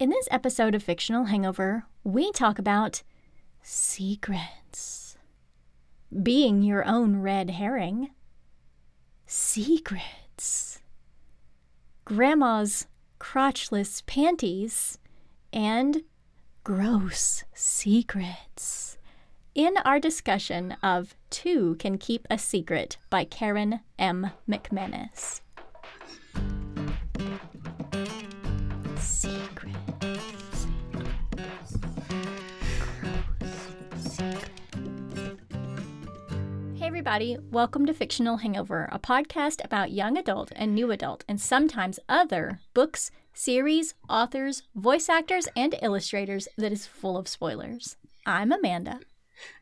In 0.00 0.08
this 0.08 0.28
episode 0.30 0.74
of 0.74 0.82
Fictional 0.82 1.24
Hangover, 1.24 1.84
we 2.04 2.32
talk 2.32 2.58
about 2.58 3.02
secrets. 3.60 5.18
Being 6.22 6.62
your 6.62 6.86
own 6.86 7.16
red 7.16 7.50
herring. 7.50 8.08
Secrets. 9.26 10.78
Grandma's 12.06 12.86
crotchless 13.20 14.06
panties. 14.06 14.96
And 15.52 16.04
gross 16.64 17.44
secrets. 17.52 18.96
In 19.54 19.74
our 19.84 20.00
discussion 20.00 20.78
of 20.82 21.14
Two 21.28 21.76
Can 21.78 21.98
Keep 21.98 22.26
a 22.30 22.38
Secret 22.38 22.96
by 23.10 23.24
Karen 23.24 23.80
M. 23.98 24.30
McManus. 24.48 25.42
Everybody, 37.00 37.38
welcome 37.50 37.86
to 37.86 37.94
Fictional 37.94 38.36
Hangover, 38.36 38.86
a 38.92 38.98
podcast 38.98 39.64
about 39.64 39.90
young 39.90 40.18
adult 40.18 40.52
and 40.54 40.74
new 40.74 40.90
adult, 40.90 41.24
and 41.26 41.40
sometimes 41.40 41.98
other 42.10 42.60
books, 42.74 43.10
series, 43.32 43.94
authors, 44.10 44.64
voice 44.74 45.08
actors, 45.08 45.48
and 45.56 45.74
illustrators 45.80 46.46
that 46.58 46.72
is 46.72 46.86
full 46.86 47.16
of 47.16 47.26
spoilers. 47.26 47.96
I'm 48.26 48.52
Amanda. 48.52 49.00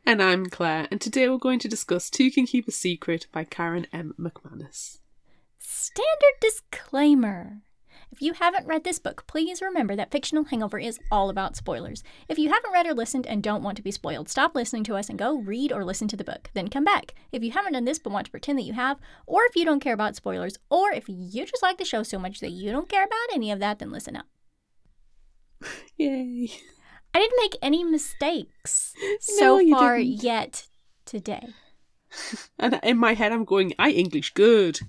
And 0.04 0.20
I'm 0.20 0.46
Claire, 0.46 0.88
and 0.90 1.00
today 1.00 1.28
we're 1.28 1.38
going 1.38 1.60
to 1.60 1.68
discuss 1.68 2.10
Two 2.10 2.28
Can 2.32 2.44
Keep 2.44 2.66
a 2.66 2.72
Secret 2.72 3.28
by 3.30 3.44
Karen 3.44 3.86
M. 3.92 4.14
McManus. 4.18 4.98
Standard 5.60 6.40
disclaimer. 6.40 7.58
If 8.10 8.22
you 8.22 8.32
haven't 8.32 8.66
read 8.66 8.84
this 8.84 8.98
book, 8.98 9.26
please 9.26 9.60
remember 9.60 9.94
that 9.94 10.10
Fictional 10.10 10.44
Hangover 10.44 10.78
is 10.78 10.98
all 11.10 11.28
about 11.28 11.56
spoilers. 11.56 12.02
If 12.28 12.38
you 12.38 12.50
haven't 12.50 12.72
read 12.72 12.86
or 12.86 12.94
listened 12.94 13.26
and 13.26 13.42
don't 13.42 13.62
want 13.62 13.76
to 13.76 13.82
be 13.82 13.90
spoiled, 13.90 14.28
stop 14.28 14.54
listening 14.54 14.82
to 14.84 14.96
us 14.96 15.08
and 15.10 15.18
go 15.18 15.36
read 15.36 15.72
or 15.72 15.84
listen 15.84 16.08
to 16.08 16.16
the 16.16 16.24
book. 16.24 16.50
Then 16.54 16.68
come 16.68 16.84
back. 16.84 17.14
If 17.32 17.42
you 17.44 17.50
haven't 17.52 17.74
done 17.74 17.84
this 17.84 17.98
but 17.98 18.12
want 18.12 18.24
to 18.24 18.30
pretend 18.30 18.58
that 18.58 18.64
you 18.64 18.72
have, 18.72 18.98
or 19.26 19.44
if 19.44 19.54
you 19.56 19.64
don't 19.64 19.80
care 19.80 19.92
about 19.92 20.16
spoilers, 20.16 20.58
or 20.70 20.90
if 20.90 21.04
you 21.08 21.44
just 21.44 21.62
like 21.62 21.76
the 21.78 21.84
show 21.84 22.02
so 22.02 22.18
much 22.18 22.40
that 22.40 22.50
you 22.50 22.72
don't 22.72 22.88
care 22.88 23.04
about 23.04 23.34
any 23.34 23.50
of 23.52 23.60
that, 23.60 23.78
then 23.78 23.92
listen 23.92 24.16
up. 24.16 24.26
Yay. 25.96 26.50
I 27.14 27.18
didn't 27.18 27.40
make 27.40 27.56
any 27.60 27.84
mistakes 27.84 28.94
No, 29.40 29.58
so 29.60 29.70
far 29.70 29.98
didn't. 29.98 30.22
yet 30.22 30.66
today. 31.04 31.48
And 32.58 32.80
in 32.82 32.96
my 32.96 33.12
head, 33.12 33.32
I'm 33.32 33.44
going, 33.44 33.74
I 33.78 33.90
English 33.90 34.32
good. 34.32 34.80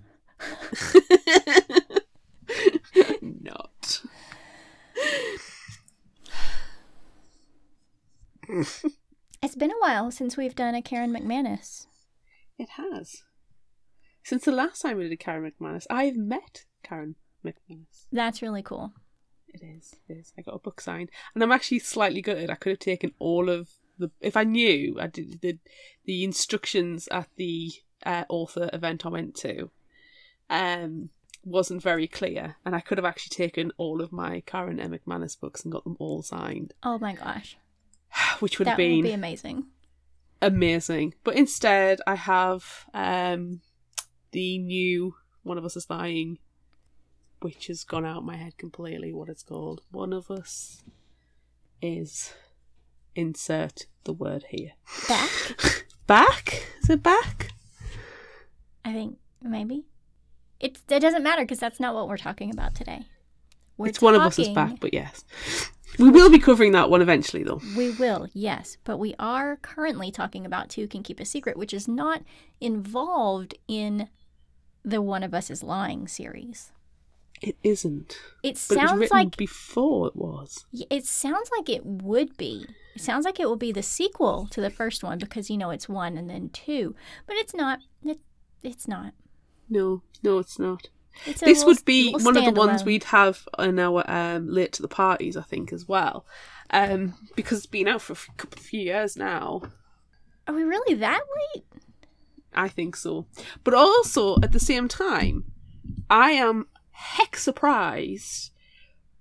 Not. 3.21 4.01
It's 9.41 9.55
been 9.55 9.71
a 9.71 9.79
while 9.79 10.11
since 10.11 10.35
we've 10.35 10.55
done 10.55 10.75
a 10.75 10.81
Karen 10.81 11.13
McManus. 11.13 11.85
It 12.57 12.69
has. 12.71 13.23
Since 14.23 14.45
the 14.45 14.51
last 14.51 14.81
time 14.81 14.97
we 14.97 15.03
did 15.03 15.13
a 15.13 15.17
Karen 15.17 15.49
McManus, 15.49 15.85
I've 15.89 16.17
met 16.17 16.65
Karen 16.83 17.15
McManus. 17.45 18.05
That's 18.11 18.41
really 18.41 18.61
cool. 18.61 18.93
It 19.47 19.61
is. 19.63 19.95
It 20.07 20.17
is. 20.17 20.33
I 20.37 20.41
got 20.41 20.55
a 20.55 20.59
book 20.59 20.81
signed, 20.81 21.09
and 21.33 21.43
I'm 21.43 21.51
actually 21.51 21.79
slightly 21.79 22.21
gutted. 22.21 22.49
I 22.49 22.55
could 22.55 22.71
have 22.71 22.79
taken 22.79 23.13
all 23.19 23.49
of 23.49 23.69
the. 23.97 24.11
If 24.21 24.37
I 24.37 24.43
knew, 24.43 24.99
I 24.99 25.07
did 25.07 25.41
the 25.41 25.57
the 26.05 26.23
instructions 26.23 27.07
at 27.09 27.29
the 27.35 27.71
uh, 28.05 28.25
author 28.29 28.69
event 28.73 29.05
I 29.05 29.09
went 29.09 29.35
to. 29.37 29.71
Um, 30.49 31.09
wasn't 31.43 31.81
very 31.81 32.07
clear, 32.07 32.57
and 32.65 32.75
I 32.75 32.79
could 32.81 32.97
have 32.97 33.05
actually 33.05 33.35
taken 33.35 33.71
all 33.77 34.01
of 34.01 34.11
my 34.11 34.41
Karen 34.45 34.79
M. 34.79 34.91
McManus 34.91 35.39
books 35.39 35.63
and 35.63 35.71
got 35.71 35.83
them 35.83 35.95
all 35.99 36.21
signed, 36.21 36.73
Oh 36.83 36.99
my 36.99 37.13
gosh. 37.13 37.57
which 38.39 38.59
would 38.59 38.65
that 38.65 38.71
have 38.71 38.77
been 38.77 38.97
would 38.97 39.03
be 39.03 39.11
amazing. 39.11 39.65
amazing. 40.41 41.13
But 41.23 41.35
instead, 41.35 42.01
I 42.07 42.15
have 42.15 42.85
um, 42.93 43.61
the 44.31 44.57
new 44.57 45.15
One 45.43 45.57
of 45.57 45.65
Us 45.65 45.75
is 45.75 45.89
Lying, 45.89 46.39
which 47.41 47.67
has 47.67 47.83
gone 47.83 48.05
out 48.05 48.17
of 48.17 48.23
my 48.23 48.35
head 48.35 48.57
completely. 48.57 49.13
What 49.13 49.29
it's 49.29 49.43
called? 49.43 49.81
One 49.91 50.11
of 50.13 50.29
Us 50.29 50.83
is 51.81 52.33
insert 53.15 53.85
the 54.03 54.13
word 54.13 54.45
here. 54.49 54.71
Back? 55.07 55.85
Back? 56.07 56.67
Is 56.81 56.89
it 56.89 57.03
back? 57.03 57.49
I 58.83 58.93
think 58.93 59.17
maybe. 59.43 59.85
It's, 60.59 60.81
it 60.89 60.99
doesn't 60.99 61.23
matter 61.23 61.43
because 61.43 61.59
that's 61.59 61.79
not 61.79 61.95
what 61.95 62.07
we're 62.07 62.17
talking 62.17 62.51
about 62.51 62.75
today. 62.75 63.05
We're 63.77 63.87
it's 63.87 64.01
One 64.01 64.15
of 64.15 64.21
Us 64.21 64.37
is 64.37 64.49
back, 64.49 64.79
but 64.79 64.93
yes. 64.93 65.23
We 65.97 66.09
will 66.09 66.29
be 66.29 66.39
covering 66.39 66.73
that 66.73 66.89
one 66.89 67.01
eventually, 67.01 67.43
though. 67.43 67.61
We 67.75 67.91
will, 67.91 68.27
yes. 68.33 68.77
But 68.83 68.97
we 68.97 69.15
are 69.17 69.57
currently 69.57 70.11
talking 70.11 70.45
about 70.45 70.69
Two 70.69 70.87
Can 70.87 71.01
Keep 71.01 71.19
a 71.19 71.25
Secret, 71.25 71.57
which 71.57 71.73
is 71.73 71.87
not 71.87 72.21
involved 72.59 73.55
in 73.67 74.09
the 74.83 75.01
One 75.01 75.23
of 75.23 75.33
Us 75.33 75.49
is 75.49 75.63
Lying 75.63 76.07
series. 76.07 76.71
It 77.41 77.57
isn't. 77.63 78.19
It 78.43 78.61
But 78.67 78.77
it 78.77 78.81
was 78.81 78.89
sounds 78.89 79.11
like 79.11 79.37
before 79.37 80.07
it 80.07 80.15
was. 80.15 80.65
It 80.89 81.05
sounds 81.05 81.49
like 81.57 81.69
it 81.69 81.85
would 81.85 82.35
be. 82.37 82.65
It 82.95 83.01
sounds 83.01 83.23
like 83.23 83.39
it 83.39 83.47
will 83.47 83.55
be 83.55 83.71
the 83.71 83.83
sequel 83.83 84.47
to 84.51 84.59
the 84.59 84.69
first 84.69 85.03
one 85.03 85.19
because 85.19 85.49
you 85.49 85.57
know 85.57 85.69
it's 85.69 85.87
one 85.87 86.17
and 86.17 86.29
then 86.29 86.49
two, 86.49 86.95
but 87.27 87.37
it's 87.37 87.53
not. 87.53 87.79
It, 88.03 88.19
it's 88.61 88.87
not. 88.87 89.13
No, 89.69 90.01
no, 90.23 90.39
it's 90.39 90.59
not. 90.59 90.89
It's 91.25 91.41
this 91.41 91.59
little- 91.59 91.73
would 91.73 91.85
be 91.85 92.11
one 92.13 92.37
of 92.37 92.45
the 92.45 92.51
ones 92.51 92.83
we'd 92.83 93.05
have 93.05 93.47
in 93.57 93.77
our 93.79 94.03
um, 94.09 94.47
late 94.47 94.71
to 94.73 94.81
the 94.81 94.87
parties, 94.87 95.35
I 95.35 95.41
think, 95.41 95.73
as 95.73 95.87
well, 95.87 96.25
um, 96.69 97.15
because 97.35 97.57
it's 97.59 97.67
been 97.67 97.87
out 97.87 98.01
for 98.01 98.13
a 98.13 98.33
couple 98.37 98.61
few 98.61 98.81
years 98.81 99.17
now. 99.17 99.61
Are 100.47 100.53
we 100.53 100.63
really 100.63 100.95
that 100.95 101.21
late? 101.55 101.65
I 102.53 102.67
think 102.67 102.95
so, 102.95 103.27
but 103.63 103.73
also 103.73 104.37
at 104.41 104.51
the 104.53 104.59
same 104.59 104.87
time, 104.87 105.45
I 106.09 106.31
am 106.31 106.67
heck 106.91 107.35
surprised 107.35 108.51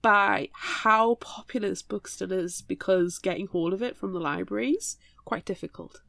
by 0.00 0.48
how 0.52 1.16
popular 1.16 1.68
this 1.68 1.82
book 1.82 2.08
still 2.08 2.32
is 2.32 2.62
because 2.62 3.18
getting 3.18 3.48
hold 3.48 3.72
of 3.74 3.82
it 3.82 3.96
from 3.96 4.12
the 4.12 4.20
libraries 4.20 4.96
quite 5.24 5.44
difficult. 5.44 6.00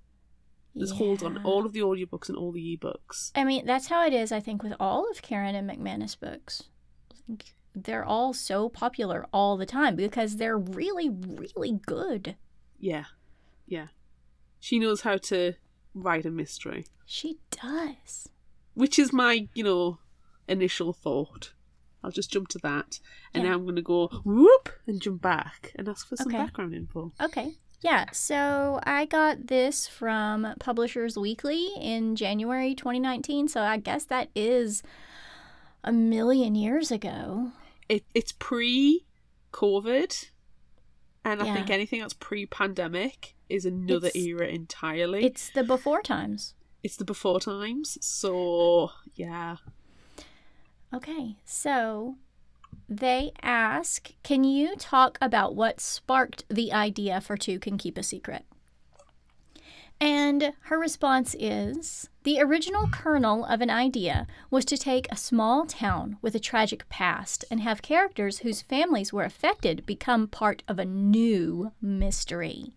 There's 0.76 0.92
holds 0.92 1.24
on 1.24 1.38
all 1.44 1.66
of 1.66 1.74
the 1.74 1.80
audiobooks 1.82 2.30
and 2.30 2.38
all 2.38 2.52
the 2.52 2.78
ebooks. 2.78 3.32
I 3.36 3.44
mean, 3.44 3.66
that's 3.66 3.88
how 3.88 4.06
it 4.06 4.14
is. 4.14 4.32
I 4.32 4.40
think 4.40 4.64
with 4.64 4.74
all 4.80 5.10
of 5.10 5.22
Karen 5.22 5.56
and 5.56 5.70
McManus 5.70 6.18
books, 6.20 6.64
they're 7.76 8.06
all 8.06 8.34
so 8.34 8.70
popular 8.70 9.26
all 9.34 9.58
the 9.58 9.66
time 9.66 9.96
because 9.96 10.38
they're 10.38 10.58
really, 10.58 11.10
really 11.10 11.80
good. 11.86 12.36
Yeah, 12.80 13.06
yeah. 13.68 13.88
She 14.60 14.80
knows 14.80 15.02
how 15.02 15.18
to 15.18 15.54
write 15.94 16.26
a 16.26 16.32
mystery. 16.32 16.86
She 17.06 17.40
does. 17.52 18.30
which 18.76 19.00
is 19.00 19.12
my 19.12 19.48
you 19.56 19.64
know 19.64 19.98
initial 20.48 20.94
thought 20.94 21.54
i'll 22.04 22.12
just 22.12 22.32
jump 22.32 22.48
to 22.48 22.58
that 22.60 23.00
and 23.34 23.44
Yeah. 23.44 23.50
now 23.50 23.56
i'm 23.56 23.64
going 23.64 23.76
to 23.76 23.82
go 23.82 24.08
whoop 24.24 24.70
and 24.88 25.02
jump 25.02 25.22
back 25.22 25.72
and 25.76 25.88
ask 25.90 26.08
for 26.08 26.16
some 26.16 26.28
Okay. 26.28 26.38
background 26.38 26.74
info 26.74 27.12
Okay. 27.22 27.56
Yeah, 27.82 28.06
so 28.12 28.80
I 28.84 29.06
got 29.06 29.48
this 29.48 29.88
from 29.88 30.54
Publishers 30.60 31.18
Weekly 31.18 31.70
in 31.80 32.16
January 32.18 32.76
2019, 32.76 33.48
so 33.48 33.62
I 33.62 33.78
guess 33.78 34.04
that 34.06 34.30
is 34.36 34.84
a 35.84 35.92
million 35.94 36.56
years 36.56 36.92
ago. 36.92 37.52
it, 37.88 38.04
it's 38.14 38.34
pre-covid 38.34 40.30
and 41.26 41.42
i 41.42 41.54
think 41.54 41.70
anything 41.70 42.02
that's 42.02 42.14
pre-pandemic 42.14 43.36
is 43.48 43.64
another 43.66 44.08
It's- 44.10 44.26
era 44.26 44.48
entirely 44.48 45.24
It's 45.26 45.50
the 45.50 45.64
before 45.64 46.02
times. 46.02 46.54
It's 46.84 46.98
the 46.98 47.06
before 47.06 47.40
times 47.40 47.98
so 48.02 48.92
yeah 49.16 49.56
Okay, 50.94 51.38
so 51.46 52.16
they 52.90 53.32
ask 53.42 54.12
Can 54.24 54.44
you 54.44 54.76
talk 54.76 55.18
about 55.22 55.56
what 55.56 55.80
sparked 55.80 56.44
the 56.50 56.74
idea 56.74 57.22
for 57.22 57.38
Two 57.38 57.60
Can 57.60 57.78
Keep 57.78 57.98
a 57.98 58.04
Secret? 58.04 58.46
And 60.02 60.54
her 60.62 60.80
response 60.80 61.36
is 61.38 62.10
The 62.24 62.40
original 62.40 62.88
kernel 62.88 63.46
of 63.46 63.62
an 63.62 63.70
idea 63.70 64.28
was 64.50 64.66
to 64.66 64.78
take 64.78 65.08
a 65.12 65.18
small 65.18 65.66
town 65.66 66.18
with 66.22 66.36
a 66.36 66.40
tragic 66.40 66.88
past 66.90 67.46
and 67.52 67.60
have 67.60 67.82
characters 67.82 68.40
whose 68.40 68.62
families 68.62 69.12
were 69.12 69.24
affected 69.24 69.86
become 69.86 70.28
part 70.28 70.64
of 70.68 70.80
a 70.80 70.86
new 70.86 71.74
mystery. 71.82 72.74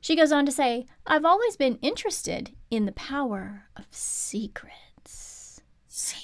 She 0.00 0.16
goes 0.16 0.32
on 0.32 0.46
to 0.46 0.52
say, 0.52 0.86
I've 1.06 1.24
always 1.24 1.56
been 1.56 1.78
interested 1.80 2.50
in 2.70 2.86
the 2.86 2.92
power 2.92 3.66
of 3.76 3.86
secrets. 3.90 4.91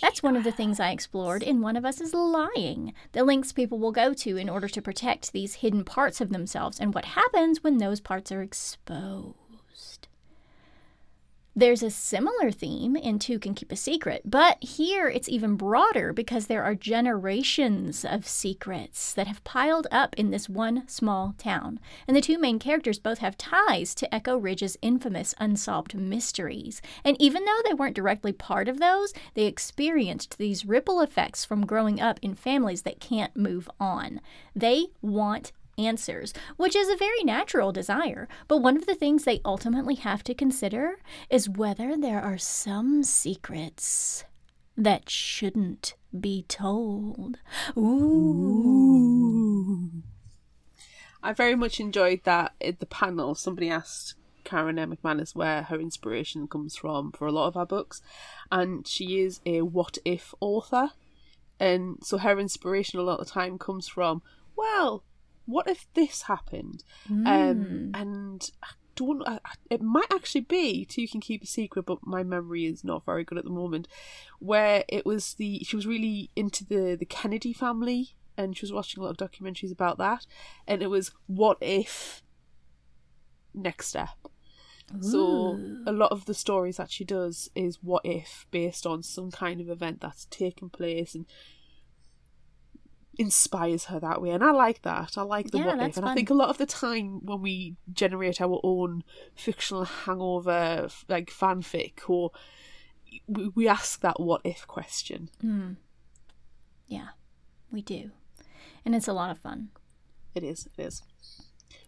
That's 0.00 0.22
one 0.22 0.36
of 0.36 0.44
the 0.44 0.52
things 0.52 0.80
I 0.80 0.90
explored 0.90 1.42
in 1.42 1.60
One 1.60 1.76
of 1.76 1.84
Us 1.84 2.00
is 2.00 2.12
Lying, 2.12 2.94
the 3.12 3.24
links 3.24 3.52
people 3.52 3.78
will 3.78 3.92
go 3.92 4.12
to 4.12 4.36
in 4.36 4.48
order 4.48 4.68
to 4.68 4.82
protect 4.82 5.32
these 5.32 5.54
hidden 5.54 5.84
parts 5.84 6.20
of 6.20 6.30
themselves 6.30 6.80
and 6.80 6.92
what 6.94 7.04
happens 7.04 7.62
when 7.62 7.78
those 7.78 8.00
parts 8.00 8.32
are 8.32 8.42
exposed. 8.42 9.37
There's 11.58 11.82
a 11.82 11.90
similar 11.90 12.52
theme 12.52 12.94
in 12.94 13.18
Two 13.18 13.40
Can 13.40 13.52
Keep 13.52 13.72
a 13.72 13.76
Secret, 13.76 14.22
but 14.24 14.62
here 14.62 15.08
it's 15.08 15.28
even 15.28 15.56
broader 15.56 16.12
because 16.12 16.46
there 16.46 16.62
are 16.62 16.76
generations 16.76 18.04
of 18.04 18.28
secrets 18.28 19.12
that 19.14 19.26
have 19.26 19.42
piled 19.42 19.88
up 19.90 20.14
in 20.16 20.30
this 20.30 20.48
one 20.48 20.86
small 20.86 21.34
town. 21.36 21.80
And 22.06 22.16
the 22.16 22.20
two 22.20 22.38
main 22.38 22.60
characters 22.60 23.00
both 23.00 23.18
have 23.18 23.36
ties 23.36 23.92
to 23.96 24.14
Echo 24.14 24.36
Ridge's 24.36 24.78
infamous 24.82 25.34
unsolved 25.40 25.96
mysteries. 25.96 26.80
And 27.02 27.20
even 27.20 27.44
though 27.44 27.60
they 27.64 27.74
weren't 27.74 27.96
directly 27.96 28.32
part 28.32 28.68
of 28.68 28.78
those, 28.78 29.12
they 29.34 29.46
experienced 29.46 30.38
these 30.38 30.64
ripple 30.64 31.00
effects 31.00 31.44
from 31.44 31.66
growing 31.66 32.00
up 32.00 32.20
in 32.22 32.36
families 32.36 32.82
that 32.82 33.00
can't 33.00 33.36
move 33.36 33.68
on. 33.80 34.20
They 34.54 34.90
want 35.02 35.50
answers, 35.78 36.34
which 36.56 36.74
is 36.74 36.88
a 36.88 36.96
very 36.96 37.22
natural 37.22 37.72
desire. 37.72 38.28
But 38.48 38.58
one 38.58 38.76
of 38.76 38.86
the 38.86 38.94
things 38.94 39.24
they 39.24 39.40
ultimately 39.44 39.94
have 39.96 40.22
to 40.24 40.34
consider 40.34 40.98
is 41.30 41.48
whether 41.48 41.96
there 41.96 42.20
are 42.20 42.38
some 42.38 43.02
secrets 43.02 44.24
that 44.76 45.08
shouldn't 45.08 45.94
be 46.18 46.44
told. 46.48 47.38
Ooh. 47.76 48.68
I 51.22 51.32
very 51.32 51.54
much 51.56 51.80
enjoyed 51.80 52.20
that 52.24 52.54
at 52.60 52.80
the 52.80 52.86
panel. 52.86 53.34
Somebody 53.34 53.68
asked 53.70 54.14
Karen. 54.44 54.76
McManus 54.76 55.34
where 55.34 55.64
her 55.64 55.78
inspiration 55.80 56.46
comes 56.48 56.76
from 56.76 57.12
for 57.12 57.26
a 57.26 57.32
lot 57.32 57.48
of 57.48 57.54
her 57.54 57.66
books, 57.66 58.00
and 58.50 58.86
she 58.86 59.20
is 59.20 59.40
a 59.44 59.62
what 59.62 59.98
if 60.04 60.32
author. 60.40 60.92
And 61.60 61.98
so 62.02 62.18
her 62.18 62.38
inspiration 62.38 63.00
a 63.00 63.02
lot 63.02 63.18
of 63.20 63.26
the 63.26 63.32
time 63.32 63.58
comes 63.58 63.88
from, 63.88 64.22
well, 64.56 65.02
what 65.48 65.68
if 65.68 65.86
this 65.94 66.22
happened? 66.22 66.84
Um, 67.06 67.92
Mm. 67.94 68.00
and 68.00 68.50
I 68.62 68.68
don't. 68.94 69.22
I, 69.26 69.38
it 69.70 69.80
might 69.80 70.12
actually 70.12 70.42
be 70.42 70.84
Two 70.84 71.06
Can 71.08 71.20
Keep 71.20 71.42
a 71.42 71.46
Secret, 71.46 71.86
but 71.86 72.06
my 72.06 72.22
memory 72.22 72.66
is 72.66 72.84
not 72.84 73.04
very 73.06 73.24
good 73.24 73.38
at 73.38 73.44
the 73.44 73.50
moment. 73.50 73.88
Where 74.40 74.84
it 74.88 75.06
was 75.06 75.34
the 75.34 75.60
she 75.64 75.74
was 75.76 75.86
really 75.86 76.30
into 76.36 76.64
the 76.64 76.96
the 76.98 77.06
Kennedy 77.06 77.52
family, 77.52 78.10
and 78.36 78.56
she 78.56 78.64
was 78.64 78.72
watching 78.72 79.00
a 79.00 79.06
lot 79.06 79.18
of 79.20 79.30
documentaries 79.30 79.72
about 79.72 79.98
that, 79.98 80.26
and 80.66 80.82
it 80.82 80.90
was 80.90 81.12
what 81.26 81.56
if 81.60 82.22
next 83.54 83.88
step. 83.88 84.10
So 85.00 85.60
a 85.86 85.92
lot 85.92 86.12
of 86.12 86.24
the 86.24 86.32
stories 86.34 86.78
that 86.78 86.90
she 86.90 87.04
does 87.04 87.50
is 87.54 87.78
what 87.82 88.02
if 88.06 88.46
based 88.50 88.86
on 88.86 89.02
some 89.02 89.30
kind 89.30 89.60
of 89.60 89.68
event 89.68 90.00
that's 90.00 90.24
taken 90.30 90.70
place 90.70 91.14
and 91.14 91.26
inspires 93.18 93.86
her 93.86 93.98
that 93.98 94.22
way 94.22 94.30
and 94.30 94.44
I 94.44 94.52
like 94.52 94.82
that. 94.82 95.18
I 95.18 95.22
like 95.22 95.50
the 95.50 95.58
Yeah, 95.58 95.66
what 95.66 95.80
if 95.80 95.96
and 95.96 96.06
I 96.06 96.14
think 96.14 96.30
a 96.30 96.34
lot 96.34 96.50
of 96.50 96.58
the 96.58 96.66
time 96.66 97.24
when 97.24 97.42
we 97.42 97.76
generate 97.92 98.40
our 98.40 98.60
own 98.62 99.02
fictional 99.34 99.84
hangover 99.84 100.88
like 101.08 101.30
fanfic 101.30 102.08
or 102.08 102.30
we, 103.26 103.48
we 103.48 103.68
ask 103.68 104.00
that 104.00 104.20
what 104.20 104.40
if 104.44 104.66
question. 104.66 105.30
Mm. 105.42 105.76
Yeah, 106.86 107.08
we 107.72 107.82
do. 107.82 108.12
And 108.84 108.94
it's 108.94 109.08
a 109.08 109.12
lot 109.12 109.30
of 109.30 109.38
fun. 109.38 109.70
It 110.34 110.44
is, 110.44 110.68
it 110.78 110.82
is. 110.82 111.02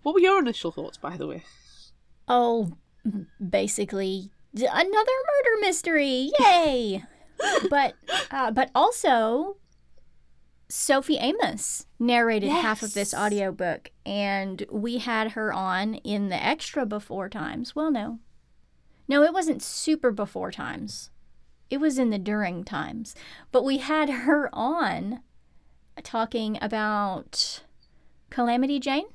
What 0.02 0.14
were 0.14 0.20
your 0.20 0.40
initial 0.40 0.72
thoughts 0.72 0.98
by 0.98 1.16
the 1.16 1.28
way? 1.28 1.44
Oh, 2.26 2.72
basically 3.48 4.30
another 4.54 4.90
murder 4.90 5.60
mystery. 5.60 6.32
Yay! 6.40 7.04
but 7.70 7.94
uh, 8.30 8.50
but 8.50 8.70
also 8.74 9.56
Sophie 10.70 11.18
Amoss 11.18 11.86
narrated 11.98 12.48
half 12.50 12.82
of 12.82 12.94
this 12.94 13.12
Yes. 13.12 13.20
audiobook 13.20 13.90
and 14.06 14.64
we 14.70 14.98
had 14.98 15.32
her 15.32 15.52
on 15.52 15.96
in 15.96 16.28
the 16.28 16.42
extra 16.42 16.86
before 16.86 17.28
times. 17.28 17.74
Well, 17.74 17.90
no. 17.90 18.20
No, 19.08 19.22
it 19.24 19.32
wasn't 19.32 19.62
super 19.62 20.12
before 20.12 20.52
times. 20.52 21.10
It 21.68 21.78
was 21.78 21.98
in 21.98 22.10
the 22.10 22.18
during 22.18 22.62
times. 22.64 23.14
But 23.50 23.64
we 23.64 23.78
had 23.78 24.08
her 24.10 24.48
on 24.52 25.22
talking 26.04 26.56
about 26.62 27.62
Calamity 28.30 28.78
Jane 28.78 29.06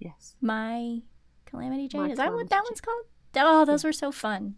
Yes. 0.00 0.34
my 0.40 1.02
Calamity 1.46 1.86
Jane. 1.88 2.02
My 2.02 2.10
Is 2.10 2.16
that 2.18 2.32
what 2.32 2.50
that 2.50 2.56
Jane. 2.56 2.64
one's 2.68 2.80
called? 2.80 3.04
Oh, 3.36 3.64
those 3.64 3.84
were 3.84 3.92
so 3.92 4.10
fun. 4.10 4.56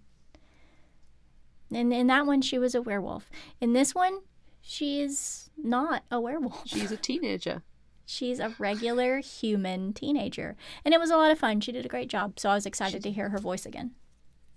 And 1.71 1.93
in 1.93 2.07
that 2.07 2.25
one, 2.27 2.41
she 2.41 2.59
was 2.59 2.75
a 2.75 2.81
werewolf. 2.81 3.29
In 3.61 3.75
this 3.75 3.95
one, 3.95 4.21
she 4.69 5.01
is 5.01 5.49
not 5.57 6.03
a 6.11 6.21
werewolf. 6.21 6.69
She's 6.69 6.93
a 6.93 6.97
teenager. 6.99 7.63
She's 8.05 8.39
a 8.39 8.55
regular 8.59 9.21
human 9.21 9.95
teenager. 9.95 10.57
And 10.85 10.93
it 10.93 11.01
was 11.01 11.11
a 11.11 11.17
lot 11.17 11.31
of 11.31 11.39
fun. 11.39 11.61
She 11.61 11.73
did 11.73 11.87
a 11.87 11.89
great 11.89 12.09
job. 12.09 12.39
So 12.39 12.51
I 12.51 12.55
was 12.55 12.67
excited 12.67 13.03
to 13.03 13.11
hear 13.11 13.31
her 13.31 13.39
voice 13.39 13.65
again. 13.65 13.93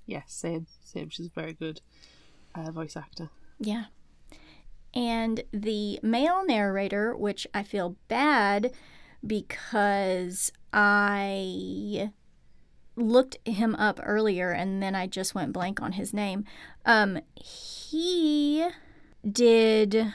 Yes, 0.05 0.23
same, 0.27 0.67
same. 0.83 1.09
She's 1.09 1.27
a 1.27 1.39
very 1.39 1.53
good 1.53 1.79
uh, 2.53 2.71
voice 2.71 2.97
actor. 2.97 3.29
Yeah. 3.59 3.85
And 4.93 5.43
the 5.51 5.99
male 6.03 6.45
narrator, 6.45 7.15
which 7.15 7.47
I 7.53 7.63
feel 7.63 7.95
bad 8.09 8.73
because 9.25 10.51
I 10.73 12.11
looked 12.97 13.37
him 13.47 13.75
up 13.75 13.99
earlier 14.03 14.51
and 14.51 14.83
then 14.83 14.93
I 14.93 15.07
just 15.07 15.35
went 15.35 15.53
blank 15.53 15.81
on 15.81 15.93
his 15.93 16.13
name. 16.13 16.43
Um, 16.85 17.19
he 17.35 18.67
did 19.29 20.13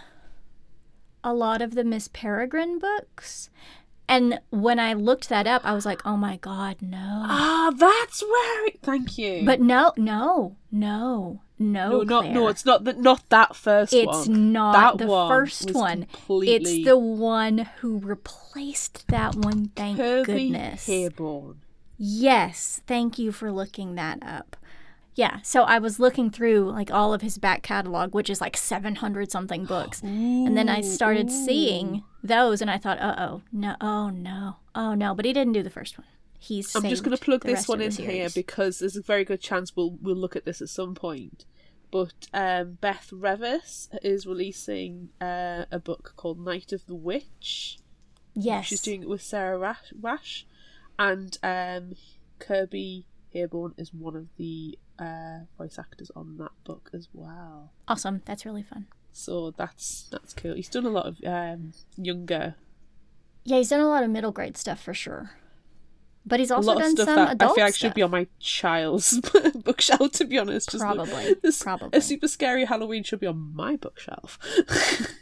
a 1.23 1.35
lot 1.35 1.61
of 1.63 1.75
the 1.75 1.85
Miss 1.85 2.09
Peregrine 2.09 2.79
books. 2.79 3.51
And 4.09 4.39
when 4.51 4.79
I 4.79 4.93
looked 4.93 5.29
that 5.29 5.47
up, 5.49 5.63
I 5.65 5.73
was 5.75 5.85
like, 5.85 6.07
oh 6.07 6.17
my 6.17 6.37
God, 6.37 6.77
no. 6.81 7.25
Ah, 7.27 7.73
that's 7.77 8.23
where 8.23 8.67
it. 8.69 8.79
Thank 8.81 9.19
you. 9.19 9.43
But 9.45 9.61
no, 9.61 9.93
no, 9.97 10.57
no, 10.71 11.41
no. 11.59 11.91
no, 11.91 12.03
not 12.03 12.27
no. 12.27 12.47
It's 12.47 12.65
not 12.65 12.85
the, 12.85 12.93
not 12.93 13.29
that 13.31 13.57
first 13.57 13.93
It's 13.93 14.29
one. 14.29 14.53
not 14.53 14.73
That 14.99 15.05
the 15.05 15.11
one 15.11 15.29
first 15.29 15.73
one. 15.73 16.07
It's 16.29 16.85
the 16.85 16.97
one 16.97 17.69
who 17.81 17.99
replaced 17.99 19.09
that 19.09 19.35
one. 19.35 19.73
Thank 19.75 19.97
Kirby 19.97 20.51
goodness. 20.51 20.87
Heyborne. 20.87 21.57
Yes, 21.99 22.83
thank 22.87 23.19
you 23.19 23.33
for 23.33 23.51
looking 23.51 23.97
that 23.97 24.19
up. 24.23 24.57
Yeah, 25.17 25.39
so 25.43 25.63
I 25.63 25.79
was 25.79 25.99
looking 25.99 26.31
through 26.31 26.71
like 26.71 26.91
all 26.91 27.15
of 27.15 27.23
his 27.23 27.39
back 27.39 27.63
catalog, 27.63 28.15
which 28.15 28.29
is 28.29 28.41
like 28.41 28.55
700 28.55 29.33
something 29.33 29.65
books. 29.65 30.03
and 30.03 30.57
then 30.57 30.69
I 30.69 30.81
started 30.83 31.31
seeing 31.31 32.05
those 32.23 32.61
and 32.61 32.71
I 32.71 32.77
thought, 32.77 33.01
uh 33.01 33.15
oh, 33.19 33.43
no, 33.51 33.77
oh 33.81 34.11
no, 34.11 34.57
oh 34.75 34.95
no. 34.95 35.15
But 35.15 35.25
he 35.25 35.33
didn't 35.33 35.55
do 35.55 35.63
the 35.63 35.71
first 35.71 35.99
one. 35.99 36.07
He's 36.39 36.77
I'm 36.77 36.83
just 36.83 37.03
going 37.03 37.17
to 37.17 37.23
plug 37.23 37.43
this 37.43 37.67
one 37.67 37.81
in 37.81 37.91
here 37.91 38.29
because 38.35 38.79
there's 38.79 38.97
a 38.97 39.03
very 39.03 39.25
good 39.25 39.41
chance 39.41 39.75
we'll 39.75 39.97
we'll 40.03 40.17
look 40.17 40.37
at 40.37 40.45
this 40.45 40.61
at 40.61 40.69
some 40.69 40.95
point. 40.95 41.47
But 41.91 42.29
um, 42.35 42.77
Beth 42.83 43.09
Revis 43.11 43.89
is 44.03 44.27
releasing 44.27 45.09
uh, 45.19 45.65
a 45.73 45.79
book 45.79 46.13
called 46.17 46.39
Night 46.39 46.73
of 46.73 46.85
the 46.87 46.95
Witch. 46.95 47.79
Yes. 48.35 48.67
She's 48.67 48.83
doing 48.83 49.03
it 49.03 49.09
with 49.09 49.23
Sara 49.23 49.59
Raasch, 49.59 49.95
Raasch 49.99 50.45
and 50.99 51.39
um, 51.43 51.95
Kirby 52.39 53.07
Heyborne 53.35 53.75
is 53.79 53.93
one 53.93 54.17
of 54.17 54.29
the 54.37 54.79
uh, 54.99 55.41
voice 55.59 55.79
actors 55.79 56.11
on 56.17 56.37
that 56.39 56.53
book 56.65 56.91
as 56.93 57.09
well. 57.13 57.73
Awesome. 57.89 58.23
That's 58.25 58.45
really 58.47 58.63
fun. 58.63 58.87
So 59.13 59.53
that's 59.57 60.09
that's 60.11 60.33
cool. 60.35 60.55
He's 60.55 60.69
done 60.69 60.85
a 60.87 60.91
lot 60.91 61.07
of 61.07 61.17
um, 61.25 61.73
younger, 61.97 62.55
Yeah, 63.45 63.57
he's 63.59 63.71
done 63.71 63.81
a 63.81 63.89
lot 63.89 64.05
of 64.05 64.11
middle 64.11 64.33
grade 64.33 64.57
stuff 64.57 64.81
for 64.83 64.93
sure. 64.95 65.31
But 66.29 66.41
he's 66.41 66.51
also 66.51 66.75
done 66.77 66.91
stuff 66.97 67.07
some 67.07 67.15
that 67.15 67.41
I 67.41 67.55
feel 67.55 67.65
like 67.65 67.75
stuff. 67.75 67.89
should 67.91 67.95
be 67.95 68.03
on 68.03 68.11
my 68.11 68.27
child's 68.41 69.21
bookshelf. 69.65 70.11
To 70.13 70.25
be 70.25 70.39
honest, 70.39 70.71
Just 70.71 70.83
Probably, 70.83 71.35
this- 71.43 71.63
probably. 71.63 71.97
a 71.97 72.01
super 72.03 72.27
scary 72.29 72.65
Halloween 72.65 73.05
should 73.05 73.21
be 73.21 73.27
on 73.29 73.55
my 73.55 73.77
bookshelf. 73.77 74.39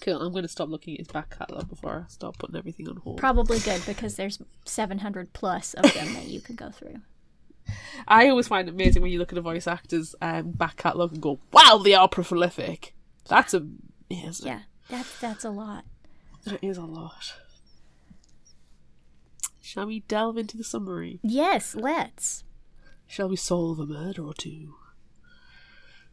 Cool. 0.00 0.20
I'm 0.20 0.32
going 0.32 0.42
to 0.42 0.48
stop 0.48 0.68
looking 0.68 0.94
at 0.94 1.00
his 1.00 1.08
back 1.08 1.36
catalogue 1.38 1.68
before 1.68 2.04
I 2.06 2.10
start 2.10 2.38
putting 2.38 2.56
everything 2.56 2.88
on 2.88 2.96
hold. 2.96 3.18
Probably 3.18 3.58
good 3.58 3.82
because 3.86 4.16
there's 4.16 4.40
700 4.64 5.32
plus 5.32 5.74
of 5.74 5.92
them 5.94 6.14
that 6.14 6.26
you 6.26 6.40
could 6.40 6.56
go 6.56 6.70
through. 6.70 6.96
I 8.08 8.28
always 8.28 8.48
find 8.48 8.66
it 8.68 8.74
amazing 8.74 9.02
when 9.02 9.12
you 9.12 9.18
look 9.18 9.32
at 9.32 9.38
a 9.38 9.42
voice 9.42 9.66
actor's 9.66 10.14
um, 10.20 10.52
back 10.52 10.76
catalogue 10.76 11.12
and 11.12 11.22
go, 11.22 11.38
"Wow, 11.52 11.80
they 11.84 11.94
are 11.94 12.08
prolific." 12.08 12.94
That's 13.28 13.54
a 13.54 13.64
Yeah, 14.08 14.60
that's 14.88 15.20
that's 15.20 15.44
a 15.44 15.50
lot. 15.50 15.84
that 16.44 16.64
is 16.64 16.76
a 16.78 16.82
lot. 16.82 17.34
Shall 19.60 19.86
we 19.86 20.00
delve 20.00 20.36
into 20.36 20.56
the 20.56 20.64
summary? 20.64 21.20
Yes, 21.22 21.76
let's. 21.76 22.42
Shall 23.06 23.28
we 23.28 23.36
solve 23.36 23.78
a 23.78 23.86
murder 23.86 24.24
or 24.24 24.34
two? 24.34 24.74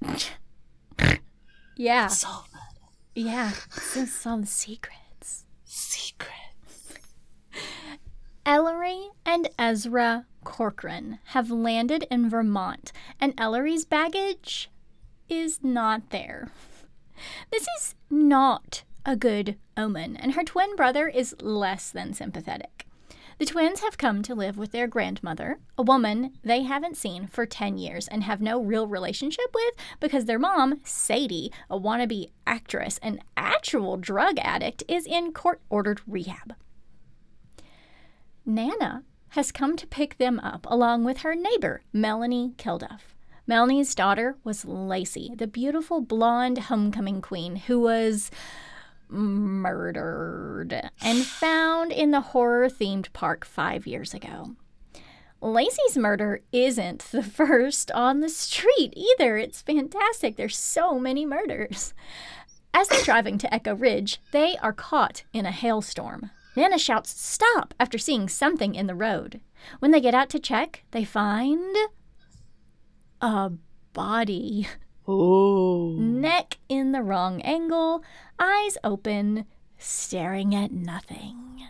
Yeah, 1.79 2.08
Solve. 2.08 2.50
Yeah. 3.17 3.51
Some, 3.71 4.05
some 4.05 4.45
secrets. 4.45 5.45
Secret. 5.65 6.33
Ellery 8.45 9.09
and 9.25 9.50
Ezra 9.59 10.25
Corcoran 10.43 11.19
have 11.25 11.51
landed 11.51 12.05
in 12.09 12.29
Vermont, 12.29 12.93
and 13.19 13.33
Ellery's 13.38 13.83
baggage 13.83 14.69
is 15.27 15.59
not 15.62 16.12
there. 16.12 16.51
This 17.51 17.65
is 17.79 17.95
not 18.09 18.83
a 19.05 19.15
good 19.15 19.57
omen, 19.75 20.15
and 20.15 20.33
her 20.33 20.43
twin 20.43 20.75
brother 20.75 21.07
is 21.07 21.36
less 21.41 21.91
than 21.91 22.13
sympathetic. 22.13 22.87
The 23.39 23.46
twins 23.46 23.82
have 23.82 24.00
come 24.00 24.24
to 24.24 24.34
live 24.34 24.58
with 24.58 24.72
their 24.72 24.88
grandmother, 24.88 25.60
a 25.77 25.84
woman 25.84 26.34
they 26.44 26.63
haven't 26.63 26.98
seen 26.98 27.27
for 27.27 27.46
10 27.46 27.77
years 27.77 28.08
and 28.08 28.24
have 28.24 28.41
no 28.41 28.60
real 28.60 28.88
relationship 28.88 29.53
with 29.53 29.75
because 30.00 30.25
their 30.25 30.39
mom, 30.39 30.82
Sadie, 30.84 31.51
a 31.70 31.79
wannabe 31.79 32.32
actress 32.48 33.00
and 33.03 33.24
actual 33.36 33.96
drug 33.96 34.39
addict, 34.39 34.84
is 34.88 35.06
in 35.06 35.34
court 35.34 35.62
ordered 35.70 36.01
rehab. 36.08 36.56
Nana 38.44 39.03
has 39.29 39.51
come 39.51 39.75
to 39.75 39.86
pick 39.86 40.17
them 40.17 40.39
up 40.39 40.65
along 40.67 41.03
with 41.03 41.20
her 41.20 41.36
neighbor, 41.36 41.84
Melanie 41.94 42.53
Kilduff. 42.58 43.13
Melanie's 43.46 43.94
daughter 43.94 44.36
was 44.44 44.65
Lacey, 44.65 45.32
the 45.38 45.48
beautiful 45.48 46.01
blonde 46.01 46.58
homecoming 46.58 47.22
queen 47.22 47.56
who 47.56 47.79
was 47.79 48.32
murdered 49.10 50.92
and 51.02 51.26
found 51.26 51.92
in 51.92 52.12
the 52.12 52.22
horror 52.22 52.70
themed 52.70 53.12
park 53.14 53.46
five 53.46 53.88
years 53.88 54.14
ago. 54.14 54.56
Lacey's 55.42 55.98
murder 55.98 56.42
isn't 56.52 57.00
the 57.12 57.24
first 57.40 57.92
on 57.92 58.20
the 58.22 58.30
street 58.30 58.94
either. 58.96 59.38
It's 59.38 59.62
fantastic. 59.62 60.36
There's 60.36 60.58
so 60.58 61.00
many 61.00 61.26
murders. 61.26 61.94
As 62.74 62.88
they're 62.88 63.04
driving 63.04 63.38
to 63.40 63.54
Echo 63.54 63.76
Ridge, 63.76 64.20
they 64.32 64.56
are 64.62 64.74
caught 64.74 65.24
in 65.34 65.46
a 65.46 65.52
hailstorm. 65.52 66.32
Nana 66.56 66.78
shouts, 66.78 67.10
Stop! 67.22 67.74
after 67.80 67.98
seeing 67.98 68.28
something 68.28 68.74
in 68.76 68.88
the 68.88 68.96
road. 68.96 69.42
When 69.80 69.92
they 69.92 70.02
get 70.02 70.16
out 70.16 70.30
to 70.30 70.40
check, 70.40 70.84
they 70.92 71.04
find 71.04 71.76
a 73.22 73.52
body. 73.94 74.68
Oh. 75.08 75.96
Neck 75.98 76.58
in 76.68 76.92
the 76.92 77.02
wrong 77.02 77.42
angle, 77.42 78.04
eyes 78.38 78.78
open, 78.84 79.46
staring 79.78 80.54
at 80.54 80.72
nothing. 80.72 81.66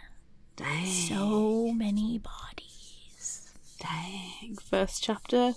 Dang. 0.56 0.86
So 0.88 1.72
many 1.72 2.18
bodies. 2.18 3.52
Dang. 3.80 4.56
First 4.56 5.04
chapter, 5.04 5.54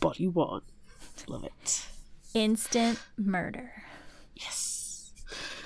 body 0.00 0.26
one. 0.28 0.62
Love 1.26 1.44
it. 1.44 1.86
Instant 2.34 3.00
murder. 3.16 3.84
Yes. 4.34 5.12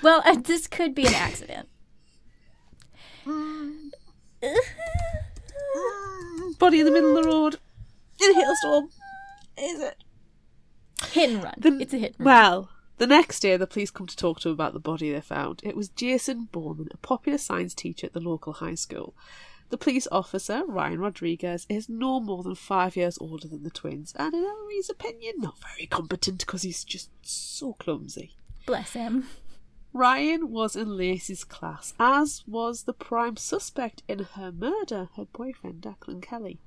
Well, 0.00 0.22
uh, 0.24 0.36
this 0.36 0.68
could 0.68 0.94
be 0.94 1.06
an 1.06 1.14
accident. 1.14 1.68
Body 6.58 6.80
in 6.80 6.86
the 6.86 6.92
middle 6.92 7.16
of 7.16 7.24
the 7.24 7.28
road. 7.28 7.58
In 8.22 8.30
a 8.30 8.34
hailstorm. 8.34 8.90
Is 9.58 9.80
it? 9.80 10.04
Hit 11.12 11.30
and 11.30 11.42
run. 11.42 11.54
The- 11.58 11.78
it's 11.80 11.94
a 11.94 11.98
hit 11.98 12.16
and 12.18 12.26
run. 12.26 12.34
Well, 12.34 12.70
the 12.98 13.06
next 13.06 13.40
day, 13.40 13.56
the 13.56 13.66
police 13.66 13.90
come 13.90 14.06
to 14.06 14.16
talk 14.16 14.40
to 14.40 14.48
him 14.48 14.54
about 14.54 14.72
the 14.72 14.80
body 14.80 15.12
they 15.12 15.20
found. 15.20 15.60
It 15.64 15.76
was 15.76 15.88
Jason 15.88 16.48
Borman, 16.52 16.92
a 16.92 16.96
popular 16.98 17.38
science 17.38 17.74
teacher 17.74 18.06
at 18.06 18.12
the 18.12 18.20
local 18.20 18.54
high 18.54 18.74
school. 18.74 19.14
The 19.70 19.76
police 19.78 20.08
officer, 20.10 20.64
Ryan 20.66 20.98
Rodriguez, 21.00 21.66
is 21.68 21.88
no 21.88 22.20
more 22.20 22.42
than 22.42 22.54
five 22.54 22.96
years 22.96 23.18
older 23.20 23.46
than 23.46 23.64
the 23.64 23.70
twins, 23.70 24.14
and 24.18 24.32
in 24.34 24.42
Ellery's 24.42 24.88
opinion, 24.88 25.34
not 25.38 25.58
very 25.60 25.86
competent 25.86 26.38
because 26.40 26.62
he's 26.62 26.84
just 26.84 27.10
so 27.22 27.74
clumsy. 27.74 28.34
Bless 28.66 28.94
him. 28.94 29.26
Ryan 29.92 30.50
was 30.50 30.74
in 30.76 30.96
Lacey's 30.96 31.44
class, 31.44 31.94
as 31.98 32.44
was 32.46 32.84
the 32.84 32.92
prime 32.92 33.36
suspect 33.36 34.02
in 34.08 34.20
her 34.34 34.52
murder, 34.52 35.08
her 35.16 35.24
boyfriend 35.26 35.82
Declan 35.82 36.22
Kelly. 36.22 36.58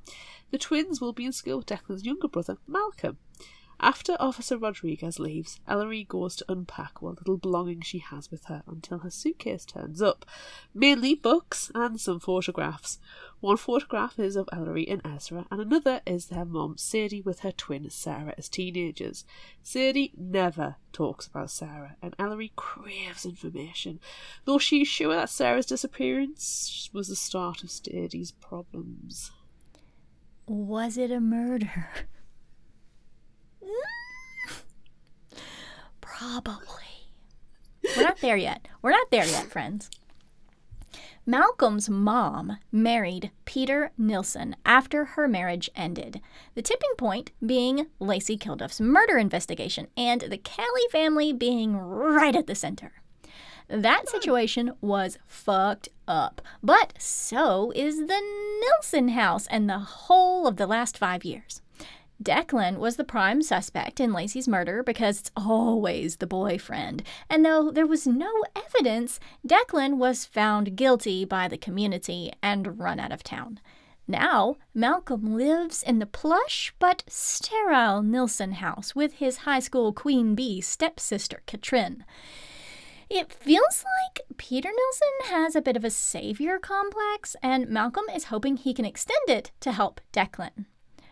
The 0.51 0.57
twins 0.57 0.99
will 1.01 1.13
be 1.13 1.25
in 1.25 1.31
school 1.31 1.57
with 1.57 1.67
Declan's 1.67 2.05
younger 2.05 2.27
brother, 2.27 2.57
Malcolm. 2.67 3.17
After 3.83 4.15
Officer 4.19 4.59
Rodriguez 4.59 5.17
leaves, 5.17 5.59
Ellery 5.67 6.03
goes 6.03 6.35
to 6.35 6.45
unpack 6.47 7.01
what 7.01 7.17
little 7.17 7.37
belongings 7.37 7.87
she 7.87 7.97
has 7.97 8.29
with 8.29 8.45
her 8.45 8.61
until 8.67 8.99
her 8.99 9.09
suitcase 9.09 9.65
turns 9.65 10.03
up. 10.03 10.23
Mainly 10.71 11.15
books 11.15 11.71
and 11.73 11.99
some 11.99 12.19
photographs. 12.19 12.99
One 13.39 13.57
photograph 13.57 14.19
is 14.19 14.35
of 14.35 14.47
Ellery 14.53 14.87
and 14.87 15.01
Ezra, 15.03 15.47
and 15.49 15.59
another 15.59 16.01
is 16.05 16.27
their 16.27 16.45
mom, 16.45 16.77
Sadie, 16.77 17.23
with 17.23 17.39
her 17.39 17.51
twin 17.51 17.89
Sarah 17.89 18.35
as 18.37 18.49
teenagers. 18.49 19.25
Sadie 19.63 20.13
never 20.15 20.75
talks 20.93 21.25
about 21.25 21.49
Sarah, 21.49 21.95
and 22.03 22.15
Ellery 22.19 22.53
craves 22.55 23.25
information, 23.25 23.99
though 24.45 24.59
she 24.59 24.83
is 24.83 24.87
sure 24.87 25.15
that 25.15 25.31
Sarah's 25.31 25.65
disappearance 25.65 26.87
was 26.93 27.07
the 27.07 27.15
start 27.15 27.63
of 27.63 27.71
Sadie's 27.71 28.31
problems. 28.31 29.31
Was 30.45 30.99
it 30.99 31.09
a 31.09 31.19
murder? 31.19 31.89
Probably. 35.99 36.57
We're 37.95 38.03
not 38.03 38.21
there 38.21 38.37
yet. 38.37 38.67
We're 38.81 38.91
not 38.91 39.09
there 39.11 39.25
yet, 39.25 39.47
friends. 39.47 39.89
Malcolm's 41.25 41.87
mom 41.89 42.57
married 42.71 43.31
Peter 43.45 43.91
Nilsson 43.97 44.55
after 44.65 45.05
her 45.05 45.27
marriage 45.27 45.69
ended. 45.75 46.19
The 46.55 46.63
tipping 46.63 46.95
point 46.97 47.31
being 47.45 47.87
Lacey 47.99 48.37
Kilduff's 48.37 48.81
murder 48.81 49.17
investigation 49.17 49.87
and 49.95 50.21
the 50.21 50.37
Kelly 50.37 50.81
family 50.91 51.31
being 51.31 51.77
right 51.77 52.35
at 52.35 52.47
the 52.47 52.55
center. 52.55 52.93
That 53.67 54.09
situation 54.09 54.73
was 54.81 55.17
fucked 55.27 55.89
up, 56.07 56.41
but 56.61 56.93
so 56.97 57.71
is 57.75 57.99
the 58.07 58.59
Nilsson 58.61 59.09
house 59.09 59.47
and 59.47 59.69
the 59.69 59.79
whole 59.79 60.47
of 60.47 60.57
the 60.57 60.67
last 60.67 60.97
five 60.97 61.23
years. 61.23 61.60
Declan 62.21 62.77
was 62.77 62.97
the 62.97 63.03
prime 63.03 63.41
suspect 63.41 63.99
in 63.99 64.13
Lacey's 64.13 64.47
murder 64.47 64.83
because 64.83 65.19
it's 65.19 65.31
always 65.35 66.17
the 66.17 66.27
boyfriend. 66.27 67.03
And 67.29 67.43
though 67.43 67.71
there 67.71 67.87
was 67.87 68.05
no 68.05 68.31
evidence, 68.55 69.19
Declan 69.47 69.97
was 69.97 70.25
found 70.25 70.75
guilty 70.75 71.25
by 71.25 71.47
the 71.47 71.57
community 71.57 72.31
and 72.43 72.79
run 72.79 72.99
out 72.99 73.11
of 73.11 73.23
town. 73.23 73.59
Now, 74.07 74.57
Malcolm 74.73 75.35
lives 75.35 75.81
in 75.81 75.99
the 75.99 76.05
plush 76.05 76.73
but 76.79 77.03
sterile 77.07 78.03
Nilsson 78.03 78.53
house 78.53 78.93
with 78.93 79.13
his 79.13 79.37
high 79.37 79.59
school 79.59 79.93
queen 79.93 80.35
bee 80.35 80.61
stepsister, 80.61 81.41
Katrin. 81.45 82.03
It 83.09 83.31
feels 83.31 83.83
like 83.83 84.21
Peter 84.37 84.69
Nilsson 84.69 85.35
has 85.35 85.55
a 85.55 85.61
bit 85.61 85.75
of 85.75 85.83
a 85.83 85.89
savior 85.89 86.59
complex, 86.59 87.35
and 87.41 87.67
Malcolm 87.67 88.05
is 88.15 88.25
hoping 88.25 88.57
he 88.57 88.73
can 88.73 88.85
extend 88.85 89.27
it 89.27 89.51
to 89.61 89.71
help 89.71 90.01
Declan. 90.13 90.65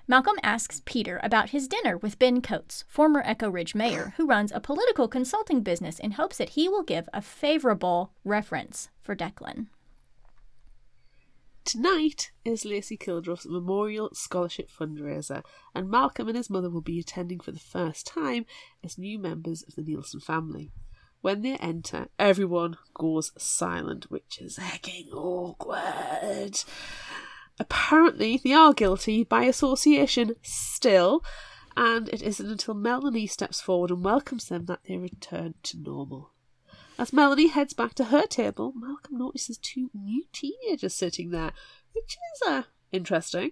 Malcolm 0.10 0.38
asks 0.42 0.82
Peter 0.86 1.20
about 1.22 1.51
his 1.51 1.68
dinner 1.68 1.96
with 1.96 2.18
Ben 2.18 2.42
Coates, 2.42 2.84
former 2.88 3.22
Echo 3.24 3.48
Ridge 3.48 3.75
mayor, 3.75 4.16
who 4.18 4.25
runs 4.25 4.51
a 4.51 4.60
political 4.60 5.08
consulting 5.08 5.62
business 5.62 6.00
in 6.00 6.13
hopes 6.13 6.38
that 6.38 6.50
he 6.50 6.68
will 6.68 6.82
give 6.82 7.08
a 7.13 7.22
favorable 7.22 8.12
reference 8.25 8.89
for 9.04 9.16
Declan. 9.16 9.68
Tonight 11.63 12.32
is 12.44 12.66
Lacey 12.66 12.98
Kilduff's 12.98 13.46
Memorial 13.46 14.10
Scholarship 14.13 14.72
fundraiser, 14.72 15.44
and 15.75 15.92
Malcolm 15.92 16.28
and 16.28 16.38
his 16.38 16.50
mother 16.50 16.72
will 16.72 16.82
be 16.82 17.00
attending 17.00 17.39
for 17.39 17.51
the 17.51 17.60
first 17.60 18.08
time 18.08 18.48
as 18.84 18.98
new 18.98 19.20
members 19.20 19.62
of 19.62 19.75
the 19.75 19.84
Nilsson 19.84 20.22
family. 20.22 20.72
When 21.22 21.44
they 21.44 21.56
enter, 21.58 22.08
everyone 22.18 22.78
goes 22.96 23.32
silent, 23.38 24.10
which 24.10 24.39
is 24.42 24.58
hecking 24.58 25.10
awkward. 25.13 26.63
Apparently, 27.60 28.39
they 28.44 28.54
are 28.54 28.74
guilty 28.74 29.24
by 29.24 29.44
association 29.44 30.36
still, 30.42 31.24
and 31.75 32.08
it 32.10 32.22
isn't 32.22 32.50
until 32.50 32.74
Melanie 32.74 33.28
steps 33.28 33.60
forward 33.60 33.92
and 33.92 34.04
welcomes 34.04 34.46
them 34.48 34.66
that 34.66 34.80
they 34.88 34.98
return 34.98 35.56
to 35.63 35.78
normal. 35.78 36.32
As 36.98 37.13
Melanie 37.13 37.48
heads 37.48 37.74
back 37.74 37.94
to 37.96 38.06
her 38.06 38.25
table, 38.25 38.74
Malcolm 38.75 39.18
notices 39.18 39.58
two 39.58 39.89
new 39.94 40.25
teenagers 40.34 40.94
sitting 40.94 41.32
there, 41.32 41.54
which 41.94 42.18
is 42.34 42.50
uh, 42.50 42.63
interesting. 42.92 43.51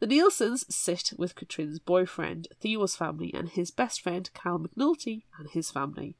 The 0.00 0.06
Nilsson's 0.06 0.64
sit 0.74 1.12
with 1.18 1.34
Katrin's 1.34 1.78
boyfriend, 1.78 2.48
Theo's 2.60 2.96
family, 2.96 3.32
and 3.34 3.48
his 3.48 3.70
best 3.70 4.00
friend, 4.00 4.30
Kyle 4.34 4.58
McNulty, 4.58 5.24
and 5.38 5.50
his 5.50 5.70
family. 5.70 6.16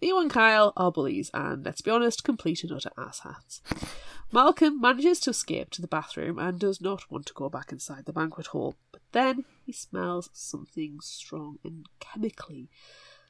Theo 0.00 0.20
and 0.20 0.30
Kyle 0.30 0.72
are 0.76 0.92
bullies 0.92 1.30
and, 1.34 1.64
let's 1.64 1.80
be 1.80 1.90
honest, 1.90 2.22
complete 2.22 2.62
and 2.62 2.72
utter 2.72 2.90
asshats. 2.96 3.60
Malcolm 4.30 4.80
manages 4.80 5.18
to 5.20 5.30
escape 5.30 5.70
to 5.70 5.80
the 5.80 5.88
bathroom 5.88 6.38
and 6.38 6.60
does 6.60 6.80
not 6.80 7.10
want 7.10 7.26
to 7.26 7.34
go 7.34 7.48
back 7.48 7.72
inside 7.72 8.04
the 8.04 8.12
banquet 8.12 8.48
hall, 8.48 8.76
but 8.92 9.02
then 9.12 9.44
he 9.64 9.72
smells 9.72 10.30
something 10.32 10.98
strong 11.00 11.58
and 11.64 11.86
chemically. 11.98 12.68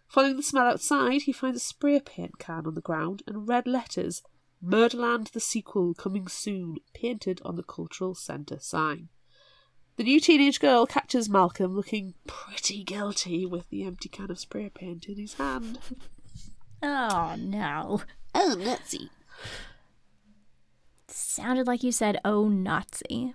Following 0.08 0.37
the 0.37 0.42
smell 0.42 0.66
outside, 0.66 1.22
he 1.22 1.32
finds 1.32 1.56
a 1.56 1.60
spray 1.60 2.00
paint 2.00 2.38
can 2.38 2.66
on 2.66 2.75
the 2.75 2.80
ground 2.80 3.22
and 3.26 3.48
red 3.48 3.66
letters 3.66 4.22
Murderland 4.60 5.28
the 5.28 5.40
sequel 5.40 5.94
coming 5.94 6.26
soon 6.26 6.78
painted 6.92 7.40
on 7.44 7.54
the 7.54 7.62
cultural 7.62 8.14
centre 8.14 8.58
sign. 8.58 9.08
The 9.96 10.04
new 10.04 10.20
teenage 10.20 10.60
girl 10.60 10.87
catches 10.87 11.28
Malcolm 11.28 11.75
looking 11.75 12.14
pretty 12.26 12.84
guilty 12.84 13.46
with 13.46 13.68
the 13.68 13.84
empty 13.84 14.08
can 14.08 14.30
of 14.30 14.38
spray 14.38 14.68
paint 14.68 15.06
in 15.06 15.16
his 15.16 15.34
hand. 15.34 15.78
Oh 16.82 17.35
no. 17.38 18.02
Oh, 18.35 18.54
Nazi. 18.58 19.11
Sounded 21.08 21.66
like 21.66 21.82
you 21.82 21.92
said, 21.92 22.18
oh, 22.25 22.49
Nazi. 22.49 23.35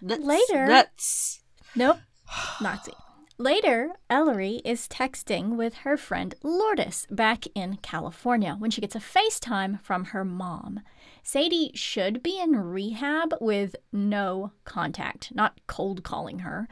Nuts, 0.00 0.24
Later- 0.24 0.66
Nuts. 0.66 1.40
Nope, 1.74 1.98
Nazi. 2.60 2.92
Later, 3.40 3.90
Ellery 4.10 4.60
is 4.64 4.88
texting 4.88 5.56
with 5.56 5.74
her 5.78 5.96
friend 5.96 6.34
Lourdes 6.42 7.06
back 7.08 7.44
in 7.54 7.78
California 7.82 8.56
when 8.58 8.72
she 8.72 8.80
gets 8.80 8.96
a 8.96 9.00
FaceTime 9.00 9.80
from 9.80 10.06
her 10.06 10.24
mom. 10.24 10.80
Sadie 11.22 11.70
should 11.74 12.20
be 12.20 12.40
in 12.40 12.56
rehab 12.56 13.34
with 13.40 13.76
no 13.92 14.50
contact, 14.64 15.32
not 15.34 15.60
cold 15.68 16.02
calling 16.02 16.40
her. 16.40 16.66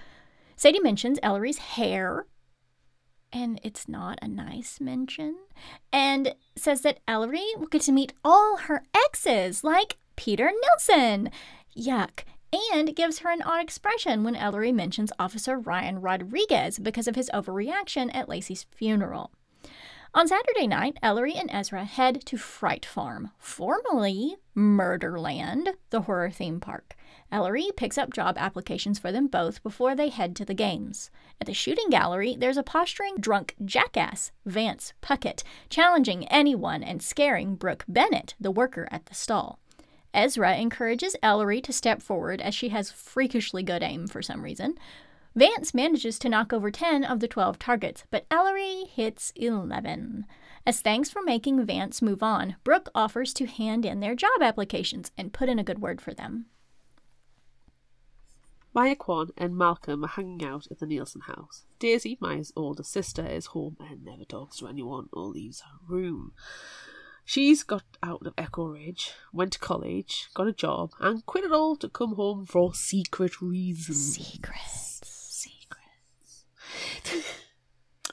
Sadie 0.57 0.81
mentions 0.81 1.21
Ellery's 1.23 1.59
hair, 1.59 2.27
and 3.33 3.61
it's 3.63 3.89
not 3.89 4.19
a 4.23 4.29
nice 4.29 4.81
mention, 4.81 5.37
and 5.93 6.35
says 6.57 6.83
that 6.83 7.01
Ellery 7.07 7.47
will 7.57 7.67
get 7.67 7.83
to 7.83 7.93
meet 7.93 8.13
all 8.25 8.57
her 8.57 8.85
exes, 8.95 9.63
like 9.65 9.99
Peter 10.17 10.51
Nilsson. 10.63 11.31
Yuck. 11.77 12.21
And 12.73 12.95
gives 12.97 13.19
her 13.19 13.31
an 13.31 13.43
odd 13.43 13.63
expression 13.63 14.23
when 14.25 14.37
Ellery 14.37 14.73
mentions 14.73 15.13
Officer 15.19 15.59
Ryan 15.59 16.01
Rodriguez 16.01 16.79
because 16.79 17.09
of 17.09 17.17
his 17.17 17.29
overreaction 17.35 18.15
at 18.15 18.29
Lacey's 18.29 18.65
funeral. 18.71 19.31
On 20.17 20.27
Saturday 20.27 20.67
night, 20.67 20.97
Ellery 21.03 21.35
and 21.35 21.51
Ezra 21.53 21.85
head 21.85 22.25
to 22.25 22.39
Fright 22.39 22.87
Farm, 22.87 23.33
formerly 23.39 24.37
Murderland, 24.55 25.75
the 25.91 26.01
horror 26.01 26.31
theme 26.31 26.59
park. 26.59 26.97
Ellery 27.31 27.69
picks 27.77 27.99
up 27.99 28.15
job 28.15 28.39
applications 28.39 28.99
for 28.99 29.13
them 29.13 29.27
both 29.27 29.63
before 29.63 29.95
they 29.95 30.09
head 30.09 30.35
to 30.37 30.47
the 30.47 30.55
games. 30.55 31.11
At 31.39 31.47
the 31.47 31.53
shooting 31.53 31.91
gallery, 31.91 32.35
there's 32.35 32.57
a 32.57 32.63
posturing 32.63 33.17
drunk 33.19 33.57
jackass, 33.63 34.33
Vance 34.47 34.95
Puckett, 35.03 35.43
challenging 35.69 36.27
anyone 36.29 36.83
and 36.83 37.03
scaring 37.03 37.55
Brooke 37.55 37.85
Bennett, 37.87 38.37
the 38.41 38.51
worker 38.51 38.89
at 38.91 39.05
the 39.05 39.15
stall. 39.15 39.59
Ezra 40.15 40.57
encourages 40.57 41.15
Ellery 41.23 41.61
to 41.61 41.75
step 41.75 42.01
forward 42.01 42.41
as 42.41 42.55
she 42.55 42.71
has 42.71 42.91
freakishly 42.91 43.63
good 43.63 43.83
aim 43.83 44.07
for 44.07 44.23
some 44.23 44.41
reason. 44.41 44.79
Vance 45.37 45.75
manages 45.75 46.19
to 46.19 46.31
knock 46.31 46.55
over 46.55 46.71
10 46.71 47.05
of 47.05 47.21
the 47.21 47.29
12 47.29 47.59
targets, 47.59 48.05
but 48.11 48.25
Ellery 48.31 48.85
hits 48.91 49.35
11. 49.37 50.25
As 50.67 50.81
thanks 50.81 51.11
for 51.11 51.21
making 51.21 51.67
Vance 51.67 52.01
move 52.01 52.23
on, 52.23 52.57
Brooke 52.65 52.89
offers 52.95 53.35
to 53.35 53.45
hand 53.45 53.85
in 53.85 54.01
their 54.01 54.15
job 54.15 54.41
applications 54.41 55.13
and 55.19 55.35
put 55.35 55.51
in 55.51 55.59
a 55.59 55.65
good 55.65 55.81
word 55.81 56.01
for 56.01 56.15
them. 56.15 56.47
Maya 58.73 58.97
Kwan 58.97 59.29
and 59.37 59.59
Malcolm 59.59 60.05
are 60.05 60.09
hanging 60.09 60.43
out 60.43 60.69
at 60.71 60.79
the 60.79 60.87
Nilsson 60.87 61.21
house. 61.23 61.67
Daisy, 61.79 62.17
Maya's 62.19 62.53
older 62.57 62.83
sister, 62.83 63.27
is 63.27 63.47
home 63.47 63.77
and 63.79 64.07
never 64.07 64.25
talks 64.25 64.57
to 64.59 64.69
anyone 64.69 65.11
or 65.13 65.25
leaves 65.25 65.61
her 65.61 65.79
room. 65.87 66.33
She's 67.27 67.63
got 67.63 67.85
out 68.03 68.27
of 68.27 68.33
Echo 68.39 68.65
Ridge, 68.65 69.13
went 69.35 69.53
to 69.53 69.59
college, 69.59 70.29
got 70.33 70.49
a 70.49 70.53
job, 70.53 70.93
and 70.99 71.27
quit 71.27 71.45
it 71.45 71.53
all 71.53 71.77
to 71.77 71.91
come 71.91 72.15
home 72.15 72.47
for 72.47 72.73
secret 72.73 73.43
reasons. 73.43 74.15
Secrets. 74.17 74.96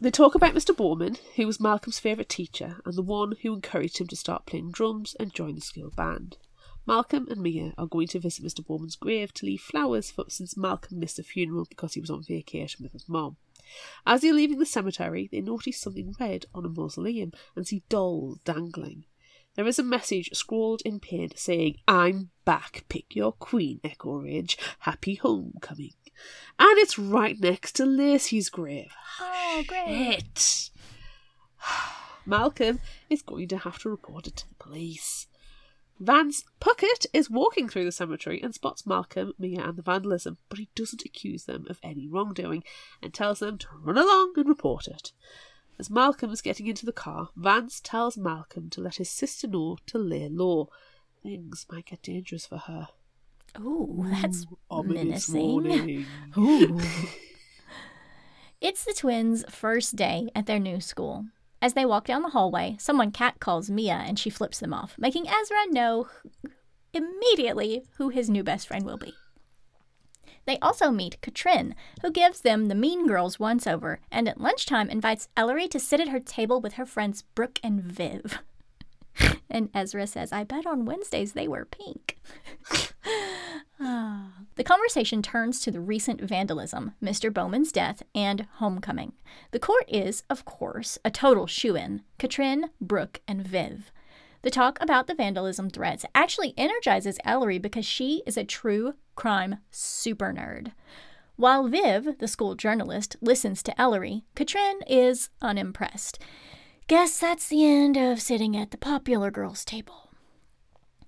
They 0.01 0.11
talk 0.11 0.35
about 0.35 0.55
Mr. 0.55 0.75
Borman, 0.75 1.19
who 1.35 1.45
was 1.47 1.59
Malcolm's 1.59 1.99
favourite 1.99 2.27
teacher 2.27 2.77
and 2.83 2.95
the 2.95 3.01
one 3.01 3.35
who 3.41 3.53
encouraged 3.53 3.99
him 3.99 4.07
to 4.07 4.15
start 4.15 4.45
playing 4.45 4.71
drums 4.71 5.15
and 5.19 5.33
join 5.33 5.55
the 5.55 5.61
school 5.61 5.91
band. 5.95 6.37
Malcolm 6.85 7.27
and 7.29 7.41
Mia 7.41 7.73
are 7.77 7.87
going 7.87 8.07
to 8.07 8.19
visit 8.19 8.43
Mr. 8.43 8.65
Borman's 8.65 8.97
grave 8.97 9.33
to 9.35 9.45
leave 9.45 9.61
flowers 9.61 10.11
for, 10.11 10.25
since 10.27 10.57
Malcolm 10.57 10.99
missed 10.99 11.17
the 11.17 11.23
funeral 11.23 11.65
because 11.69 11.93
he 11.93 12.01
was 12.01 12.09
on 12.09 12.23
vacation 12.23 12.83
with 12.83 12.91
his 12.91 13.07
mom. 13.07 13.37
As 14.05 14.21
they're 14.21 14.33
leaving 14.33 14.59
the 14.59 14.65
cemetery, 14.65 15.29
they 15.31 15.39
notice 15.39 15.79
something 15.79 16.13
red 16.19 16.47
on 16.53 16.65
a 16.65 16.69
mausoleum 16.69 17.31
and 17.55 17.65
see 17.65 17.83
dolls 17.87 18.39
dangling. 18.43 19.05
There 19.55 19.67
is 19.67 19.79
a 19.79 19.83
message 19.83 20.31
scrawled 20.33 20.81
in 20.83 20.99
paint 20.99 21.37
saying, 21.37 21.77
I'm 21.87 22.31
back, 22.43 22.85
pick 22.89 23.15
your 23.15 23.31
queen, 23.31 23.79
Echo 23.83 24.15
Ridge, 24.15 24.57
happy 24.79 25.15
homecoming. 25.15 25.93
And 26.59 26.77
it's 26.77 26.99
right 26.99 27.39
next 27.39 27.73
to 27.73 27.85
Lacey's 27.85 28.49
grave. 28.49 28.91
Oh, 29.19 29.63
great. 29.67 30.37
Shit. 30.37 30.69
Malcolm 32.25 32.79
is 33.09 33.21
going 33.21 33.47
to 33.49 33.57
have 33.57 33.79
to 33.79 33.89
report 33.89 34.27
it 34.27 34.37
to 34.37 34.47
the 34.47 34.55
police. 34.55 35.27
Vance 35.99 36.43
Puckett 36.59 37.05
is 37.13 37.29
walking 37.29 37.69
through 37.69 37.85
the 37.85 37.91
cemetery 37.91 38.41
and 38.41 38.53
spots 38.53 38.85
Malcolm, 38.85 39.33
Mia, 39.37 39.61
and 39.61 39.77
the 39.77 39.81
vandalism, 39.81 40.37
but 40.49 40.59
he 40.59 40.69
doesn't 40.75 41.05
accuse 41.05 41.45
them 41.45 41.65
of 41.69 41.79
any 41.83 42.07
wrongdoing 42.07 42.63
and 43.01 43.13
tells 43.13 43.39
them 43.39 43.57
to 43.59 43.67
run 43.81 43.97
along 43.97 44.33
and 44.35 44.49
report 44.49 44.87
it. 44.87 45.11
As 45.79 45.89
Malcolm 45.89 46.31
is 46.31 46.41
getting 46.41 46.67
into 46.67 46.85
the 46.85 46.91
car, 46.91 47.29
Vance 47.35 47.79
tells 47.79 48.17
Malcolm 48.17 48.69
to 48.71 48.81
let 48.81 48.95
his 48.95 49.09
sister 49.09 49.47
know 49.47 49.77
to 49.87 49.97
lay 49.97 50.27
low. 50.29 50.69
Things 51.21 51.65
might 51.71 51.85
get 51.85 52.01
dangerous 52.01 52.45
for 52.45 52.57
her. 52.57 52.89
Oh, 53.59 54.05
that's 54.09 54.45
Ominous 54.69 55.29
menacing. 55.29 56.05
Ooh. 56.37 56.79
it's 58.59 58.83
the 58.83 58.93
twins' 58.93 59.45
first 59.49 59.95
day 59.95 60.29
at 60.35 60.45
their 60.45 60.59
new 60.59 60.81
school. 60.81 61.25
As 61.61 61.73
they 61.73 61.85
walk 61.85 62.05
down 62.05 62.23
the 62.23 62.29
hallway, 62.29 62.75
someone 62.79 63.11
catcalls 63.11 63.69
Mia 63.69 63.93
and 63.93 64.19
she 64.19 64.29
flips 64.29 64.59
them 64.59 64.73
off, 64.73 64.95
making 64.97 65.27
Ezra 65.29 65.65
know 65.69 66.07
immediately 66.93 67.83
who 67.97 68.09
his 68.09 68.29
new 68.29 68.43
best 68.43 68.67
friend 68.67 68.85
will 68.85 68.97
be. 68.97 69.13
They 70.45 70.59
also 70.59 70.91
meet 70.91 71.21
Katrin, 71.21 71.73
who 72.01 72.11
gives 72.11 72.41
them 72.41 72.67
the 72.67 72.75
Mean 72.75 73.07
Girls 73.07 73.39
once 73.39 73.65
over, 73.65 74.01
and 74.11 74.27
at 74.27 74.41
lunchtime 74.41 74.89
invites 74.89 75.29
Ellery 75.37 75.69
to 75.69 75.79
sit 75.79 76.01
at 76.01 76.09
her 76.09 76.19
table 76.19 76.59
with 76.59 76.73
her 76.73 76.85
friends 76.85 77.21
Brooke 77.33 77.59
and 77.63 77.81
Viv. 77.81 78.39
and 79.49 79.69
Ezra 79.73 80.05
says, 80.05 80.33
I 80.33 80.43
bet 80.43 80.65
on 80.65 80.85
Wednesdays 80.85 81.33
they 81.33 81.47
wear 81.47 81.65
pink. 81.65 82.17
The 84.55 84.63
conversation 84.63 85.23
turns 85.23 85.59
to 85.61 85.71
the 85.71 85.81
recent 85.81 86.21
vandalism, 86.21 86.93
Mr. 87.01 87.31
Borman's 87.31 87.71
death, 87.71 88.03
and 88.13 88.45
homecoming. 88.57 89.13
The 89.49 89.59
court 89.59 89.85
is, 89.87 90.21
of 90.29 90.45
course, 90.45 90.99
a 91.03 91.09
total 91.09 91.47
shoe 91.47 91.75
in 91.75 92.03
Katrin, 92.19 92.69
Brooke, 92.79 93.21
and 93.27 93.45
Viv. 93.45 93.91
The 94.43 94.51
talk 94.51 94.77
about 94.79 95.07
the 95.07 95.15
vandalism 95.15 95.71
threats 95.71 96.05
actually 96.13 96.53
energizes 96.55 97.17
Ellery 97.23 97.57
because 97.57 97.85
she 97.85 98.21
is 98.27 98.37
a 98.37 98.43
true 98.43 98.93
crime 99.15 99.57
super 99.71 100.31
nerd. 100.31 100.73
While 101.35 101.67
Viv, 101.67 102.19
the 102.19 102.27
school 102.27 102.53
journalist, 102.53 103.15
listens 103.21 103.63
to 103.63 103.81
Ellery, 103.81 104.23
Katrin 104.35 104.81
is 104.85 105.29
unimpressed. 105.41 106.19
Guess 106.87 107.17
that's 107.19 107.47
the 107.47 107.65
end 107.65 107.97
of 107.97 108.21
sitting 108.21 108.55
at 108.55 108.69
the 108.69 108.77
popular 108.77 109.31
girls' 109.31 109.65
table. 109.65 110.02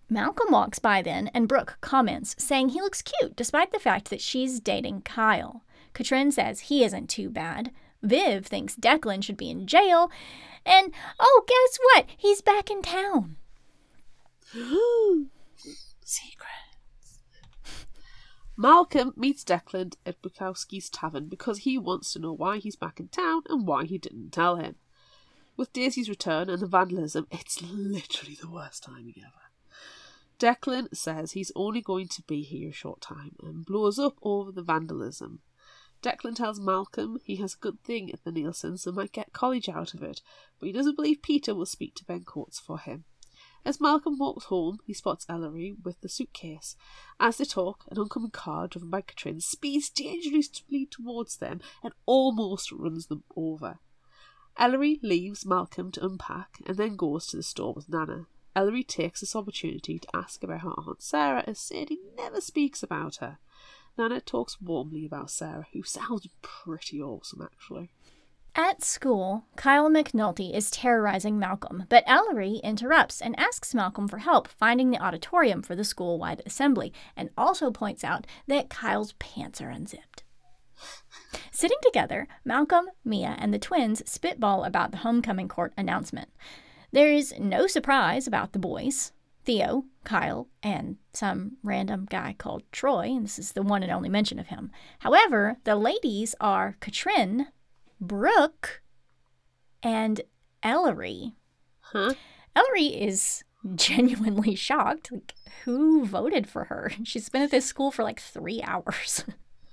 Malcolm 0.10 0.52
walks 0.52 0.80
by 0.80 1.02
then, 1.02 1.32
and 1.34 1.48
Brooke 1.48 1.78
comments, 1.82 2.36
saying 2.38 2.70
he 2.70 2.82
looks 2.82 3.02
cute 3.02 3.36
despite 3.36 3.72
the 3.72 3.80
fact 3.80 4.10
that 4.10 4.22
she's 4.22 4.60
dating 4.60 5.02
Kyle. 5.02 5.64
Katrin 5.94 6.32
says 6.32 6.62
he 6.62 6.84
isn't 6.84 7.10
too 7.10 7.30
bad. 7.30 7.72
Viv 8.04 8.46
thinks 8.46 8.76
Declan 8.76 9.24
should 9.24 9.38
be 9.38 9.50
in 9.50 9.66
jail. 9.66 10.12
And 10.66 10.94
oh, 11.20 11.44
guess 11.48 11.80
what? 11.82 12.06
He's 12.18 12.42
back 12.42 12.70
in 12.70 12.82
town. 12.82 13.38
Secrets. 16.04 16.52
Malcolm 18.58 19.14
meets 19.18 19.44
Declan 19.44 19.96
at 20.06 20.22
Bukowski's 20.22 20.90
tavern 20.90 21.28
because 21.28 21.60
he 21.60 21.78
wants 21.78 22.14
to 22.14 22.20
know 22.20 22.32
why 22.32 22.58
he's 22.58 22.76
back 22.76 23.00
in 23.00 23.10
town 23.10 23.42
and 23.50 23.68
why 23.68 23.86
he 23.86 23.98
didn't 23.98 24.32
tell 24.32 24.58
him. 24.58 24.76
With 25.58 25.74
Daisy's 25.74 26.10
return 26.10 26.50
and 26.50 26.62
the 26.62 26.68
vandalism, 26.68 27.28
it's 27.32 27.62
literally 27.62 28.38
the 28.40 28.50
worst 28.50 28.84
timing 28.84 29.16
ever. 29.18 29.45
Declan 30.40 30.96
says 30.96 31.32
he's 31.32 31.52
only 31.56 31.82
going 31.82 32.08
to 32.10 32.22
be 32.24 32.42
here 32.42 32.70
a 32.70 32.74
short 32.74 33.02
time 33.02 33.36
and 33.42 33.66
blows 33.66 33.98
up 33.98 34.18
over 34.22 34.52
the 34.52 34.64
vandalism. 34.64 35.40
Declan 36.02 36.36
tells 36.36 36.60
Malcolm 36.60 37.20
he 37.24 37.38
has 37.38 37.54
a 37.54 37.60
good 37.60 37.82
thing 37.84 38.12
at 38.12 38.24
the 38.24 38.32
Nilsson's 38.32 38.86
and 38.86 38.96
might 38.96 39.14
get 39.14 39.34
college 39.34 39.70
out 39.70 39.94
of 39.94 40.04
it, 40.04 40.22
but 40.60 40.68
he 40.68 40.74
doesn't 40.74 40.96
believe 40.96 41.22
Peter 41.22 41.56
will 41.56 41.66
speak 41.66 41.96
to 41.96 42.06
Ben 42.06 42.24
Coates 42.26 42.60
for 42.60 42.78
him. 42.80 43.06
As 43.66 43.82
Malcolm 43.82 44.20
walks 44.20 44.46
home, 44.46 44.78
he 44.86 44.94
spots 44.94 45.26
Ellery 45.28 45.76
with 45.84 46.00
the 46.02 46.10
suitcase. 46.10 46.76
As 47.20 47.38
they 47.38 47.46
talk, 47.46 47.86
an 47.90 47.98
oncoming 47.98 48.30
car 48.30 48.68
driven 48.68 48.92
by 48.92 49.02
Katrin 49.02 49.40
speeds 49.40 49.90
dangerously 49.90 50.86
towards 50.86 51.38
them 51.38 51.62
and 51.82 51.94
almost 52.06 52.72
runs 52.72 53.08
them 53.08 53.24
over. 53.36 53.80
Ellery 54.58 55.00
leaves 55.02 55.46
Malcolm 55.46 55.92
to 55.94 56.06
unpack 56.06 56.60
and 56.66 56.78
then 56.78 56.96
goes 56.96 57.26
to 57.28 57.38
the 57.38 57.44
store 57.44 57.74
with 57.74 57.90
Nana. 57.90 58.28
Ellery 58.56 58.84
takes 58.84 59.20
this 59.20 59.36
opportunity 59.36 60.00
to 60.00 60.16
ask 60.16 60.44
about 60.44 60.62
her 60.62 60.72
Aunt 60.88 61.02
Sarah 61.02 61.44
as 61.46 61.60
Sadie 61.60 62.00
never 62.16 62.40
speaks 62.40 62.82
about 62.82 63.18
her. 63.18 63.38
Nana 63.98 64.22
talks 64.22 64.62
warmly 64.62 65.06
about 65.06 65.30
Sarah, 65.30 65.68
who 65.74 65.84
sounds 65.84 66.28
pretty 66.42 67.02
awesome 67.02 67.42
actually. 67.42 67.92
At 68.58 68.86
school, 68.86 69.44
Kyle 69.58 69.90
McNulty 69.90 70.56
is 70.56 70.72
terrorizing 70.72 71.38
Malcolm, 71.38 71.84
but 71.90 72.06
Ellery 72.08 72.62
interrupts 72.64 73.20
and 73.22 73.38
asks 73.38 73.76
Malcolm 73.76 74.08
for 74.08 74.20
help 74.20 74.48
finding 74.48 74.92
the 74.92 75.04
auditorium 75.04 75.62
for 75.62 75.76
the 75.76 75.84
school 75.84 76.18
wide 76.18 76.42
assembly, 76.46 76.94
and 77.18 77.30
also 77.38 77.70
points 77.70 78.06
out 78.06 78.26
that 78.48 78.70
Kyle's 78.70 79.12
pants 79.20 79.60
are 79.60 79.70
unzipped. 79.70 80.24
Sitting 81.52 81.78
together, 81.82 82.30
Malcolm, 82.46 82.86
Mia, 83.04 83.36
and 83.40 83.54
the 83.54 83.60
twins 83.60 84.02
spitball 84.10 84.64
about 84.64 84.92
the 84.92 84.98
homecoming 84.98 85.50
court 85.50 85.74
announcement. 85.78 86.30
There 86.96 87.12
is 87.12 87.34
no 87.38 87.68
surprise 87.68 88.26
about 88.26 88.54
the 88.54 88.60
boys 88.60 89.12
Theo, 89.44 89.84
Kyle, 90.06 90.48
and 90.64 90.96
some 91.12 91.58
random 91.62 92.08
guy 92.10 92.36
called 92.38 92.64
Troy, 92.72 93.08
and 93.08 93.26
this 93.26 93.38
is 93.38 93.52
the 93.52 93.64
one 93.64 93.84
and 93.84 93.92
only 93.92 94.08
mention 94.08 94.40
of 94.40 94.48
him. 94.48 94.72
However, 95.00 95.58
the 95.66 95.76
ladies 95.76 96.36
are 96.40 96.78
Katrin, 96.80 97.48
Brooke, 98.00 98.82
and 99.84 100.22
Ellery. 100.64 101.34
Huh? 101.82 102.14
Ellery 102.56 102.86
is 102.86 103.44
genuinely 103.76 104.56
shocked. 104.56 105.12
Like, 105.12 105.36
who 105.66 106.06
voted 106.06 106.48
for 106.48 106.64
her? 106.64 106.94
She's 107.04 107.28
been 107.28 107.42
at 107.42 107.52
this 107.52 107.66
school 107.66 107.92
for 107.92 108.04
like 108.04 108.22
three 108.22 108.62
hours. 108.64 109.26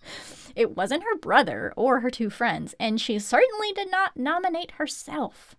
it 0.57 0.77
wasn't 0.77 1.05
her 1.05 1.17
brother 1.19 1.73
or 1.77 2.01
her 2.01 2.11
two 2.11 2.31
friends, 2.31 2.75
and 2.81 3.01
she 3.01 3.17
certainly 3.21 3.71
did 3.73 3.93
not 3.93 4.17
nominate 4.17 4.73
herself. 4.73 5.55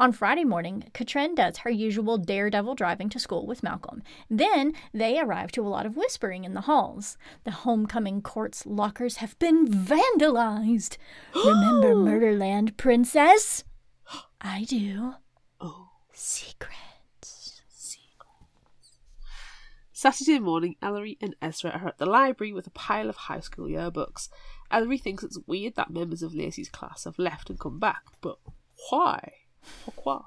On 0.00 0.12
Friday 0.12 0.44
morning, 0.44 0.84
Katrin 0.92 1.34
does 1.34 1.58
her 1.58 1.70
usual 1.70 2.18
daredevil 2.18 2.76
driving 2.76 3.08
to 3.08 3.18
school 3.18 3.48
with 3.48 3.64
Malcolm. 3.64 4.04
Then 4.30 4.74
they 4.94 5.18
arrive 5.18 5.50
to 5.52 5.66
a 5.66 5.68
lot 5.68 5.86
of 5.86 5.96
whispering 5.96 6.44
in 6.44 6.54
the 6.54 6.60
halls. 6.62 7.18
The 7.42 7.50
homecoming 7.50 8.22
court's 8.22 8.64
lockers 8.64 9.16
have 9.16 9.36
been 9.40 9.66
vandalized. 9.66 10.98
Remember 11.34 11.96
Murderland, 11.96 12.76
Princess? 12.76 13.64
I 14.40 14.62
do. 14.68 15.14
Oh. 15.60 15.88
Secrets. 16.12 17.60
Secrets. 17.68 18.98
Saturday 19.92 20.38
morning, 20.38 20.76
Ellery 20.80 21.18
and 21.20 21.34
Ezra 21.42 21.70
are 21.70 21.88
at 21.88 21.98
the 21.98 22.06
library 22.06 22.52
with 22.52 22.68
a 22.68 22.70
pile 22.70 23.08
of 23.08 23.16
high 23.16 23.40
school 23.40 23.66
yearbooks. 23.66 24.28
Ellery 24.70 24.98
thinks 24.98 25.24
it's 25.24 25.40
weird 25.48 25.74
that 25.74 25.90
members 25.90 26.22
of 26.22 26.36
Lacey's 26.36 26.68
class 26.68 27.02
have 27.02 27.18
left 27.18 27.50
and 27.50 27.58
come 27.58 27.80
back, 27.80 28.02
but 28.20 28.38
why? 28.90 29.32
Pourquoi? 29.84 30.22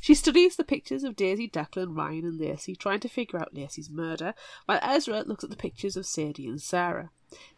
She 0.00 0.14
studies 0.14 0.56
the 0.56 0.64
pictures 0.64 1.04
of 1.04 1.16
Daisy, 1.16 1.48
Declan, 1.48 1.96
Ryan, 1.96 2.24
and 2.24 2.40
Lacey, 2.40 2.74
trying 2.74 3.00
to 3.00 3.08
figure 3.08 3.38
out 3.38 3.54
Lacey's 3.54 3.90
murder, 3.90 4.34
while 4.66 4.80
Ezra 4.82 5.22
looks 5.22 5.44
at 5.44 5.50
the 5.50 5.56
pictures 5.56 5.96
of 5.96 6.06
Sadie 6.06 6.46
and 6.46 6.60
Sarah. 6.60 7.10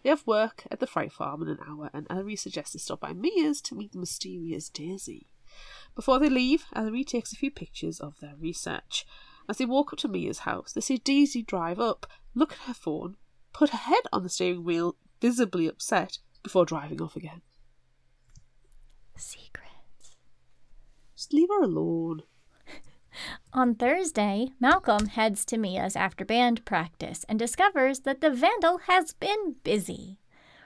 They 0.02 0.10
have 0.10 0.26
work 0.26 0.64
at 0.70 0.80
the 0.80 0.86
Fright 0.86 1.12
Farm 1.12 1.42
in 1.42 1.48
an 1.48 1.58
hour, 1.66 1.90
and 1.92 2.06
Ellery 2.10 2.36
suggests 2.36 2.72
they 2.72 2.78
stop 2.78 3.00
by 3.00 3.12
Mia's 3.12 3.60
to 3.62 3.74
meet 3.74 3.92
the 3.92 3.98
mysterious 3.98 4.68
Daisy. 4.68 5.28
Before 5.94 6.18
they 6.18 6.28
leave, 6.28 6.64
Ellery 6.74 7.04
takes 7.04 7.32
a 7.32 7.36
few 7.36 7.50
pictures 7.50 8.00
of 8.00 8.18
their 8.20 8.34
research. 8.38 9.06
As 9.48 9.58
they 9.58 9.64
walk 9.64 9.92
up 9.92 9.98
to 10.00 10.08
Mia's 10.08 10.40
house, 10.40 10.72
they 10.72 10.80
see 10.80 10.98
Daisy 10.98 11.42
drive 11.42 11.80
up, 11.80 12.06
look 12.34 12.52
at 12.52 12.58
her 12.60 12.74
phone, 12.74 13.16
put 13.52 13.70
her 13.70 13.78
head 13.78 14.02
on 14.12 14.22
the 14.22 14.28
steering 14.28 14.64
wheel, 14.64 14.96
visibly 15.20 15.66
upset, 15.66 16.18
before 16.42 16.64
driving 16.64 17.02
off 17.02 17.16
again. 17.16 17.42
Secrets. 19.16 19.69
Just 21.20 21.34
leave 21.34 21.50
her 21.50 21.62
alone. 21.62 22.22
On 23.52 23.74
Thursday, 23.74 24.52
Malcolm 24.58 25.04
heads 25.04 25.44
to 25.44 25.58
Mia's 25.58 25.94
after 25.94 26.24
band 26.24 26.64
practice 26.64 27.26
and 27.28 27.38
discovers 27.38 28.00
that 28.00 28.22
the 28.22 28.30
vandal 28.30 28.78
has 28.86 29.12
been 29.12 29.56
busy. 29.62 30.16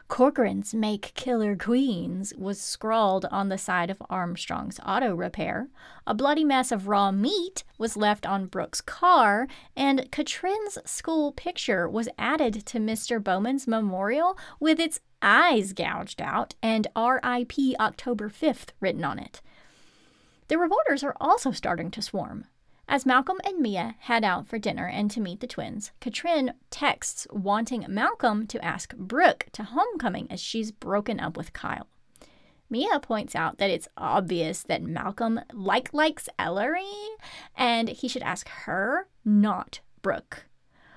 Corcoran's 0.06 0.72
Make 0.72 1.10
Killer 1.16 1.56
Queens 1.56 2.32
was 2.38 2.60
scrawled 2.60 3.24
on 3.32 3.48
the 3.48 3.58
side 3.58 3.90
of 3.90 4.00
Armstrong's 4.08 4.78
auto 4.86 5.16
repair. 5.16 5.70
A 6.06 6.14
bloody 6.14 6.44
mess 6.44 6.70
of 6.70 6.86
raw 6.86 7.10
meat 7.10 7.64
was 7.76 7.96
left 7.96 8.24
on 8.24 8.46
Brooke's 8.46 8.80
car, 8.80 9.48
and 9.76 10.08
Katrin's 10.12 10.78
school 10.84 11.32
picture 11.32 11.88
was 11.88 12.08
added 12.16 12.64
to 12.66 12.78
Mr. 12.78 13.20
Borman's 13.20 13.66
memorial 13.66 14.38
with 14.60 14.78
its 14.78 15.00
eyes 15.20 15.72
gouged 15.72 16.22
out 16.22 16.54
and 16.62 16.86
RIP 16.94 17.54
October 17.80 18.28
5th 18.28 18.68
written 18.78 19.02
on 19.02 19.18
it. 19.18 19.42
The 20.48 20.58
reporters 20.58 21.02
are 21.02 21.16
also 21.20 21.52
starting 21.52 21.90
to 21.92 22.02
swarm. 22.02 22.46
As 22.86 23.06
Malcolm 23.06 23.40
and 23.44 23.60
Mia 23.60 23.94
head 24.00 24.24
out 24.24 24.46
for 24.46 24.58
dinner 24.58 24.86
and 24.86 25.10
to 25.10 25.20
meet 25.20 25.40
the 25.40 25.46
twins, 25.46 25.92
Katrin 26.00 26.52
texts 26.68 27.26
wanting 27.30 27.86
Malcolm 27.88 28.46
to 28.48 28.62
ask 28.62 28.94
Brooke 28.94 29.46
to 29.52 29.62
homecoming 29.62 30.30
as 30.30 30.40
she's 30.40 30.70
broken 30.70 31.18
up 31.18 31.36
with 31.36 31.54
Kyle. 31.54 31.88
Mia 32.68 33.00
points 33.00 33.34
out 33.34 33.56
that 33.58 33.70
it's 33.70 33.88
obvious 33.96 34.62
that 34.64 34.82
Malcolm 34.82 35.40
like 35.52 35.94
likes 35.94 36.28
Ellery 36.38 36.84
and 37.56 37.88
he 37.88 38.08
should 38.08 38.22
ask 38.22 38.48
her, 38.48 39.08
not 39.24 39.80
Brooke. 40.02 40.44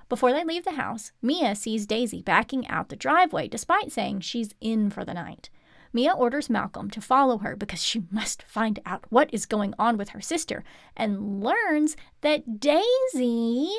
Before 0.09 0.33
they 0.33 0.43
leave 0.43 0.65
the 0.65 0.71
house, 0.71 1.11
Mia 1.21 1.55
sees 1.55 1.85
Daisy 1.85 2.21
backing 2.21 2.67
out 2.67 2.89
the 2.89 2.95
driveway 2.95 3.47
despite 3.47 3.91
saying 3.91 4.21
she's 4.21 4.55
in 4.59 4.89
for 4.89 5.05
the 5.05 5.13
night. 5.13 5.49
Mia 5.97 6.13
orders 6.13 6.47
Malcolm 6.47 6.91
to 6.91 7.01
follow 7.01 7.39
her 7.39 7.55
because 7.55 7.83
she 7.83 8.03
must 8.11 8.43
find 8.43 8.77
out 8.85 9.05
what 9.09 9.33
is 9.33 9.47
going 9.47 9.73
on 9.79 9.97
with 9.97 10.09
her 10.09 10.21
sister 10.21 10.63
and 10.95 11.43
learns 11.43 11.97
that 12.21 12.59
Daisy 12.59 13.71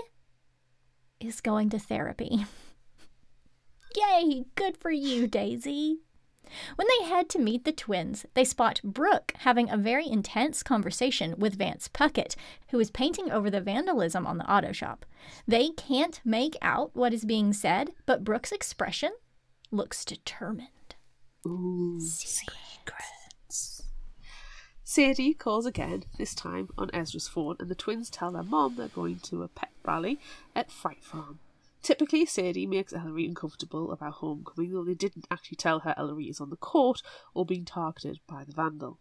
is 1.20 1.40
going 1.40 1.70
to 1.70 1.78
therapy. 1.78 2.44
Yay, 3.96 4.46
good 4.56 4.76
for 4.76 4.90
you, 4.90 5.28
Daisy. 5.28 5.98
When 6.74 6.88
they 6.88 7.06
head 7.06 7.28
to 7.28 7.38
meet 7.38 7.64
the 7.64 7.70
twins, 7.70 8.26
they 8.34 8.42
spot 8.42 8.80
Brooke 8.82 9.34
having 9.36 9.70
a 9.70 9.76
very 9.76 10.08
intense 10.08 10.64
conversation 10.64 11.36
with 11.38 11.54
Vance 11.56 11.86
Puckett, 11.86 12.34
who 12.72 12.80
is 12.80 12.90
painting 12.90 13.30
over 13.30 13.48
the 13.48 13.60
vandalism 13.60 14.26
on 14.26 14.38
the 14.38 14.52
auto 14.52 14.72
shop. 14.72 15.06
They 15.46 15.68
can't 15.68 16.20
make 16.24 16.56
out 16.62 16.90
what 16.96 17.14
is 17.14 17.24
being 17.24 17.52
said, 17.52 17.92
but 18.06 18.24
Brooke's 18.24 18.50
expression 18.50 19.12
looks 19.70 20.04
determined. 20.04 20.70
Ooh, 21.46 22.00
secrets. 22.00 23.82
Sadie 24.84 25.34
calls 25.34 25.66
again, 25.66 26.04
this 26.16 26.34
time 26.34 26.68
on 26.78 26.90
Ezra's 26.92 27.28
phone, 27.28 27.56
and 27.60 27.68
the 27.68 27.74
twins 27.74 28.10
tell 28.10 28.32
their 28.32 28.42
mom 28.42 28.74
they're 28.74 28.88
going 28.88 29.18
to 29.20 29.42
a 29.42 29.48
pet 29.48 29.70
rally 29.84 30.18
at 30.56 30.70
Fright 30.72 31.04
Farm. 31.04 31.38
Typically, 31.82 32.26
Sadie 32.26 32.66
makes 32.66 32.92
Ellery 32.92 33.26
uncomfortable 33.26 33.92
about 33.92 34.14
homecoming, 34.14 34.72
though 34.72 34.84
they 34.84 34.94
didn't 34.94 35.26
actually 35.30 35.56
tell 35.56 35.80
her 35.80 35.94
Ellery 35.96 36.28
is 36.28 36.40
on 36.40 36.50
the 36.50 36.56
court 36.56 37.02
or 37.34 37.46
being 37.46 37.64
targeted 37.64 38.18
by 38.26 38.44
the 38.44 38.52
vandal. 38.52 38.98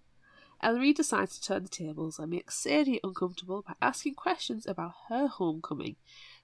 Ellery 0.62 0.94
decides 0.94 1.38
to 1.38 1.48
turn 1.48 1.64
the 1.64 1.70
tables 1.70 2.18
and 2.20 2.32
make 2.32 2.52
Sadie 2.52 3.00
uncomfortable 3.04 3.64
by 3.66 3.74
asking 3.82 4.16
questions 4.16 4.66
about 4.66 4.94
her 5.10 5.28
homecoming. 5.28 5.96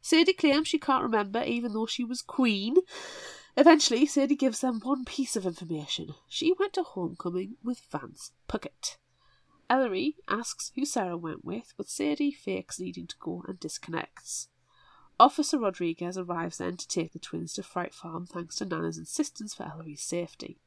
Sadie 0.02 0.34
claims 0.34 0.68
she 0.68 0.80
can't 0.80 1.04
remember 1.04 1.44
even 1.44 1.74
though 1.74 1.86
she 1.86 2.04
was 2.04 2.22
queen. 2.22 2.78
Eventually, 3.56 4.06
Sadie 4.06 4.36
gives 4.36 4.62
them 4.62 4.80
one 4.82 5.06
piece 5.06 5.36
of 5.36 5.46
information. 5.46 6.16
She 6.28 6.54
went 6.58 6.74
to 6.74 6.84
homecoming 6.84 7.58
with 7.64 7.82
Vance 7.92 8.32
Puckett. 8.50 8.98
Ellery 9.70 10.18
asks 10.28 10.72
who 10.76 10.86
Sarah 10.86 11.18
went 11.18 11.46
with, 11.46 11.74
but 11.78 11.90
Sadie 11.90 12.32
fakes 12.32 12.80
needing 12.80 13.08
to 13.08 13.16
go 13.20 13.44
and 13.48 13.60
disconnects. 13.60 14.50
Officer 15.20 15.60
Rodriguez 15.60 16.18
arrives 16.18 16.58
then 16.58 16.78
to 16.78 16.88
take 16.88 17.14
the 17.14 17.20
twins 17.20 17.54
to 17.54 17.64
Fright 17.64 17.94
Farm 17.94 18.26
thanks 18.26 18.56
to 18.56 18.66
Nana's 18.66 18.98
insistence 18.98 19.54
for 19.54 19.64
Ellery's 19.64 20.02
safety. 20.02 20.60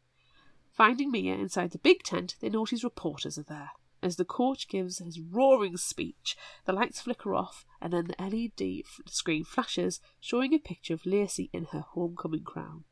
Finding 0.72 1.11
Mia 1.11 1.35
inside 1.35 1.72
the 1.72 1.79
big 1.79 2.05
tent, 2.05 2.37
they 2.40 2.49
notice 2.49 2.85
reporters 2.85 3.37
are 3.37 3.42
there. 3.42 3.70
As 4.03 4.16
the 4.16 4.25
coach 4.25 4.68
gives 4.68 4.99
his 4.99 5.18
roaring 5.18 5.77
speech, 5.77 6.37
the 6.64 6.72
lights 6.72 7.01
flicker 7.01 7.35
off 7.35 7.65
and 7.87 7.92
then 7.92 8.07
the 8.07 8.57
LED 8.59 8.83
screen 9.09 9.44
flashes, 9.44 10.01
showing 10.20 10.53
a 10.53 10.59
picture 10.59 10.94
of 10.94 11.07
Lacey 11.07 11.51
in 11.53 11.66
her 11.66 11.85
homecoming 11.92 12.42
crown. 12.42 12.83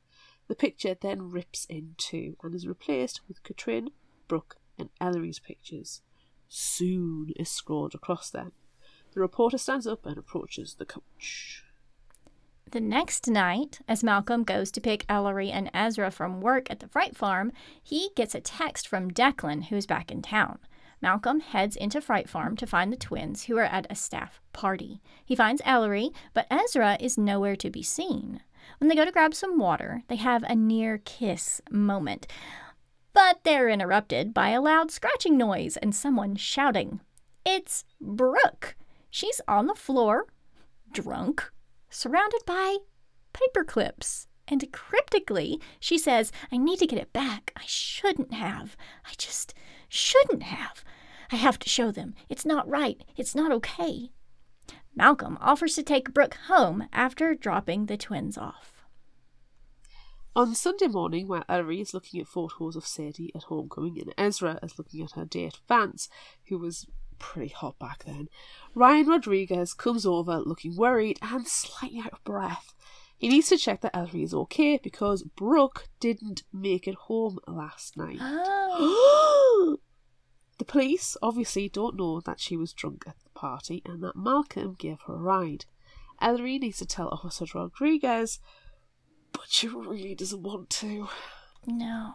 The 0.46 0.54
picture 0.54 0.94
then 0.94 1.32
rips 1.32 1.64
in 1.64 1.96
two 1.98 2.36
and 2.44 2.54
is 2.54 2.68
replaced 2.68 3.20
with 3.26 3.42
Katrin, 3.42 3.90
Brooke, 4.28 4.56
and 4.78 4.90
Ellery's 5.00 5.40
pictures. 5.40 6.02
Soon 6.48 7.32
is 7.34 7.50
scrawled 7.50 7.96
across 7.96 8.30
them. 8.30 8.52
The 9.14 9.20
reporter 9.20 9.58
stands 9.58 9.88
up 9.88 10.06
and 10.06 10.16
approaches 10.16 10.74
the 10.74 10.86
coach. 10.86 11.64
The 12.70 12.80
next 12.80 13.26
night, 13.26 13.80
as 13.88 14.04
Malcolm 14.04 14.44
goes 14.44 14.70
to 14.72 14.80
pick 14.80 15.04
Ellery 15.08 15.50
and 15.50 15.70
Ezra 15.74 16.12
from 16.12 16.40
work 16.40 16.70
at 16.70 16.78
the 16.78 16.88
Fright 16.88 17.16
Farm, 17.16 17.50
he 17.82 18.10
gets 18.14 18.36
a 18.36 18.40
text 18.40 18.86
from 18.86 19.10
Declan, 19.10 19.64
who's 19.64 19.86
back 19.86 20.12
in 20.12 20.22
town. 20.22 20.60
Malcolm 21.04 21.40
heads 21.40 21.76
into 21.76 22.00
Fright 22.00 22.30
Farm 22.30 22.56
to 22.56 22.66
find 22.66 22.90
the 22.90 22.96
twins, 22.96 23.44
who 23.44 23.58
are 23.58 23.64
at 23.64 23.86
a 23.90 23.94
staff 23.94 24.40
party. 24.54 25.02
He 25.22 25.36
finds 25.36 25.60
Ellery, 25.62 26.12
but 26.32 26.46
Ezra 26.50 26.96
is 26.98 27.18
nowhere 27.18 27.56
to 27.56 27.68
be 27.68 27.82
seen. 27.82 28.40
When 28.78 28.88
they 28.88 28.94
go 28.94 29.04
to 29.04 29.12
grab 29.12 29.34
some 29.34 29.58
water, 29.58 30.02
they 30.08 30.16
have 30.16 30.42
a 30.44 30.54
near 30.54 31.02
kiss 31.04 31.60
moment. 31.70 32.26
But 33.12 33.40
they're 33.44 33.68
interrupted 33.68 34.32
by 34.32 34.48
a 34.48 34.62
loud 34.62 34.90
scratching 34.90 35.36
noise 35.36 35.76
and 35.76 35.94
someone 35.94 36.36
shouting. 36.36 37.00
It's 37.44 37.84
Brooke. 38.00 38.74
She's 39.10 39.42
on 39.46 39.66
the 39.66 39.74
floor, 39.74 40.28
drunk, 40.90 41.52
surrounded 41.90 42.46
by 42.46 42.78
paper 43.34 43.62
clips. 43.62 44.26
And 44.48 44.72
cryptically, 44.72 45.60
she 45.80 45.98
says, 45.98 46.32
I 46.50 46.56
need 46.56 46.78
to 46.78 46.86
get 46.86 46.98
it 46.98 47.12
back. 47.12 47.52
I 47.56 47.64
shouldn't 47.66 48.32
have. 48.32 48.74
I 49.04 49.12
just 49.18 49.52
shouldn't 49.90 50.44
have. 50.44 50.82
I 51.30 51.36
have 51.36 51.58
to 51.60 51.68
show 51.68 51.90
them. 51.90 52.14
It's 52.28 52.44
not 52.44 52.68
right. 52.68 53.02
It's 53.16 53.34
not 53.34 53.52
okay. 53.52 54.10
Malcolm 54.96 55.36
offers 55.40 55.74
to 55.74 55.82
take 55.82 56.14
Brooke 56.14 56.38
home 56.46 56.88
after 56.92 57.34
dropping 57.34 57.86
the 57.86 57.96
twins 57.96 58.38
off. 58.38 58.72
On 60.36 60.54
Sunday 60.54 60.88
morning, 60.88 61.28
while 61.28 61.44
Ellery 61.48 61.80
is 61.80 61.94
looking 61.94 62.20
at 62.20 62.26
photos 62.26 62.76
of 62.76 62.86
Sadie 62.86 63.32
at 63.34 63.44
homecoming 63.44 64.00
and 64.00 64.14
Ezra 64.18 64.58
is 64.62 64.78
looking 64.78 65.02
at 65.02 65.12
her 65.12 65.24
date 65.24 65.58
Vance, 65.68 66.08
who 66.48 66.58
was 66.58 66.86
pretty 67.18 67.52
hot 67.52 67.78
back 67.78 68.04
then, 68.04 68.28
Ryan 68.74 69.06
Rodriguez 69.06 69.74
comes 69.74 70.04
over 70.04 70.38
looking 70.38 70.76
worried 70.76 71.18
and 71.22 71.46
slightly 71.46 72.00
out 72.00 72.12
of 72.12 72.24
breath. 72.24 72.74
He 73.16 73.28
needs 73.28 73.48
to 73.48 73.56
check 73.56 73.80
that 73.82 73.96
Ellery 73.96 74.24
is 74.24 74.34
okay 74.34 74.78
because 74.82 75.22
Brooke 75.22 75.88
didn't 76.00 76.42
make 76.52 76.88
it 76.88 76.96
home 76.96 77.38
last 77.46 77.96
night. 77.96 78.18
Oh. 78.20 79.78
The 80.58 80.64
police 80.64 81.16
obviously 81.20 81.68
don't 81.68 81.96
know 81.96 82.20
that 82.20 82.40
she 82.40 82.56
was 82.56 82.72
drunk 82.72 83.04
at 83.06 83.16
the 83.22 83.30
party 83.30 83.82
and 83.84 84.02
that 84.02 84.16
Malcolm 84.16 84.74
gave 84.78 85.00
her 85.06 85.14
a 85.14 85.18
ride. 85.18 85.66
Ellery 86.20 86.58
needs 86.58 86.78
to 86.78 86.86
tell 86.86 87.08
Officer 87.08 87.44
Rodriguez, 87.54 88.38
but 89.32 89.46
she 89.48 89.66
really 89.68 90.14
doesn't 90.14 90.42
want 90.42 90.70
to. 90.70 91.08
No. 91.66 92.14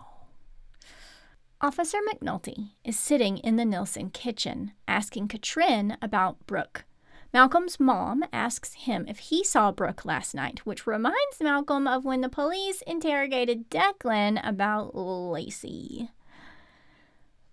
Officer 1.61 1.97
McNulty 2.09 2.71
is 2.85 2.97
sitting 2.97 3.37
in 3.39 3.57
the 3.57 3.65
Nilsson 3.65 4.09
kitchen 4.09 4.71
asking 4.87 5.27
Katrin 5.27 5.97
about 6.01 6.47
Brooke. 6.47 6.85
Malcolm's 7.33 7.79
mom 7.79 8.23
asks 8.31 8.73
him 8.73 9.05
if 9.07 9.19
he 9.19 9.43
saw 9.43 9.71
Brooke 9.71 10.05
last 10.05 10.33
night, 10.33 10.65
which 10.65 10.87
reminds 10.87 11.41
Malcolm 11.41 11.85
of 11.85 12.05
when 12.05 12.21
the 12.21 12.29
police 12.29 12.81
interrogated 12.87 13.69
Declan 13.69 14.39
about 14.47 14.95
Lacey. 14.95 16.09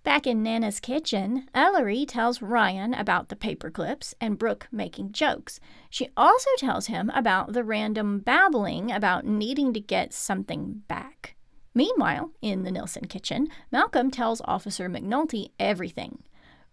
Back 0.06 0.28
in 0.28 0.40
Nana's 0.40 0.78
kitchen, 0.78 1.48
Ellery 1.52 2.06
tells 2.06 2.40
Ryan 2.40 2.94
about 2.94 3.28
the 3.28 3.34
paper 3.34 3.72
clips 3.72 4.14
and 4.20 4.38
Brooke 4.38 4.68
making 4.70 5.10
jokes. 5.10 5.58
She 5.90 6.10
also 6.16 6.48
tells 6.58 6.86
him 6.86 7.10
about 7.12 7.54
the 7.54 7.64
random 7.64 8.20
babbling 8.20 8.92
about 8.92 9.24
needing 9.24 9.72
to 9.72 9.80
get 9.80 10.14
something 10.14 10.84
back. 10.86 11.34
Meanwhile, 11.74 12.30
in 12.40 12.62
the 12.62 12.70
Nilsson 12.70 13.06
kitchen, 13.06 13.48
Malcolm 13.72 14.12
tells 14.12 14.40
Officer 14.44 14.88
McNulty 14.88 15.50
everything, 15.58 16.22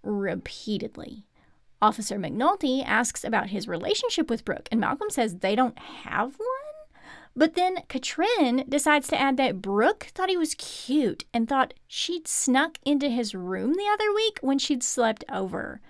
repeatedly. 0.03 1.25
Officer 1.81 2.19
McNulty 2.19 2.85
asks 2.85 3.23
about 3.23 3.49
his 3.49 3.67
relationship 3.67 4.29
with 4.29 4.45
Brooke, 4.45 4.69
and 4.71 4.79
Malcolm 4.79 5.09
says 5.09 5.37
they 5.37 5.55
don't 5.55 5.79
have 5.79 6.35
one. 6.37 6.62
But 7.35 7.55
then 7.55 7.77
Katrin 7.87 8.65
decides 8.69 9.07
to 9.07 9.19
add 9.19 9.37
that 9.37 9.61
Brooke 9.61 10.11
thought 10.13 10.29
he 10.29 10.37
was 10.37 10.55
cute 10.55 11.25
and 11.33 11.47
thought 11.47 11.73
she'd 11.87 12.27
snuck 12.27 12.77
into 12.85 13.09
his 13.09 13.33
room 13.33 13.73
the 13.73 13.89
other 13.91 14.13
week 14.13 14.37
when 14.41 14.59
she'd 14.59 14.83
slept 14.83 15.23
over. 15.31 15.81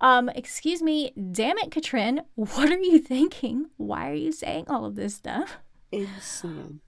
Um, 0.00 0.28
excuse 0.30 0.82
me, 0.82 1.12
damn 1.32 1.58
it, 1.58 1.70
Katrin, 1.70 2.22
what 2.34 2.70
are 2.70 2.78
you 2.78 2.98
thinking? 2.98 3.66
Why 3.76 4.10
are 4.10 4.14
you 4.14 4.32
saying 4.32 4.66
all 4.68 4.84
of 4.84 4.94
this 4.94 5.14
stuff? 5.14 5.58
Insane. 5.90 6.80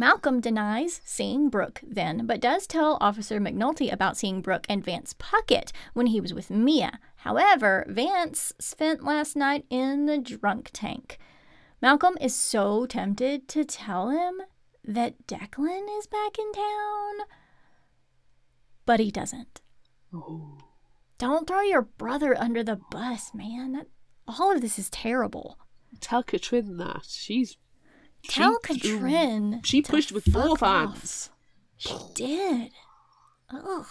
Malcolm 0.00 0.40
denies 0.40 1.00
seeing 1.04 1.48
Brooke 1.48 1.80
then, 1.84 2.24
but 2.24 2.40
does 2.40 2.68
tell 2.68 2.98
Officer 3.00 3.40
McNulty 3.40 3.92
about 3.92 4.16
seeing 4.16 4.40
Brooke 4.40 4.64
and 4.68 4.84
Vance 4.84 5.12
Puckett 5.14 5.72
when 5.92 6.06
he 6.06 6.20
was 6.20 6.32
with 6.32 6.50
Mia. 6.50 7.00
However, 7.16 7.84
Vance 7.88 8.52
spent 8.60 9.02
last 9.02 9.34
night 9.34 9.64
in 9.70 10.06
the 10.06 10.18
drunk 10.18 10.70
tank. 10.72 11.18
Malcolm 11.80 12.16
is 12.20 12.34
so 12.34 12.86
tempted 12.86 13.46
to 13.48 13.64
tell 13.64 14.10
him 14.10 14.42
that 14.84 15.26
Declan 15.26 15.86
is 15.98 16.06
back 16.06 16.38
in 16.38 16.52
town, 16.52 17.26
but 18.84 18.98
he 18.98 19.10
doesn't. 19.10 19.60
Oh. 20.12 20.58
Don't 21.18 21.46
throw 21.46 21.60
your 21.60 21.82
brother 21.82 22.36
under 22.36 22.64
the 22.64 22.80
bus, 22.90 23.32
man. 23.34 23.72
That, 23.72 23.86
all 24.26 24.52
of 24.52 24.60
this 24.60 24.78
is 24.78 24.90
terrible. 24.90 25.58
Tell 26.00 26.22
Katrin 26.22 26.78
that. 26.78 27.04
She's. 27.06 27.56
Tell 28.26 28.58
she, 28.66 28.80
Katrin. 28.80 29.60
She 29.64 29.82
pushed 29.82 30.10
with 30.10 30.32
both 30.32 30.60
hands. 30.60 31.30
She 31.76 31.94
did. 32.14 32.72
Ugh. 33.50 33.86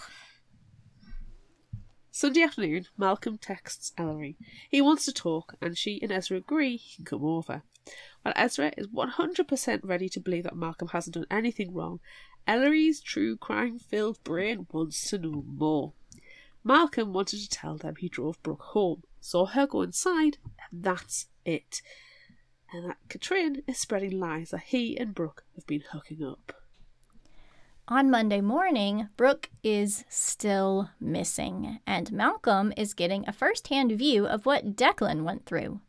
Sunday 2.12 2.42
afternoon, 2.42 2.88
Malcolm 2.98 3.38
texts 3.38 3.94
Ellery. 3.98 4.38
He 4.70 4.82
wants 4.82 5.06
to 5.06 5.14
talk, 5.14 5.54
and 5.62 5.78
she 5.78 6.02
and 6.02 6.12
Ezra 6.12 6.38
agree 6.38 6.78
he 6.78 6.96
can 6.96 7.06
come 7.06 7.24
over. 7.24 7.64
Ezra 8.36 8.72
is 8.78 8.88
100% 8.88 9.80
ready 9.84 10.10
to 10.10 10.20
believe 10.20 10.44
that 10.44 10.56
Malcolm 10.56 10.90
hasn't 10.90 11.16
done 11.16 11.26
anything 11.30 11.74
wrong, 11.74 12.00
Ellery's 12.48 13.02
true 13.02 13.36
crime 13.36 13.78
filled 13.78 14.24
brain 14.24 14.68
wants 14.72 15.10
to 15.10 15.18
know 15.18 15.44
more. 15.46 15.94
Malcolm 16.64 17.14
wanted 17.14 17.40
to 17.40 17.50
tell 17.50 17.78
them 17.78 17.96
he 17.98 18.10
drove 18.10 18.42
Brooke 18.42 18.62
home, 18.62 19.04
saw 19.20 19.46
her 19.46 19.68
go 19.68 19.82
inside, 19.82 20.38
and 20.72 20.84
that's 20.84 21.28
it. 21.46 21.82
And 22.72 22.90
that 22.90 22.98
Katrin 23.10 23.64
is 23.68 23.78
spreading 23.78 24.20
lies 24.20 24.52
that 24.52 24.64
he 24.68 24.98
and 24.98 25.14
Brooke 25.14 25.44
have 25.56 25.68
been 25.68 25.84
hooking 25.92 26.24
up. 26.24 26.54
On 27.90 28.12
Monday 28.12 28.42
morning, 28.42 29.08
Brooke 29.16 29.50
is 29.64 30.04
still 30.10 30.90
missing, 31.00 31.80
and 31.88 32.12
Malcolm 32.12 32.74
is 32.76 32.94
getting 32.94 33.24
a 33.26 33.32
first 33.32 33.70
hand 33.70 33.94
view 33.94 34.28
of 34.28 34.46
what 34.46 34.76
Declan 34.76 35.24
went 35.24 35.46
through. 35.46 35.80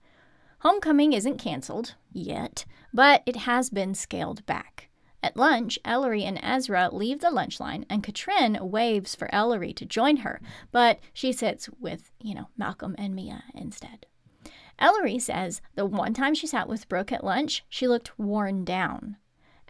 Homecoming 0.60 1.12
isn't 1.12 1.38
canceled 1.38 1.94
yet, 2.12 2.64
but 2.92 3.22
it 3.26 3.36
has 3.36 3.70
been 3.70 3.94
scaled 3.94 4.44
back. 4.44 4.88
At 5.22 5.36
lunch, 5.36 5.78
Ellery 5.84 6.24
and 6.24 6.38
Ezra 6.42 6.90
leave 6.92 7.20
the 7.20 7.30
lunch 7.30 7.60
line, 7.60 7.86
and 7.88 8.02
Katrin 8.02 8.58
waves 8.60 9.14
for 9.14 9.32
Ellery 9.32 9.72
to 9.74 9.84
join 9.84 10.18
her, 10.18 10.40
but 10.72 10.98
she 11.12 11.32
sits 11.32 11.68
with, 11.80 12.10
you 12.20 12.34
know, 12.34 12.48
Malcolm 12.56 12.96
and 12.98 13.14
Mia 13.14 13.44
instead. 13.54 14.06
Ellery 14.80 15.18
says 15.18 15.60
the 15.74 15.86
one 15.86 16.14
time 16.14 16.34
she 16.34 16.46
sat 16.46 16.68
with 16.68 16.88
Brooke 16.88 17.12
at 17.12 17.24
lunch, 17.24 17.64
she 17.68 17.88
looked 17.88 18.18
worn 18.18 18.64
down. 18.64 19.16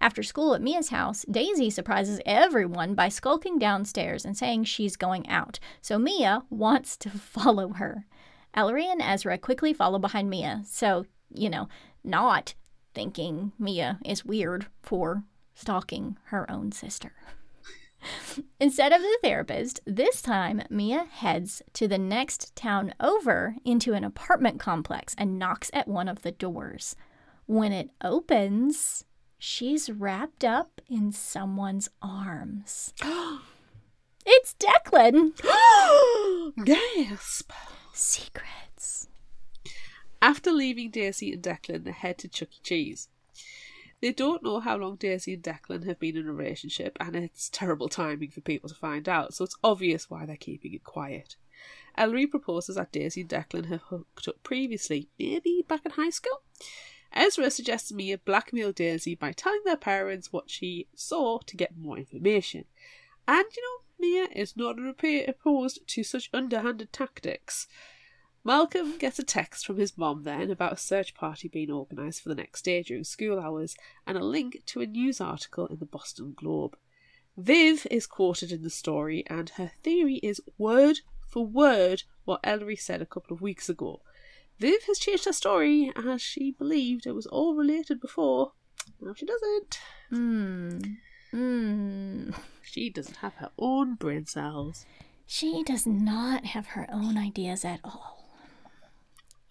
After 0.01 0.22
school 0.22 0.55
at 0.55 0.62
Mia's 0.62 0.90
house, 0.90 1.24
Daisy 1.31 1.70
surprises 1.70 2.20
everyone 2.24 2.94
by 2.94 3.09
skulking 3.09 3.59
downstairs 3.59 4.24
and 4.24 4.37
saying 4.37 4.64
she's 4.64 4.96
going 4.96 5.29
out, 5.29 5.59
so 5.81 5.98
Mia 5.98 6.44
wants 6.51 6.96
to 6.98 7.11
follow 7.11 7.70
her. 7.74 8.07
Ellery 8.55 8.91
and 8.91 9.03
Ezra 9.03 9.39
quickly 9.39 9.73
follow 9.73 9.99
behind 9.99 10.31
Mia, 10.31 10.63
so, 10.67 11.07
you 11.33 11.51
know, 11.51 11.69
not 12.03 12.55
thinking 12.95 13.53
Mia 13.59 13.99
is 14.05 14.25
weird 14.25 14.67
for 14.83 15.25
stalking 15.55 16.17
her 16.27 16.51
own 16.51 16.73
sister. 16.73 17.13
Instead 18.61 18.93
of 18.93 19.01
the 19.01 19.19
therapist, 19.23 19.81
this 19.85 20.23
time 20.23 20.63
Mia 20.71 21.05
heads 21.05 21.63
to 21.75 21.89
the 21.89 21.99
next 21.99 22.55
town 22.55 22.95
over 23.01 23.57
into 23.65 23.93
an 23.93 24.05
apartment 24.05 24.61
complex 24.61 25.15
and 25.19 25.39
knocks 25.39 25.71
at 25.73 25.89
one 25.89 26.09
of 26.09 26.23
the 26.23 26.33
doors. 26.33 26.97
When 27.47 27.73
it 27.73 27.91
opens, 28.03 29.05
she's 29.39 29.91
wrapped 29.91 30.45
up 30.45 30.81
in 30.89 31.13
someone's 31.13 31.89
arms. 32.01 32.95
it's 34.27 34.55
Declan! 34.55 35.33
Gasp! 36.65 37.51
Secrets. 37.99 39.09
After 40.23 40.53
leaving 40.53 40.91
Daisy 40.91 41.33
and 41.33 41.43
Declan, 41.43 41.85
they 41.85 41.91
head 41.91 42.19
to 42.19 42.29
Chuck 42.29 42.49
E. 42.53 42.61
Cheese. 42.63 43.09
They 44.01 44.13
don't 44.13 44.45
know 44.45 44.61
how 44.61 44.77
long 44.77 44.97
Daisy 44.97 45.35
and 45.35 45.43
Declan 45.43 45.85
have 45.85 45.99
been 45.99 46.17
in 46.17 46.29
a 46.29 46.33
relationship, 46.33 46.97
and 47.01 47.17
it's 47.17 47.51
terrible 47.51 47.89
timing 47.89 48.31
for 48.31 48.41
people 48.41 48.69
to 48.69 48.75
find 48.75 49.09
out, 49.09 49.35
so 49.35 49.45
it's 49.45 49.57
obvious 49.65 50.09
why 50.09 50.27
they're 50.27 50.37
keeping 50.37 50.73
it 50.75 50.85
quiet. 50.85 51.35
Ellery 51.97 52.29
proposes 52.29 52.77
that 52.77 52.93
Daisy 52.93 53.23
and 53.23 53.31
Declan 53.31 53.67
have 53.67 53.83
hooked 53.83 54.29
up 54.29 54.43
previously, 54.45 55.09
maybe 55.19 55.65
back 55.67 55.85
in 55.85 55.91
high 55.93 56.11
school. 56.11 56.43
Ezra 57.13 57.51
suggests 57.51 57.91
Mia 57.93 58.19
blackmail 58.19 58.71
Daisy 58.71 59.17
by 59.17 59.33
telling 59.33 59.63
their 59.65 59.77
parents 59.77 60.33
what 60.33 60.51
she 60.51 60.87
saw 60.95 61.39
to 61.39 61.57
get 61.57 61.77
more 61.77 61.99
information. 61.99 62.65
And, 63.27 63.45
you 63.57 63.63
know, 63.63 63.88
Mia 63.99 64.29
is 64.33 64.57
not 64.57 64.77
opposed 64.79 65.87
to 65.87 66.03
such 66.03 66.31
underhanded 66.33 66.93
tactics. 66.93 67.67
Malcolm 68.45 68.97
gets 68.99 69.19
a 69.19 69.25
text 69.25 69.67
from 69.67 69.77
his 69.77 69.99
mom 69.99 70.23
then 70.23 70.51
about 70.51 70.73
a 70.73 70.77
search 70.77 71.15
party 71.15 71.49
being 71.49 71.71
organised 71.71 72.23
for 72.23 72.29
the 72.29 72.35
next 72.35 72.63
day 72.63 72.83
during 72.83 73.05
school 73.05 73.39
hours 73.39 73.77
and 74.07 74.17
a 74.17 74.25
link 74.25 74.63
to 74.67 74.81
a 74.81 74.87
news 74.87 75.21
article 75.21 75.67
in 75.67 75.79
the 75.79 75.87
Boston 75.87 76.35
Globe. 76.37 76.77
Viv 77.37 77.87
is 77.91 78.07
quoted 78.07 78.51
in 78.51 78.63
the 78.63 78.71
story, 78.71 79.23
and 79.29 79.51
her 79.51 79.71
theory 79.83 80.17
is 80.17 80.41
word 80.57 81.01
for 81.29 81.47
word 81.47 82.03
what 82.25 82.41
Ellery 82.43 82.75
said 82.75 83.03
a 83.03 83.07
couple 83.07 83.35
of 83.35 83.41
weeks 83.41 83.69
ago. 83.69 84.01
Viv 84.59 84.83
has 84.87 84.99
changed 84.99 85.25
her 85.25 85.33
story 85.33 85.93
as 85.95 86.21
she 86.21 86.51
believed 86.51 87.07
it 87.07 87.15
was 87.15 87.27
all 87.27 87.55
related 87.55 88.01
before. 88.01 88.53
Now 89.01 89.15
she 89.15 89.27
doesn't. 89.27 89.79
Hmm. 90.11 90.79
Hmm. 91.31 92.31
She 92.70 92.90
doesn't 92.90 93.16
have 93.16 93.35
her 93.37 93.50
own 93.59 93.94
brain 93.94 94.26
cells. 94.26 94.85
She 95.26 95.62
does 95.64 95.87
not 95.87 96.44
have 96.46 96.68
her 96.68 96.87
own 96.92 97.16
ideas 97.16 97.64
at 97.64 97.81
all. 97.83 98.28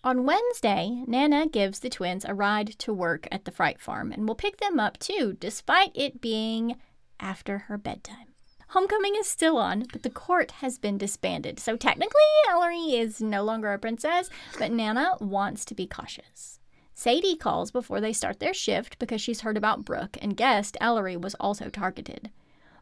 On 0.04 0.24
Wednesday, 0.24 1.04
Nana 1.08 1.48
gives 1.48 1.80
the 1.80 1.90
twins 1.90 2.26
a 2.26 2.36
ride 2.36 2.68
to 2.80 2.94
work 2.94 3.28
at 3.32 3.46
the 3.46 3.52
Fright 3.52 3.82
Farm 3.82 4.12
and 4.12 4.28
will 4.28 4.36
pick 4.36 4.58
them 4.58 4.80
up 4.80 5.00
too, 5.00 5.36
despite 5.40 5.92
it 5.96 6.22
being 6.22 6.78
after 7.20 7.58
her 7.58 7.78
bedtime. 7.78 8.36
Homecoming 8.70 9.16
is 9.16 9.28
still 9.28 9.58
on, 9.58 9.86
but 9.92 10.04
the 10.04 10.12
court 10.12 10.52
has 10.52 10.78
been 10.78 11.00
disbanded, 11.00 11.60
so 11.60 11.76
technically 11.76 12.22
Ellery 12.50 12.96
is 12.96 13.20
no 13.20 13.44
longer 13.44 13.74
a 13.74 13.80
princess, 13.80 14.30
but 14.60 14.72
Nana 14.72 15.16
wants 15.20 15.66
to 15.66 15.74
be 15.74 15.88
cautious. 15.88 16.60
Sadie 16.94 17.36
calls 17.36 17.72
before 17.72 18.00
they 18.00 18.14
start 18.14 18.40
their 18.40 18.54
shift 18.54 19.00
because 19.00 19.22
she's 19.22 19.42
heard 19.42 19.58
about 19.58 19.86
Brooke 19.86 20.18
and 20.22 20.38
guessed 20.38 20.78
Ellery 20.80 21.18
was 21.18 21.36
also 21.36 21.70
targeted. 21.70 22.30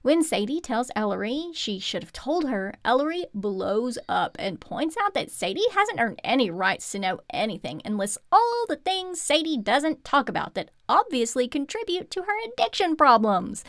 When 0.06 0.22
Sadie 0.22 0.62
tells 0.62 0.92
Ellery 0.96 1.50
she 1.56 1.80
should 1.80 2.04
have 2.04 2.14
told 2.14 2.48
her, 2.48 2.76
Ellery 2.86 3.26
blows 3.34 3.98
up 4.08 4.36
and 4.38 4.62
points 4.62 4.96
out 5.02 5.16
that 5.16 5.32
Sadie 5.32 5.66
hasn't 5.74 6.00
earned 6.00 6.22
any 6.24 6.52
rights 6.52 6.92
to 6.92 7.00
know 7.00 7.22
anything 7.32 7.82
and 7.84 7.98
lists 7.98 8.20
all 8.32 8.66
the 8.68 8.76
things 8.76 9.20
Sadie 9.20 9.58
doesn't 9.58 10.06
talk 10.06 10.30
about 10.30 10.54
that 10.54 10.70
obviously 10.88 11.48
contribute 11.48 12.12
to 12.12 12.22
her 12.22 12.34
addiction 12.48 12.96
problems. 12.96 13.64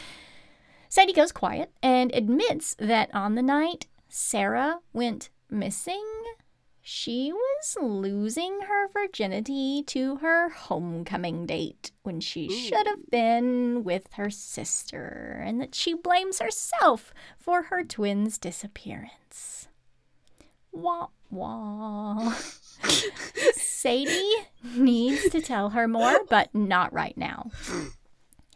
Sadie 0.91 1.15
goes 1.15 1.33
quiet 1.33 1.73
and 1.83 2.15
admits 2.15 2.75
that 2.75 3.09
on 3.15 3.35
the 3.35 3.41
night 3.41 3.87
Sarah 4.11 4.81
went 4.93 5.31
missing, 5.49 6.05
she 6.89 7.33
was 7.33 7.77
losing 7.83 8.61
her 8.61 8.87
virginity 8.93 9.83
to 9.89 10.15
her 10.19 10.51
homecoming 10.51 11.45
date 11.45 11.91
when 12.05 12.21
she 12.21 12.49
should 12.49 12.87
have 12.87 13.11
been 13.11 13.83
with 13.83 14.07
her 14.13 14.31
sister, 14.31 15.43
and 15.45 15.61
that 15.61 15.75
she 15.75 15.95
blames 15.95 16.39
herself 16.39 17.13
for 17.37 17.63
her 17.63 17.83
twin's 17.83 18.39
disappearance. 18.39 19.67
Wah 20.71 21.09
wah. 21.29 22.35
Sadie 23.55 24.47
needs 24.63 25.29
to 25.31 25.41
tell 25.41 25.71
her 25.71 25.89
more, 25.89 26.21
but 26.31 26.55
not 26.55 26.93
right 26.93 27.19
now. 27.19 27.51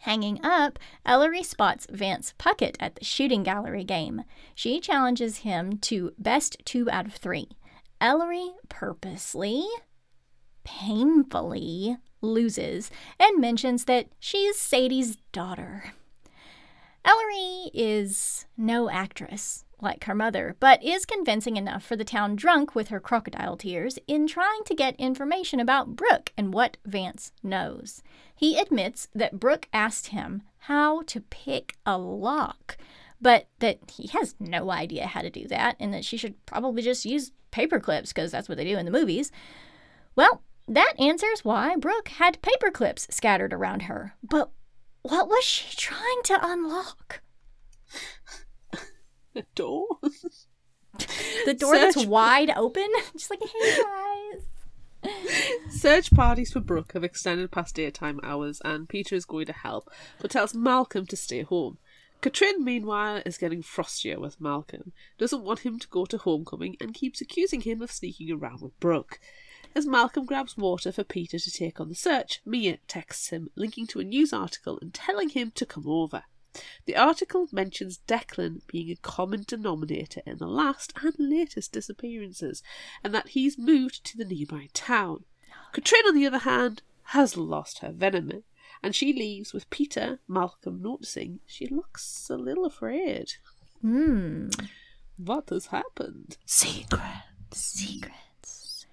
Hanging 0.03 0.39
up, 0.45 0.79
Ellery 1.05 1.43
spots 1.43 1.89
Vance 1.91 2.33
Puckett 2.39 2.77
at 2.79 2.95
the 2.95 3.05
shooting 3.05 3.43
gallery 3.43 3.83
game. 3.83 4.23
She 4.55 4.79
challenges 4.79 5.39
him 5.39 5.79
to 5.79 6.13
best 6.17 6.59
two 6.65 6.89
out 6.93 7.07
of 7.07 7.15
three. 7.15 7.49
Ellery 8.01 8.53
purposely, 8.69 9.67
painfully 10.65 11.99
loses 12.23 12.91
and 13.19 13.41
mentions 13.41 13.85
that 13.85 14.09
she's 14.19 14.59
Sadie's 14.59 15.17
daughter. 15.33 15.93
Ellery 17.05 17.71
is 17.73 18.47
no 18.57 18.91
actress 18.91 19.65
like 19.83 20.05
her 20.05 20.15
mother, 20.15 20.57
but 20.61 20.83
is 20.83 21.07
convincing 21.07 21.57
enough 21.57 21.83
for 21.83 21.97
the 21.97 22.05
town 22.05 22.37
drunk 22.37 22.75
with 22.75 22.89
her 22.89 23.01
crocodile 23.01 23.57
tears 23.57 23.99
in 24.07 24.27
trying 24.27 24.63
to 24.65 24.75
get 24.75 24.95
information 24.97 25.61
about 25.61 25.97
Brooke 25.97 26.33
and 26.37 26.53
what 26.53 26.77
Vance 26.85 27.33
knows. 27.43 28.03
He 28.35 28.59
admits 28.59 29.09
that 29.15 29.41
Brooke 29.41 29.69
asked 29.73 30.09
him 30.09 30.43
how 30.65 31.03
to 31.03 31.21
pick 31.23 31.77
a 31.87 31.97
lock, 31.97 32.77
but 33.21 33.49
that 33.61 33.79
he 33.91 34.09
has 34.09 34.35
no 34.39 34.71
idea 34.71 35.07
how 35.07 35.23
to 35.23 35.31
do 35.31 35.47
that 35.49 35.77
and 35.81 35.93
that 35.95 36.05
she 36.05 36.17
should 36.17 36.45
probably 36.47 36.83
just 36.83 37.05
use 37.05 37.33
paper 37.51 37.81
clips 37.81 38.13
because 38.13 38.31
that's 38.31 38.49
what 38.49 38.59
they 38.59 38.65
do 38.65 38.79
in 38.79 38.85
the 38.85 38.93
movies. 38.93 39.31
Well, 40.17 40.43
that 40.69 40.95
answers 40.99 41.45
why 41.45 41.77
Brooke 41.77 42.09
had 42.09 42.43
paper 42.43 42.71
clips 42.71 43.07
scattered 43.11 43.53
around 43.53 43.83
her. 43.83 44.15
But 44.23 44.51
what 45.03 45.29
was 45.29 45.45
she 45.45 45.77
trying 45.77 46.23
to 46.25 46.39
unlock? 46.43 47.23
The 49.35 49.45
door? 49.55 49.87
The 51.47 51.55
door 51.55 51.77
that's 51.77 52.05
wide 52.05 52.51
open? 52.57 52.89
Just 53.17 53.31
like, 53.31 53.41
hey 53.41 53.83
guys. 55.03 55.11
Search 55.71 56.11
parties 56.11 56.53
for 56.53 56.61
Brooke 56.61 56.93
have 56.93 57.05
extended 57.05 57.51
past 57.51 57.77
daytime 57.77 58.21
hours, 58.23 58.61
and 58.65 58.89
Peter 58.89 59.15
is 59.15 59.25
going 59.25 59.47
to 59.47 59.53
help, 59.53 59.89
but 60.21 60.31
tells 60.31 60.53
Malcolm 60.53 61.07
to 61.07 61.17
stay 61.17 61.43
home. 61.43 61.79
Katrin, 62.21 62.63
meanwhile, 62.63 63.23
is 63.25 63.39
getting 63.39 63.63
frostier 63.63 64.21
with 64.21 64.41
Malcolm, 64.41 64.93
doesn't 65.17 65.43
want 65.43 65.61
him 65.61 65.79
to 65.79 65.89
go 65.89 66.05
to 66.05 66.19
homecoming, 66.19 66.77
and 66.79 66.93
keeps 66.93 67.23
accusing 67.23 67.63
him 67.63 67.81
of 67.81 67.91
sneaking 67.91 68.31
around 68.31 68.61
with 68.61 68.79
Brooke. 68.79 69.19
As 69.75 69.87
Malcolm 69.87 70.27
grabs 70.27 70.57
water 70.57 70.93
for 70.93 71.03
Peter 71.05 71.39
to 71.39 71.51
take 71.51 71.81
on 71.81 71.89
the 71.89 71.95
search, 71.95 72.43
Mia 72.45 72.79
texts 72.89 73.31
him, 73.31 73.49
linking 73.55 73.87
to 73.87 74.01
a 74.01 74.05
news 74.05 74.35
article 74.35 74.79
and 74.83 74.93
telling 74.93 75.31
him 75.31 75.51
to 75.53 75.65
come 75.65 75.89
over. 75.89 76.25
The 76.85 76.97
article 76.97 77.47
mentions 77.53 78.01
Declan 78.07 78.67
being 78.67 78.91
a 78.91 78.97
common 78.97 79.45
denominator 79.47 80.21
in 80.27 80.39
the 80.39 80.49
last 80.49 80.93
and 81.01 81.15
latest 81.19 81.73
disappearances, 81.73 82.63
and 83.03 83.15
that 83.15 83.29
he's 83.29 83.57
moved 83.57 84.05
to 84.05 84.19
the 84.19 84.25
nearby 84.25 84.69
town. 84.75 85.25
Katrin, 85.73 86.03
on 86.07 86.15
the 86.17 86.27
other 86.27 86.39
hand, 86.39 86.83
has 87.05 87.37
lost 87.37 87.79
her 87.79 87.93
venom, 87.93 88.43
and 88.83 88.95
she 88.95 89.13
leaves 89.13 89.53
with 89.53 89.71
Peter, 89.71 90.21
Malcolm 90.29 90.81
noticing 90.83 91.41
she 91.47 91.67
looks 91.67 92.29
a 92.31 92.37
little 92.37 92.65
afraid. 92.65 93.35
Hmm. 93.81 94.49
What 95.17 95.51
has 95.51 95.67
happened? 95.67 96.39
Secrets. 96.47 97.05
Secrets. 97.53 98.87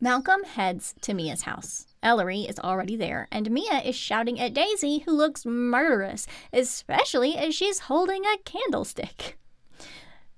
Malcolm 0.00 0.44
heads 0.44 0.94
to 1.00 1.12
Mia's 1.12 1.42
house. 1.42 1.86
Ellery 2.02 2.42
is 2.42 2.60
already 2.60 2.94
there, 2.94 3.26
and 3.32 3.50
Mia 3.50 3.80
is 3.84 3.96
shouting 3.96 4.38
at 4.38 4.54
Daisy, 4.54 5.00
who 5.00 5.12
looks 5.12 5.44
murderous, 5.44 6.26
especially 6.52 7.36
as 7.36 7.54
she's 7.54 7.80
holding 7.80 8.24
a 8.24 8.38
candlestick. 8.44 9.36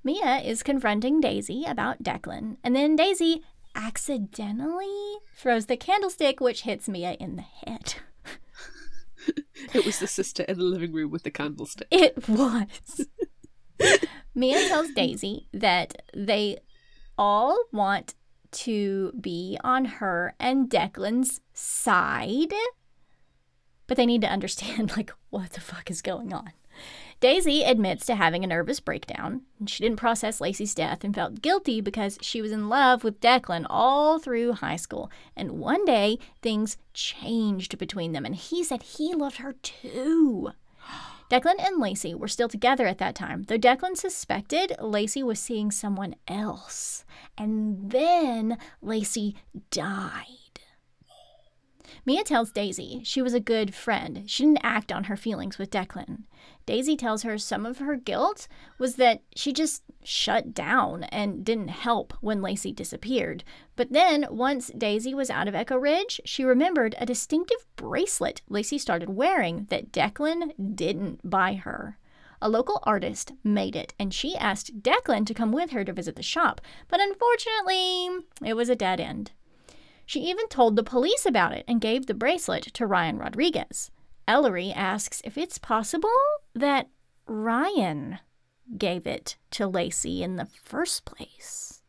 Mia 0.02 0.38
is 0.38 0.62
confronting 0.62 1.20
Daisy 1.20 1.64
about 1.66 2.02
Declan, 2.02 2.56
and 2.64 2.74
then 2.74 2.96
Daisy 2.96 3.42
accidentally 3.74 5.18
throws 5.36 5.66
the 5.66 5.76
candlestick, 5.76 6.40
which 6.40 6.62
hits 6.62 6.88
Mia 6.88 7.12
in 7.20 7.36
the 7.36 7.42
head. 7.42 7.96
It 9.74 9.84
was 9.84 9.98
the 9.98 10.06
sister 10.06 10.42
in 10.44 10.58
the 10.58 10.64
living 10.64 10.92
room 10.92 11.10
with 11.10 11.22
the 11.22 11.30
candlestick. 11.30 11.86
It 11.90 12.28
was. 12.28 13.06
Mia 14.34 14.68
tells 14.68 14.90
Daisy 14.92 15.48
that 15.52 16.02
they 16.14 16.58
all 17.18 17.58
want 17.72 18.14
to 18.52 19.12
be 19.20 19.58
on 19.62 19.84
her 19.84 20.34
and 20.40 20.68
Declan's 20.70 21.40
side, 21.52 22.52
but 23.86 23.96
they 23.96 24.06
need 24.06 24.22
to 24.22 24.28
understand, 24.32 24.96
like, 24.96 25.12
what 25.28 25.50
the 25.50 25.60
fuck 25.60 25.90
is 25.90 26.02
going 26.02 26.32
on. 26.32 26.52
Daisy 27.20 27.62
admits 27.64 28.06
to 28.06 28.14
having 28.14 28.44
a 28.44 28.46
nervous 28.46 28.80
breakdown. 28.80 29.42
She 29.66 29.82
didn't 29.82 29.98
process 29.98 30.40
Lacey's 30.40 30.74
death 30.74 31.04
and 31.04 31.14
felt 31.14 31.42
guilty 31.42 31.82
because 31.82 32.18
she 32.22 32.40
was 32.40 32.50
in 32.50 32.70
love 32.70 33.04
with 33.04 33.20
Declan 33.20 33.66
all 33.68 34.18
through 34.18 34.54
high 34.54 34.76
school. 34.76 35.10
And 35.36 35.52
one 35.52 35.84
day, 35.84 36.18
things 36.40 36.78
changed 36.94 37.76
between 37.76 38.12
them, 38.12 38.24
and 38.24 38.34
he 38.34 38.64
said 38.64 38.82
he 38.82 39.14
loved 39.14 39.36
her 39.36 39.52
too. 39.52 40.52
Declan 41.30 41.62
and 41.64 41.78
Lacey 41.78 42.14
were 42.14 42.26
still 42.26 42.48
together 42.48 42.86
at 42.86 42.98
that 42.98 43.14
time, 43.14 43.44
though 43.44 43.58
Declan 43.58 43.98
suspected 43.98 44.74
Lacey 44.80 45.22
was 45.22 45.38
seeing 45.38 45.70
someone 45.70 46.16
else. 46.26 47.04
And 47.36 47.90
then 47.90 48.56
Lacey 48.80 49.36
died. 49.70 50.24
Mia 52.06 52.24
tells 52.24 52.50
Daisy 52.50 53.02
she 53.04 53.20
was 53.20 53.34
a 53.34 53.40
good 53.40 53.74
friend. 53.74 54.24
She 54.26 54.44
didn't 54.44 54.64
act 54.64 54.90
on 54.90 55.04
her 55.04 55.16
feelings 55.16 55.58
with 55.58 55.70
Declan. 55.70 56.22
Daisy 56.70 56.96
tells 56.96 57.24
her 57.24 57.36
some 57.36 57.66
of 57.66 57.78
her 57.78 57.96
guilt 57.96 58.46
was 58.78 58.94
that 58.94 59.22
she 59.34 59.52
just 59.52 59.82
shut 60.04 60.54
down 60.54 61.02
and 61.02 61.44
didn't 61.44 61.66
help 61.66 62.14
when 62.20 62.40
Lacey 62.40 62.70
disappeared. 62.70 63.42
But 63.74 63.92
then, 63.92 64.24
once 64.30 64.70
Daisy 64.78 65.12
was 65.12 65.30
out 65.30 65.48
of 65.48 65.54
Echo 65.56 65.74
Ridge, 65.74 66.20
she 66.24 66.44
remembered 66.44 66.94
a 66.96 67.04
distinctive 67.04 67.66
bracelet 67.74 68.42
Lacey 68.48 68.78
started 68.78 69.08
wearing 69.08 69.66
that 69.70 69.90
Declan 69.90 70.76
didn't 70.76 71.28
buy 71.28 71.54
her. 71.54 71.98
A 72.40 72.48
local 72.48 72.78
artist 72.84 73.32
made 73.42 73.74
it, 73.74 73.92
and 73.98 74.14
she 74.14 74.36
asked 74.36 74.80
Declan 74.80 75.26
to 75.26 75.34
come 75.34 75.50
with 75.50 75.70
her 75.70 75.82
to 75.82 75.92
visit 75.92 76.14
the 76.14 76.22
shop, 76.22 76.60
but 76.86 77.00
unfortunately, 77.00 78.10
it 78.44 78.54
was 78.54 78.68
a 78.68 78.76
dead 78.76 79.00
end. 79.00 79.32
She 80.06 80.20
even 80.20 80.46
told 80.46 80.76
the 80.76 80.84
police 80.84 81.26
about 81.26 81.52
it 81.52 81.64
and 81.66 81.80
gave 81.80 82.06
the 82.06 82.14
bracelet 82.14 82.62
to 82.74 82.86
Ryan 82.86 83.18
Rodriguez. 83.18 83.90
Ellery 84.30 84.70
asks 84.70 85.20
if 85.24 85.36
it's 85.36 85.58
possible 85.58 86.08
that 86.54 86.88
Ryan 87.26 88.20
gave 88.78 89.04
it 89.04 89.36
to 89.50 89.66
Lacey 89.66 90.22
in 90.22 90.36
the 90.36 90.46
first 90.62 91.04
place. 91.04 91.82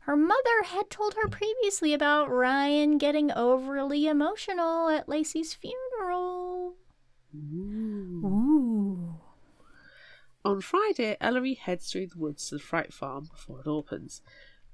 Her 0.00 0.16
mother 0.16 0.64
had 0.64 0.90
told 0.90 1.14
her 1.14 1.28
previously 1.28 1.94
about 1.94 2.32
Ryan 2.32 2.98
getting 2.98 3.30
overly 3.30 4.08
emotional 4.08 4.88
at 4.88 5.08
Lacey's 5.08 5.54
funeral. 5.54 6.74
Ooh. 7.32 9.20
On 10.44 10.60
Friday, 10.60 11.16
Ellery 11.20 11.54
heads 11.54 11.92
through 11.92 12.08
the 12.08 12.18
woods 12.18 12.48
to 12.48 12.56
the 12.56 12.60
Fright 12.60 12.92
Farm 12.92 13.28
before 13.30 13.60
it 13.60 13.68
opens. 13.68 14.20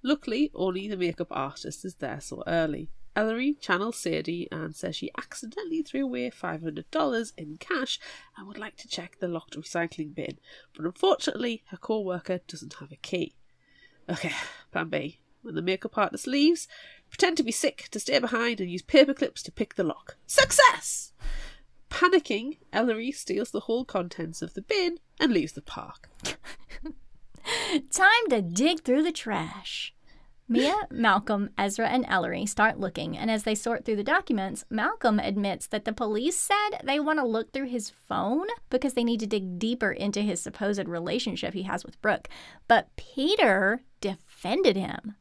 Luckily, 0.03 0.51
only 0.55 0.89
the 0.89 0.97
makeup 0.97 1.29
artist 1.31 1.85
is 1.85 1.97
there 1.97 2.23
so 2.23 2.43
early. 2.47 2.89
Ellery 3.17 3.55
channels 3.55 3.97
Sadie 3.97 4.49
and 4.51 4.75
says 4.75 4.97
she 4.97 5.11
accidentally 5.17 5.83
threw 5.83 6.05
away 6.05 6.31
$500 6.31 7.33
in 7.37 7.57
cash 7.59 8.01
and 8.37 8.47
would 8.47 8.59
like 8.59 8.77
to 8.77 8.89
check 8.89 9.19
the 9.19 9.29
locked 9.29 9.57
recycling 9.57 10.15
bin, 10.15 10.39
but 10.77 10.85
unfortunately, 10.85 11.63
her 11.69 11.77
co 11.77 12.01
worker 12.01 12.41
doesn't 12.49 12.75
have 12.75 12.91
a 12.91 12.97
key. 12.97 13.35
Okay, 14.09 14.33
plan 14.73 14.89
B. 14.89 15.21
When 15.43 15.55
the 15.55 15.63
makeup 15.63 15.97
artist 15.99 16.27
leaves, 16.27 16.67
pretend 17.11 17.37
to 17.37 17.43
be 17.43 17.53
sick 17.53 17.89
to 17.91 18.01
stay 18.01 18.19
behind 18.19 18.61
and 18.61 18.71
use 18.71 18.83
paper 18.83 19.15
clips 19.15 19.43
to 19.45 19.53
pick 19.53 19.75
the 19.75 19.85
lock. 19.85 20.17
Success! 20.27 21.13
Panicking, 21.91 22.57
Ellery 22.73 23.13
steals 23.13 23.51
the 23.51 23.61
whole 23.61 23.85
contents 23.85 24.43
of 24.43 24.55
the 24.55 24.63
bin 24.63 24.99
and 25.21 25.33
leaves 25.33 25.53
the 25.53 25.63
park. 25.63 26.09
Time 27.91 28.29
to 28.31 28.43
dig 28.43 28.83
through 28.83 29.03
the 29.03 29.13
trash. 29.13 29.95
Mia, 30.47 30.75
Malcolm, 30.91 31.49
Ezra, 31.57 31.89
and 31.89 32.05
Ellery 32.07 32.45
start 32.45 32.79
looking, 32.79 33.17
and 33.17 33.31
as 33.31 33.45
they 33.45 33.55
sort 33.55 33.85
through 33.85 33.97
the 33.97 34.05
documents, 34.05 34.65
Malcolm 34.69 35.19
admits 35.19 35.67
that 35.69 35.87
the 35.87 35.93
police 35.93 36.37
said 36.37 36.81
they 36.83 37.01
want 37.01 37.19
to 37.19 37.27
look 37.27 37.53
through 37.53 37.69
his 37.69 37.89
phone 37.89 38.47
because 38.69 38.93
they 38.93 39.05
need 39.05 39.21
to 39.21 39.27
dig 39.27 39.59
deeper 39.59 39.91
into 39.91 40.21
his 40.21 40.43
supposed 40.43 40.87
relationship 40.87 41.55
he 41.55 41.63
has 41.63 41.83
with 41.83 42.01
Brooke. 42.03 42.29
But 42.69 42.95
Peter 42.97 43.81
defended 44.03 44.77
him. 44.77 45.17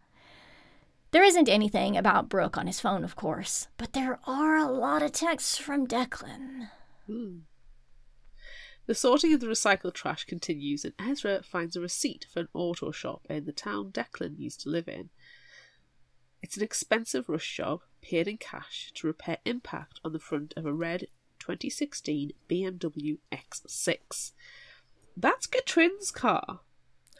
There 1.11 1.23
isn't 1.23 1.47
anything 1.47 1.95
about 1.95 2.27
Brooke 2.27 2.57
on 2.57 2.67
his 2.67 2.81
phone, 2.81 3.03
of 3.05 3.15
course, 3.15 3.69
but 3.77 3.93
there 3.93 4.19
are 4.25 4.57
a 4.57 4.67
lot 4.67 5.03
of 5.03 5.13
texts 5.13 5.57
from 5.57 5.87
Declan. 5.87 6.69
The 8.85 8.95
sorting 8.95 9.33
of 9.33 9.39
the 9.39 9.47
recycled 9.47 9.93
trash 9.93 10.25
continues, 10.25 10.83
and 10.83 10.93
Ezra 10.99 11.41
finds 11.41 11.75
a 11.75 11.81
receipt 11.81 12.25
for 12.29 12.41
an 12.41 12.49
auto 12.53 12.91
shop 12.91 13.25
in 13.29 13.45
the 13.45 13.53
town 13.53 13.91
Declan 13.91 14.37
used 14.37 14.59
to 14.61 14.69
live 14.69 14.89
in. 14.89 15.09
It's 16.41 16.57
an 16.57 16.63
expensive 16.63 17.29
rush 17.29 17.55
job, 17.55 17.81
paid 18.01 18.27
in 18.27 18.37
cash, 18.37 18.91
to 18.95 19.07
repair 19.07 19.37
impact 19.45 20.01
on 20.03 20.11
the 20.11 20.19
front 20.19 20.53
of 20.57 20.65
a 20.65 20.73
red 20.73 21.07
2016 21.39 22.31
BMW 22.49 23.19
X6. 23.31 24.33
That's 25.15 25.47
Katrin's 25.47 26.11
car. 26.11 26.59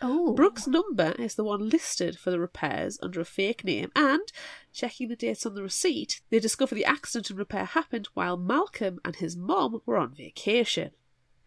Oh. 0.02 0.34
Brooke's 0.34 0.68
number 0.68 1.14
is 1.18 1.36
the 1.36 1.46
one 1.46 1.70
listed 1.70 2.20
for 2.20 2.30
the 2.30 2.40
repairs 2.40 3.00
under 3.02 3.22
a 3.22 3.26
fake 3.26 3.64
name, 3.64 3.90
and, 3.96 4.30
checking 4.74 5.08
the 5.08 5.16
dates 5.16 5.46
on 5.46 5.56
the 5.56 5.64
receipt, 5.64 6.20
they 6.30 6.40
discover 6.40 6.76
the 6.76 6.84
accident 6.84 7.30
and 7.30 7.40
repair 7.40 7.64
happened 7.64 8.10
while 8.14 8.36
Malcolm 8.36 9.00
and 9.06 9.16
his 9.16 9.38
mom 9.38 9.82
were 9.86 9.98
on 9.98 10.14
vacation. 10.14 10.92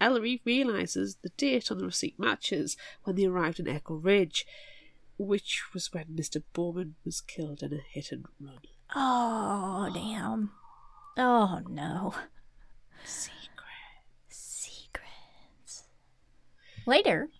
Ellery 0.00 0.42
realises 0.44 1.16
the 1.22 1.30
date 1.30 1.70
on 1.70 1.78
the 1.78 1.86
receipt 1.86 2.18
matches 2.18 2.76
when 3.04 3.16
they 3.16 3.24
arrived 3.24 3.58
in 3.58 3.68
Echo 3.68 3.94
Ridge, 3.94 4.46
which 5.18 5.62
was 5.72 5.92
when 5.92 6.04
Mr. 6.14 6.42
Borman 6.54 6.92
was 7.04 7.20
killed 7.20 7.62
in 7.62 7.72
a 7.72 7.80
hit 7.90 8.12
and 8.12 8.26
run. 8.40 8.58
Oh, 8.94 9.90
damn. 9.92 10.50
Oh, 11.16 11.60
no. 11.68 12.14
Secret. 13.04 13.42
Secrets. 14.28 15.84
Later, 16.86 17.30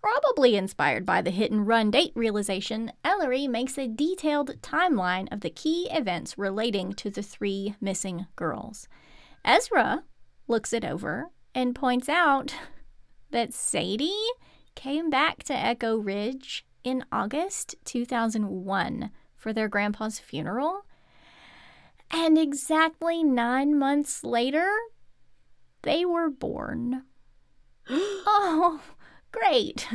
probably 0.00 0.56
inspired 0.56 1.04
by 1.04 1.20
the 1.20 1.30
hit 1.30 1.50
and 1.50 1.66
run 1.66 1.90
date 1.90 2.12
realization, 2.14 2.92
Ellery 3.04 3.48
makes 3.48 3.76
a 3.76 3.88
detailed 3.88 4.62
timeline 4.62 5.32
of 5.32 5.40
the 5.40 5.50
key 5.50 5.88
events 5.90 6.38
relating 6.38 6.92
to 6.94 7.10
the 7.10 7.22
three 7.22 7.74
missing 7.80 8.26
girls. 8.36 8.88
Ezra 9.44 10.04
looks 10.46 10.72
it 10.72 10.84
over 10.84 11.30
and 11.54 11.74
points 11.74 12.08
out 12.08 12.54
that 13.30 13.54
Sadie 13.54 14.28
came 14.74 15.10
back 15.10 15.42
to 15.44 15.54
Echo 15.54 15.96
Ridge 15.96 16.64
in 16.84 17.04
August 17.12 17.76
2001 17.84 19.10
for 19.36 19.52
their 19.52 19.68
grandpa's 19.68 20.18
funeral. 20.18 20.86
And 22.10 22.36
exactly 22.36 23.22
nine 23.22 23.78
months 23.78 24.22
later, 24.22 24.68
they 25.82 26.04
were 26.04 26.30
born. 26.30 27.04
oh, 27.90 28.80
great. 29.32 29.88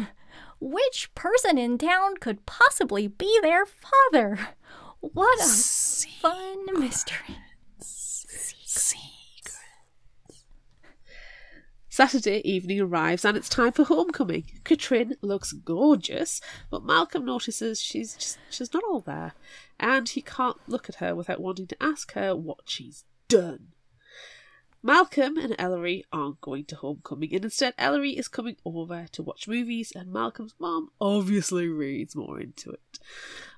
Which 0.59 1.13
person 1.13 1.57
in 1.57 1.77
town 1.77 2.17
could 2.17 2.45
possibly 2.45 3.07
be 3.07 3.39
their 3.41 3.65
father? 3.65 4.49
What 4.99 5.39
a 5.39 5.43
fun 5.47 6.79
mystery. 6.79 7.37
Saturday 11.97 12.47
evening 12.47 12.79
arrives 12.79 13.25
and 13.25 13.35
it's 13.35 13.49
time 13.49 13.71
for 13.71 13.83
homecoming. 13.83 14.43
Katrin 14.63 15.15
looks 15.23 15.51
gorgeous, 15.51 16.39
but 16.69 16.85
Malcolm 16.85 17.25
notices 17.25 17.81
she's 17.81 18.13
just 18.13 18.37
she's 18.51 18.71
not 18.71 18.83
all 18.83 18.99
there, 18.99 19.33
and 19.79 20.07
he 20.07 20.21
can't 20.21 20.57
look 20.67 20.89
at 20.89 20.97
her 20.97 21.15
without 21.15 21.41
wanting 21.41 21.65
to 21.65 21.83
ask 21.83 22.11
her 22.11 22.35
what 22.35 22.59
she's 22.65 23.03
done. 23.27 23.69
Malcolm 24.83 25.37
and 25.37 25.55
Ellery 25.57 26.05
aren't 26.13 26.39
going 26.39 26.65
to 26.65 26.75
homecoming, 26.75 27.33
and 27.33 27.45
instead 27.45 27.73
Ellery 27.79 28.11
is 28.11 28.27
coming 28.27 28.57
over 28.63 29.07
to 29.13 29.23
watch 29.23 29.47
movies, 29.47 29.91
and 29.95 30.13
Malcolm's 30.13 30.53
mom 30.59 30.91
obviously 31.01 31.67
reads 31.67 32.15
more 32.15 32.39
into 32.39 32.69
it. 32.69 32.99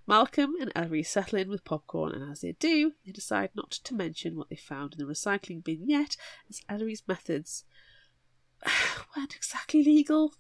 Malcolm 0.08 0.54
and 0.62 0.72
Ellery 0.78 1.04
settle 1.04 1.40
in 1.40 1.50
with 1.50 1.66
popcorn, 1.66 2.14
and 2.14 2.32
as 2.32 2.40
they 2.40 2.54
do, 2.54 2.94
they 3.06 3.12
decide 3.12 3.50
not 3.54 3.72
to 3.72 3.94
mention 3.94 4.38
what 4.38 4.50
they 4.50 4.56
found 4.56 4.94
in 4.94 5.06
the 5.06 5.14
recycling 5.14 5.62
bin 5.62 5.90
yet, 5.90 6.16
as 6.50 6.62
Ellery's 6.70 7.04
methods 7.06 7.66
weren't 9.18 9.36
exactly 9.36 9.84
legal. 9.84 10.34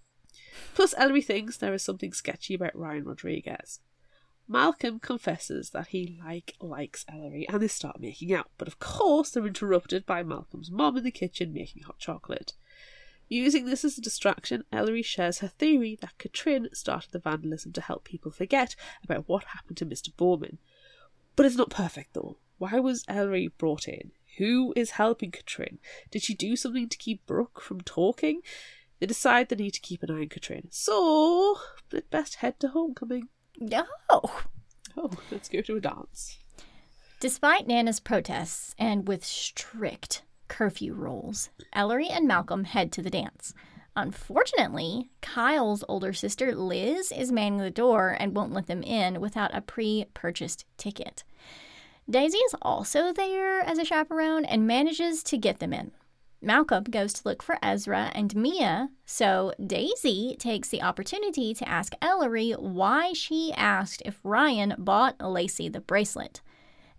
Plus, 0.76 0.94
Ellery 0.98 1.22
thinks 1.22 1.58
there 1.58 1.74
is 1.74 1.84
something 1.84 2.14
sketchy 2.14 2.54
about 2.54 2.78
Ryan 2.78 3.06
Rodriguez. 3.06 3.80
Malcolm 4.48 5.00
confesses 5.00 5.70
that 5.70 5.90
he 5.90 6.20
like 6.26 6.56
likes 6.60 7.06
Ellery 7.08 7.48
and 7.48 7.62
they 7.62 7.68
start 7.68 8.00
making 8.00 8.34
out, 8.34 8.50
but 8.58 8.68
of 8.68 8.80
course 8.80 9.30
they're 9.30 9.46
interrupted 9.46 10.08
by 10.08 10.24
Malcolm's 10.24 10.72
mom 10.72 10.98
in 10.98 11.04
the 11.04 11.12
kitchen 11.12 11.54
making 11.54 11.84
hot 11.84 12.00
chocolate. 12.00 12.54
Using 13.28 13.66
this 13.66 13.86
as 13.86 13.96
a 14.00 14.02
distraction, 14.02 14.64
Ellery 14.72 15.04
shares 15.04 15.38
her 15.40 15.48
theory 15.48 16.00
that 16.02 16.18
Katrin 16.18 16.68
started 16.74 17.12
the 17.12 17.20
vandalism 17.20 17.72
to 17.74 17.82
help 17.82 18.04
people 18.04 18.32
forget 18.32 18.76
about 19.04 19.30
what 19.30 19.44
happened 19.44 19.78
to 19.78 19.86
Mr. 19.86 20.12
Borman. 20.12 20.58
But 21.36 21.46
it's 21.46 21.56
not 21.56 21.70
perfect 21.70 22.16
though. 22.16 22.38
Why 22.58 22.80
was 22.80 23.06
Ellery 23.08 23.50
brought 23.50 23.88
in? 23.88 24.14
Who 24.40 24.74
is 24.76 24.92
helping 24.92 25.32
Katrin? 25.32 25.80
Did 26.12 26.24
she 26.24 26.34
do 26.34 26.56
something 26.56 26.88
to 26.88 26.98
keep 26.98 27.26
Brooke 27.26 27.62
from 27.62 27.82
talking? 27.82 28.42
They 29.00 29.06
decide 29.06 29.50
they 29.50 29.58
need 29.58 29.74
to 29.74 29.82
keep 29.82 30.02
an 30.02 30.12
eye 30.12 30.22
on 30.22 30.30
Katrin, 30.30 30.70
so 30.72 31.60
they'd 31.90 32.10
best 32.10 32.36
head 32.36 32.58
to 32.62 32.70
homecoming. 32.70 33.28
Oh. 34.10 34.44
Oh, 34.96 35.12
let's 35.30 35.50
go 35.50 35.60
to 35.62 35.76
a 35.76 35.82
dance. 35.82 36.40
Despite 37.20 37.68
Nana's 37.68 38.00
protests 38.00 38.74
and 38.80 39.10
with 39.10 39.26
strict 39.26 40.24
curfew 40.48 40.94
rules, 40.94 41.50
Ellery 41.74 42.08
and 42.08 42.26
Malcolm 42.26 42.64
head 42.64 42.94
to 42.94 43.02
the 43.02 43.10
dance. 43.10 43.54
Unfortunately, 43.98 45.12
Kyle's 45.22 45.84
older 45.90 46.14
sister 46.14 46.56
Liz 46.56 47.12
is 47.12 47.30
manning 47.30 47.60
the 47.60 47.70
door 47.70 48.16
and 48.18 48.34
won't 48.34 48.54
let 48.54 48.68
them 48.68 48.84
in 48.84 49.20
without 49.20 49.54
a 49.54 49.60
pre 49.60 50.06
purchased 50.14 50.64
ticket. 50.78 51.26
Daisy 52.10 52.38
is 52.40 52.56
also 52.62 53.14
there 53.14 53.62
as 53.62 53.78
a 53.78 53.86
chaperone 53.86 54.44
and 54.44 54.66
manages 54.66 55.22
to 55.24 55.38
get 55.38 55.60
them 55.60 55.74
in. 55.74 55.92
Malcolm 56.42 56.86
goes 56.86 57.14
to 57.14 57.22
look 57.26 57.44
for 57.44 57.60
Ezra 57.62 58.12
and 58.16 58.36
Mia, 58.36 58.90
so 59.06 59.54
Daisy 59.64 60.36
takes 60.40 60.70
the 60.70 60.82
opportunity 60.82 61.54
to 61.54 61.68
ask 61.68 61.94
Ellery 62.02 62.54
why 62.54 63.14
she 63.14 63.54
asked 63.56 64.02
if 64.06 64.20
Ryan 64.24 64.74
bought 64.78 65.22
Lacey 65.22 65.68
the 65.68 65.82
bracelet. 65.82 66.42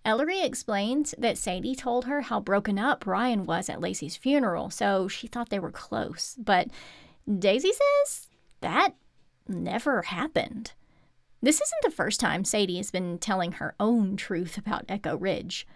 Ellery 0.05 0.43
explains 0.43 1.15
that 1.19 1.39
Sadie 1.39 1.75
told 1.75 2.05
her 2.05 2.23
how 2.23 2.39
broken 2.39 2.79
up 2.79 3.07
Ryan 3.07 3.45
was 3.45 3.69
at 3.69 3.81
Lacey's 3.81 4.17
funeral, 4.17 4.71
so 4.71 5.09
she 5.09 5.27
thought 5.27 5.49
they 5.49 5.59
were 5.59 5.71
close. 5.71 6.37
But 6.39 6.69
Daisy 7.27 7.73
says 7.73 8.29
that 8.61 8.95
never 9.49 10.03
happened. 10.03 10.73
This 11.43 11.61
isn't 11.61 11.83
the 11.83 11.91
first 11.91 12.21
time 12.21 12.45
Sadie 12.45 12.77
has 12.77 12.91
been 12.91 13.19
telling 13.19 13.53
her 13.53 13.75
own 13.81 14.17
truth 14.17 14.59
about 14.59 14.85
Echo 14.89 15.17
Ridge. 15.17 15.67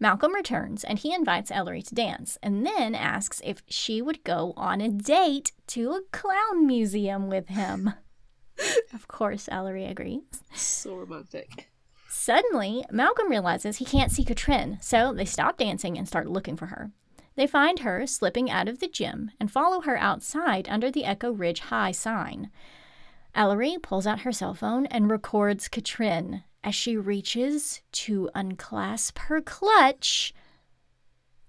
Malcolm 0.00 0.34
returns 0.34 0.84
and 0.84 0.98
he 0.98 1.14
invites 1.14 1.50
Ellery 1.50 1.82
to 1.82 1.94
dance 1.94 2.38
and 2.42 2.66
then 2.66 2.94
asks 2.94 3.40
if 3.44 3.62
she 3.68 4.02
would 4.02 4.24
go 4.24 4.52
on 4.56 4.80
a 4.80 4.88
date 4.88 5.52
to 5.68 5.92
a 5.92 6.02
clown 6.12 6.66
museum 6.66 7.28
with 7.28 7.48
him. 7.48 7.92
of 8.92 9.06
course, 9.06 9.48
Ellery 9.52 9.84
agrees. 9.84 10.22
So 10.54 10.94
romantic. 10.94 11.70
Suddenly, 12.08 12.84
Malcolm 12.90 13.30
realizes 13.30 13.76
he 13.76 13.84
can't 13.84 14.10
see 14.10 14.24
Katrin, 14.24 14.78
so 14.80 15.12
they 15.12 15.24
stop 15.24 15.56
dancing 15.56 15.96
and 15.96 16.08
start 16.08 16.28
looking 16.28 16.56
for 16.56 16.66
her. 16.66 16.90
They 17.36 17.46
find 17.46 17.80
her 17.80 18.06
slipping 18.06 18.50
out 18.50 18.68
of 18.68 18.80
the 18.80 18.88
gym 18.88 19.30
and 19.40 19.50
follow 19.50 19.82
her 19.82 19.96
outside 19.96 20.68
under 20.68 20.90
the 20.90 21.04
Echo 21.04 21.32
Ridge 21.32 21.60
High 21.60 21.92
sign. 21.92 22.50
Ellery 23.34 23.76
pulls 23.82 24.06
out 24.06 24.20
her 24.20 24.32
cell 24.32 24.54
phone 24.54 24.86
and 24.86 25.10
records 25.10 25.68
Katrin 25.68 26.44
as 26.62 26.74
she 26.74 26.96
reaches 26.96 27.80
to 27.92 28.30
unclasp 28.34 29.18
her 29.20 29.40
clutch 29.40 30.34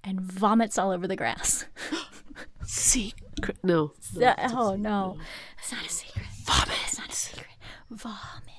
and 0.04 0.20
vomits 0.20 0.78
all 0.78 0.92
over 0.92 1.08
the 1.08 1.16
grass. 1.16 1.66
Secret. 2.66 3.58
No. 3.64 3.94
No, 4.16 4.34
it's 4.38 4.54
oh 4.54 4.76
no, 4.76 5.18
it's 5.60 5.72
not 5.72 5.86
a 5.86 5.90
secret. 5.90 6.26
Vomit. 6.44 6.78
It's 6.86 6.98
not 6.98 7.10
a 7.10 7.16
secret. 7.16 7.48
Vomit. 7.90 8.53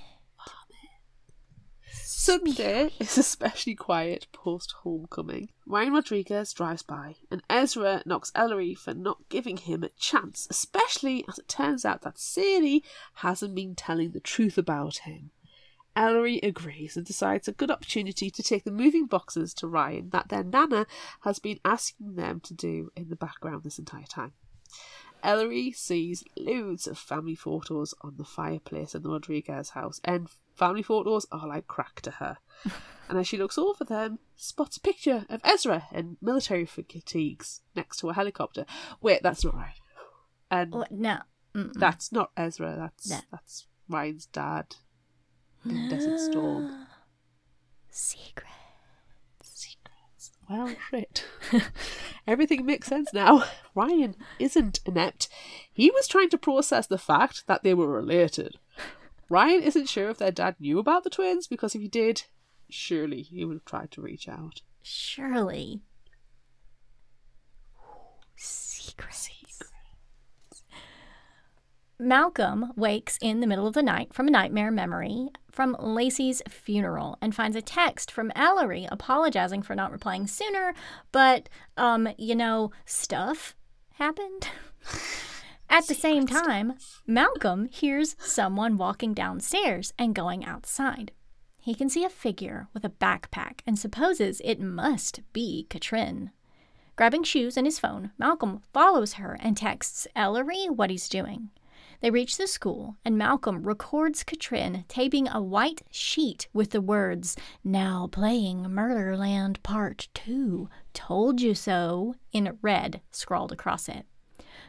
Sunday 2.25 2.91
is 3.01 3.19
especially 3.19 3.75
quiet 3.75 4.29
post 4.33 4.77
homecoming. 4.83 5.51
Ryan 5.67 5.93
Rodriguez 5.93 6.55
drives 6.55 6.81
by, 6.81 7.17
and 7.31 7.43
Ezra 7.51 8.03
knocks 8.07 8.33
Ellery 8.35 8.75
for 8.75 8.95
not 8.95 9.29
giving 9.29 9.59
him 9.59 9.85
a 9.85 9.91
chance, 9.91 10.47
especially 10.49 11.27
as 11.29 11.39
it 11.39 11.49
turns 11.49 11.85
out 11.85 12.01
that 12.01 12.19
Sadie 12.19 12.83
hasn't 13.17 13.55
been 13.55 13.75
telling 13.75 14.13
the 14.13 14.21
truth 14.21 14.57
about 14.57 15.01
him. 15.01 15.33
Ellery 15.95 16.39
agrees 16.39 16.97
and 16.97 17.05
decides 17.05 17.47
a 17.47 17.53
good 17.53 17.71
opportunity 17.71 18.31
to 18.31 18.43
take 18.43 18.65
the 18.65 18.71
moving 18.71 19.05
boxes 19.05 19.53
to 19.53 19.69
Ryan 19.69 20.09
that 20.09 20.31
their 20.31 20.43
Nana 20.43 20.87
has 21.25 21.39
been 21.39 21.61
asking 21.63 22.15
them 22.15 22.41
to 22.41 22.55
do 22.55 22.91
in 22.97 23.11
the 23.11 23.17
background 23.17 23.65
this 23.65 23.79
entire 23.79 24.07
time. 24.09 24.33
Ellery 25.25 25.73
sees 25.73 26.23
loads 26.37 26.87
of 26.87 26.99
family 26.99 27.35
photos 27.35 27.95
on 28.03 28.15
the 28.17 28.25
fireplace 28.25 28.95
in 28.95 29.03
the 29.03 29.09
Rodriguez 29.09 29.71
house, 29.71 30.01
and 30.05 30.29
family 30.55 30.83
photos 30.83 31.27
are 31.33 31.49
like 31.49 31.67
crack 31.67 32.01
to 32.03 32.11
her. 32.13 32.37
and 33.09 33.19
as 33.19 33.27
she 33.27 33.37
looks 33.37 33.59
over 33.59 33.85
them, 33.85 34.19
spots 34.37 34.77
a 34.77 34.81
picture 34.81 35.25
of 35.29 35.41
Ezra 35.43 35.87
in 35.93 36.17
military 36.21 36.67
fatigues 36.67 37.63
next 37.75 37.99
to 37.99 38.11
a 38.11 38.15
helicopter. 38.15 38.67
Wait, 39.01 39.23
that's 39.23 39.45
not 39.45 39.55
right. 39.55 39.81
And 40.51 40.73
What? 40.73 40.93
No. 40.93 41.19
Mm-mm. 41.55 41.73
that's 41.75 42.13
not 42.13 42.31
Ezra. 42.37 42.77
That's 42.79 43.09
No. 43.11 43.19
that's 43.31 43.67
Ryan's 43.89 44.27
dad 44.27 44.77
in 45.65 45.89
Desert 45.89 46.19
Storm. 46.21 46.87
Secret. 47.91 48.49
Well, 50.49 50.75
shit. 50.91 51.25
Everything 52.27 52.67
makes 52.67 52.89
sense 52.89 53.13
now. 53.13 53.45
Ryan 53.75 54.15
isn't 54.39 54.81
inept. 54.87 55.29
He 55.73 55.91
was 55.91 56.07
trying 56.07 56.31
to 56.31 56.39
process 56.39 56.87
the 56.87 56.99
fact 56.99 57.47
that 57.47 57.63
they 57.63 57.75
were 57.75 57.89
related. 57.89 58.59
Ryan 59.29 59.63
isn't 59.63 59.89
sure 59.89 60.11
if 60.11 60.19
their 60.19 60.31
dad 60.31 60.57
knew 60.61 60.79
about 60.79 61.05
the 61.05 61.11
twins 61.11 61.47
because 61.47 61.75
if 61.75 61.81
he 61.81 61.89
did, 61.89 62.25
surely 62.69 63.23
he 63.23 63.45
would 63.45 63.55
have 63.55 63.65
tried 63.65 63.91
to 63.93 64.03
reach 64.03 64.29
out. 64.29 64.61
Surely. 64.83 65.81
Secrets. 68.37 69.31
Malcolm 71.99 72.73
wakes 72.75 73.19
in 73.23 73.41
the 73.41 73.47
middle 73.47 73.67
of 73.67 73.75
the 73.75 73.83
night 73.83 74.13
from 74.13 74.27
a 74.27 74.31
nightmare 74.31 74.71
memory 74.71 75.29
from 75.51 75.77
Lacey's 75.79 76.43
funeral 76.49 77.17
and 77.21 77.35
finds 77.35 77.57
a 77.57 77.63
text 77.63 78.11
from 78.11 78.33
Ellery 78.35 78.89
apologizing 78.91 79.63
for 79.63 79.77
not 79.77 79.93
replying 79.93 80.27
sooner, 80.27 80.75
but, 81.13 81.49
um, 81.77 82.09
you 82.19 82.35
know, 82.35 82.73
stuff 82.85 83.55
happened. 83.95 84.49
At 85.71 85.87
the 85.87 85.95
same 85.95 86.27
time, 86.27 86.75
Malcolm 87.07 87.69
hears 87.71 88.17
someone 88.19 88.77
walking 88.77 89.15
downstairs 89.15 89.93
and 89.97 90.15
going 90.15 90.45
outside. 90.45 91.13
He 91.61 91.75
can 91.75 91.89
see 91.89 92.05
a 92.05 92.11
figure 92.11 92.67
with 92.75 92.85
a 92.85 92.91
backpack 92.91 93.61
and 93.67 93.79
supposes 93.79 94.41
it 94.45 94.61
must 94.61 95.21
be 95.33 95.67
Katrin. 95.71 96.31
Grabbing 96.97 97.23
shoes 97.23 97.57
and 97.57 97.67
his 97.67 97.79
phone, 97.79 98.11
Malcolm 98.19 98.61
follows 98.73 99.15
her 99.15 99.39
and 99.41 99.57
texts 99.57 100.07
Ellery 100.15 100.67
what 100.69 100.91
he's 100.91 101.09
doing. 101.09 101.51
They 102.05 102.11
reach 102.11 102.37
the 102.37 102.47
school, 102.47 102.97
and 103.03 103.17
Malcolm 103.17 103.63
records 103.63 104.25
Katrin 104.25 104.85
taping 104.89 105.27
a 105.27 105.41
white 105.41 105.81
sheet 105.91 106.49
with 106.53 106.73
the 106.73 106.83
words, 106.83 107.35
Now 107.65 108.11
playing 108.13 108.65
Murderland 108.65 109.63
Part 109.63 110.09
2, 110.13 110.69
Told 110.93 111.41
You 111.41 111.55
So, 111.55 112.15
in 112.31 112.59
red 112.61 113.01
scrawled 113.11 113.53
across 113.53 113.89
it. 113.89 114.05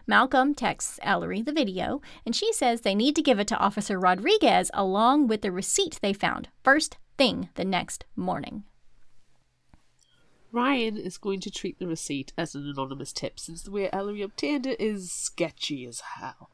Malcolm 0.08 0.56
texts 0.56 0.98
Ellery 1.04 1.42
the 1.42 1.52
video, 1.52 2.02
and 2.26 2.34
she 2.34 2.54
says 2.54 2.80
they 2.80 2.96
need 2.96 3.18
to 3.18 3.22
give 3.22 3.38
it 3.38 3.50
to 3.50 3.58
Officer 3.58 4.00
Rodriguez 4.00 4.72
along 4.74 5.28
with 5.28 5.42
the 5.42 5.52
receipt 5.52 6.00
they 6.02 6.14
found 6.14 6.48
first 6.64 6.96
thing 7.18 7.50
the 7.56 7.66
next 7.66 8.06
morning. 8.16 8.64
Ryan 10.54 10.96
is 10.96 11.18
going 11.18 11.42
to 11.42 11.52
treat 11.52 11.80
the 11.80 11.88
receipt 11.88 12.32
as 12.38 12.56
an 12.56 12.66
anonymous 12.66 13.12
tip 13.12 13.42
since 13.42 13.62
the 13.62 13.72
way 13.72 13.90
Ellery 13.92 14.22
obtained 14.22 14.66
it 14.66 14.80
is 14.80 15.12
sketchy 15.12 15.86
as 15.86 16.00
hell. 16.00 16.50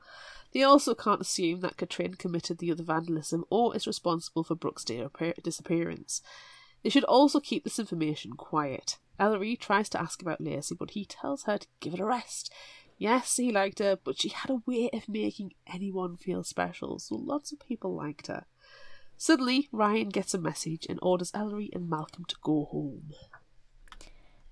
They 0.54 0.64
also 0.64 0.94
can't 0.94 1.22
assume 1.22 1.62
that 1.62 1.78
Katrin 1.78 2.16
committed 2.16 2.58
the 2.58 2.72
other 2.72 2.84
vandalism 2.84 3.46
or 3.50 3.76
is 3.76 3.88
responsible 3.88 4.44
for 4.44 4.56
Brooke's 4.56 4.84
disappearance. 4.84 6.22
They 6.84 6.90
should 6.90 7.04
also 7.06 7.40
keep 7.40 7.64
this 7.64 7.80
information 7.80 8.34
quiet. 8.34 8.98
Ellery 9.20 9.56
tries 9.56 9.88
to 9.90 10.02
ask 10.02 10.22
about 10.22 10.42
Lacey, 10.42 10.76
but 10.76 10.92
he 10.92 11.06
tells 11.06 11.44
her 11.44 11.60
to 11.60 11.68
give 11.80 11.94
it 11.94 12.00
a 12.00 12.06
rest. 12.06 12.52
Yes, 12.98 13.38
he 13.38 13.52
liked 13.52 13.80
her, 13.80 13.98
but 14.04 14.20
she 14.20 14.30
had 14.30 14.50
a 14.50 14.62
way 14.66 14.90
of 14.92 15.08
making 15.08 15.54
anyone 15.72 16.18
feel 16.18 16.44
special, 16.44 17.00
so 17.00 17.16
lots 17.16 17.52
of 17.52 17.60
people 17.60 17.96
liked 17.96 18.28
her. 18.28 18.46
Suddenly, 19.18 19.70
Ryan 19.72 20.10
gets 20.10 20.34
a 20.34 20.40
message 20.40 20.88
and 20.90 20.98
orders 21.02 21.32
Ellery 21.34 21.70
and 21.74 21.90
Malcolm 21.90 22.26
to 22.26 22.36
go 22.42 22.66
home. 22.66 23.12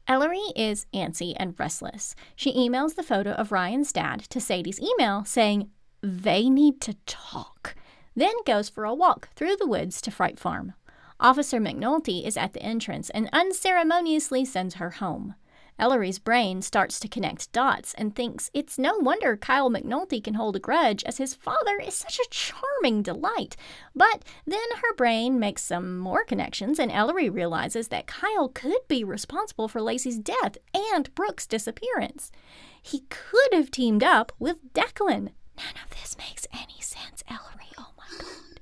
Ellery 0.07 0.43
is 0.55 0.87
antsy 0.93 1.33
and 1.37 1.59
restless. 1.59 2.15
She 2.35 2.53
emails 2.53 2.95
the 2.95 3.03
photo 3.03 3.31
of 3.31 3.51
Ryan's 3.51 3.91
dad 3.91 4.21
to 4.29 4.39
Sadie's 4.39 4.79
email 4.79 5.25
saying, 5.25 5.69
they 6.01 6.49
need 6.49 6.81
to 6.81 6.95
talk, 7.05 7.75
then 8.15 8.33
goes 8.45 8.69
for 8.69 8.85
a 8.85 8.93
walk 8.93 9.29
through 9.35 9.55
the 9.57 9.67
woods 9.67 10.01
to 10.01 10.11
Fright 10.11 10.39
Farm. 10.39 10.73
Officer 11.19 11.59
McNulty 11.59 12.25
is 12.25 12.37
at 12.37 12.53
the 12.53 12.63
entrance 12.63 13.09
and 13.09 13.29
unceremoniously 13.33 14.45
sends 14.45 14.75
her 14.75 14.91
home. 14.91 15.35
Ellery's 15.77 16.19
brain 16.19 16.61
starts 16.61 16.99
to 16.99 17.07
connect 17.07 17.51
dots 17.53 17.93
and 17.93 18.13
thinks 18.13 18.51
it's 18.53 18.77
no 18.77 18.97
wonder 18.97 19.37
Kyle 19.37 19.69
McNulty 19.69 20.21
can 20.21 20.33
hold 20.33 20.57
a 20.57 20.59
grudge, 20.59 21.03
as 21.05 21.17
his 21.17 21.33
father 21.33 21.79
is 21.79 21.93
such 21.93 22.19
a 22.19 22.27
charming 22.29 23.01
delight. 23.01 23.55
But 23.95 24.23
then 24.45 24.59
her 24.81 24.93
brain 24.95 25.39
makes 25.39 25.63
some 25.63 25.97
more 25.97 26.25
connections, 26.25 26.79
and 26.79 26.91
Ellery 26.91 27.29
realizes 27.29 27.87
that 27.87 28.07
Kyle 28.07 28.49
could 28.49 28.81
be 28.89 29.05
responsible 29.05 29.69
for 29.69 29.81
Lacey's 29.81 30.19
death 30.19 30.57
and 30.73 31.13
Brooke's 31.15 31.47
disappearance. 31.47 32.29
He 32.81 33.05
could 33.09 33.53
have 33.53 33.71
teamed 33.71 34.03
up 34.03 34.33
with 34.37 34.73
Declan. 34.73 35.29
None 35.59 35.83
of 35.83 35.89
this 35.89 36.17
makes 36.17 36.47
any 36.53 36.79
sense, 36.79 37.21
Ellery. 37.27 37.69
Oh 37.77 37.91
my 37.97 38.17
god. 38.17 38.59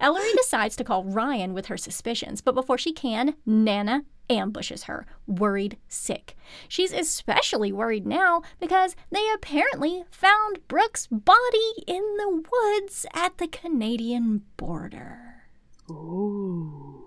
Ellery 0.00 0.32
decides 0.34 0.76
to 0.76 0.84
call 0.84 1.04
Ryan 1.04 1.52
with 1.52 1.66
her 1.66 1.76
suspicions, 1.76 2.40
but 2.40 2.54
before 2.54 2.78
she 2.78 2.92
can, 2.92 3.34
Nana 3.44 4.04
ambushes 4.30 4.84
her, 4.84 5.06
worried 5.26 5.76
sick. 5.88 6.36
She's 6.66 6.92
especially 6.92 7.70
worried 7.70 8.06
now 8.06 8.42
because 8.60 8.96
they 9.10 9.26
apparently 9.34 10.04
found 10.10 10.66
Brooke's 10.68 11.06
body 11.06 11.84
in 11.86 12.02
the 12.16 12.44
woods 12.50 13.04
at 13.12 13.36
the 13.36 13.48
Canadian 13.48 14.42
border. 14.56 15.44
Ooh. 15.90 17.04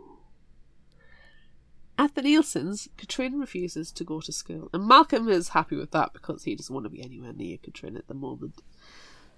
At 1.98 2.16
the 2.16 2.22
Nilsson's, 2.24 2.90
Katrina 2.98 3.38
refuses 3.38 3.92
to 3.92 4.04
go 4.04 4.22
to 4.22 4.32
school, 4.32 4.70
and 4.74 4.88
Malcolm 4.88 5.30
is 5.30 5.50
happy 5.50 5.76
with 5.76 5.92
that 5.92 6.14
because 6.14 6.44
he 6.44 6.56
doesn't 6.56 6.74
want 6.74 6.86
to 6.86 6.90
be 6.90 7.04
anywhere 7.04 7.34
near 7.34 7.58
Katrina 7.58 8.00
at 8.00 8.08
the 8.08 8.16
moment. 8.16 8.56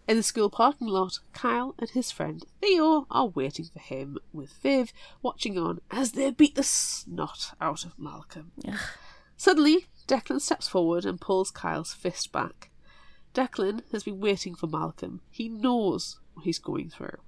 In 0.05 0.17
the 0.17 0.23
school 0.23 0.49
parking 0.49 0.87
lot, 0.87 1.19
Kyle 1.31 1.75
and 1.79 1.89
his 1.89 2.11
friend 2.11 2.43
Theo 2.59 3.07
are 3.09 3.27
waiting 3.27 3.65
for 3.65 3.79
him, 3.79 4.17
with 4.33 4.51
Viv 4.61 4.91
watching 5.21 5.57
on 5.57 5.79
as 5.91 6.11
they 6.11 6.29
beat 6.29 6.55
the 6.55 6.63
snot 6.63 7.55
out 7.61 7.85
of 7.85 7.97
Malcolm. 7.97 8.51
Ugh. 8.67 8.77
Suddenly, 9.37 9.87
Declan 10.07 10.41
steps 10.41 10.67
forward 10.67 11.05
and 11.05 11.21
pulls 11.21 11.51
Kyle's 11.51 11.93
fist 11.93 12.33
back. 12.33 12.69
Declan 13.33 13.81
has 13.91 14.03
been 14.03 14.19
waiting 14.19 14.55
for 14.55 14.67
Malcolm. 14.67 15.21
He 15.31 15.47
knows 15.47 16.19
what 16.33 16.45
he's 16.45 16.59
going 16.59 16.89
through. 16.89 17.19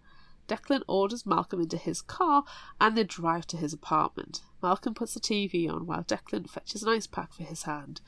Declan 0.48 0.84
orders 0.88 1.26
Malcolm 1.26 1.62
into 1.62 1.78
his 1.78 2.02
car 2.02 2.44
and 2.80 2.98
they 2.98 3.04
drive 3.06 3.48
to 3.48 3.58
his 3.58 3.74
apartment. 3.74 4.42
Malcolm 4.62 4.94
puts 4.94 5.14
the 5.14 5.20
TV 5.20 5.70
on 5.70 5.88
while 5.88 6.04
Declan 6.04 6.50
fetches 6.50 6.84
an 6.84 6.90
ice 6.90 7.08
pack 7.08 7.34
for 7.34 7.44
his 7.44 7.64
hand. 7.64 8.02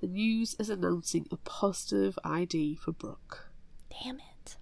The 0.00 0.08
news 0.08 0.56
is 0.58 0.68
announcing 0.68 1.26
a 1.30 1.36
positive 1.36 2.18
ID 2.24 2.74
for 2.74 2.92
Brooke. 2.92 3.49
Damn 3.90 4.16
it. 4.16 4.56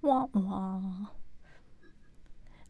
Wah 0.00 0.26
wah. 0.34 1.08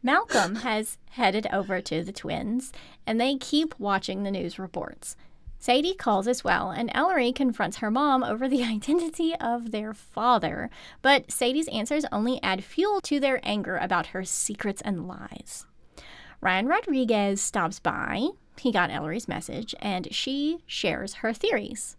Malcolm 0.02 0.56
has 0.56 0.98
headed 1.10 1.46
over 1.52 1.80
to 1.80 2.02
the 2.02 2.12
twins, 2.12 2.72
and 3.06 3.20
they 3.20 3.36
keep 3.36 3.78
watching 3.78 4.22
the 4.22 4.30
news 4.32 4.58
reports. 4.58 5.16
Sadie 5.58 5.94
calls 5.94 6.26
as 6.26 6.42
well, 6.42 6.70
and 6.70 6.90
Ellery 6.92 7.30
confronts 7.32 7.76
her 7.76 7.90
mom 7.90 8.24
over 8.24 8.48
the 8.48 8.64
identity 8.64 9.32
of 9.36 9.70
their 9.70 9.94
father. 9.94 10.70
But 11.02 11.30
Sadie's 11.30 11.68
answers 11.68 12.04
only 12.10 12.42
add 12.42 12.64
fuel 12.64 13.00
to 13.02 13.20
their 13.20 13.38
anger 13.44 13.76
about 13.76 14.06
her 14.08 14.24
secrets 14.24 14.82
and 14.82 15.06
lies. 15.06 15.66
Ryan 16.40 16.66
Rodriguez 16.66 17.40
stops 17.40 17.78
by. 17.78 18.30
He 18.58 18.72
got 18.72 18.90
Ellery's 18.90 19.28
message, 19.28 19.72
and 19.80 20.12
she 20.12 20.58
shares 20.66 21.14
her 21.14 21.32
theories. 21.32 21.96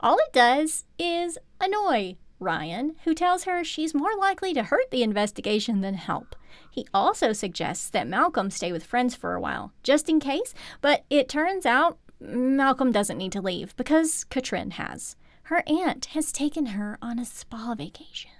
All 0.00 0.18
it 0.18 0.32
does 0.34 0.84
is 0.98 1.38
annoy 1.62 2.18
Ryan, 2.40 2.96
who 3.04 3.14
tells 3.14 3.44
her 3.44 3.64
she's 3.64 3.94
more 3.94 4.16
likely 4.16 4.54
to 4.54 4.62
hurt 4.62 4.90
the 4.90 5.02
investigation 5.02 5.80
than 5.80 5.94
help. 5.94 6.36
He 6.70 6.86
also 6.94 7.32
suggests 7.32 7.90
that 7.90 8.06
Malcolm 8.06 8.50
stay 8.50 8.72
with 8.72 8.84
friends 8.84 9.14
for 9.14 9.34
a 9.34 9.40
while, 9.40 9.72
just 9.82 10.08
in 10.08 10.20
case, 10.20 10.54
but 10.80 11.04
it 11.10 11.28
turns 11.28 11.66
out 11.66 11.98
Malcolm 12.20 12.92
doesn't 12.92 13.18
need 13.18 13.32
to 13.32 13.40
leave 13.40 13.76
because 13.76 14.24
Katrin 14.24 14.72
has. 14.72 15.16
Her 15.44 15.62
aunt 15.66 16.06
has 16.06 16.32
taken 16.32 16.66
her 16.66 16.98
on 17.00 17.18
a 17.18 17.24
spa 17.24 17.74
vacation. 17.74 18.30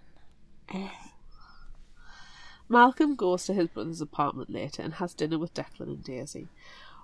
Malcolm 2.68 3.16
goes 3.16 3.46
to 3.46 3.55
his 3.55 3.68
brother's 3.68 4.01
apartment 4.01 4.51
later 4.51 4.82
and 4.82 4.94
has 4.94 5.14
dinner 5.14 5.38
with 5.38 5.55
Declan 5.55 5.88
and 5.88 6.05
Daisy. 6.05 6.49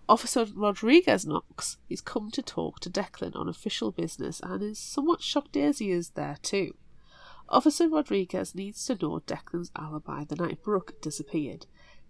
Officer 0.09 0.47
Rodriguez 0.55 1.25
knocks. 1.25 1.79
He's 1.89 2.03
come 2.03 2.31
to 2.33 2.43
talk 2.43 2.81
to 2.81 2.91
Declan 2.91 3.35
on 3.35 3.49
official 3.49 3.91
business 3.91 4.41
and 4.43 4.63
is 4.63 4.79
somewhat 4.79 5.23
shocked 5.23 5.53
Daisy 5.53 5.91
is 5.91 6.11
there 6.11 6.37
too. 6.43 6.75
Officer 7.49 7.89
Rodriguez 7.89 8.55
needs 8.55 8.85
to 8.87 8.95
know 8.95 9.21
Declan's 9.27 9.71
alibi 9.77 10.25
the 10.25 10.37
night 10.37 10.63
Brooke 10.63 11.01
disappeared. 11.01 11.67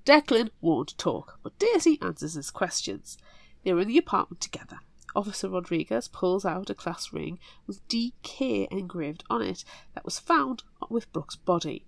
Declan 0.06 0.50
won't 0.60 0.96
talk, 0.98 1.38
but 1.42 1.58
Daisy 1.58 1.98
answers 2.02 2.34
his 2.34 2.50
questions. 2.50 3.18
They're 3.64 3.78
in 3.80 3.88
the 3.88 3.98
apartment 3.98 4.40
together. 4.40 4.78
Officer 5.16 5.48
Rodriguez 5.48 6.08
pulls 6.08 6.44
out 6.44 6.70
a 6.70 6.74
class 6.74 7.12
ring 7.12 7.38
with 7.66 7.86
DK 7.88 8.68
engraved 8.70 9.24
on 9.30 9.42
it 9.42 9.64
that 9.94 10.04
was 10.04 10.18
found 10.18 10.62
with 10.90 11.12
Brooke's 11.12 11.36
body. 11.36 11.86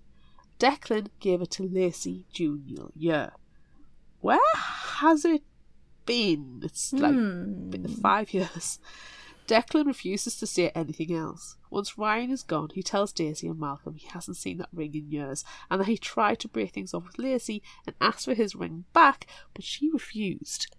Declan 0.59 1.09
gave 1.20 1.42
it 1.42 1.51
to 1.53 1.68
Lacey 1.68 2.24
Junior 2.32 2.86
year. 2.94 3.32
Where 4.20 4.38
has 4.55 5.24
it 5.24 5.42
been? 6.07 6.61
It's 6.64 6.92
like 6.92 7.12
Hmm. 7.12 7.68
been 7.70 7.88
five 7.88 8.32
years. 8.34 8.78
Declan 9.47 9.86
refuses 9.86 10.36
to 10.36 10.47
say 10.47 10.70
anything 10.74 11.12
else. 11.12 11.57
Once 11.70 11.99
Ryan 11.99 12.30
is 12.30 12.42
gone, 12.42 12.70
he 12.74 12.82
tells 12.82 13.12
Daisy 13.12 13.49
and 13.49 13.59
Malcolm 13.59 13.94
he 13.94 14.09
hasn't 14.09 14.36
seen 14.36 14.59
that 14.59 14.68
ring 14.72 14.94
in 14.94 15.11
years 15.11 15.44
and 15.70 15.80
that 15.80 15.88
he 15.88 15.99
tried 15.99 16.38
to 16.40 16.49
break 16.49 16.72
things 16.72 16.94
off 16.94 17.07
with 17.07 17.18
Lacey 17.18 17.62
and 17.86 17.94
asked 18.01 18.24
for 18.24 18.34
his 18.34 18.55
ring 18.55 18.84
back, 18.92 19.26
but 19.55 19.64
she 19.64 19.90
refused. 19.90 20.74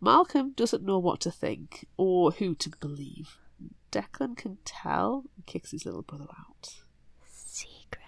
Malcolm 0.00 0.52
doesn't 0.56 0.84
know 0.84 0.98
what 0.98 1.20
to 1.20 1.30
think 1.30 1.86
or 1.96 2.32
who 2.32 2.54
to 2.54 2.70
believe. 2.80 3.36
Declan 3.92 4.36
can 4.36 4.58
tell 4.64 5.24
and 5.36 5.46
kicks 5.46 5.72
his 5.72 5.84
little 5.84 6.02
brother 6.02 6.26
out. 6.38 6.76
Secret. 7.26 8.00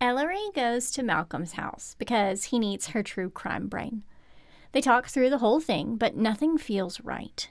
Ellery 0.00 0.50
goes 0.54 0.90
to 0.92 1.02
Malcolm's 1.02 1.52
house 1.52 1.96
because 1.98 2.44
he 2.44 2.58
needs 2.58 2.88
her 2.88 3.02
true 3.02 3.30
crime 3.30 3.68
brain. 3.68 4.02
They 4.72 4.80
talk 4.80 5.06
through 5.06 5.30
the 5.30 5.38
whole 5.38 5.60
thing, 5.60 5.96
but 5.96 6.16
nothing 6.16 6.58
feels 6.58 7.00
right. 7.00 7.48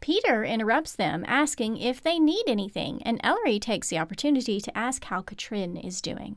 Peter 0.00 0.44
interrupts 0.44 0.94
them, 0.94 1.24
asking 1.26 1.76
if 1.78 2.02
they 2.02 2.18
need 2.18 2.44
anything, 2.46 3.02
and 3.02 3.20
Ellery 3.22 3.58
takes 3.58 3.88
the 3.88 3.98
opportunity 3.98 4.60
to 4.60 4.76
ask 4.76 5.04
how 5.04 5.22
Katrin 5.22 5.76
is 5.76 6.00
doing. 6.00 6.36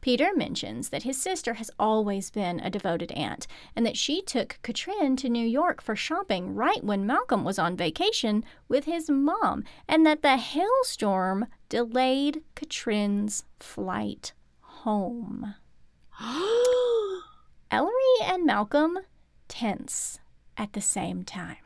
Peter 0.00 0.30
mentions 0.34 0.90
that 0.90 1.02
his 1.02 1.20
sister 1.20 1.54
has 1.54 1.70
always 1.78 2.30
been 2.30 2.60
a 2.60 2.70
devoted 2.70 3.10
aunt 3.12 3.46
and 3.74 3.84
that 3.84 3.96
she 3.96 4.22
took 4.22 4.58
Katrin 4.62 5.16
to 5.16 5.28
New 5.28 5.46
York 5.46 5.82
for 5.82 5.96
shopping 5.96 6.54
right 6.54 6.84
when 6.84 7.06
Malcolm 7.06 7.42
was 7.44 7.58
on 7.58 7.76
vacation 7.76 8.44
with 8.68 8.84
his 8.84 9.10
mom, 9.10 9.64
and 9.88 10.06
that 10.06 10.22
the 10.22 10.36
hailstorm 10.36 11.46
delayed 11.68 12.42
Katrin's 12.54 13.44
flight 13.58 14.32
home. 14.60 15.54
Ellery 17.70 17.92
and 18.22 18.46
Malcolm 18.46 18.98
tense 19.48 20.20
at 20.56 20.72
the 20.72 20.80
same 20.80 21.24
time. 21.24 21.56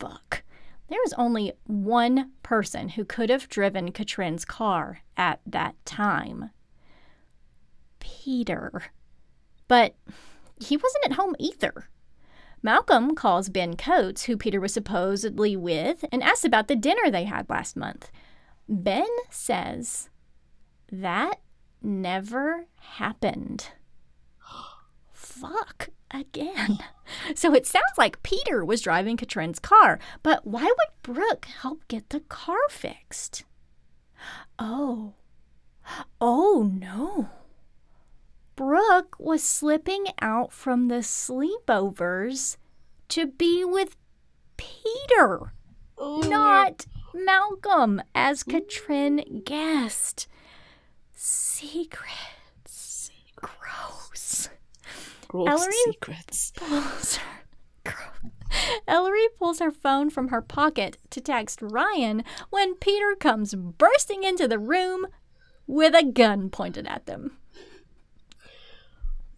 Fuck. 0.00 0.42
There 0.88 0.98
was 1.04 1.12
only 1.12 1.52
one 1.66 2.32
person 2.42 2.90
who 2.90 3.04
could 3.04 3.30
have 3.30 3.48
driven 3.48 3.92
Katrin's 3.92 4.44
car 4.44 5.02
at 5.16 5.40
that 5.46 5.76
time 5.84 6.50
Peter. 8.00 8.84
But 9.68 9.94
he 10.58 10.76
wasn't 10.76 11.04
at 11.04 11.12
home 11.12 11.36
either. 11.38 11.88
Malcolm 12.62 13.14
calls 13.14 13.48
Ben 13.48 13.76
Coates, 13.76 14.24
who 14.24 14.36
Peter 14.36 14.60
was 14.60 14.74
supposedly 14.74 15.56
with, 15.56 16.04
and 16.12 16.22
asks 16.22 16.44
about 16.44 16.68
the 16.68 16.76
dinner 16.76 17.10
they 17.10 17.24
had 17.24 17.48
last 17.48 17.76
month. 17.76 18.10
Ben 18.68 19.08
says 19.30 20.10
that 20.90 21.40
never 21.82 22.66
happened. 22.80 23.68
Fuck 25.40 25.88
again. 26.10 26.78
So 27.34 27.52
it 27.54 27.66
sounds 27.66 27.98
like 27.98 28.22
Peter 28.22 28.64
was 28.64 28.80
driving 28.80 29.16
Katrin's 29.16 29.58
car, 29.58 29.98
but 30.22 30.46
why 30.46 30.62
would 30.62 31.02
Brooke 31.02 31.46
help 31.46 31.82
get 31.88 32.10
the 32.10 32.20
car 32.20 32.60
fixed? 32.68 33.42
Oh. 34.60 35.14
Oh 36.20 36.70
no. 36.72 37.30
Brooke 38.54 39.16
was 39.18 39.42
slipping 39.42 40.04
out 40.22 40.52
from 40.52 40.86
the 40.86 41.02
sleepovers 41.02 42.58
to 43.08 43.26
be 43.26 43.64
with 43.64 43.96
Peter, 44.56 45.52
Ooh. 46.00 46.20
not 46.28 46.86
Malcolm, 47.12 48.02
as 48.14 48.44
Katrin 48.44 49.42
guessed. 49.44 50.28
Secrets. 51.12 53.10
Gross. 53.34 54.48
Gross 55.30 55.48
Ellery- 55.48 55.72
secrets. 55.84 56.52
Pulls 56.56 57.16
her. 57.16 57.94
Ellery 58.88 59.28
pulls 59.38 59.60
her 59.60 59.70
phone 59.70 60.10
from 60.10 60.28
her 60.28 60.42
pocket 60.42 60.98
to 61.10 61.20
text 61.20 61.60
Ryan 61.62 62.24
when 62.50 62.74
Peter 62.74 63.14
comes 63.14 63.54
bursting 63.54 64.24
into 64.24 64.48
the 64.48 64.58
room 64.58 65.06
with 65.68 65.94
a 65.94 66.02
gun 66.02 66.50
pointed 66.50 66.88
at 66.88 67.06
them. 67.06 67.36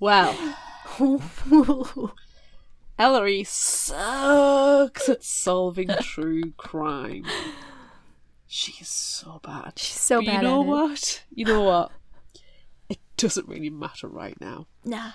Wow. 0.00 0.34
Ellery 2.98 3.44
sucks 3.44 5.08
at 5.10 5.22
solving 5.22 5.88
true 6.00 6.52
crime. 6.56 7.24
She's 8.46 8.88
so 8.88 9.40
bad. 9.42 9.74
She's 9.78 10.00
so 10.00 10.20
But 10.20 10.26
bad 10.26 10.42
You 10.42 10.48
know 10.48 10.60
at 10.62 10.64
it. 10.64 10.68
what? 10.68 11.22
You 11.34 11.44
know 11.44 11.62
what? 11.62 11.92
It 12.88 12.98
doesn't 13.18 13.48
really 13.48 13.70
matter 13.70 14.08
right 14.08 14.38
now. 14.40 14.66
Nah. 14.84 15.12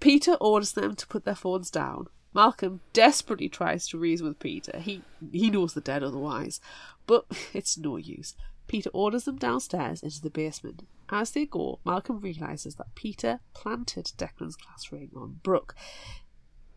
Peter 0.00 0.34
orders 0.34 0.72
them 0.72 0.94
to 0.94 1.06
put 1.06 1.24
their 1.24 1.34
phones 1.34 1.70
down. 1.70 2.08
Malcolm 2.34 2.80
desperately 2.92 3.48
tries 3.48 3.88
to 3.88 3.98
reason 3.98 4.26
with 4.28 4.38
Peter. 4.38 4.78
He 4.78 5.02
he 5.32 5.50
knows 5.50 5.72
they're 5.74 5.82
dead 5.82 6.02
otherwise, 6.02 6.60
but 7.06 7.24
it's 7.54 7.78
no 7.78 7.96
use. 7.96 8.34
Peter 8.66 8.90
orders 8.92 9.24
them 9.24 9.36
downstairs 9.36 10.02
into 10.02 10.20
the 10.20 10.30
basement. 10.30 10.86
As 11.08 11.30
they 11.30 11.46
go, 11.46 11.78
Malcolm 11.84 12.20
realizes 12.20 12.74
that 12.74 12.94
Peter 12.96 13.40
planted 13.54 14.12
Declan's 14.18 14.56
glass 14.56 14.90
ring 14.90 15.10
on 15.16 15.38
Brooke, 15.42 15.74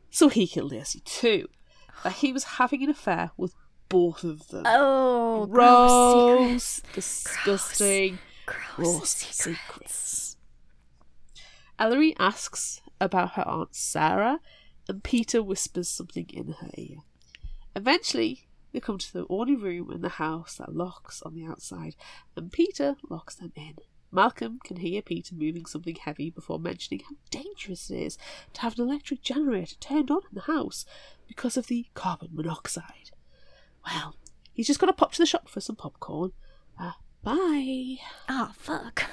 so 0.09 0.29
he 0.29 0.47
killed 0.47 0.71
Lacey 0.71 1.01
too. 1.01 1.47
That 2.03 2.13
he 2.13 2.31
was 2.31 2.43
having 2.43 2.81
an 2.83 2.89
affair 2.89 3.31
with 3.35 3.53
both 3.89 4.23
of 4.23 4.47
them. 4.49 4.63
Oh, 4.65 5.45
gross 5.47 6.79
Gross, 6.81 6.81
disgusting. 6.93 8.19
Gross, 8.45 8.59
Gross 8.75 9.01
oh, 9.01 9.03
secrets. 9.05 9.43
secrets. 9.43 10.37
Ellery 11.77 12.15
asks 12.19 12.81
about 12.99 13.33
her 13.33 13.47
Aunt 13.47 13.75
Sarah, 13.75 14.39
and 14.87 15.03
Peter 15.03 15.43
whispers 15.43 15.89
something 15.89 16.29
in 16.33 16.53
her 16.53 16.71
ear. 16.75 16.97
Eventually, 17.75 18.47
they 18.71 18.79
come 18.79 18.97
to 18.97 19.13
the 19.13 19.25
only 19.29 19.55
room 19.55 19.91
in 19.91 20.01
the 20.01 20.09
house 20.09 20.55
that 20.55 20.75
locks 20.75 21.21
on 21.21 21.33
the 21.35 21.45
outside, 21.45 21.95
and 22.35 22.51
Peter 22.51 22.95
locks 23.09 23.35
them 23.35 23.51
in. 23.55 23.75
Malcolm 24.11 24.59
can 24.63 24.77
hear 24.77 25.01
Peter 25.01 25.35
moving 25.35 25.65
something 25.65 25.95
heavy 25.95 26.29
before 26.29 26.59
mentioning 26.59 27.01
how 27.07 27.15
dangerous 27.29 27.89
it 27.91 27.99
is 27.99 28.17
to 28.53 28.61
have 28.61 28.77
an 28.77 28.87
electric 28.87 29.21
generator 29.21 29.75
turned 29.79 30.09
on 30.09 30.21
in 30.29 30.33
the 30.33 30.41
house 30.41 30.85
because 31.27 31.57
of 31.57 31.67
the 31.67 31.85
carbon 31.93 32.29
monoxide. 32.31 33.11
Well, 33.85 34.15
he's 34.51 34.67
just 34.67 34.79
got 34.79 34.87
to 34.87 34.93
pop 34.93 35.11
to 35.13 35.19
the 35.19 35.27
shop 35.27 35.47
for 35.47 35.61
some 35.61 35.75
popcorn. 35.75 36.31
Uh, 36.79 36.93
bye. 37.23 37.97
Ah, 38.27 38.53
fuck. 38.57 39.05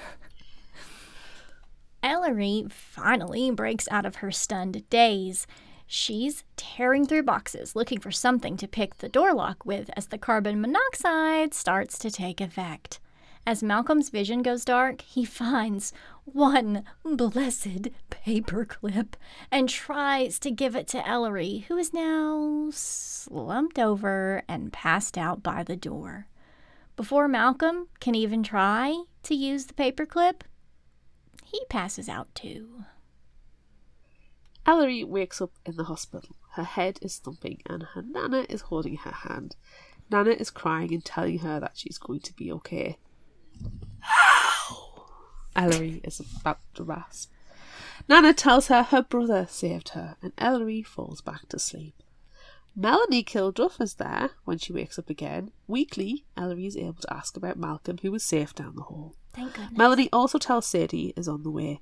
Ellery 2.03 2.66
finally 2.68 3.51
breaks 3.51 3.88
out 3.90 4.07
of 4.07 4.16
her 4.16 4.30
stunned 4.30 4.88
daze. 4.90 5.47
She's 5.86 6.44
tearing 6.57 7.07
through 7.07 7.22
boxes 7.22 7.76
looking 7.76 8.01
for 8.01 8.11
something 8.11 8.57
to 8.57 8.68
pick 8.68 8.99
the 8.99 9.09
door 9.09 9.32
lock 9.32 9.64
with 9.64 9.90
as 9.97 10.07
the 10.07 10.18
carbon 10.18 10.61
monoxide 10.61 11.55
starts 11.55 11.99
to 12.01 12.11
take 12.11 12.40
effect. 12.40 13.01
As 13.47 13.62
Malcolm's 13.62 14.11
vision 14.11 14.42
goes 14.42 14.64
dark, 14.64 15.03
he 15.03 15.24
finds 15.42 15.92
one 16.24 16.82
blessed 17.05 17.88
paperclip 18.11 19.14
and 19.53 19.68
tries 19.68 20.40
to 20.40 20.51
give 20.51 20.74
it 20.74 20.88
to 20.88 21.07
Ellery, 21.07 21.64
who 21.68 21.76
is 21.76 21.92
now 21.92 22.68
slumped 22.72 23.78
over 23.78 24.42
and 24.49 24.72
passed 24.72 25.16
out 25.16 25.44
by 25.44 25.62
the 25.62 25.76
door. 25.76 26.26
Before 26.97 27.28
Malcolm 27.28 27.86
can 28.01 28.16
even 28.16 28.42
try 28.42 29.05
to 29.22 29.34
use 29.34 29.66
the 29.66 29.74
paperclip, 29.74 30.40
he 31.47 31.64
passes 31.68 32.09
out 32.09 32.34
too. 32.34 32.84
Ellery 34.66 35.05
wakes 35.05 35.40
up 35.40 35.53
in 35.64 35.76
the 35.76 35.84
hospital. 35.84 36.36
Her 36.53 36.64
head 36.64 36.99
is 37.01 37.18
thumping 37.18 37.62
and 37.66 37.84
her 37.94 38.03
Nana 38.03 38.47
is 38.49 38.62
holding 38.62 38.97
her 38.97 39.12
hand. 39.12 39.55
Nana 40.11 40.30
is 40.30 40.51
crying 40.51 40.92
and 40.92 41.05
telling 41.05 41.38
her 41.38 41.61
that 41.61 41.76
she's 41.76 41.99
going 41.99 42.20
to 42.20 42.32
be 42.34 42.51
okay. 42.53 42.99
Ellery 45.55 46.01
is 46.05 46.20
about 46.20 46.59
to 46.74 46.82
rasp. 46.82 47.30
Nana 48.09 48.34
tells 48.34 48.68
her 48.68 48.82
her 48.82 49.03
brother 49.03 49.47
saved 49.49 49.90
her, 49.90 50.16
and 50.22 50.32
Ellery 50.38 50.82
falls 50.82 51.20
back 51.20 51.49
to 51.49 51.59
sleep. 51.59 51.94
Melanie 52.79 53.24
Kilduff 53.24 53.81
is 53.81 53.95
there 53.95 54.33
when 54.45 54.59
she 54.59 54.70
wakes 54.70 54.99
up 54.99 55.09
again. 55.09 55.51
Weekly, 55.66 56.27
Ellery 56.37 56.66
is 56.66 56.77
able 56.77 57.01
to 57.01 57.11
ask 57.12 57.35
about 57.35 57.57
Malcolm, 57.57 57.97
who 58.03 58.12
was 58.12 58.22
safe 58.22 58.55
down 58.55 58.77
the 58.77 58.83
hall. 58.83 59.14
Thank 59.33 59.55
goodness. 59.55 59.79
Melanie 59.79 60.11
also 60.12 60.37
tells 60.37 60.66
Sadie 60.66 61.14
is 61.16 61.27
on 61.27 61.43
the 61.43 61.51
way. 61.51 61.81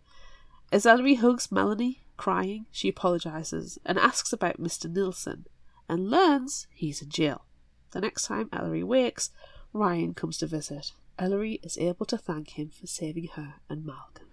As 0.71 0.87
Ellery 0.87 1.17
hugs 1.17 1.51
Melanie, 1.51 2.05
crying, 2.17 2.67
she 2.71 2.89
apologises 2.91 3.77
and 3.85 3.99
asks 3.99 4.33
about 4.33 4.61
Mr. 4.61 4.89
Nilsson 4.89 5.47
and 5.89 6.11
learns 6.11 6.69
he's 6.73 7.03
in 7.03 7.09
jail. 7.11 7.45
The 7.91 8.01
next 8.01 8.27
time 8.27 8.49
Ellery 8.53 8.85
wakes, 8.85 9.31
Ryan 9.73 10.15
comes 10.15 10.39
to 10.39 10.47
visit. 10.47 10.93
Ellery 11.19 11.59
is 11.65 11.77
able 11.77 12.07
to 12.07 12.17
thank 12.17 12.51
him 12.51 12.71
for 12.71 12.87
saving 12.87 13.31
her 13.35 13.55
and 13.69 13.85
Malcolm. 13.85 14.29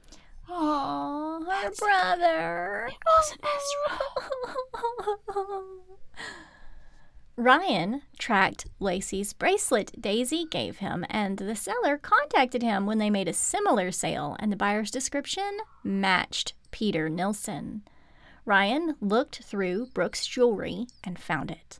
Aww, 0.47 1.43
her 1.43 1.71
brother. 1.71 2.89
It 2.91 2.97
wasn't 3.17 3.41
Ezra. 3.43 3.99
Ryan 7.37 8.01
tracked 8.19 8.67
Lacey's 8.79 9.33
bracelet 9.33 9.99
Daisy 9.99 10.45
gave 10.45 10.77
him, 10.77 11.05
and 11.09 11.37
the 11.37 11.55
seller 11.55 11.97
contacted 11.97 12.61
him 12.61 12.85
when 12.85 12.97
they 12.97 13.09
made 13.09 13.27
a 13.27 13.33
similar 13.33 13.91
sale, 13.91 14.35
and 14.39 14.51
the 14.51 14.57
buyer's 14.57 14.91
description 14.91 15.59
matched 15.83 16.53
Peter 16.71 17.09
Nilsson. 17.09 17.83
Ryan 18.45 18.95
looked 18.99 19.43
through 19.43 19.87
Brooke's 19.87 20.27
jewelry 20.27 20.87
and 21.03 21.17
found 21.17 21.51
it. 21.51 21.79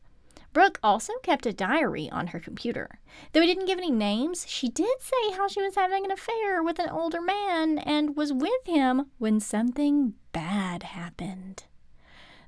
Brooke 0.54 0.80
also 0.84 1.14
kept 1.24 1.46
a 1.46 1.54
diary 1.54 2.10
on 2.10 2.28
her 2.28 2.40
computer. 2.40 3.00
Though 3.32 3.42
he 3.42 3.48
didn't 3.48 3.68
give 3.68 3.78
any 3.78 3.92
names, 3.92 4.46
she 4.48 4.68
did 4.68 5.00
say 5.00 5.32
how 5.32 5.48
she 5.48 5.62
was 5.62 5.76
having 5.76 6.06
an 6.06 6.12
affair 6.12 6.62
with 6.62 6.78
an 6.80 6.90
older 6.90 7.22
man 7.22 7.78
and 7.78 8.18
was 8.18 8.34
with 8.34 8.66
him 8.66 9.12
when 9.18 9.40
something 9.40 10.14
bad 10.34 10.84
happened. 10.84 11.64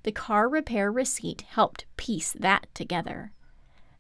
The 0.04 0.12
car 0.12 0.50
repair 0.50 0.92
receipt 0.92 1.42
helped 1.42 1.86
piece 1.98 2.34
that 2.34 2.68
together. 2.74 3.32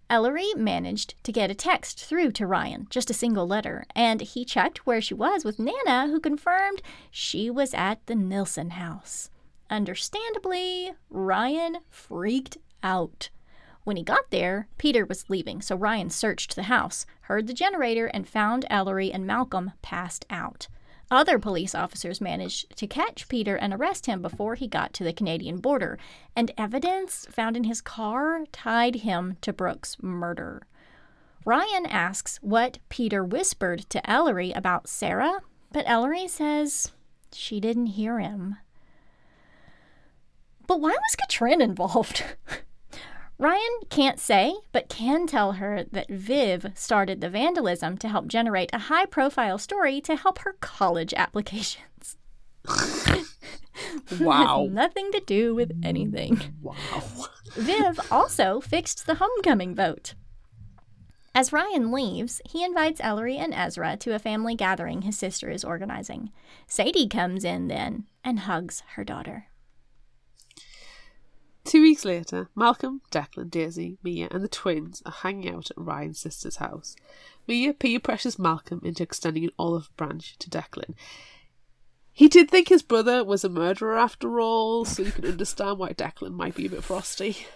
Ellery 0.09 0.53
managed 0.55 1.15
to 1.23 1.31
get 1.31 1.49
a 1.49 1.55
text 1.55 2.03
through 2.03 2.31
to 2.33 2.45
Ryan, 2.45 2.87
just 2.89 3.09
a 3.09 3.13
single 3.15 3.47
letter, 3.47 3.85
and 3.95 4.21
he 4.21 4.45
checked 4.45 4.85
where 4.85 5.01
she 5.01 5.13
was 5.13 5.43
with 5.43 5.59
Nana, 5.59 6.07
who 6.07 6.19
confirmed 6.19 6.81
she 7.09 7.49
was 7.49 7.73
at 7.73 8.05
the 8.05 8.15
Nilsson 8.15 8.71
house. 8.71 9.29
Understandably, 9.69 10.93
Ryan 11.09 11.77
freaked 11.89 12.57
out. 12.83 13.29
When 13.85 13.97
he 13.97 14.03
got 14.03 14.29
there, 14.29 14.67
Peter 14.77 15.05
was 15.05 15.29
leaving, 15.29 15.61
so 15.61 15.75
Ryan 15.75 16.09
searched 16.09 16.55
the 16.55 16.63
house, 16.63 17.05
heard 17.21 17.47
the 17.47 17.53
generator, 17.53 18.07
and 18.07 18.27
found 18.27 18.65
Ellery 18.69 19.11
and 19.11 19.25
Malcolm 19.25 19.71
passed 19.81 20.25
out. 20.29 20.67
Other 21.11 21.37
police 21.37 21.75
officers 21.75 22.21
managed 22.21 22.75
to 22.77 22.87
catch 22.87 23.27
Peter 23.27 23.55
and 23.55 23.73
arrest 23.73 24.05
him 24.05 24.21
before 24.21 24.55
he 24.55 24.67
got 24.67 24.93
to 24.93 25.03
the 25.03 25.13
Canadian 25.13 25.57
border, 25.57 25.99
and 26.35 26.51
evidence 26.57 27.27
found 27.29 27.55
in 27.55 27.65
his 27.65 27.81
car 27.81 28.45
tied 28.51 28.95
him 28.95 29.37
to 29.41 29.53
Brooke's 29.53 30.01
murder. 30.01 30.63
Ryan 31.45 31.85
asks 31.85 32.37
what 32.41 32.79
Peter 32.89 33.23
whispered 33.23 33.81
to 33.89 34.09
Ellery 34.09 34.51
about 34.53 34.87
Sarah, 34.87 35.41
but 35.71 35.83
Ellery 35.87 36.27
says 36.27 36.91
she 37.31 37.59
didn't 37.59 37.87
hear 37.87 38.19
him. 38.19 38.57
But 40.65 40.79
why 40.79 40.91
was 40.91 41.15
Katrin 41.15 41.61
involved? 41.61 42.23
Ryan 43.43 43.79
can't 43.89 44.21
say, 44.21 44.55
but 44.71 44.87
can 44.87 45.27
tell 45.27 45.53
her 45.53 45.83
that 45.91 46.09
Viv 46.09 46.67
started 46.75 47.19
the 47.19 47.29
vandalism 47.29 47.97
to 47.97 48.07
help 48.07 48.27
generate 48.27 48.69
a 48.71 48.87
high 48.87 49.05
profile 49.05 49.57
story 49.57 49.99
to 49.99 50.15
help 50.15 50.39
her 50.39 50.55
college 50.61 51.13
applications. 51.15 52.15
Wow. 54.19 54.67
nothing 54.71 55.11
to 55.11 55.19
do 55.19 55.55
with 55.55 55.71
anything. 55.83 56.39
Wow. 56.61 56.75
Viv 57.55 57.99
also 58.09 58.61
fixed 58.61 59.05
the 59.05 59.15
homecoming 59.15 59.75
vote. 59.75 60.13
As 61.35 61.51
Ryan 61.51 61.91
leaves, 61.91 62.39
he 62.45 62.63
invites 62.63 63.01
Ellery 63.03 63.37
and 63.37 63.53
Ezra 63.53 63.97
to 63.97 64.15
a 64.15 64.19
family 64.19 64.55
gathering 64.55 65.01
his 65.01 65.17
sister 65.17 65.49
is 65.49 65.65
organizing. 65.65 66.31
Sadie 66.67 67.09
comes 67.09 67.43
in 67.43 67.67
then 67.67 68.05
and 68.23 68.41
hugs 68.41 68.83
her 68.95 69.03
daughter. 69.03 69.47
Two 71.65 71.81
weeks 71.81 72.03
later, 72.03 72.49
Malcolm, 72.55 73.01
Declan, 73.09 73.49
Daisy, 73.49 73.97
Mia, 74.03 74.27
and 74.31 74.43
the 74.43 74.49
twins 74.49 75.01
are 75.05 75.11
hanging 75.11 75.53
out 75.53 75.71
at 75.71 75.77
Ryan's 75.77 76.19
sister's 76.19 76.57
house. 76.57 76.95
Mia 77.47 77.73
peer 77.73 77.99
pressures 77.99 78.37
Malcolm 78.37 78.81
into 78.83 79.03
extending 79.03 79.45
an 79.45 79.51
olive 79.57 79.89
branch 79.95 80.37
to 80.39 80.49
Declan. 80.49 80.93
He 82.11 82.27
did 82.27 82.51
think 82.51 82.69
his 82.69 82.83
brother 82.83 83.23
was 83.23 83.43
a 83.43 83.49
murderer 83.49 83.97
after 83.97 84.39
all, 84.39 84.85
so 84.85 85.01
you 85.01 85.11
can 85.11 85.25
understand 85.25 85.79
why 85.79 85.93
Declan 85.93 86.33
might 86.33 86.53
be 86.53 86.67
a 86.67 86.69
bit 86.69 86.83
frosty. 86.83 87.47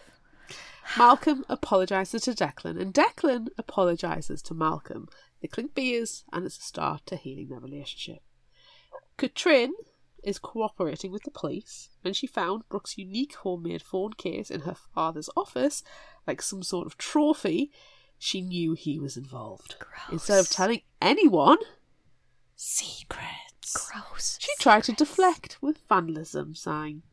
Malcolm 0.97 1.45
apologises 1.49 2.23
to 2.23 2.31
Declan, 2.31 2.79
and 2.81 2.93
Declan 2.93 3.49
apologises 3.57 4.41
to 4.43 4.53
Malcolm. 4.53 5.09
They 5.41 5.47
clink 5.47 5.75
beers, 5.75 6.23
and 6.31 6.45
it's 6.45 6.57
a 6.57 6.61
start 6.61 7.05
to 7.07 7.17
healing 7.17 7.49
their 7.49 7.59
relationship. 7.59 8.23
Katrin 9.17 9.73
is 10.27 10.39
cooperating 10.39 11.09
with 11.09 11.23
the 11.23 11.31
police 11.31 11.89
when 12.01 12.13
she 12.13 12.27
found 12.27 12.67
Brooke's 12.67 12.97
unique 12.97 13.35
homemade 13.35 13.81
phone 13.81 14.11
case 14.13 14.51
in 14.51 14.61
her 14.61 14.75
father's 14.93 15.29
office, 15.37 15.83
like 16.27 16.41
some 16.41 16.63
sort 16.63 16.85
of 16.85 16.97
trophy. 16.97 17.71
She 18.19 18.41
knew 18.41 18.73
he 18.73 18.99
was 18.99 19.15
involved. 19.15 19.75
Instead 20.11 20.39
of 20.39 20.49
telling 20.49 20.81
anyone, 21.01 21.59
secrets. 22.55 23.73
Gross. 23.73 24.37
She 24.41 24.51
tried 24.59 24.83
to 24.85 24.91
deflect 24.91 25.57
with 25.61 25.79
vandalism 25.87 26.55
sign, 26.55 27.03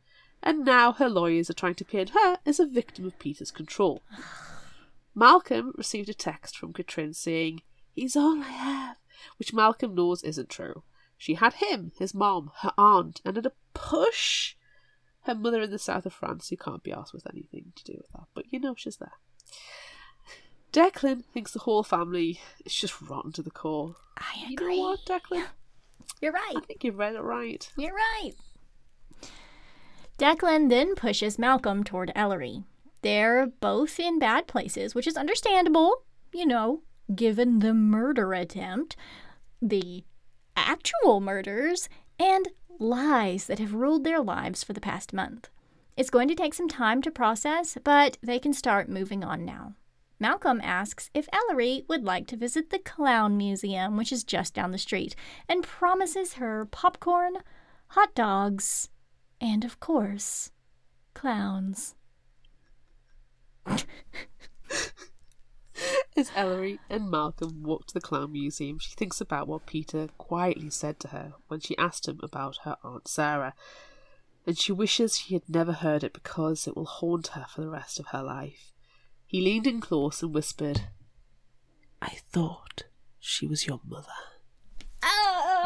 and 0.43 0.65
now 0.65 0.91
her 0.91 1.09
lawyers 1.09 1.49
are 1.49 1.53
trying 1.53 1.75
to 1.75 1.85
paint 1.85 2.09
her 2.09 2.39
as 2.45 2.59
a 2.59 2.65
victim 2.65 3.05
of 3.05 3.17
Peter's 3.17 3.51
control. 3.51 4.01
Malcolm 5.15 5.71
received 5.77 6.09
a 6.09 6.13
text 6.13 6.57
from 6.57 6.73
Katrin 6.73 7.13
saying, 7.13 7.61
He's 7.93 8.17
all 8.17 8.41
I 8.41 8.49
have, 8.49 8.97
which 9.37 9.53
Malcolm 9.53 9.95
knows 9.95 10.21
isn't 10.23 10.49
true. 10.49 10.83
She 11.25 11.33
had 11.33 11.53
him, 11.53 11.91
his 11.97 12.13
mom, 12.13 12.51
her 12.59 12.71
aunt, 12.77 13.19
and 13.25 13.35
at 13.35 13.47
a 13.47 13.51
push, 13.73 14.53
her 15.21 15.33
mother 15.33 15.63
in 15.63 15.71
the 15.71 15.79
south 15.79 16.05
of 16.05 16.13
France 16.13 16.49
who 16.49 16.55
can't 16.55 16.83
be 16.83 16.91
asked 16.91 17.15
with 17.15 17.25
anything 17.27 17.73
to 17.75 17.83
do 17.83 17.93
with 17.97 18.11
that. 18.11 18.27
But 18.35 18.45
you 18.51 18.59
know 18.59 18.75
she's 18.77 18.97
there. 18.97 19.13
Declan 20.71 21.25
thinks 21.25 21.51
the 21.51 21.61
whole 21.61 21.81
family 21.81 22.39
is 22.63 22.75
just 22.75 23.01
rotten 23.01 23.31
to 23.31 23.41
the 23.41 23.49
core. 23.49 23.95
I 24.19 24.51
agree. 24.51 24.75
You 24.75 24.81
know 24.81 24.89
what, 24.89 25.05
Declan? 25.07 25.47
You're 26.21 26.31
right. 26.31 26.57
I 26.57 26.59
think 26.59 26.83
you've 26.83 26.99
read 26.99 27.15
it 27.15 27.23
right. 27.23 27.71
You're 27.75 27.95
right. 27.95 28.33
Declan 30.19 30.69
then 30.69 30.93
pushes 30.93 31.39
Malcolm 31.39 31.83
toward 31.83 32.11
Ellery. 32.13 32.65
They're 33.01 33.47
both 33.47 33.99
in 33.99 34.19
bad 34.19 34.45
places, 34.45 34.93
which 34.93 35.07
is 35.07 35.17
understandable, 35.17 36.03
you 36.31 36.45
know, 36.45 36.83
given 37.15 37.59
the 37.59 37.73
murder 37.73 38.33
attempt, 38.35 38.95
the 39.59 40.03
actual 40.55 41.19
murders, 41.19 41.89
and 42.19 42.49
lies 42.79 43.45
that 43.47 43.59
have 43.59 43.73
ruled 43.73 44.03
their 44.03 44.21
lives 44.21 44.63
for 44.63 44.73
the 44.73 44.81
past 44.81 45.13
month. 45.13 45.49
It's 45.97 46.09
going 46.09 46.27
to 46.27 46.35
take 46.35 46.53
some 46.53 46.67
time 46.67 47.01
to 47.03 47.11
process, 47.11 47.77
but 47.83 48.17
they 48.21 48.39
can 48.39 48.53
start 48.53 48.89
moving 48.89 49.23
on 49.23 49.45
now. 49.45 49.75
Malcolm 50.19 50.61
asks 50.63 51.09
if 51.13 51.27
Ellery 51.31 51.83
would 51.87 52.03
like 52.03 52.27
to 52.27 52.37
visit 52.37 52.69
the 52.69 52.79
Clown 52.79 53.37
Museum, 53.37 53.97
which 53.97 54.11
is 54.11 54.23
just 54.23 54.53
down 54.53 54.71
the 54.71 54.77
street, 54.77 55.15
and 55.47 55.63
promises 55.63 56.33
her 56.33 56.65
popcorn, 56.65 57.37
hot 57.89 58.15
dogs, 58.15 58.89
and 59.41 59.63
of 59.65 59.79
course, 59.79 60.51
clowns. 61.13 61.95
As 66.17 66.31
Ellery 66.33 66.79
and 66.89 67.11
Malcolm 67.11 67.61
walk 67.63 67.87
to 67.87 67.93
the 67.93 67.99
Clown 67.99 68.31
Museum, 68.31 68.79
she 68.79 68.95
thinks 68.95 69.19
about 69.19 69.49
what 69.49 69.65
Peter 69.65 70.07
quietly 70.17 70.69
said 70.69 70.97
to 71.01 71.09
her 71.09 71.33
when 71.49 71.59
she 71.59 71.77
asked 71.77 72.07
him 72.07 72.21
about 72.23 72.59
her 72.63 72.77
Aunt 72.85 73.09
Sarah, 73.09 73.53
and 74.47 74.57
she 74.57 74.71
wishes 74.71 75.17
she 75.17 75.33
had 75.33 75.49
never 75.49 75.73
heard 75.73 76.05
it 76.05 76.13
because 76.13 76.67
it 76.67 76.75
will 76.77 76.85
haunt 76.85 77.27
her 77.29 77.45
for 77.49 77.59
the 77.59 77.69
rest 77.69 77.99
of 77.99 78.07
her 78.07 78.23
life. 78.23 78.71
He 79.25 79.41
leaned 79.41 79.67
in 79.67 79.81
close 79.81 80.23
and 80.23 80.33
whispered, 80.33 80.83
I 82.01 82.19
thought 82.31 82.83
she 83.19 83.45
was 83.45 83.67
your 83.67 83.81
mother. 83.85 84.07
Oh! 85.03 85.65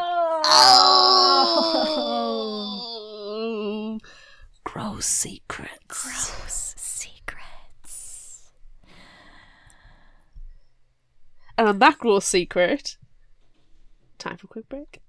Gross 4.64 5.06
secrets. 5.06 5.86
Gross 5.88 6.74
secrets. 6.76 8.50
And 11.60 11.68
on 11.68 11.80
that 11.80 11.98
gross 11.98 12.26
secret, 12.26 12.96
time 14.18 14.38
for 14.38 14.46
a 14.46 14.48
quick 14.48 14.70
break. 14.70 15.02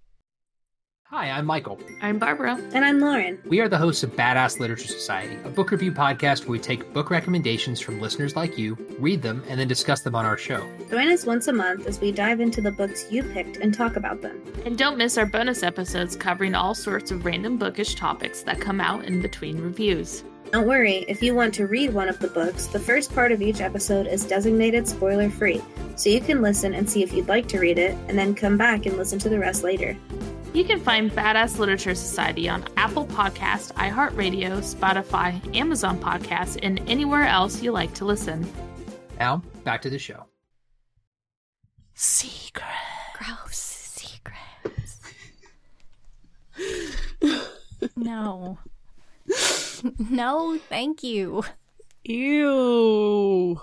Hi, 1.05 1.31
I'm 1.31 1.47
Michael. 1.47 1.79
I'm 2.03 2.19
Barbara. 2.19 2.59
And 2.73 2.85
I'm 2.85 2.99
Lauren. 2.99 3.41
We 3.47 3.61
are 3.61 3.69
the 3.69 3.79
hosts 3.79 4.03
of 4.03 4.17
Badass 4.17 4.59
Literature 4.59 4.89
Society, 4.89 5.39
a 5.45 5.49
book 5.49 5.71
review 5.71 5.93
podcast 5.93 6.41
where 6.41 6.51
we 6.51 6.59
take 6.59 6.93
book 6.93 7.09
recommendations 7.09 7.79
from 7.79 8.01
listeners 8.01 8.35
like 8.35 8.59
you, 8.59 8.77
read 8.99 9.23
them, 9.23 9.45
and 9.49 9.61
then 9.61 9.69
discuss 9.69 10.01
them 10.01 10.17
on 10.17 10.27
our 10.27 10.37
show. 10.37 10.69
Join 10.91 11.07
us 11.13 11.25
once 11.25 11.47
a 11.47 11.53
month 11.53 11.87
as 11.87 12.01
we 12.01 12.11
dive 12.11 12.41
into 12.41 12.61
the 12.61 12.73
books 12.73 13.07
you 13.13 13.23
picked 13.23 13.59
and 13.59 13.73
talk 13.73 13.95
about 13.95 14.21
them. 14.21 14.43
And 14.65 14.77
don't 14.77 14.99
miss 14.99 15.17
our 15.19 15.27
bonus 15.27 15.63
episodes 15.63 16.17
covering 16.17 16.57
all 16.57 16.75
sorts 16.75 17.13
of 17.13 17.25
random 17.25 17.59
bookish 17.59 17.95
topics 17.95 18.43
that 18.43 18.61
come 18.61 18.81
out 18.81 19.05
in 19.05 19.23
between 19.23 19.61
reviews. 19.61 20.25
Don't 20.53 20.67
worry, 20.67 21.05
if 21.07 21.23
you 21.23 21.35
want 21.35 21.55
to 21.55 21.67
read 21.67 21.95
one 21.95 22.09
of 22.09 22.19
the 22.19 22.29
books, 22.29 22.67
the 22.67 22.81
first 22.81 23.15
part 23.15 23.31
of 23.31 23.41
each 23.41 23.61
episode 23.61 24.09
is 24.09 24.25
designated 24.25 24.89
spoiler 24.89 25.31
free, 25.31 25.63
so 25.95 26.11
you 26.11 26.21
can 26.21 26.43
listen 26.43 26.75
and 26.75 26.91
see 26.91 27.05
if 27.05 27.13
you'd 27.13 27.29
like 27.29 27.47
to 27.49 27.61
read 27.61 27.79
it, 27.79 27.97
and 28.09 28.19
then 28.19 28.35
come 28.35 28.57
back 28.57 28.87
and 28.87 28.97
listen 28.97 29.19
to 29.21 29.29
the 29.29 29.39
rest 29.39 29.63
later. 29.63 29.97
You 30.53 30.65
can 30.65 30.81
find 30.81 31.13
Badass 31.13 31.59
Literature 31.59 31.95
Society 31.95 32.49
on 32.49 32.65
Apple 32.77 33.07
Podcast, 33.07 33.73
iHeartRadio, 33.75 34.59
Spotify, 34.59 35.57
Amazon 35.57 36.01
Podcasts, 36.01 36.59
and 36.61 36.81
anywhere 36.89 37.23
else 37.25 37.63
you 37.63 37.71
like 37.71 37.95
to 37.95 38.05
listen. 38.05 38.45
Now, 39.21 39.43
back 39.63 39.83
to 39.83 39.91
the 39.91 39.99
show. 40.01 40.27
Secret. 41.95 42.65
Gross 43.15 43.57
secrets. 44.01 45.01
no. 47.97 48.59
no, 49.99 50.59
thank 50.69 51.03
you. 51.03 51.43
Ew. 52.05 53.61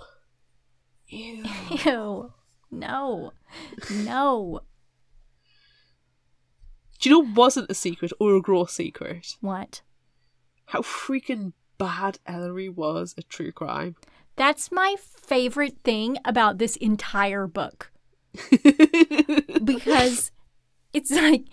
Ew. 1.07 1.45
Ew. 1.85 2.33
No. 2.69 3.31
No. 3.89 4.59
Do 6.99 7.09
you 7.09 7.15
know 7.23 7.31
wasn't 7.33 7.71
a 7.71 7.73
secret 7.73 8.11
or 8.19 8.35
a 8.35 8.41
gross 8.41 8.73
secret? 8.73 9.37
What? 9.39 9.83
How 10.65 10.81
freaking 10.81 11.53
bad 11.77 12.19
Ellery 12.25 12.67
was 12.67 13.15
at 13.17 13.29
true 13.29 13.53
crime. 13.53 13.95
That's 14.35 14.71
my 14.71 14.95
favorite 14.99 15.77
thing 15.83 16.17
about 16.25 16.57
this 16.57 16.75
entire 16.75 17.47
book. 17.47 17.91
because 19.63 20.31
it's 20.93 21.11
like 21.11 21.45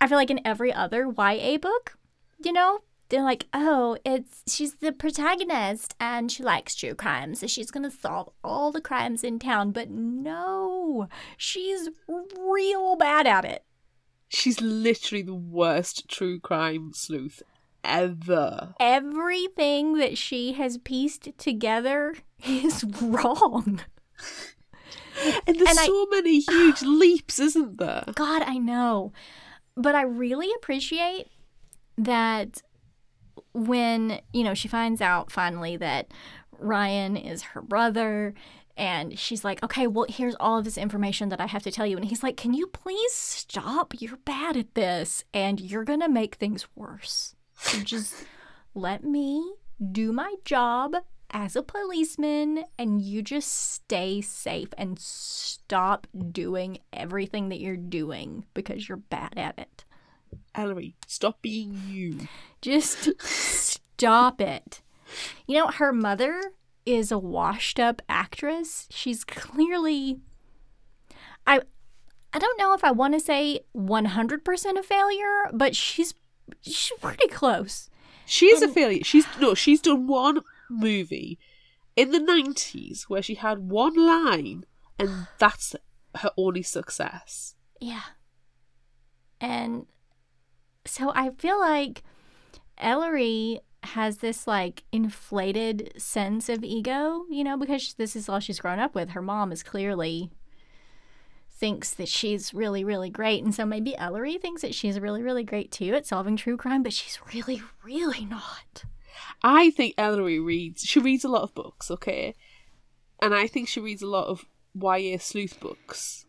I 0.00 0.08
feel 0.08 0.18
like 0.18 0.30
in 0.30 0.40
every 0.44 0.72
other 0.72 1.06
YA 1.16 1.58
book, 1.58 1.96
you 2.44 2.52
know, 2.52 2.80
they're 3.12 3.22
like, 3.22 3.46
oh, 3.52 3.96
it's 4.04 4.42
she's 4.48 4.74
the 4.76 4.90
protagonist 4.90 5.94
and 6.00 6.32
she 6.32 6.42
likes 6.42 6.74
true 6.74 6.94
crime, 6.94 7.34
so 7.36 7.46
she's 7.46 7.70
gonna 7.70 7.90
solve 7.90 8.30
all 8.42 8.72
the 8.72 8.80
crimes 8.80 9.22
in 9.22 9.38
town. 9.38 9.70
But 9.70 9.90
no, 9.90 11.08
she's 11.36 11.90
real 12.08 12.96
bad 12.96 13.26
at 13.26 13.44
it. 13.44 13.64
She's 14.28 14.60
literally 14.62 15.22
the 15.22 15.34
worst 15.34 16.08
true 16.08 16.40
crime 16.40 16.92
sleuth 16.94 17.42
ever. 17.84 18.74
Everything 18.80 19.98
that 19.98 20.16
she 20.16 20.54
has 20.54 20.78
pieced 20.78 21.36
together 21.36 22.14
is 22.46 22.82
wrong. 23.02 23.82
And 25.46 25.56
there's 25.58 25.68
And 25.68 25.78
I- 25.78 25.86
so 25.86 26.06
many 26.10 26.40
huge 26.40 26.80
leaps, 27.02 27.38
isn't 27.38 27.76
there? 27.76 28.04
God, 28.14 28.42
I 28.42 28.56
know. 28.56 29.12
But 29.76 29.94
I 29.94 30.02
really 30.02 30.48
appreciate 30.56 31.26
that 31.98 32.62
when, 33.52 34.20
you 34.32 34.44
know, 34.44 34.54
she 34.54 34.68
finds 34.68 35.00
out 35.00 35.30
finally 35.30 35.76
that 35.76 36.12
Ryan 36.58 37.16
is 37.16 37.42
her 37.42 37.62
brother 37.62 38.34
and 38.76 39.18
she's 39.18 39.44
like, 39.44 39.62
"Okay, 39.62 39.86
well, 39.86 40.06
here's 40.08 40.34
all 40.36 40.58
of 40.58 40.64
this 40.64 40.78
information 40.78 41.28
that 41.28 41.40
I 41.40 41.46
have 41.46 41.62
to 41.64 41.70
tell 41.70 41.86
you." 41.86 41.96
And 41.96 42.06
he's 42.06 42.22
like, 42.22 42.36
"Can 42.36 42.54
you 42.54 42.66
please 42.68 43.12
stop? 43.12 43.94
You're 44.00 44.16
bad 44.18 44.56
at 44.56 44.74
this 44.74 45.24
and 45.34 45.60
you're 45.60 45.84
going 45.84 46.00
to 46.00 46.08
make 46.08 46.36
things 46.36 46.66
worse. 46.74 47.34
So 47.54 47.80
just 47.80 48.14
let 48.74 49.04
me 49.04 49.54
do 49.92 50.12
my 50.12 50.34
job 50.44 50.96
as 51.32 51.56
a 51.56 51.62
policeman 51.62 52.64
and 52.78 53.00
you 53.00 53.22
just 53.22 53.72
stay 53.72 54.20
safe 54.20 54.68
and 54.76 54.98
stop 54.98 56.06
doing 56.30 56.78
everything 56.92 57.48
that 57.48 57.60
you're 57.60 57.76
doing 57.76 58.44
because 58.54 58.88
you're 58.88 58.98
bad 58.98 59.34
at 59.36 59.58
it. 59.58 59.84
Ellery, 60.54 60.94
stop 61.06 61.42
being 61.42 61.80
you. 61.88 62.28
Just 62.60 63.10
stop 63.20 64.40
it. 64.40 64.82
You 65.46 65.58
know, 65.58 65.68
her 65.68 65.92
mother 65.92 66.40
is 66.84 67.12
a 67.12 67.18
washed 67.18 67.78
up 67.78 68.02
actress. 68.08 68.88
She's 68.90 69.24
clearly 69.24 70.20
I 71.46 71.60
I 72.32 72.38
don't 72.38 72.58
know 72.58 72.72
if 72.72 72.82
I 72.82 72.90
want 72.90 73.14
to 73.14 73.20
say 73.20 73.60
100% 73.76 74.78
a 74.78 74.82
failure, 74.82 75.50
but 75.52 75.76
she's 75.76 76.14
she's 76.62 76.92
pretty 77.00 77.28
close. 77.28 77.90
She 78.24 78.46
is 78.46 78.62
a 78.62 78.68
failure. 78.68 79.04
She's 79.04 79.26
no, 79.40 79.54
she's 79.54 79.80
done 79.80 80.06
one 80.06 80.40
movie 80.70 81.38
in 81.96 82.10
the 82.10 82.20
nineties 82.20 83.04
where 83.08 83.22
she 83.22 83.34
had 83.34 83.58
one 83.58 83.94
line 83.94 84.64
and 84.98 85.26
that's 85.38 85.74
her 86.16 86.30
only 86.36 86.62
success. 86.62 87.54
Yeah. 87.80 88.02
And 89.40 89.86
so 90.84 91.12
I 91.14 91.30
feel 91.38 91.60
like 91.60 92.02
Ellery 92.78 93.60
has 93.84 94.18
this 94.18 94.46
like 94.46 94.84
inflated 94.92 95.92
sense 95.96 96.48
of 96.48 96.62
ego, 96.62 97.24
you 97.30 97.44
know, 97.44 97.56
because 97.56 97.94
this 97.94 98.14
is 98.14 98.28
all 98.28 98.40
she's 98.40 98.60
grown 98.60 98.78
up 98.78 98.94
with. 98.94 99.10
Her 99.10 99.22
mom 99.22 99.52
is 99.52 99.62
clearly 99.62 100.30
thinks 101.50 101.94
that 101.94 102.08
she's 102.08 102.52
really, 102.54 102.84
really 102.84 103.10
great. 103.10 103.44
And 103.44 103.54
so 103.54 103.64
maybe 103.64 103.96
Ellery 103.96 104.38
thinks 104.38 104.62
that 104.62 104.74
she's 104.74 104.98
really, 104.98 105.22
really 105.22 105.44
great 105.44 105.70
too 105.70 105.94
at 105.94 106.06
solving 106.06 106.36
true 106.36 106.56
crime, 106.56 106.82
but 106.82 106.92
she's 106.92 107.18
really, 107.32 107.62
really 107.84 108.24
not. 108.24 108.84
I 109.42 109.70
think 109.70 109.94
Ellery 109.98 110.40
reads 110.40 110.82
she 110.82 110.98
reads 110.98 111.24
a 111.24 111.28
lot 111.28 111.42
of 111.42 111.54
books, 111.54 111.90
okay? 111.90 112.34
And 113.20 113.34
I 113.34 113.46
think 113.46 113.68
she 113.68 113.80
reads 113.80 114.02
a 114.02 114.08
lot 114.08 114.26
of 114.26 114.44
YA 114.74 115.18
sleuth 115.18 115.60
books. 115.60 116.24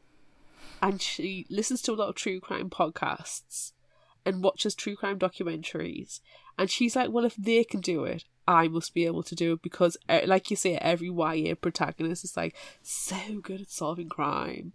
And 0.81 1.01
she 1.01 1.45
listens 1.49 1.81
to 1.83 1.93
a 1.93 1.95
lot 1.95 2.09
of 2.09 2.15
true 2.15 2.39
crime 2.39 2.69
podcasts 2.69 3.71
and 4.25 4.43
watches 4.43 4.75
true 4.75 4.95
crime 4.95 5.19
documentaries. 5.19 6.19
And 6.57 6.69
she's 6.69 6.95
like, 6.95 7.11
well, 7.11 7.25
if 7.25 7.35
they 7.35 7.63
can 7.63 7.81
do 7.81 8.03
it, 8.03 8.25
I 8.47 8.67
must 8.67 8.93
be 8.93 9.05
able 9.05 9.23
to 9.23 9.35
do 9.35 9.53
it 9.53 9.61
because, 9.61 9.97
uh, 10.09 10.21
like 10.25 10.49
you 10.49 10.55
say, 10.55 10.75
every 10.77 11.09
YA 11.09 11.55
protagonist 11.55 12.23
is 12.23 12.37
like 12.37 12.55
so 12.81 13.17
good 13.41 13.61
at 13.61 13.71
solving 13.71 14.09
crime. 14.09 14.73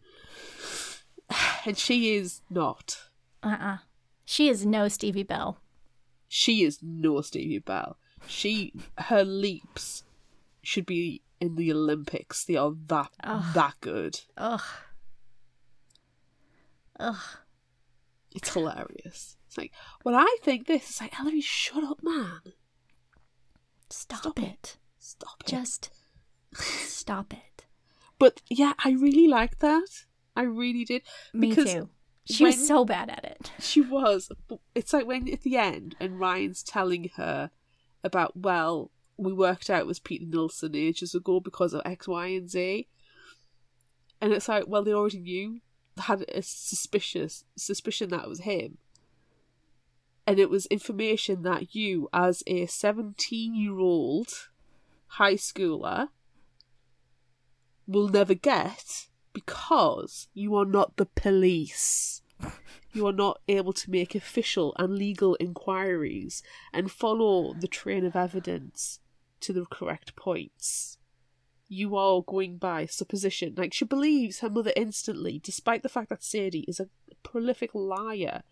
And 1.67 1.77
she 1.77 2.15
is 2.15 2.41
not. 2.49 3.11
Uh 3.43 3.57
uh 3.61 3.77
She 4.25 4.49
is 4.49 4.65
no 4.65 4.89
Stevie 4.89 5.25
Bell. 5.25 5.59
She 6.29 6.63
is 6.65 6.79
no 6.83 7.21
Stevie 7.21 7.59
Bell. 7.59 7.99
She 8.27 8.73
her 8.97 9.25
leaps 9.25 10.05
should 10.63 10.87
be 10.87 11.23
in 11.41 11.57
the 11.57 11.73
Olympics. 11.73 12.45
They 12.45 12.57
are 12.57 12.73
that 12.87 13.11
Ugh. 13.23 13.55
that 13.55 13.75
good. 13.81 14.21
Ugh. 14.37 14.63
Ugh. 16.99 17.17
It's 18.35 18.53
hilarious. 18.53 19.38
Like, 19.59 19.73
well, 20.05 20.17
I 20.17 20.37
think 20.43 20.67
this. 20.67 20.91
It's 20.91 21.01
like, 21.01 21.19
Ellery, 21.19 21.41
shut 21.41 21.85
up, 21.85 22.01
man. 22.03 22.41
Stop, 23.91 24.21
Stop 24.21 24.39
it. 24.39 24.45
it. 24.45 24.77
Stop 24.99 25.41
it. 25.41 25.47
Just 25.47 25.91
stop 26.55 27.33
it. 27.33 27.67
But 28.19 28.43
yeah, 28.51 28.75
I 28.85 28.91
really 28.93 29.29
liked 29.29 29.61
that. 29.61 29.89
I 30.37 30.43
really 30.43 30.85
did. 30.85 31.03
Me 31.33 31.51
Because 31.51 31.73
too. 31.73 31.91
She 32.25 32.45
was 32.45 32.67
so 32.67 32.85
bad 32.85 33.09
at 33.09 33.25
it. 33.25 33.53
She 33.59 33.81
was. 33.81 34.31
It's 34.75 34.93
like 34.93 35.07
when 35.07 35.33
at 35.33 35.43
the 35.43 35.57
end, 35.57 35.97
and 35.99 36.21
Ryan's 36.21 36.63
telling 36.63 37.11
her 37.17 37.51
about, 38.05 38.37
well, 38.37 38.91
we 39.17 39.33
worked 39.33 39.71
out 39.71 39.81
it 39.81 39.87
was 39.87 39.99
Peter 39.99 40.27
Nilsson 40.27 40.77
ages 40.77 41.15
ago 41.15 41.41
because 41.41 41.73
of 41.73 41.83
X, 41.85 42.07
Y, 42.07 42.27
and 42.27 42.51
Z. 42.51 42.87
And 44.21 44.33
it's 44.33 44.49
like, 44.49 44.65
well, 44.67 44.85
they 44.85 44.93
already 44.93 45.21
knew, 45.21 45.61
had 45.97 46.25
a 46.29 46.43
suspicious 46.43 47.45
suspicion 47.57 48.11
that 48.11 48.25
it 48.25 48.29
was 48.29 48.41
him. 48.41 48.79
And 50.29 50.39
it 50.39 50.51
was 50.51 50.67
information 50.67 51.41
that 51.45 51.75
you, 51.75 52.11
as 52.13 52.43
a 52.47 52.67
17 52.67 53.55
year 53.55 53.79
old 53.79 54.29
high 55.07 55.37
schooler, 55.37 56.09
will 57.87 58.09
never 58.09 58.35
get 58.35 59.07
because 59.33 60.29
you 60.35 60.55
are 60.55 60.67
not 60.67 60.99
the 60.99 61.07
police. 61.07 62.21
You 62.93 63.07
are 63.07 63.13
not 63.13 63.41
able 63.49 63.73
to 63.73 63.91
make 63.91 64.15
official 64.15 64.75
and 64.79 64.99
legal 64.99 65.35
inquiries 65.41 66.43
and 66.75 66.91
follow 66.91 67.55
the 67.55 67.67
train 67.67 68.05
of 68.05 68.15
evidence 68.15 69.01
to 69.41 69.55
the 69.55 69.65
correct 69.65 70.15
points. 70.15 70.99
You 71.69 71.97
are 71.97 72.21
going 72.21 72.59
by 72.59 72.85
supposition. 72.85 73.55
Like, 73.57 73.73
she 73.73 73.87
believes 73.87 74.41
her 74.41 74.51
mother 74.51 74.75
instantly, 74.77 75.41
despite 75.43 75.83
the 75.83 75.89
fact 75.89 76.11
that 76.11 76.23
Sadie 76.23 76.67
is 76.69 76.81
a 76.81 76.89
prolific 77.23 77.71
liar, 77.75 78.43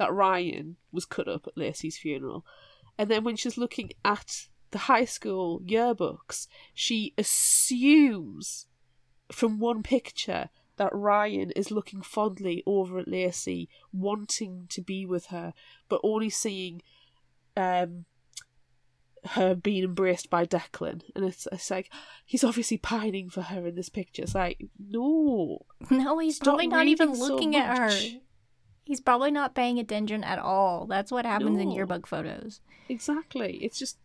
that 0.00 0.12
Ryan 0.12 0.76
was 0.90 1.04
cut 1.04 1.28
up 1.28 1.46
at 1.46 1.58
Lacey's 1.58 1.98
funeral. 1.98 2.46
And 2.98 3.10
then 3.10 3.22
when 3.22 3.36
she's 3.36 3.58
looking 3.58 3.92
at 4.02 4.46
the 4.70 4.78
high 4.78 5.04
school 5.04 5.60
yearbooks, 5.60 6.46
she 6.72 7.12
assumes 7.18 8.66
from 9.30 9.58
one 9.58 9.82
picture 9.82 10.48
that 10.78 10.94
Ryan 10.94 11.50
is 11.50 11.70
looking 11.70 12.00
fondly 12.00 12.62
over 12.66 12.98
at 12.98 13.08
Lacey, 13.08 13.68
wanting 13.92 14.66
to 14.70 14.80
be 14.80 15.04
with 15.04 15.26
her, 15.26 15.52
but 15.90 16.00
only 16.02 16.30
seeing 16.30 16.80
um 17.54 18.06
her 19.26 19.54
being 19.54 19.84
embraced 19.84 20.30
by 20.30 20.46
Declan. 20.46 21.02
And 21.14 21.26
it's, 21.26 21.46
it's 21.52 21.70
like, 21.70 21.92
he's 22.24 22.42
obviously 22.42 22.78
pining 22.78 23.28
for 23.28 23.42
her 23.42 23.66
in 23.66 23.74
this 23.74 23.90
picture. 23.90 24.22
It's 24.22 24.34
like, 24.34 24.64
no. 24.78 25.66
No, 25.90 26.18
he's 26.18 26.38
probably 26.38 26.68
not 26.68 26.86
even 26.86 27.10
reading 27.10 27.22
so 27.22 27.34
looking 27.34 27.54
at 27.54 27.76
her. 27.76 27.90
He's 28.90 29.00
probably 29.00 29.30
not 29.30 29.54
paying 29.54 29.78
attention 29.78 30.24
at 30.24 30.40
all. 30.40 30.84
That's 30.86 31.12
what 31.12 31.24
happens 31.24 31.60
in 31.60 31.68
No. 31.68 31.74
yearbook 31.76 32.08
photos. 32.08 32.60
Exactly. 32.88 33.58
It's 33.62 33.78
just 33.78 33.98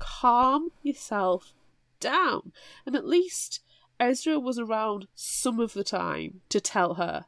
calm 0.00 0.70
yourself 0.82 1.52
down. 2.00 2.50
And 2.84 2.96
at 2.96 3.06
least 3.06 3.60
Ezra 4.00 4.40
was 4.40 4.58
around 4.58 5.06
some 5.14 5.60
of 5.60 5.72
the 5.72 5.84
time 5.84 6.40
to 6.48 6.60
tell 6.60 6.94
her 6.94 7.26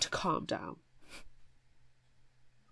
to 0.00 0.08
calm 0.10 0.44
down. 0.44 0.74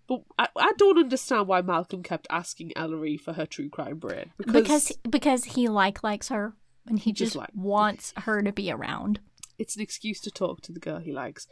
But 0.05 0.23
I, 0.37 0.49
I 0.57 0.73
don't 0.77 0.99
understand 0.99 1.47
why 1.47 1.61
Malcolm 1.61 2.03
kept 2.03 2.27
asking 2.29 2.73
Ellery 2.75 3.15
for 3.15 3.31
her 3.31 3.45
true 3.45 3.69
crime 3.69 3.97
brain. 3.97 4.31
Because, 4.37 4.53
Because 4.53 4.91
because 5.09 5.43
he 5.45 5.69
like 5.69 6.03
likes 6.03 6.27
her 6.27 6.53
and 6.85 6.99
he 6.99 7.13
just 7.13 7.31
Dislike. 7.31 7.51
wants 7.55 8.13
her 8.17 8.41
to 8.41 8.51
be 8.51 8.69
around. 8.69 9.21
it's 9.57 9.77
an 9.77 9.81
excuse 9.81 10.19
to 10.19 10.31
talk 10.31 10.59
to 10.63 10.73
the 10.73 10.81
girl 10.81 10.99
he 10.99 11.13
likes. 11.13 11.47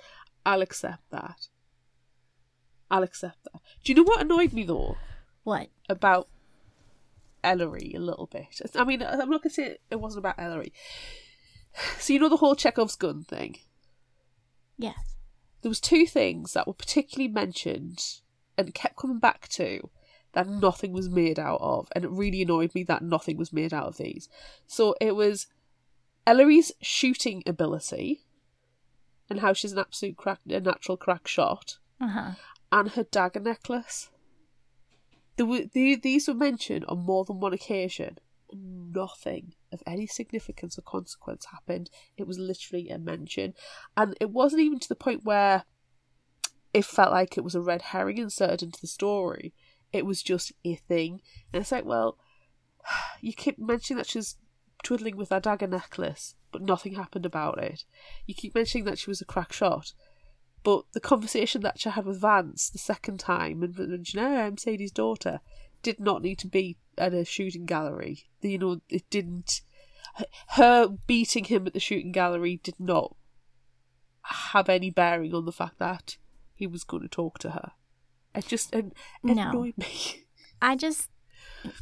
I'll 0.45 0.61
accept 0.61 1.09
that. 1.11 1.47
I'll 2.89 3.03
accept 3.03 3.43
that. 3.45 3.61
Do 3.83 3.91
you 3.91 3.95
know 3.95 4.03
what 4.03 4.21
annoyed 4.21 4.53
me 4.53 4.63
though? 4.63 4.97
What? 5.43 5.69
about 5.89 6.27
Ellery 7.43 7.93
a 7.95 7.99
little 7.99 8.27
bit. 8.27 8.61
I 8.75 8.83
mean, 8.83 9.01
I'm 9.03 9.29
not 9.29 9.43
gonna 9.43 9.53
say 9.53 9.77
it 9.89 9.99
wasn't 9.99 10.19
about 10.19 10.39
Ellery. 10.39 10.73
So 11.99 12.13
you 12.13 12.19
know 12.19 12.29
the 12.29 12.37
whole 12.37 12.55
Chekhov's 12.55 12.95
gun 12.95 13.23
thing. 13.23 13.57
Yes. 14.77 15.15
There 15.61 15.69
was 15.69 15.79
two 15.79 16.05
things 16.05 16.53
that 16.53 16.67
were 16.67 16.73
particularly 16.73 17.31
mentioned 17.31 18.03
and 18.57 18.73
kept 18.73 18.97
coming 18.97 19.19
back 19.19 19.47
to 19.49 19.89
that 20.33 20.47
nothing 20.47 20.91
was 20.91 21.09
made 21.09 21.39
out 21.39 21.59
of, 21.61 21.87
and 21.95 22.03
it 22.03 22.11
really 22.11 22.41
annoyed 22.41 22.73
me 22.73 22.83
that 22.83 23.01
nothing 23.01 23.37
was 23.37 23.53
made 23.53 23.73
out 23.73 23.87
of 23.87 23.97
these. 23.97 24.27
So 24.67 24.95
it 24.99 25.15
was 25.15 25.47
Ellery's 26.25 26.71
shooting 26.81 27.43
ability 27.45 28.25
and 29.31 29.39
how 29.39 29.53
she's 29.53 29.71
an 29.71 29.79
absolute 29.79 30.17
crack, 30.17 30.39
a 30.49 30.59
natural 30.59 30.97
crack 30.97 31.27
shot, 31.27 31.77
Uh 31.99 32.07
huh. 32.09 32.31
and 32.71 32.89
her 32.91 33.03
dagger 33.03 33.39
necklace. 33.39 34.09
there 35.37 35.45
were 35.45 35.61
the, 35.73 35.95
these 35.95 36.27
were 36.27 36.33
mentioned 36.33 36.85
on 36.85 36.99
more 36.99 37.23
than 37.25 37.39
one 37.39 37.53
occasion. 37.53 38.17
Nothing 38.53 39.53
of 39.71 39.81
any 39.87 40.05
significance 40.05 40.77
or 40.77 40.81
consequence 40.81 41.45
happened. 41.45 41.89
It 42.17 42.27
was 42.27 42.37
literally 42.37 42.89
a 42.89 42.97
mention, 42.97 43.53
and 43.95 44.15
it 44.19 44.31
wasn't 44.31 44.61
even 44.63 44.79
to 44.79 44.89
the 44.89 44.95
point 44.95 45.23
where 45.23 45.63
it 46.73 46.83
felt 46.85 47.11
like 47.11 47.37
it 47.37 47.43
was 47.43 47.55
a 47.55 47.61
red 47.61 47.81
herring 47.81 48.17
inserted 48.17 48.63
into 48.63 48.81
the 48.81 48.87
story. 48.87 49.53
It 49.93 50.05
was 50.05 50.21
just 50.21 50.51
a 50.65 50.75
thing, 50.75 51.21
and 51.53 51.61
it's 51.61 51.71
like, 51.71 51.85
well, 51.85 52.17
you 53.21 53.31
keep 53.33 53.57
mentioning 53.57 53.97
that 53.97 54.07
she's 54.09 54.35
twiddling 54.83 55.15
with 55.17 55.29
her 55.29 55.39
dagger 55.39 55.67
necklace, 55.67 56.35
but 56.51 56.61
nothing 56.61 56.95
happened 56.95 57.25
about 57.25 57.61
it. 57.63 57.85
You 58.25 58.33
keep 58.33 58.55
mentioning 58.55 58.85
that 58.85 58.99
she 58.99 59.09
was 59.09 59.21
a 59.21 59.25
crack 59.25 59.53
shot, 59.53 59.93
but 60.63 60.83
the 60.93 60.99
conversation 60.99 61.61
that 61.61 61.79
she 61.79 61.89
had 61.89 62.05
with 62.05 62.21
Vance 62.21 62.69
the 62.69 62.77
second 62.77 63.19
time 63.19 63.63
and 63.63 63.77
mentioning, 63.77 64.25
oh, 64.25 64.37
I'm 64.41 64.57
Sadie's 64.57 64.91
daughter, 64.91 65.39
did 65.81 65.99
not 65.99 66.21
need 66.21 66.37
to 66.39 66.47
be 66.47 66.77
at 66.97 67.13
a 67.13 67.25
shooting 67.25 67.65
gallery. 67.65 68.25
You 68.41 68.57
know, 68.59 68.81
it 68.89 69.09
didn't. 69.09 69.61
Her 70.49 70.87
beating 71.07 71.45
him 71.45 71.65
at 71.67 71.73
the 71.73 71.79
shooting 71.79 72.11
gallery 72.11 72.59
did 72.63 72.79
not 72.79 73.15
have 74.23 74.69
any 74.69 74.89
bearing 74.89 75.33
on 75.33 75.45
the 75.45 75.51
fact 75.51 75.79
that 75.79 76.17
he 76.53 76.67
was 76.67 76.83
going 76.83 77.01
to 77.03 77.09
talk 77.09 77.39
to 77.39 77.51
her. 77.51 77.71
It 78.35 78.47
just 78.47 78.73
it 78.73 78.85
No. 79.23 79.49
annoyed 79.49 79.77
me. 79.77 80.25
I 80.61 80.75
just, 80.75 81.09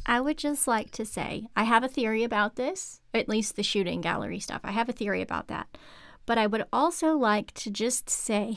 I 0.06 0.20
would 0.20 0.38
just 0.38 0.66
like 0.66 0.90
to 0.92 1.04
say, 1.04 1.46
I 1.56 1.64
have 1.64 1.82
a 1.82 1.88
theory 1.88 2.24
about 2.24 2.56
this, 2.56 3.00
at 3.14 3.28
least 3.28 3.56
the 3.56 3.62
shooting 3.62 4.00
gallery 4.00 4.40
stuff. 4.40 4.60
I 4.64 4.72
have 4.72 4.88
a 4.88 4.92
theory 4.92 5.22
about 5.22 5.48
that. 5.48 5.78
But 6.26 6.38
I 6.38 6.46
would 6.46 6.64
also 6.72 7.16
like 7.16 7.52
to 7.54 7.70
just 7.70 8.08
say 8.08 8.56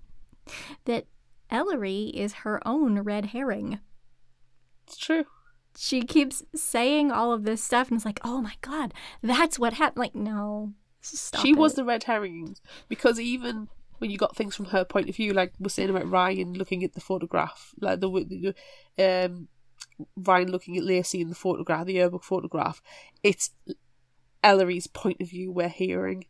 that 0.84 1.06
Ellery 1.50 2.10
is 2.14 2.32
her 2.34 2.66
own 2.66 3.00
red 3.00 3.26
herring. 3.26 3.80
It's 4.86 4.96
true. 4.96 5.24
She 5.76 6.02
keeps 6.02 6.42
saying 6.54 7.10
all 7.10 7.32
of 7.32 7.44
this 7.44 7.62
stuff 7.62 7.88
and 7.88 7.96
it's 7.96 8.04
like, 8.04 8.20
oh 8.22 8.40
my 8.40 8.54
God, 8.60 8.94
that's 9.22 9.58
what 9.58 9.74
happened. 9.74 9.98
Like, 9.98 10.14
no. 10.14 10.74
Stop 11.00 11.42
she 11.42 11.52
was 11.52 11.74
the 11.74 11.84
red 11.84 12.04
herring 12.04 12.56
because 12.88 13.20
even 13.20 13.68
when 13.98 14.10
you 14.10 14.16
got 14.16 14.36
things 14.36 14.56
from 14.56 14.66
her 14.66 14.84
point 14.84 15.08
of 15.08 15.16
view, 15.16 15.32
like 15.32 15.52
we're 15.58 15.68
saying 15.68 15.90
about 15.90 16.10
Ryan 16.10 16.54
looking 16.54 16.82
at 16.82 16.94
the 16.94 17.00
photograph, 17.00 17.74
like 17.80 18.00
the, 18.00 18.54
the 18.96 19.26
um 19.26 19.48
Ryan 20.16 20.50
looking 20.50 20.76
at 20.76 20.84
Lacey 20.84 21.20
in 21.20 21.28
the 21.28 21.34
photograph, 21.34 21.86
the 21.86 21.94
yearbook 21.94 22.24
photograph, 22.24 22.82
it's 23.22 23.50
Ellery's 24.42 24.86
point 24.86 25.20
of 25.20 25.30
view 25.30 25.50
we're 25.50 25.68
hearing. 25.68 26.26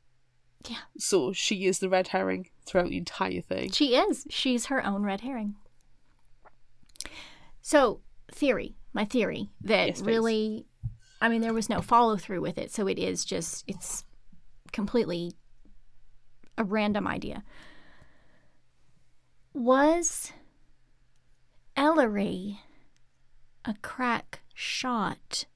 Yeah. 0.68 0.78
So 0.98 1.32
she 1.32 1.66
is 1.66 1.78
the 1.78 1.88
red 1.88 2.08
herring 2.08 2.48
throughout 2.66 2.88
the 2.88 2.96
entire 2.96 3.40
thing. 3.40 3.70
She 3.70 3.96
is. 3.96 4.26
She's 4.30 4.66
her 4.66 4.84
own 4.84 5.02
red 5.02 5.20
herring. 5.22 5.56
So, 7.60 8.00
theory, 8.30 8.76
my 8.92 9.04
theory 9.04 9.50
that 9.62 9.88
Yes, 9.88 10.00
really, 10.02 10.66
I 11.20 11.28
mean, 11.28 11.40
there 11.40 11.54
was 11.54 11.68
no 11.68 11.80
follow 11.80 12.16
through 12.16 12.42
with 12.42 12.58
it. 12.58 12.70
So 12.70 12.86
it 12.86 12.98
is 12.98 13.24
just, 13.24 13.64
it's 13.66 14.04
completely 14.72 15.32
a 16.58 16.64
random 16.64 17.06
idea. 17.06 17.42
Was 19.54 20.32
Ellery 21.76 22.60
a 23.64 23.74
crack 23.82 24.40
shot 24.54 25.46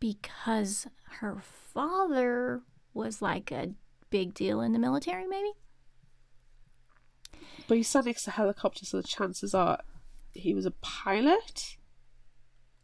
because 0.00 0.86
her 1.20 1.38
father 1.42 2.62
was 2.92 3.20
like 3.22 3.50
a 3.50 3.72
big 4.10 4.34
deal 4.34 4.60
in 4.60 4.72
the 4.72 4.78
military, 4.78 5.26
maybe? 5.26 5.50
But 7.66 7.76
he 7.78 7.82
sat 7.82 8.04
next 8.04 8.24
to 8.24 8.30
a 8.30 8.34
helicopter, 8.34 8.84
so 8.84 8.98
the 8.98 9.06
chances 9.06 9.54
are 9.54 9.78
he 10.32 10.54
was 10.54 10.66
a 10.66 10.70
pilot. 10.70 11.76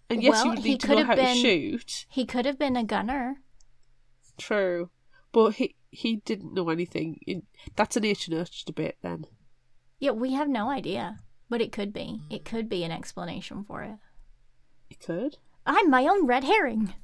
And 0.08 0.22
yes, 0.22 0.32
Well, 0.32 0.44
you 0.46 0.50
would 0.52 0.64
need 0.64 0.80
to 0.80 0.86
could 0.86 0.92
know 0.98 1.04
have 1.04 1.06
how 1.06 1.14
to 1.16 1.22
been- 1.22 1.36
shoot. 1.36 2.06
He 2.08 2.24
could 2.24 2.46
have 2.46 2.58
been 2.58 2.76
a 2.76 2.84
gunner. 2.84 3.42
True, 4.38 4.90
but 5.32 5.56
he 5.56 5.76
he 5.90 6.16
didn't 6.16 6.54
know 6.54 6.70
anything. 6.70 7.18
In, 7.26 7.42
that's 7.76 7.96
a 7.96 8.00
nature 8.00 8.30
nurture 8.32 8.64
debate. 8.64 8.94
Then 9.02 9.26
Yeah, 9.98 10.12
we 10.12 10.32
have 10.32 10.48
no 10.48 10.70
idea, 10.70 11.18
but 11.50 11.60
it 11.60 11.72
could 11.72 11.92
be. 11.92 12.22
It 12.30 12.44
could 12.46 12.68
be 12.68 12.84
an 12.84 12.92
explanation 12.92 13.64
for 13.64 13.82
it. 13.82 13.96
It 14.88 15.00
could. 15.00 15.36
I'm 15.66 15.90
my 15.90 16.06
own 16.06 16.26
red 16.26 16.44
herring. 16.44 16.94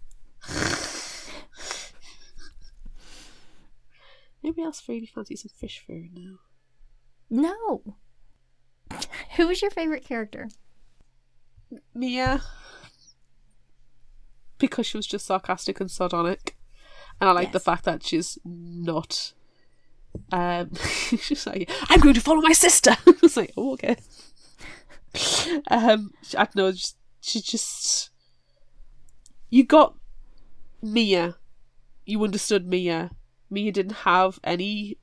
Maybe 4.43 4.63
Ellery 4.63 5.07
fancy 5.13 5.37
some 5.37 5.51
fish 5.55 5.83
food 5.85 6.11
now. 6.15 6.37
No. 7.29 7.97
Who 9.37 9.49
was 9.49 9.61
your 9.61 9.73
favorite 9.73 10.05
character? 10.05 10.49
Mia, 11.93 12.43
because 14.59 14.87
she 14.87 14.97
was 14.97 15.07
just 15.07 15.27
sarcastic 15.27 15.81
and 15.81 15.91
sardonic, 15.91 16.57
and 17.21 17.29
I 17.29 17.33
like 17.33 17.53
the 17.53 17.61
fact 17.61 17.85
that 17.85 18.05
she's 18.05 18.39
not. 18.45 19.33
Um, 20.31 20.75
she's 21.21 21.47
like, 21.47 21.71
I'm 21.89 22.01
going 22.01 22.15
to 22.15 22.21
follow 22.21 22.41
my 22.41 22.53
sister. 22.53 22.97
it's 23.07 23.37
like, 23.37 23.53
oh 23.57 23.73
okay. 23.73 23.97
um, 25.71 26.13
I 26.37 26.45
don't 26.45 26.57
know. 26.57 26.73
Just, 26.73 26.97
she 27.21 27.41
just. 27.41 28.11
You 29.51 29.65
got 29.65 29.97
Mia. 30.83 31.37
You 32.05 32.23
understood 32.25 32.67
Mia. 32.67 33.11
Mia 33.51 33.73
didn't 33.73 33.99
have 33.99 34.39
any 34.45 34.99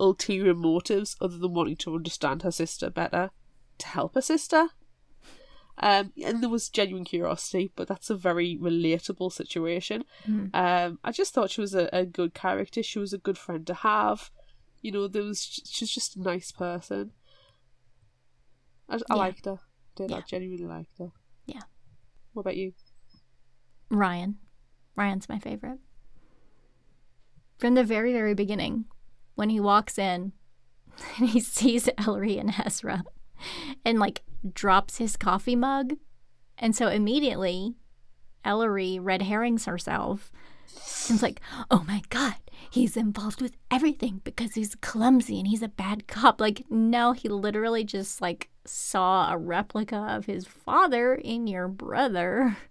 ulterior 0.00 0.54
motives 0.54 1.16
other 1.20 1.38
than 1.38 1.52
wanting 1.54 1.76
to 1.76 1.94
understand 1.94 2.42
her 2.42 2.50
sister 2.50 2.90
better, 2.90 3.30
to 3.78 3.86
help 3.88 4.14
her 4.14 4.22
sister. 4.22 4.68
Um, 5.80 6.12
and 6.24 6.42
there 6.42 6.50
was 6.50 6.68
genuine 6.68 7.04
curiosity, 7.04 7.72
but 7.76 7.86
that's 7.86 8.10
a 8.10 8.16
very 8.16 8.56
relatable 8.60 9.32
situation. 9.32 10.04
Mhm. 10.26 10.50
Um, 10.54 10.98
I 11.04 11.12
just 11.12 11.32
thought 11.32 11.50
she 11.50 11.60
was 11.60 11.74
a, 11.74 11.88
a 11.92 12.04
good 12.04 12.34
character. 12.34 12.82
She 12.82 12.98
was 12.98 13.12
a 13.12 13.18
good 13.18 13.38
friend 13.38 13.66
to 13.66 13.74
have. 13.74 14.30
You 14.82 14.92
know, 14.92 15.08
there 15.08 15.22
was 15.22 15.62
she's 15.68 15.90
just 15.90 16.16
a 16.16 16.22
nice 16.22 16.50
person. 16.50 17.12
I, 18.88 18.96
I 18.96 18.98
Yeah. 19.10 19.14
liked 19.14 19.44
her. 19.46 19.58
Did 19.96 20.12
I 20.12 20.20
genuinely 20.20 20.66
liked 20.66 20.98
her? 20.98 21.10
Yeah. 21.46 21.62
What 22.32 22.40
about 22.42 22.56
you? 22.56 22.72
Ryan. 23.90 24.38
Ryan's 24.96 25.28
my 25.28 25.38
favorite. 25.38 25.78
From 27.58 27.74
the 27.74 27.84
very, 27.84 28.12
very 28.12 28.34
beginning, 28.34 28.84
when 29.34 29.50
he 29.50 29.58
walks 29.60 29.98
in 29.98 30.32
and 31.18 31.28
he 31.28 31.40
sees 31.40 31.88
Ellery 31.98 32.38
and 32.38 32.54
Ezra 32.64 33.04
and 33.84 33.98
like 33.98 34.22
drops 34.52 34.98
his 34.98 35.16
coffee 35.16 35.56
mug. 35.56 35.94
And 36.56 36.74
so 36.74 36.88
immediately 36.88 37.74
Ellery 38.44 38.98
red 38.98 39.22
herrings 39.22 39.64
herself 39.64 40.30
and 41.08 41.14
it's 41.16 41.22
like, 41.22 41.40
oh 41.70 41.84
my 41.88 42.02
God, 42.10 42.34
he's 42.70 42.96
involved 42.96 43.40
with 43.40 43.56
everything 43.70 44.20
because 44.24 44.54
he's 44.54 44.74
clumsy 44.76 45.38
and 45.38 45.48
he's 45.48 45.62
a 45.62 45.68
bad 45.68 46.06
cop. 46.06 46.40
Like, 46.40 46.64
no, 46.68 47.12
he 47.12 47.28
literally 47.28 47.84
just 47.84 48.20
like 48.20 48.50
saw 48.68 49.32
a 49.32 49.38
replica 49.38 49.96
of 49.96 50.26
his 50.26 50.46
father 50.46 51.14
in 51.14 51.46
your 51.46 51.68
brother. 51.68 52.56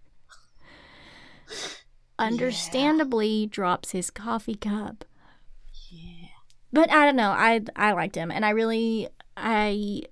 Understandably 2.19 3.45
drops 3.45 3.91
his 3.91 4.09
coffee 4.09 4.55
cup. 4.55 5.05
Yeah. 5.89 6.27
But 6.73 6.91
I 6.91 7.05
don't 7.05 7.15
know. 7.15 7.31
I 7.31 7.61
I 7.75 7.93
liked 7.93 8.15
him 8.15 8.31
and 8.31 8.43
I 8.43 8.49
really 8.49 9.07
I 9.35 10.03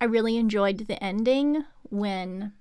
I 0.00 0.06
really 0.06 0.36
enjoyed 0.36 0.86
the 0.86 1.02
ending 1.02 1.64
when 1.90 2.52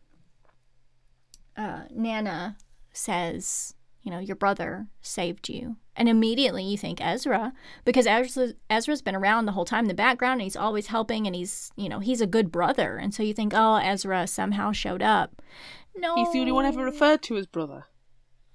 uh, 1.55 1.83
Nana 1.91 2.57
says, 2.91 3.75
you 4.07 4.11
know, 4.11 4.19
your 4.19 4.37
brother 4.37 4.87
saved 5.01 5.49
you. 5.49 5.75
And 5.97 6.07
immediately 6.07 6.63
you 6.63 6.77
think 6.77 7.01
Ezra, 7.01 7.51
because 7.83 8.07
Ezra, 8.07 8.53
Ezra's 8.69 9.01
been 9.01 9.17
around 9.17 9.45
the 9.45 9.51
whole 9.51 9.65
time 9.65 9.83
in 9.83 9.89
the 9.89 9.93
background 9.93 10.35
and 10.35 10.43
he's 10.43 10.55
always 10.55 10.87
helping 10.87 11.27
and 11.27 11.35
he's, 11.35 11.71
you 11.75 11.89
know, 11.89 11.99
he's 11.99 12.21
a 12.21 12.25
good 12.25 12.49
brother. 12.49 12.95
And 12.95 13.13
so 13.13 13.21
you 13.21 13.33
think, 13.33 13.51
oh, 13.53 13.75
Ezra 13.75 14.25
somehow 14.25 14.71
showed 14.71 15.01
up. 15.01 15.41
No. 15.93 16.15
He's 16.15 16.31
the 16.31 16.39
only 16.39 16.53
one 16.53 16.65
ever 16.65 16.85
referred 16.85 17.21
to 17.23 17.35
as 17.35 17.47
brother. 17.47 17.83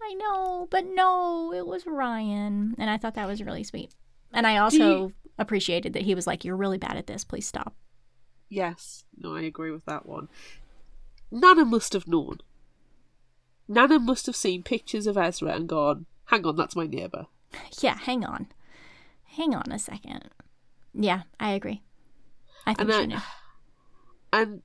I 0.01 0.15
know, 0.15 0.69
but 0.71 0.87
no, 0.87 1.53
it 1.53 1.67
was 1.67 1.85
Ryan. 1.87 2.75
And 2.79 2.89
I 2.89 2.97
thought 2.97 3.17
that 3.17 3.29
was 3.29 3.43
really 3.43 3.65
sweet. 3.65 3.95
And 4.33 4.47
I 4.47 4.57
also 4.57 5.13
appreciated 5.39 5.93
that 5.93 6.05
he 6.05 6.15
was 6.15 6.27
like, 6.27 6.47
you're 6.47 6.57
really 6.57 6.79
bad 6.79 6.97
at 6.97 7.09
this. 7.09 7.25
Please 7.25 7.47
stop. 7.47 7.75
Yes, 8.49 9.05
no, 9.19 9.37
I 9.37 9.43
agree 9.43 9.71
with 9.71 9.85
that 9.85 10.07
one. 10.07 10.29
Nana 11.31 11.67
must 11.67 11.93
have 11.93 12.09
known. 12.09 12.39
Nana 13.69 13.99
must 13.99 14.27
have 14.27 14.37
seen 14.37 14.63
pictures 14.63 15.07
of 15.07 15.17
Ezra 15.17 15.53
and 15.55 15.69
gone, 15.69 16.07
hang 16.27 16.45
on, 16.47 16.57
that's 16.57 16.77
my 16.77 16.87
neighbour. 16.87 17.27
Yeah, 17.81 17.97
hang 17.97 18.25
on. 18.25 18.47
Hang 19.37 19.55
on 19.55 19.71
a 19.73 19.79
second. 19.79 20.29
Yeah, 20.95 21.23
I 21.41 21.53
agree. 21.53 21.83
I 22.67 22.75
think 22.75 22.91
And 22.91 22.91
she 22.91 23.03
I- 23.03 23.07
knew. 23.07 23.23
And 24.33 24.63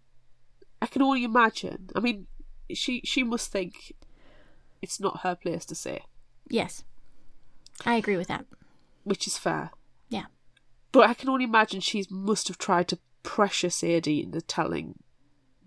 I 0.81 0.85
can 0.87 1.01
only 1.01 1.23
imagine. 1.23 1.89
I 1.95 1.99
mean, 1.99 2.27
she 2.73 3.01
she 3.03 3.23
must 3.23 3.51
think 3.51 3.93
it's 4.81 4.99
not 4.99 5.21
her 5.21 5.35
place 5.35 5.65
to 5.65 5.75
say, 5.75 6.01
Yes. 6.49 6.83
I 7.85 7.95
agree 7.95 8.17
with 8.17 8.27
that. 8.27 8.45
which 9.03 9.25
is 9.27 9.37
fair. 9.37 9.71
Yeah. 10.09 10.25
But 10.91 11.09
I 11.09 11.13
can 11.13 11.29
only 11.29 11.45
imagine 11.45 11.79
she 11.81 12.05
must 12.09 12.47
have 12.49 12.57
tried 12.57 12.87
to 12.89 12.99
pressure 13.23 13.69
Sadie 13.69 14.21
into 14.23 14.41
telling 14.41 14.99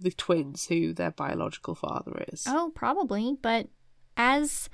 the 0.01 0.11
twins 0.11 0.66
who 0.66 0.92
their 0.92 1.11
biological 1.11 1.74
father 1.74 2.24
is. 2.32 2.44
Oh, 2.46 2.72
probably. 2.74 3.36
But 3.40 3.68
as 4.16 4.68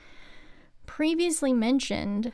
previously 0.86 1.52
mentioned, 1.52 2.32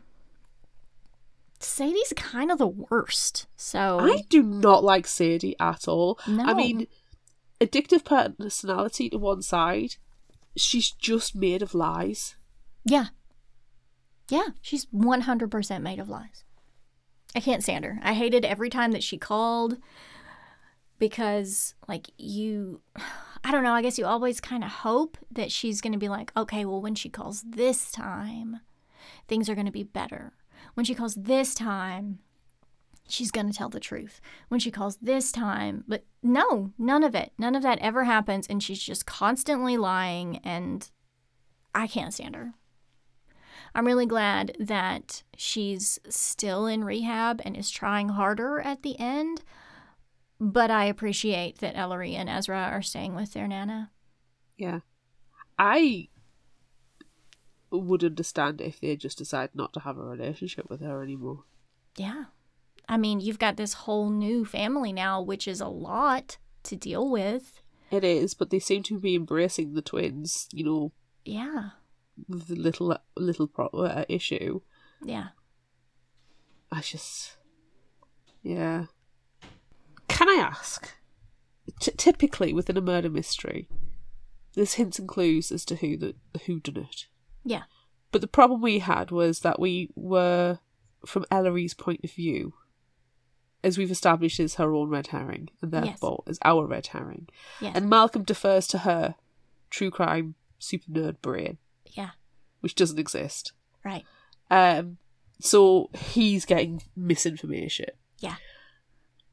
Sadie's 1.61 2.13
kind 2.17 2.51
of 2.51 2.59
the 2.59 2.67
worst. 2.67 3.47
So 3.57 4.01
I 4.01 4.23
do 4.29 4.43
not 4.43 4.83
like 4.85 5.07
Sadie 5.07 5.57
at 5.61 5.87
all. 5.89 6.19
no. 6.27 6.45
I 6.45 6.55
mean, 6.55 6.87
addictive 7.61 8.05
personality 8.05 9.09
to 9.11 9.19
one 9.19 9.43
side, 9.43 9.97
she's 10.57 10.91
just 10.91 11.35
made 11.35 11.63
of 11.63 11.75
lies. 11.75 12.37
yeah, 12.85 13.07
yeah, 14.29 14.49
she's 14.61 14.87
one 14.91 15.23
hundred 15.23 15.51
percent 15.51 15.85
made 15.85 15.99
of 15.99 16.09
lies. 16.09 16.45
I 17.35 17.41
can't 17.41 17.63
stand 17.63 17.85
her. 17.85 17.99
I 18.03 18.13
hated 18.15 18.45
every 18.45 18.69
time 18.69 18.93
that 18.93 19.03
she 19.03 19.17
called 19.17 19.79
because, 21.03 21.75
like, 21.89 22.11
you. 22.17 22.81
I 23.45 23.51
don't 23.51 23.65
know. 23.65 23.73
I 23.73 23.83
guess 23.83 23.99
you 23.99 24.07
always 24.07 24.41
kind 24.41 24.63
of 24.63 24.71
hope 24.71 25.19
that 25.33 25.51
she's 25.51 25.81
going 25.81 25.93
to 25.93 25.99
be 25.99 26.09
like, 26.09 26.31
okay, 26.37 26.65
well, 26.65 26.81
when 26.81 26.95
she 26.95 27.09
calls 27.09 27.43
this 27.43 27.91
time, 27.91 28.61
things 29.27 29.49
are 29.49 29.57
going 29.57 29.67
to 29.67 29.73
be 29.73 29.83
better. 29.83 30.35
When 30.75 30.87
she 30.87 30.95
calls 30.95 31.17
this 31.17 31.53
time, 31.57 32.21
she's 33.09 33.33
going 33.33 33.51
to 33.51 33.53
tell 33.53 33.69
the 33.69 33.81
truth. 33.81 34.21
When 34.47 34.61
she 34.61 34.71
calls 34.71 34.99
this 34.99 35.33
time, 35.33 35.83
but 35.89 36.05
no, 36.23 36.71
none 36.79 37.03
of 37.03 37.17
it. 37.17 37.33
None 37.37 37.57
of 37.57 37.65
that 37.65 37.81
ever 37.81 38.05
happens. 38.05 38.47
And 38.47 38.63
she's 38.63 38.81
just 38.81 39.05
constantly 39.05 39.77
lying. 39.77 40.37
And 40.45 40.89
I 41.75 41.89
can't 41.89 42.15
stand 42.15 42.37
her. 42.37 42.53
I'm 43.75 43.89
really 43.89 44.07
glad 44.07 44.55
that 44.61 45.25
she's 45.37 45.99
still 46.09 46.69
in 46.69 46.85
rehab 46.85 47.43
and 47.45 47.57
is 47.57 47.71
trying 47.71 48.11
harder 48.11 48.61
at 48.61 48.85
the 48.85 48.97
end. 49.01 49.43
But 50.45 50.73
I 50.73 50.87
appreciate 50.87 51.59
that 51.59 51.77
Ellery 51.77 52.17
and 52.17 52.29
Ezra 52.29 52.59
are 52.59 52.83
staying 52.83 53.15
with 53.15 53.33
their 53.33 53.47
Nana. 53.47 53.93
Yeah. 54.59 54.81
I 55.57 56.09
would 57.71 58.03
understand 58.03 58.61
if 58.61 58.81
they 58.81 58.97
just 58.97 59.19
decide 59.19 59.51
not 59.55 59.73
to 59.75 59.81
have 59.81 59.99
a 59.99 60.03
relationship 60.05 60.69
with 60.69 60.81
her 60.81 61.01
anymore. 61.01 61.45
Yeah. 61.97 62.25
I 62.89 62.97
mean, 62.97 63.21
you've 63.21 63.39
got 63.39 63.57
this 63.57 63.73
whole 63.75 64.11
new 64.11 64.45
family 64.45 64.93
now, 64.93 65.23
which 65.23 65.47
is 65.47 65.61
a 65.61 65.69
lot 65.69 66.39
to 66.65 66.75
deal 66.75 67.09
with. 67.09 67.63
It 67.93 68.03
is, 68.03 68.35
but 68.35 68.51
they 68.51 68.59
seem 68.59 68.83
to 68.85 68.99
be 68.99 69.15
embracing 69.15 69.75
the 69.75 69.81
twins, 69.83 70.49
you 70.53 70.65
know, 70.65 70.93
Yeah. 71.25 71.71
the 72.29 72.57
little 72.57 72.99
little 73.17 73.47
pro- 73.47 73.69
uh, 73.69 74.05
issue. 74.09 74.61
Yeah. 75.05 75.29
I 76.73 76.81
just, 76.81 77.37
yeah. 78.43 78.87
Can 80.23 80.39
I 80.39 80.43
ask? 80.43 80.89
T- 81.81 81.93
typically, 81.97 82.53
within 82.53 82.77
a 82.77 82.81
murder 82.81 83.11
mystery, 83.11 83.69
there's 84.55 84.75
hints 84.75 84.99
and 85.01 85.09
clues 85.09 85.51
as 85.51 85.65
to 85.65 85.77
who 85.77 85.97
the 85.97 86.15
who 86.47 86.61
done 86.61 86.77
it. 86.85 87.07
Yeah. 87.45 87.63
But 88.13 88.21
the 88.21 88.29
problem 88.29 88.61
we 88.61 88.79
had 88.79 89.11
was 89.11 89.41
that 89.41 89.59
we 89.59 89.91
were, 89.97 90.59
from 91.05 91.25
Ellery's 91.31 91.75
point 91.75 92.03
of 92.05 92.13
view, 92.13 92.55
as 93.65 93.79
we've 93.79 93.91
established, 93.91 94.39
is 94.39 94.57
her 94.57 94.73
own 94.75 94.91
red 94.91 95.09
herring, 95.09 95.49
and 95.61 95.73
Yes. 95.73 95.83
therefore 95.85 96.23
is 96.29 96.39
our 96.45 96.67
red 96.67 96.89
herring. 96.89 97.29
Yes. 97.61 97.73
And 97.75 97.89
Malcolm 97.91 98.23
defers 98.23 98.67
to 98.69 98.79
her 98.79 99.17
true 99.71 99.91
crime 99.91 100.35
super 100.61 100.89
nerd 100.93 101.21
brain, 101.21 101.59
yeah. 101.87 102.11
which 102.61 102.75
doesn't 102.77 102.99
exist. 103.01 103.53
Right. 103.85 104.05
Um, 104.51 104.99
so 105.41 105.91
he's 105.95 106.45
getting 106.45 106.83
misinformation. 106.95 107.87
Yeah. 108.19 108.37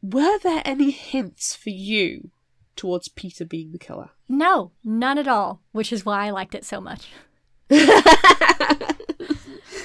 Were 0.01 0.39
there 0.39 0.61
any 0.65 0.91
hints 0.91 1.55
for 1.55 1.69
you 1.69 2.31
towards 2.75 3.09
Peter 3.09 3.45
being 3.45 3.71
the 3.71 3.77
killer? 3.77 4.11
No, 4.27 4.71
none 4.83 5.17
at 5.17 5.27
all, 5.27 5.61
which 5.71 5.91
is 5.91 6.05
why 6.05 6.25
I 6.25 6.29
liked 6.29 6.55
it 6.55 6.63
so 6.63 6.79
much. 6.79 7.09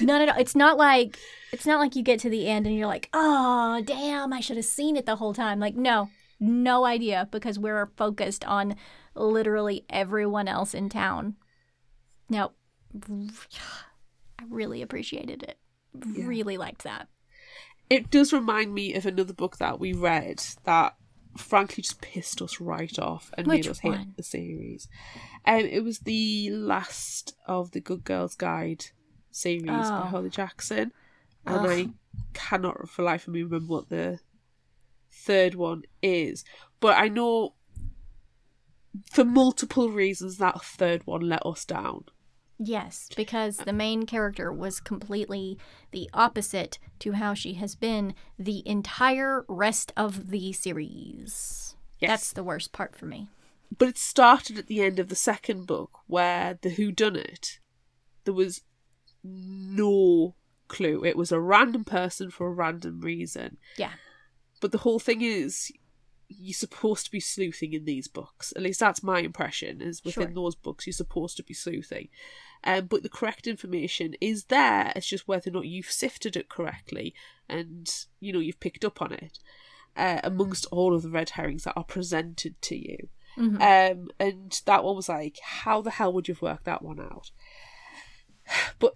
None 0.01 0.21
at 0.21 0.29
all. 0.29 0.39
It's 0.39 0.55
not 0.55 0.77
like 0.77 1.17
it's 1.51 1.65
not 1.65 1.79
like 1.79 1.95
you 1.95 2.03
get 2.03 2.19
to 2.21 2.29
the 2.29 2.47
end 2.47 2.65
and 2.65 2.75
you're 2.75 2.87
like, 2.87 3.09
"Oh, 3.13 3.81
damn, 3.85 4.33
I 4.33 4.39
should 4.39 4.57
have 4.57 4.65
seen 4.65 4.95
it 4.95 5.05
the 5.05 5.15
whole 5.15 5.33
time." 5.33 5.59
Like, 5.59 5.75
no. 5.75 6.09
No 6.39 6.83
idea 6.85 7.29
because 7.31 7.57
we're 7.57 7.91
focused 7.95 8.43
on 8.45 8.75
literally 9.15 9.85
everyone 9.89 10.47
else 10.47 10.73
in 10.73 10.89
town. 10.89 11.35
No. 12.29 12.51
I 14.37 14.43
really 14.49 14.81
appreciated 14.81 15.43
it. 15.43 15.57
Yeah. 16.13 16.27
Really 16.27 16.57
liked 16.57 16.83
that. 16.83 17.07
It 17.89 18.09
does 18.09 18.33
remind 18.33 18.73
me 18.73 18.93
of 18.95 19.05
another 19.05 19.33
book 19.33 19.57
that 19.57 19.79
we 19.79 19.93
read 19.93 20.43
that 20.63 20.95
frankly 21.37 21.81
just 21.83 22.01
pissed 22.01 22.41
us 22.41 22.59
right 22.61 22.97
off 22.97 23.29
and 23.37 23.45
Which 23.45 23.65
made 23.65 23.71
us 23.71 23.79
hate 23.79 23.89
one? 23.89 24.13
the 24.17 24.23
series. 24.23 24.87
Um, 25.45 25.59
it 25.59 25.83
was 25.83 25.99
the 25.99 26.49
last 26.51 27.35
of 27.45 27.71
the 27.71 27.81
Good 27.81 28.03
Girls 28.03 28.35
Guide 28.35 28.85
series 29.31 29.65
by 29.65 30.01
Oh. 30.05 30.07
Holly 30.09 30.29
Jackson, 30.29 30.91
and 31.45 31.57
Ugh. 31.57 31.69
I 31.69 31.89
cannot 32.33 32.89
for 32.89 33.03
life 33.03 33.27
of 33.27 33.33
me 33.33 33.43
remember 33.43 33.67
what 33.73 33.89
the 33.89 34.19
third 35.11 35.55
one 35.55 35.83
is. 36.01 36.43
But 36.79 36.97
I 36.97 37.09
know 37.09 37.53
for 39.11 39.25
multiple 39.25 39.89
reasons 39.89 40.37
that 40.37 40.61
third 40.63 41.05
one 41.05 41.21
let 41.21 41.45
us 41.45 41.65
down. 41.65 42.05
Yes, 42.57 43.09
because 43.15 43.57
the 43.57 43.63
uh-huh. 43.63 43.73
main 43.73 44.05
character 44.05 44.51
was 44.51 44.79
completely 44.79 45.57
the 45.91 46.09
opposite 46.13 46.79
to 46.99 47.11
how 47.13 47.33
she 47.33 47.55
has 47.55 47.75
been 47.75 48.13
the 48.39 48.63
entire 48.67 49.43
rest 49.49 49.91
of 49.97 50.29
the 50.31 50.53
series. 50.53 51.75
Yes. 51.99 52.09
That's 52.09 52.33
the 52.33 52.43
worst 52.43 52.71
part 52.71 52.95
for 52.95 53.05
me. 53.05 53.27
but 53.77 53.89
it 53.89 53.97
started 53.97 54.57
at 54.57 54.67
the 54.67 54.81
end 54.81 54.99
of 54.99 55.09
the 55.09 55.15
second 55.15 55.65
book 55.67 55.99
where 56.07 56.57
the 56.61 56.69
who 56.69 56.91
done 56.91 57.15
it 57.15 57.59
there 58.23 58.33
was 58.33 58.61
no 59.23 60.35
clue 60.67 61.03
it 61.03 61.15
was 61.17 61.31
a 61.31 61.39
random 61.39 61.83
person 61.83 62.29
for 62.31 62.47
a 62.47 62.53
random 62.53 63.01
reason 63.01 63.57
Yeah. 63.77 63.91
but 64.61 64.71
the 64.71 64.79
whole 64.79 64.99
thing 64.99 65.21
is 65.21 65.71
you're 66.27 66.53
supposed 66.53 67.05
to 67.05 67.11
be 67.11 67.19
sleuthing 67.19 67.73
in 67.73 67.85
these 67.85 68.07
books 68.07 68.53
at 68.55 68.61
least 68.61 68.79
that's 68.79 69.03
my 69.03 69.19
impression 69.19 69.81
is 69.81 70.03
within 70.03 70.27
Sure. 70.27 70.33
those 70.33 70.55
books 70.55 70.85
you're 70.85 70.93
supposed 70.93 71.37
to 71.37 71.43
be 71.43 71.53
sleuthing 71.53 72.09
um, 72.63 72.85
but 72.85 73.03
the 73.03 73.09
correct 73.09 73.45
information 73.47 74.15
is 74.21 74.45
there 74.45 74.91
it's 74.95 75.07
just 75.07 75.27
whether 75.27 75.49
or 75.49 75.53
not 75.53 75.65
you've 75.65 75.91
sifted 75.91 76.35
it 76.35 76.49
correctly 76.49 77.13
and 77.49 78.05
you 78.19 78.31
know 78.33 78.39
you've 78.39 78.59
picked 78.59 78.85
up 78.85 79.01
on 79.01 79.11
it 79.11 79.39
uh, 79.97 80.19
amongst 80.23 80.65
all 80.71 80.95
of 80.95 81.03
the 81.03 81.09
red 81.09 81.31
herrings 81.31 81.63
that 81.63 81.73
are 81.75 81.83
presented 81.83 82.59
to 82.61 82.75
you 82.75 83.09
Mhm. 83.37 83.91
um, 83.91 84.09
and 84.17 84.61
that 84.65 84.83
one 84.85 84.95
was 84.95 85.09
like, 85.09 85.39
how 85.43 85.81
the 85.81 85.91
hell 85.91 86.13
would 86.13 86.29
you 86.29 86.33
have 86.35 86.41
worked 86.41 86.63
that 86.63 86.81
one 86.81 87.01
out? 87.01 87.31
But 88.79 88.95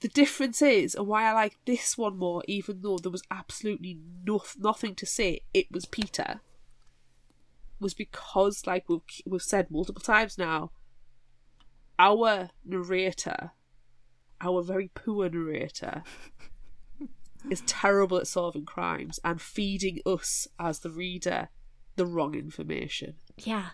the 0.00 0.08
difference 0.08 0.60
is, 0.60 0.94
and 0.96 1.06
why 1.06 1.24
I 1.28 1.32
like 1.32 1.56
this 1.66 1.96
one 1.96 2.16
more, 2.16 2.42
even 2.48 2.80
though 2.82 2.98
there 2.98 3.12
was 3.12 3.22
absolutely 3.30 4.00
no, 4.26 4.42
nothing 4.58 4.94
to 4.96 5.06
say, 5.06 5.42
it 5.54 5.70
was 5.70 5.84
Peter, 5.84 6.40
was 7.78 7.94
because, 7.94 8.66
like 8.66 8.88
we've, 8.88 9.00
we've 9.24 9.42
said 9.42 9.70
multiple 9.70 10.02
times 10.02 10.36
now, 10.36 10.72
our 12.00 12.48
narrator, 12.64 13.50
our 14.40 14.62
very 14.62 14.90
poor 14.94 15.28
narrator, 15.28 16.02
is 17.50 17.60
terrible 17.66 18.16
at 18.16 18.26
solving 18.26 18.64
crimes 18.64 19.20
and 19.22 19.40
feeding 19.40 19.98
us 20.06 20.48
as 20.58 20.78
the 20.78 20.88
reader 20.88 21.50
the 21.96 22.06
wrong 22.06 22.34
information. 22.34 23.16
Yeah. 23.36 23.70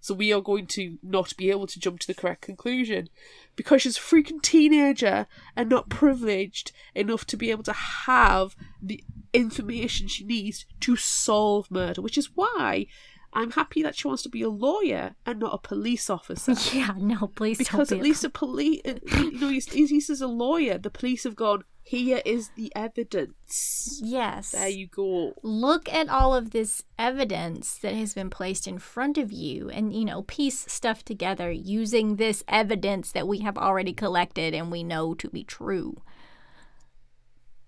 So 0.00 0.14
we 0.14 0.32
are 0.32 0.40
going 0.40 0.66
to 0.66 0.98
not 1.02 1.36
be 1.36 1.50
able 1.50 1.68
to 1.68 1.78
jump 1.78 2.00
to 2.00 2.06
the 2.08 2.12
correct 2.12 2.42
conclusion 2.42 3.08
because 3.54 3.82
she's 3.82 3.96
a 3.96 4.00
freaking 4.00 4.42
teenager 4.42 5.28
and 5.56 5.70
not 5.70 5.88
privileged 5.88 6.72
enough 6.94 7.24
to 7.26 7.36
be 7.36 7.52
able 7.52 7.62
to 7.62 7.72
have 7.72 8.56
the 8.82 9.04
information 9.32 10.08
she 10.08 10.24
needs 10.24 10.66
to 10.80 10.96
solve 10.96 11.70
murder, 11.70 12.02
which 12.02 12.18
is 12.18 12.30
why 12.34 12.86
I'm 13.34 13.50
happy 13.50 13.82
that 13.82 13.96
she 13.96 14.06
wants 14.06 14.22
to 14.22 14.28
be 14.28 14.42
a 14.42 14.48
lawyer 14.48 15.16
and 15.26 15.40
not 15.40 15.54
a 15.54 15.58
police 15.58 16.08
officer. 16.08 16.54
Yeah, 16.74 16.94
no, 16.96 17.30
please 17.34 17.58
Because 17.58 17.92
at 17.92 17.98
be 17.98 18.04
least 18.04 18.24
a 18.24 18.30
police, 18.30 18.80
you 18.84 19.40
know, 19.40 19.48
he's, 19.48 19.70
he's 19.70 20.10
as 20.10 20.20
a 20.20 20.26
lawyer, 20.26 20.78
the 20.78 20.90
police 20.90 21.24
have 21.24 21.36
gone, 21.36 21.64
here 21.82 22.22
is 22.24 22.50
the 22.56 22.72
evidence. 22.74 24.00
Yes. 24.02 24.52
There 24.52 24.68
you 24.68 24.86
go. 24.86 25.34
Look 25.42 25.92
at 25.92 26.08
all 26.08 26.34
of 26.34 26.50
this 26.50 26.82
evidence 26.98 27.76
that 27.78 27.94
has 27.94 28.14
been 28.14 28.30
placed 28.30 28.66
in 28.66 28.78
front 28.78 29.18
of 29.18 29.30
you 29.30 29.68
and, 29.68 29.92
you 29.92 30.04
know, 30.04 30.22
piece 30.22 30.64
stuff 30.72 31.04
together 31.04 31.50
using 31.50 32.16
this 32.16 32.42
evidence 32.48 33.12
that 33.12 33.28
we 33.28 33.40
have 33.40 33.58
already 33.58 33.92
collected 33.92 34.54
and 34.54 34.72
we 34.72 34.82
know 34.82 35.14
to 35.14 35.28
be 35.28 35.44
true. 35.44 36.00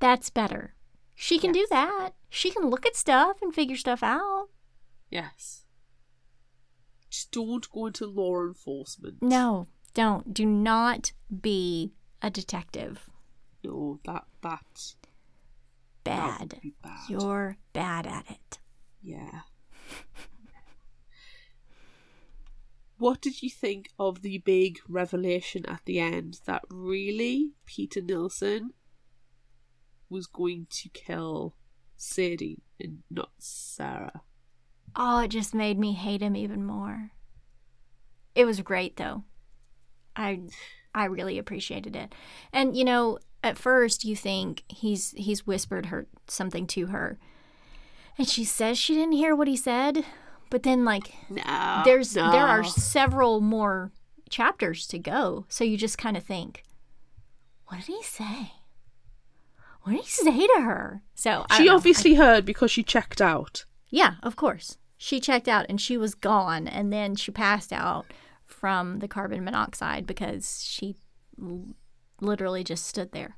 That's 0.01 0.31
better. 0.31 0.75
She 1.15 1.39
can 1.39 1.53
do 1.53 1.67
that. 1.71 2.11
She 2.29 2.51
can 2.51 2.69
look 2.69 2.87
at 2.87 2.97
stuff 2.97 3.39
and 3.43 3.55
figure 3.55 3.77
stuff 3.77 4.03
out. 4.03 4.49
Yes. 5.11 5.65
Just 7.11 7.31
don't 7.31 7.71
go 7.71 7.87
into 7.87 8.07
law 8.07 8.43
enforcement. 8.43 9.17
No, 9.23 9.69
don't. 9.95 10.35
Do 10.35 10.45
not 10.45 11.13
be 11.41 11.93
a 12.21 12.31
detective. 12.31 13.09
No, 13.65 14.01
that 14.05 14.25
that 14.43 14.95
that 16.05 16.49
Bad. 16.49 16.61
be 16.63 16.75
bad. 16.83 17.09
You're 17.09 17.57
bad 17.73 18.07
at 18.07 18.31
it. 18.31 18.59
Yeah. 19.03 19.41
what 22.99 23.21
did 23.21 23.43
you 23.43 23.51
think 23.51 23.91
of 23.99 24.23
the 24.23 24.39
big 24.39 24.79
revelation 24.89 25.67
at 25.67 25.81
the 25.85 25.99
end 25.99 26.41
that 26.47 26.63
really 26.71 27.53
Peter 27.65 28.01
Nilsson 28.01 28.71
was 30.09 30.27
going 30.27 30.67
to 30.71 30.89
kill 30.91 31.57
Sadie 31.97 32.63
and 32.79 33.03
not 33.11 33.31
Sarah? 33.39 34.23
Oh, 34.97 35.21
it 35.21 35.29
just 35.29 35.55
made 35.55 35.79
me 35.79 35.93
hate 35.93 36.23
him 36.23 36.35
even 36.37 36.65
more. 36.65 37.11
It 38.35 38.45
was 38.45 38.61
great 38.63 38.97
though. 38.97 39.25
I 40.15 40.41
I 40.95 41.05
really 41.05 41.39
appreciated 41.39 41.95
it. 41.95 42.15
And 42.53 42.77
you 42.77 42.85
know, 42.85 43.19
at 43.45 43.59
first 43.59 44.05
you 44.05 44.17
think 44.17 44.63
he's 44.69 45.13
he's 45.17 45.47
whispered 45.47 45.87
her 45.87 46.07
something 46.29 46.67
to 46.69 46.87
her. 46.87 47.19
And 48.19 48.27
she 48.27 48.45
says 48.45 48.79
she 48.79 48.95
didn't 48.95 49.13
hear 49.13 49.37
what 49.37 49.49
he 49.49 49.57
said, 49.57 50.05
but 50.51 50.63
then 50.63 50.85
like 50.85 51.15
No. 51.29 51.83
there's 51.85 52.13
there 52.15 52.25
are 52.25 52.65
several 52.65 53.41
more 53.41 53.93
chapters 54.31 54.87
to 54.89 54.99
go. 54.99 55.45
So 55.49 55.65
you 55.65 55.77
just 55.77 55.99
kind 55.99 56.17
of 56.17 56.25
think, 56.25 56.63
what 57.67 57.79
did 57.79 57.87
he 57.87 58.03
say? 58.03 58.53
What 59.83 59.93
did 59.93 60.01
he 60.03 60.09
say 60.09 60.47
to 60.47 60.61
her? 60.63 61.03
So 61.15 61.45
She 61.57 61.69
obviously 61.69 62.15
heard 62.15 62.45
because 62.45 62.71
she 62.71 62.83
checked 62.83 63.21
out. 63.21 63.65
Yeah, 63.89 64.15
of 64.23 64.35
course. 64.35 64.79
She 64.99 65.21
checked 65.21 65.49
out 65.49 65.67
and 65.69 65.81
she 65.81 65.97
was 65.97 66.15
gone, 66.15 66.67
and 66.67 66.93
then 66.93 67.15
she 67.17 67.31
passed 67.31 67.73
out 67.73 68.07
from 68.47 69.01
the 69.01 69.09
carbon 69.09 69.45
monoxide 69.45 70.07
because 70.07 70.63
she 70.65 70.97
l- 71.41 71.75
literally 72.21 72.65
just 72.65 72.87
stood 72.87 73.13
there. 73.13 73.37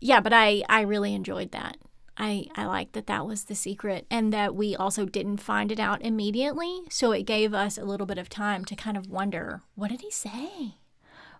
Yeah, 0.00 0.20
but 0.20 0.32
I 0.32 0.62
I 0.68 0.82
really 0.82 1.14
enjoyed 1.14 1.52
that. 1.52 1.76
I 2.16 2.46
I 2.56 2.66
liked 2.66 2.92
that 2.92 3.06
that 3.06 3.26
was 3.26 3.44
the 3.44 3.54
secret, 3.54 4.06
and 4.10 4.32
that 4.32 4.54
we 4.54 4.76
also 4.76 5.04
didn't 5.06 5.38
find 5.38 5.72
it 5.72 5.80
out 5.80 6.02
immediately, 6.02 6.82
so 6.90 7.12
it 7.12 7.22
gave 7.22 7.54
us 7.54 7.78
a 7.78 7.84
little 7.84 8.06
bit 8.06 8.18
of 8.18 8.28
time 8.28 8.64
to 8.66 8.76
kind 8.76 8.96
of 8.96 9.08
wonder, 9.08 9.62
what 9.74 9.90
did 9.90 10.02
he 10.02 10.10
say? 10.10 10.76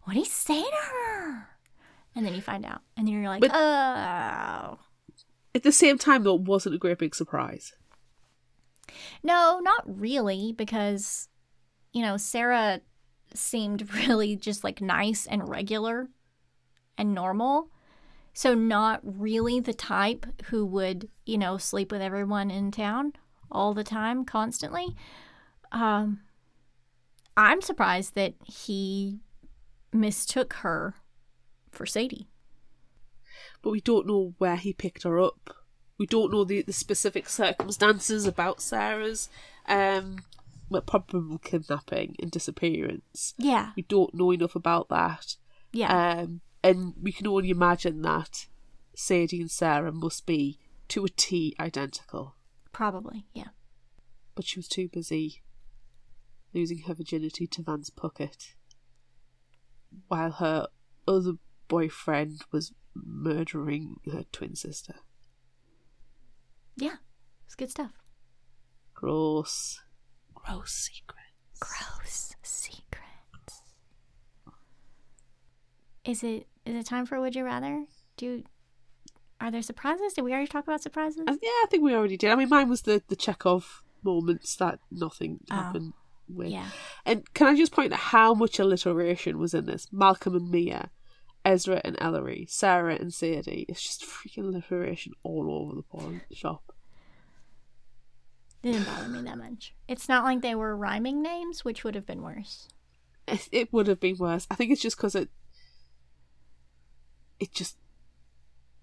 What 0.05 0.15
did 0.15 0.21
he 0.21 0.25
say 0.25 0.63
to 0.63 0.77
her? 0.93 1.49
And 2.15 2.27
then 2.27 2.35
you 2.35 2.41
find 2.41 2.65
out, 2.65 2.81
and 2.97 3.07
then 3.07 3.15
you're 3.15 3.29
like, 3.29 3.41
But- 3.41 3.53
oh. 3.55 4.79
At 5.55 5.63
the 5.63 5.73
same 5.73 5.99
time, 5.99 6.25
though, 6.25 6.37
it 6.37 6.43
wasn't 6.43 6.75
a 6.75 6.79
great 6.79 6.99
big 6.99 7.15
surprise. 7.15 7.75
No, 9.23 9.61
not 9.63 9.83
really, 9.87 10.53
because, 10.53 11.29
you 11.93 12.03
know, 12.03 12.17
Sarah 12.17 12.81
seemed 13.35 13.93
really 14.09 14.37
just 14.37 14.65
like 14.65 14.81
nice 14.81 15.27
and 15.27 15.49
regular 15.49 16.09
and 16.99 17.15
normal. 17.15 17.69
So, 18.35 18.55
not 18.55 19.01
really 19.03 19.61
the 19.61 19.75
type 19.75 20.27
who 20.45 20.65
would, 20.67 21.09
you 21.27 21.37
know, 21.37 21.59
sleep 21.59 21.93
with 21.93 22.01
everyone 22.01 22.51
in 22.51 22.71
town 22.71 23.13
all 23.51 23.75
the 23.75 23.85
time, 23.85 24.25
constantly. 24.25 24.97
Um, 25.71 26.21
I'm 27.37 27.61
surprised 27.61 28.15
that 28.15 28.35
he 28.45 29.21
mistook 29.93 30.55
her 30.55 30.95
for 31.71 31.87
Sadie. 31.87 32.29
But 33.63 33.71
we 33.71 33.81
don't 33.81 34.07
know 34.07 34.35
where 34.39 34.57
he 34.57 34.73
picked 34.73 35.05
her 35.05 35.21
up. 35.21 35.55
We 35.99 36.07
don't 36.07 36.33
know 36.33 36.45
the, 36.45 36.63
the 36.63 36.73
specific 36.73 37.29
circumstances 37.29 38.27
about 38.27 38.61
Sarah's 38.61 39.29
um, 39.69 40.19
well, 40.69 40.83
probable 40.83 41.39
kidnapping 41.39 42.17
and 42.21 42.31
disappearance. 42.31 43.35
Yeah, 43.39 43.71
We 43.77 43.83
don't 43.83 44.15
know 44.15 44.33
enough 44.33 44.57
about 44.57 44.89
that. 44.89 45.37
yeah. 45.73 46.21
Um, 46.21 46.41
and 46.65 46.95
we 47.01 47.13
can 47.13 47.27
only 47.27 47.51
imagine 47.51 48.03
that 48.03 48.47
Sadie 48.95 49.41
and 49.41 49.51
Sarah 49.51 49.93
must 49.93 50.27
be 50.27 50.59
to 50.89 51.05
a 51.05 51.09
T 51.09 51.55
identical. 51.59 52.37
probably, 52.73 53.27
yeah. 53.35 53.49
But 54.35 54.47
she 54.47 54.59
was 54.59 54.69
too 54.69 54.89
busy 54.89 55.43
losing 56.55 56.79
her 56.83 56.95
virginity 56.95 57.47
to 57.49 57.63
Vance 57.63 57.91
Puckett 57.91 58.55
while 60.09 60.31
her 60.33 60.69
other 61.09 61.33
boyfriend 61.69 62.45
was 62.53 62.73
murdering 62.95 63.97
her 64.11 64.25
twin 64.33 64.55
sister. 64.55 64.95
Yeah, 66.77 66.97
it's 67.47 67.55
good 67.55 67.71
stuff. 67.71 67.93
Gross. 68.95 69.81
Gross 70.35 70.73
secret. 70.73 71.19
Gross 71.61 72.35
secrets. 72.43 73.63
Is 76.05 76.23
it 76.23 76.47
is 76.65 76.75
it 76.77 76.87
time 76.87 77.07
for 77.07 77.21
would 77.21 77.35
you 77.37 77.45
rather? 77.45 77.85
Do 78.17 78.43
are 79.41 79.51
there 79.51 79.63
surprises? 79.63 80.13
Did 80.15 80.23
we 80.23 80.33
already 80.33 80.47
talk 80.47 80.65
about 80.65 80.83
surprises? 80.83 81.23
Uh, 81.27 81.37
yeah, 81.43 81.49
I 81.49 81.67
think 81.71 81.83
we 81.83 81.95
already 81.95 82.17
did. 82.17 82.31
I 82.31 82.37
mean, 82.37 82.49
mine 82.49 82.69
was 82.69 82.83
the 82.83 83.03
the 83.09 83.17
Chekhov 83.17 83.83
moments 84.03 84.57
that 84.57 84.79
nothing 84.91 85.41
Oh, 85.51 85.55
happened 85.55 85.93
with. 86.29 86.49
yeah. 86.49 86.69
And 87.05 87.33
can 87.35 87.47
I 87.49 87.57
just 87.57 87.73
point 87.73 87.93
out 87.93 87.99
how 87.99 88.35
much 88.35 88.59
alliteration 88.59 89.39
was 89.39 89.55
in 89.55 89.67
this? 89.67 89.87
Malcolm 89.93 90.35
and 90.35 90.51
Mia, 90.51 90.91
Ezra 91.45 91.81
and 91.85 91.97
Ellery, 92.01 92.47
Sarah 92.49 92.95
and 92.95 93.13
Sadie. 93.13 93.67
It's 93.69 93.83
just 93.83 94.05
freaking 94.05 94.45
alliteration 94.45 95.13
all 95.23 95.51
over 95.51 95.75
the 95.75 95.83
porn 95.83 96.23
shop. 96.33 96.73
Didn't 98.63 98.85
bother 98.85 99.09
me 99.09 99.23
that 99.23 99.39
much. 99.39 99.75
It's 99.89 100.09
not 100.09 100.25
like 100.25 100.41
they 100.41 100.55
were 100.55 100.77
rhyming 100.77 101.21
names, 101.21 101.65
which 101.65 101.83
would 101.83 101.97
have 101.97 102.07
been 102.07 102.23
worse. 102.23 102.69
It, 103.27 103.49
it 103.51 103.73
would 103.73 103.89
have 103.89 104.01
been 104.01 104.17
worse. 104.19 104.47
I 104.51 104.55
think 104.55 104.71
it's 104.71 104.83
just 104.83 104.97
because 104.97 105.15
it. 105.15 105.31
It 107.41 107.53
just. 107.53 107.77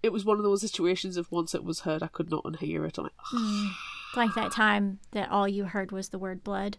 It 0.02 0.12
was 0.12 0.24
one 0.24 0.38
of 0.38 0.44
those 0.44 0.62
situations 0.62 1.16
of 1.16 1.30
once 1.30 1.54
it 1.54 1.64
was 1.64 1.80
heard, 1.80 2.02
I 2.02 2.08
could 2.08 2.30
not 2.30 2.44
unhear 2.44 2.86
it. 2.86 2.98
I'm 2.98 3.04
like, 3.04 3.12
Mm. 3.32 3.70
Like 4.16 4.34
that 4.34 4.50
time 4.50 4.98
that 5.12 5.30
all 5.30 5.46
you 5.46 5.64
heard 5.64 5.92
was 5.92 6.08
the 6.08 6.18
word 6.18 6.42
blood 6.42 6.78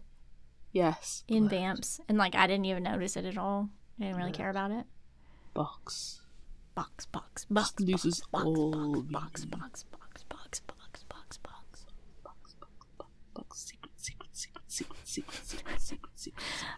yes. 0.70 1.24
in 1.28 1.48
blood, 1.48 1.50
Vamps, 1.50 2.00
and 2.08 2.18
like 2.18 2.34
I 2.34 2.46
didn't 2.46 2.66
even 2.66 2.82
notice 2.82 3.16
it 3.16 3.24
at 3.24 3.38
all. 3.38 3.70
I 3.98 4.04
didn't 4.04 4.18
really 4.18 4.32
care 4.32 4.50
about 4.50 4.70
it. 4.70 4.84
Box. 5.54 6.20
Box, 6.74 7.06
box, 7.06 7.44
box, 7.50 7.70
Just 7.72 7.80
loses 7.80 8.22
box, 8.32 8.44
all 8.44 9.02
box, 9.02 9.10
box, 9.10 9.44
meaning. 9.44 9.60
box, 9.60 9.84
box, 9.84 10.22
box, 10.24 10.60
box, 10.60 11.04
box, 11.08 11.38
box. 11.38 11.86
Box, 12.24 12.54
box, 12.58 12.86
box, 12.98 13.10
box, 13.34 13.58
secret, 13.60 13.92
secret, 13.96 14.28
secret, 14.32 14.60
secret, 14.68 14.96
secret, 15.04 15.44
secret, 15.44 15.80
secret, 15.80 15.80
secret, 16.16 16.34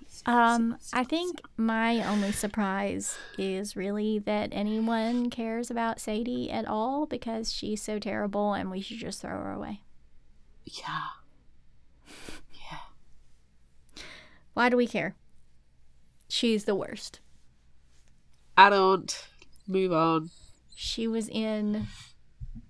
secret, 0.09 0.27
Um, 0.27 0.77
I 0.93 1.05
think 1.05 1.41
my 1.57 2.03
only 2.09 2.33
surprise 2.33 3.17
is 3.39 3.77
really 3.77 4.19
that 4.21 4.49
anyone 4.53 5.31
cares 5.31 5.71
about 5.71 6.01
Sadie 6.01 6.51
at 6.51 6.67
all 6.67 7.07
because 7.07 7.53
she's 7.53 7.81
so 7.81 8.01
terrible 8.01 8.53
and 8.53 8.71
we 8.73 8.81
should 8.81 8.99
just 8.99 9.21
throw 9.23 9.31
her 9.31 9.53
away. 9.53 9.83
Yeah. 10.65 11.09
Yeah. 12.53 14.03
Why 14.55 14.69
do 14.69 14.77
we 14.77 14.89
care? 14.89 15.15
She's 16.29 16.65
the 16.65 16.75
worst. 16.75 17.21
I 18.57 18.71
don't. 18.71 19.27
Move 19.67 19.93
on. 19.93 20.31
She 20.77 21.09
was 21.09 21.29
in 21.29 21.87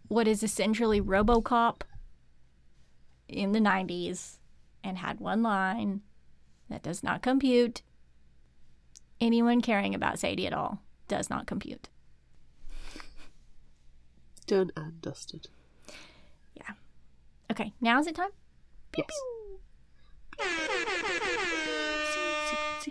what 0.08 0.28
is 0.28 0.42
essentially 0.42 1.00
Robocop 1.00 1.82
in 3.28 3.52
the 3.52 3.58
90s 3.58 4.36
and 4.82 4.98
had 4.98 5.18
one 5.18 5.42
line 5.42 6.02
that 6.68 6.82
does 6.82 7.02
not 7.02 7.22
compute. 7.22 7.82
Anyone 9.20 9.60
caring 9.60 9.94
about 9.94 10.18
Sadie 10.18 10.46
at 10.46 10.52
all 10.52 10.80
does 11.08 11.30
not 11.30 11.46
compute. 11.46 11.88
Done 14.46 14.70
and 14.76 15.00
dusted. 15.00 15.48
Yeah. 16.54 16.72
Okay, 17.50 17.72
now 17.80 17.98
is 17.98 18.06
it 18.06 18.14
time? 18.14 18.30
Yes. 18.96 19.08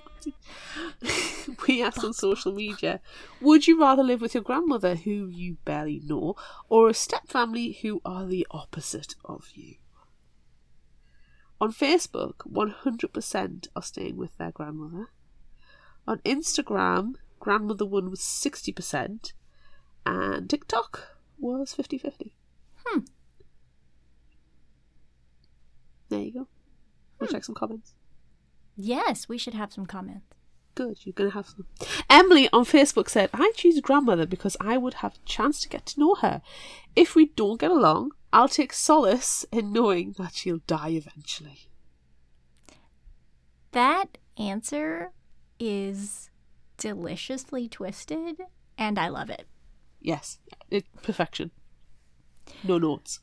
we 1.67 1.83
asked 1.83 2.03
on 2.03 2.13
social 2.13 2.53
media 2.53 3.01
Would 3.41 3.67
you 3.67 3.79
rather 3.79 4.03
live 4.03 4.21
with 4.21 4.33
your 4.33 4.43
grandmother, 4.43 4.95
who 4.95 5.27
you 5.27 5.57
barely 5.65 6.01
know, 6.03 6.35
or 6.69 6.89
a 6.89 6.93
stepfamily 6.93 7.79
who 7.81 8.01
are 8.05 8.25
the 8.25 8.47
opposite 8.51 9.15
of 9.25 9.49
you? 9.53 9.75
On 11.59 11.71
Facebook, 11.71 12.39
100% 12.51 13.67
are 13.75 13.81
staying 13.81 14.17
with 14.17 14.37
their 14.37 14.51
grandmother. 14.51 15.09
On 16.07 16.19
Instagram, 16.19 17.15
grandmother 17.39 17.85
one 17.85 18.09
was 18.09 18.19
60%, 18.19 19.33
and 20.05 20.49
TikTok 20.49 21.17
was 21.39 21.73
50 21.73 21.97
50. 21.97 22.35
Hmm. 22.85 22.99
There 26.09 26.19
you 26.19 26.33
go. 26.33 26.47
We'll 27.19 27.29
check 27.29 27.45
some 27.45 27.55
comments. 27.55 27.93
Yes, 28.75 29.29
we 29.29 29.37
should 29.37 29.53
have 29.53 29.73
some 29.73 29.85
comments. 29.85 30.25
Good, 30.75 31.05
you're 31.05 31.13
going 31.13 31.29
to 31.29 31.35
have 31.35 31.47
some. 31.47 31.67
Emily 32.09 32.49
on 32.51 32.65
Facebook 32.65 33.07
said, 33.07 33.29
I 33.33 33.51
choose 33.55 33.79
grandmother 33.79 34.25
because 34.25 34.57
I 34.59 34.77
would 34.77 34.95
have 34.95 35.13
a 35.13 35.25
chance 35.25 35.61
to 35.61 35.69
get 35.69 35.85
to 35.87 35.99
know 35.99 36.15
her. 36.15 36.41
If 36.95 37.15
we 37.15 37.27
don't 37.27 37.59
get 37.59 37.69
along, 37.69 38.11
I'll 38.31 38.47
take 38.47 38.73
solace 38.73 39.45
in 39.51 39.71
knowing 39.71 40.15
that 40.17 40.33
she'll 40.33 40.61
die 40.65 40.89
eventually. 40.89 41.69
That 43.71 44.17
answer 44.37 45.11
is 45.59 46.31
deliciously 46.77 47.69
twisted, 47.69 48.41
and 48.77 48.97
I 48.97 49.09
love 49.09 49.29
it. 49.29 49.45
Yes, 50.01 50.39
it, 50.71 50.85
perfection. 51.03 51.51
No 52.63 52.79
notes. 52.79 53.19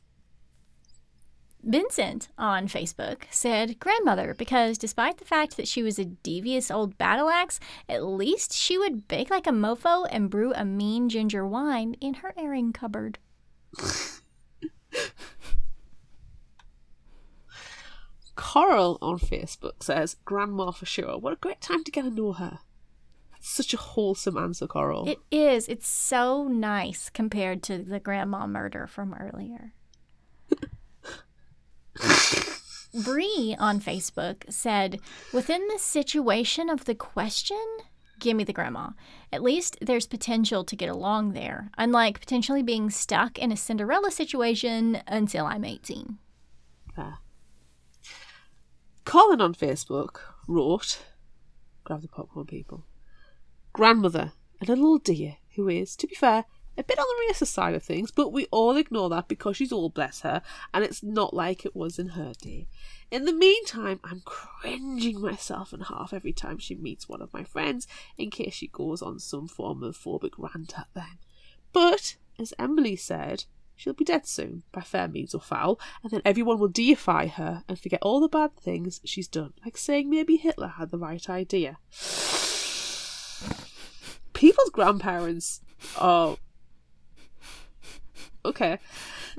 Vincent 1.62 2.28
on 2.38 2.68
Facebook 2.68 3.24
said 3.30 3.78
grandmother 3.78 4.34
because 4.34 4.78
despite 4.78 5.18
the 5.18 5.24
fact 5.24 5.56
that 5.56 5.68
she 5.68 5.82
was 5.82 5.98
a 5.98 6.06
devious 6.06 6.70
old 6.70 6.96
battle 6.96 7.28
axe, 7.28 7.60
at 7.88 8.04
least 8.04 8.52
she 8.52 8.78
would 8.78 9.06
bake 9.08 9.30
like 9.30 9.46
a 9.46 9.50
mofo 9.52 10.06
and 10.10 10.30
brew 10.30 10.52
a 10.54 10.64
mean 10.64 11.08
ginger 11.08 11.46
wine 11.46 11.94
in 12.00 12.14
her 12.14 12.32
airing 12.36 12.72
cupboard. 12.72 13.18
Coral 18.34 18.96
on 19.02 19.18
Facebook 19.18 19.82
says, 19.82 20.16
Grandma 20.24 20.70
for 20.70 20.86
sure. 20.86 21.18
What 21.18 21.34
a 21.34 21.36
great 21.36 21.60
time 21.60 21.84
to 21.84 21.90
get 21.90 22.02
to 22.02 22.10
know 22.10 22.32
her. 22.32 22.60
That's 23.32 23.50
such 23.50 23.74
a 23.74 23.76
wholesome 23.76 24.38
answer, 24.38 24.66
Coral. 24.66 25.06
It 25.06 25.18
is. 25.30 25.68
It's 25.68 25.86
so 25.86 26.48
nice 26.48 27.10
compared 27.10 27.62
to 27.64 27.78
the 27.78 28.00
grandma 28.00 28.46
murder 28.46 28.86
from 28.86 29.14
earlier. 29.14 29.74
Bree 33.04 33.56
on 33.58 33.80
Facebook 33.80 34.50
said, 34.52 35.00
Within 35.32 35.66
the 35.68 35.78
situation 35.78 36.68
of 36.68 36.84
the 36.84 36.94
question, 36.94 37.60
give 38.18 38.36
me 38.36 38.44
the 38.44 38.52
grandma. 38.52 38.90
At 39.32 39.42
least 39.42 39.76
there's 39.80 40.06
potential 40.06 40.64
to 40.64 40.76
get 40.76 40.88
along 40.88 41.32
there, 41.32 41.70
unlike 41.78 42.20
potentially 42.20 42.62
being 42.62 42.90
stuck 42.90 43.38
in 43.38 43.52
a 43.52 43.56
Cinderella 43.56 44.10
situation 44.10 45.02
until 45.06 45.46
I'm 45.46 45.64
18. 45.64 46.18
Fair. 46.94 47.18
Colin 49.04 49.40
on 49.40 49.54
Facebook 49.54 50.18
wrote, 50.46 51.00
grab 51.84 52.02
the 52.02 52.08
popcorn 52.08 52.46
people, 52.46 52.84
grandmother 53.72 54.32
a 54.62 54.66
little 54.66 54.98
dear 54.98 55.38
who 55.56 55.68
is, 55.68 55.96
to 55.96 56.06
be 56.06 56.14
fair, 56.14 56.44
a 56.76 56.84
bit 56.84 56.98
on 56.98 57.04
the 57.08 57.32
racist 57.32 57.48
side 57.48 57.74
of 57.74 57.82
things, 57.82 58.10
but 58.10 58.32
we 58.32 58.46
all 58.50 58.76
ignore 58.76 59.10
that 59.10 59.28
because 59.28 59.56
she's 59.56 59.72
all 59.72 59.88
bless 59.88 60.20
her, 60.20 60.42
and 60.72 60.84
it's 60.84 61.02
not 61.02 61.34
like 61.34 61.64
it 61.64 61.76
was 61.76 61.98
in 61.98 62.08
her 62.08 62.32
day. 62.40 62.66
In 63.10 63.24
the 63.24 63.32
meantime, 63.32 64.00
I'm 64.04 64.22
cringing 64.24 65.20
myself 65.20 65.72
in 65.72 65.80
half 65.80 66.12
every 66.12 66.32
time 66.32 66.58
she 66.58 66.74
meets 66.74 67.08
one 67.08 67.20
of 67.20 67.32
my 67.32 67.42
friends 67.44 67.86
in 68.16 68.30
case 68.30 68.54
she 68.54 68.68
goes 68.68 69.02
on 69.02 69.18
some 69.18 69.48
form 69.48 69.82
of 69.82 69.96
phobic 69.96 70.34
rant 70.38 70.78
at 70.78 70.86
them. 70.94 71.18
But, 71.72 72.16
as 72.38 72.54
Emily 72.58 72.96
said, 72.96 73.44
she'll 73.76 73.92
be 73.92 74.04
dead 74.04 74.26
soon, 74.26 74.62
by 74.72 74.82
fair 74.82 75.08
means 75.08 75.34
or 75.34 75.40
foul, 75.40 75.80
and 76.02 76.12
then 76.12 76.22
everyone 76.24 76.58
will 76.58 76.68
deify 76.68 77.26
her 77.26 77.64
and 77.68 77.78
forget 77.78 78.02
all 78.02 78.20
the 78.20 78.28
bad 78.28 78.56
things 78.56 79.00
she's 79.04 79.28
done, 79.28 79.54
like 79.64 79.76
saying 79.76 80.08
maybe 80.08 80.36
Hitler 80.36 80.68
had 80.78 80.90
the 80.90 80.98
right 80.98 81.28
idea. 81.28 81.78
People's 84.32 84.70
grandparents 84.70 85.60
are 85.98 86.36
okay. 88.44 88.78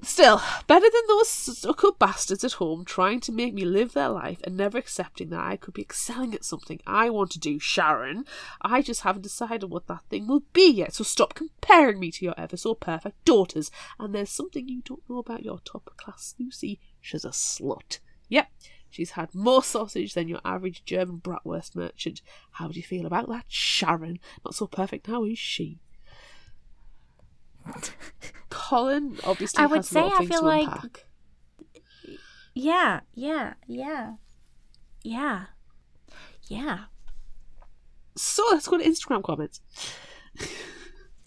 Still, 0.02 0.42
better 0.68 0.86
than 0.90 1.02
those 1.08 1.30
stuck 1.30 1.84
up 1.84 2.00
bastards 2.00 2.44
at 2.44 2.54
home 2.54 2.86
trying 2.86 3.20
to 3.22 3.32
make 3.32 3.54
me 3.54 3.66
live 3.66 3.94
their 3.94 4.10
life 4.10 4.40
and 4.44 4.56
never 4.56 4.78
accepting 4.78 5.30
that 5.30 5.40
I 5.40 5.58
could 5.58 5.74
be 5.74 5.82
excelling 5.82 6.34
at 6.34 6.46
something 6.46 6.80
I 6.88 7.10
want 7.10 7.32
to 7.32 7.40
do, 7.40 7.60
Sharon. 7.60 8.26
I 8.62 8.82
just 8.82 9.02
haven't 9.02 9.24
decided 9.24 9.70
what 9.70 9.88
that 9.88 10.04
thing 10.10 10.28
will 10.28 10.44
be 10.54 10.72
yet, 10.72 10.94
so 10.94 11.04
stop 11.04 11.34
comparing 11.34 12.00
me 12.00 12.12
to 12.12 12.26
your 12.26 12.36
ever 12.38 12.58
so 12.58 12.74
perfect 12.74 13.24
daughters. 13.26 13.72
And 14.00 14.16
there's 14.16 14.30
something 14.30 14.68
you 14.68 14.82
don't 14.84 15.08
know 15.10 15.18
about 15.18 15.44
your 15.44 15.60
top 15.60 15.90
class 15.98 16.36
Lucy. 16.40 16.80
She's 17.00 17.26
a 17.26 17.30
slut. 17.30 18.00
Yep, 18.30 18.48
she's 18.90 19.12
had 19.12 19.36
more 19.36 19.64
sausage 19.64 20.14
than 20.14 20.28
your 20.28 20.42
average 20.46 20.84
German 20.86 21.20
bratwurst 21.20 21.76
merchant. 21.76 22.22
How 22.52 22.70
do 22.70 22.76
you 22.76 22.84
feel 22.84 23.06
about 23.06 23.28
that, 23.30 23.46
Sharon? 23.48 24.20
Not 24.46 24.56
so 24.56 24.68
perfect 24.68 25.08
now, 25.08 25.26
is 25.26 25.38
she? 25.38 25.80
Colin 28.50 29.18
obviously 29.24 29.64
I 29.64 29.68
would 29.68 29.78
has 29.78 29.88
say 29.88 30.02
a 30.02 30.04
lot 30.06 30.14
of 30.14 30.22
I 30.22 30.26
feel 30.26 30.44
like- 30.44 30.68
unpack. 30.68 31.06
Yeah, 32.54 33.00
yeah, 33.16 33.54
yeah, 33.66 34.16
yeah, 35.04 35.46
yeah. 36.48 36.80
So 38.18 38.44
let's 38.52 38.68
go 38.68 38.78
to 38.78 38.84
Instagram 38.84 39.24
comments. 39.24 39.62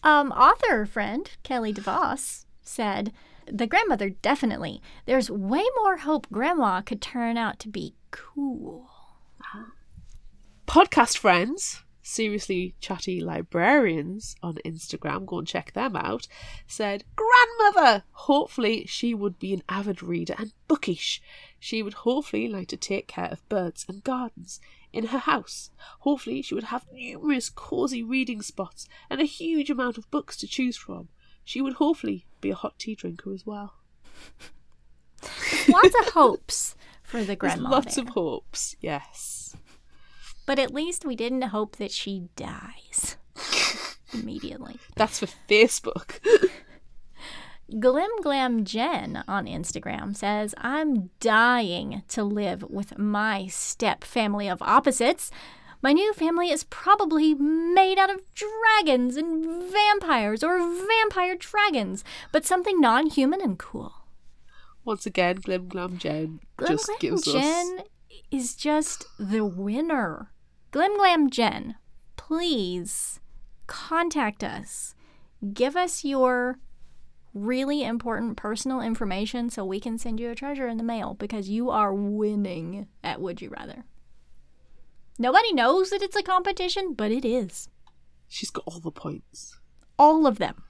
Um, 0.02 0.32
author 0.32 0.84
friend 0.84 1.30
Kelly 1.42 1.72
DeVos 1.72 2.44
said, 2.60 3.10
The 3.50 3.66
grandmother, 3.66 4.10
definitely. 4.10 4.82
There's 5.06 5.30
way 5.30 5.64
more 5.76 5.96
hope 5.96 6.26
grandma 6.30 6.82
could 6.82 7.00
turn 7.00 7.38
out 7.38 7.58
to 7.60 7.68
be 7.68 7.94
cool. 8.10 8.90
Podcast 10.66 11.16
friends, 11.16 11.83
seriously 12.04 12.74
chatty 12.80 13.20
librarians 13.20 14.36
on 14.42 14.58
Instagram, 14.64 15.26
go 15.26 15.38
and 15.38 15.48
check 15.48 15.72
them 15.72 15.96
out, 15.96 16.28
said, 16.66 17.02
Grandmother! 17.16 18.04
Hopefully 18.12 18.84
she 18.86 19.14
would 19.14 19.38
be 19.38 19.54
an 19.54 19.62
avid 19.68 20.02
reader 20.02 20.34
and 20.38 20.52
bookish. 20.68 21.20
She 21.58 21.82
would 21.82 21.94
hopefully 21.94 22.46
like 22.46 22.68
to 22.68 22.76
take 22.76 23.08
care 23.08 23.30
of 23.32 23.48
birds 23.48 23.86
and 23.88 24.04
gardens 24.04 24.60
in 24.92 25.06
her 25.06 25.18
house. 25.18 25.70
Hopefully 26.00 26.42
she 26.42 26.54
would 26.54 26.64
have 26.64 26.86
numerous 26.92 27.48
cosy 27.48 28.02
reading 28.02 28.42
spots 28.42 28.86
and 29.08 29.20
a 29.20 29.24
huge 29.24 29.70
amount 29.70 29.96
of 29.98 30.10
books 30.10 30.36
to 30.36 30.46
choose 30.46 30.76
from. 30.76 31.08
She 31.42 31.60
would 31.60 31.74
hopefully 31.74 32.26
be 32.40 32.50
a 32.50 32.54
hot 32.54 32.78
tea 32.78 32.94
drinker 32.94 33.32
as 33.32 33.46
well. 33.46 33.74
Lots 35.68 35.94
of 36.00 36.12
hopes 36.12 36.76
for 37.02 37.24
the 37.24 37.36
There's 37.36 37.56
lots 37.56 37.94
there. 37.96 38.04
of 38.04 38.10
hopes, 38.10 38.76
yes. 38.80 39.43
But 40.46 40.58
at 40.58 40.74
least 40.74 41.04
we 41.04 41.16
didn't 41.16 41.42
hope 41.42 41.76
that 41.76 41.90
she 41.90 42.28
dies 42.36 43.16
immediately. 44.12 44.78
That's 44.96 45.20
for 45.20 45.28
Facebook. 45.48 46.20
Glim 47.80 48.10
Glam 48.22 48.64
Jen 48.64 49.24
on 49.26 49.46
Instagram 49.46 50.14
says, 50.14 50.54
I'm 50.58 51.10
dying 51.18 52.02
to 52.08 52.22
live 52.22 52.62
with 52.68 52.98
my 52.98 53.46
step 53.46 54.04
family 54.04 54.48
of 54.48 54.60
opposites. 54.60 55.30
My 55.82 55.92
new 55.92 56.12
family 56.12 56.50
is 56.50 56.64
probably 56.64 57.34
made 57.34 57.98
out 57.98 58.10
of 58.10 58.20
dragons 58.34 59.16
and 59.16 59.70
vampires 59.72 60.44
or 60.44 60.58
vampire 60.58 61.36
dragons, 61.36 62.04
but 62.32 62.44
something 62.44 62.80
non 62.80 63.06
human 63.06 63.40
and 63.40 63.58
cool. 63.58 63.92
Once 64.84 65.06
again, 65.06 65.36
Glim 65.36 65.68
Glam 65.68 65.98
Jen 65.98 66.40
Glim 66.58 66.70
just 66.70 66.86
Glam 66.86 66.98
gives 67.00 67.26
us 67.28 67.34
Jen 67.34 67.78
is 68.30 68.54
just 68.54 69.06
the 69.18 69.44
winner. 69.44 70.30
Glim 70.74 70.96
Glam 70.96 71.30
Jen, 71.30 71.76
please 72.16 73.20
contact 73.68 74.42
us. 74.42 74.96
Give 75.52 75.76
us 75.76 76.04
your 76.04 76.58
really 77.32 77.84
important 77.84 78.36
personal 78.36 78.80
information 78.80 79.50
so 79.50 79.64
we 79.64 79.78
can 79.78 79.98
send 79.98 80.18
you 80.18 80.30
a 80.30 80.34
treasure 80.34 80.66
in 80.66 80.76
the 80.76 80.82
mail 80.82 81.14
because 81.14 81.48
you 81.48 81.70
are 81.70 81.94
winning 81.94 82.88
at 83.04 83.20
Would 83.20 83.40
You 83.40 83.50
Rather. 83.50 83.84
Nobody 85.16 85.52
knows 85.52 85.90
that 85.90 86.02
it's 86.02 86.16
a 86.16 86.24
competition, 86.24 86.92
but 86.92 87.12
it 87.12 87.24
is. 87.24 87.68
She's 88.26 88.50
got 88.50 88.64
all 88.66 88.80
the 88.80 88.90
points. 88.90 89.56
All 89.96 90.26
of 90.26 90.38
them. 90.38 90.64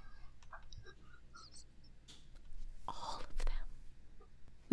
All 2.86 3.22
of 3.22 3.46
them. 3.46 3.54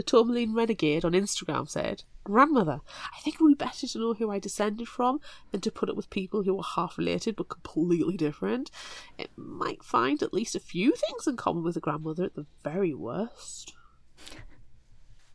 The 0.01 0.05
Tourmaline 0.05 0.55
Renegade 0.55 1.05
on 1.05 1.11
Instagram 1.11 1.69
said, 1.69 2.05
Grandmother, 2.23 2.79
I 3.15 3.21
think 3.21 3.35
it 3.35 3.41
would 3.43 3.55
be 3.55 3.63
better 3.63 3.85
to 3.85 3.99
know 3.99 4.15
who 4.15 4.31
I 4.31 4.39
descended 4.39 4.87
from 4.87 5.21
than 5.51 5.61
to 5.61 5.69
put 5.69 5.91
up 5.91 5.95
with 5.95 6.09
people 6.09 6.41
who 6.41 6.57
are 6.57 6.63
half 6.75 6.97
related 6.97 7.35
but 7.35 7.49
completely 7.49 8.17
different. 8.17 8.71
It 9.19 9.29
might 9.35 9.83
find 9.83 10.23
at 10.23 10.33
least 10.33 10.55
a 10.55 10.59
few 10.59 10.93
things 10.95 11.27
in 11.27 11.37
common 11.37 11.61
with 11.61 11.77
a 11.77 11.79
grandmother 11.79 12.23
at 12.23 12.33
the 12.33 12.47
very 12.63 12.95
worst. 12.95 13.75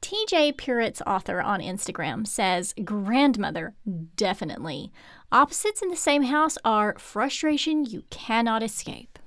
TJ 0.03 0.57
Purett's 0.57 1.01
author 1.07 1.41
on 1.41 1.61
Instagram 1.61 2.27
says, 2.27 2.75
Grandmother, 2.85 3.77
definitely. 4.17 4.91
Opposites 5.31 5.81
in 5.81 5.91
the 5.91 5.97
same 5.97 6.25
house 6.25 6.59
are 6.65 6.99
frustration 6.99 7.85
you 7.85 8.03
cannot 8.11 8.65
escape. 8.65 9.21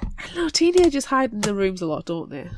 I 0.00 0.34
know, 0.34 0.48
teenagers 0.48 0.94
just 0.94 1.08
hide 1.08 1.34
in 1.34 1.42
their 1.42 1.52
rooms 1.52 1.82
a 1.82 1.86
lot, 1.86 2.06
don't 2.06 2.30
they? 2.30 2.48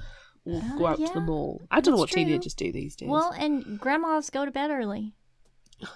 Or 0.46 0.56
Uh, 0.56 0.78
go 0.78 0.86
out 0.86 0.98
to 0.98 1.12
the 1.14 1.20
mall. 1.20 1.60
I 1.70 1.80
don't 1.80 1.94
know 1.94 1.98
what 2.00 2.10
true. 2.10 2.24
teenagers 2.24 2.54
do 2.54 2.72
these 2.72 2.96
days. 2.96 3.08
Well, 3.08 3.30
and 3.32 3.78
grandmas 3.78 4.30
go 4.30 4.44
to 4.44 4.50
bed 4.50 4.70
early. 4.70 5.14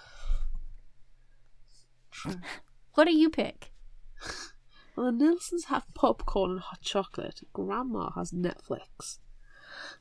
What 2.94 3.04
do 3.06 3.14
you 3.16 3.30
pick? 3.30 3.72
Well, 4.96 5.10
the 5.10 5.24
Nilssons 5.24 5.64
have 5.70 5.92
popcorn 5.96 6.52
and 6.52 6.60
hot 6.60 6.80
chocolate. 6.80 7.40
Grandma 7.52 8.10
has 8.12 8.30
Netflix. 8.30 9.18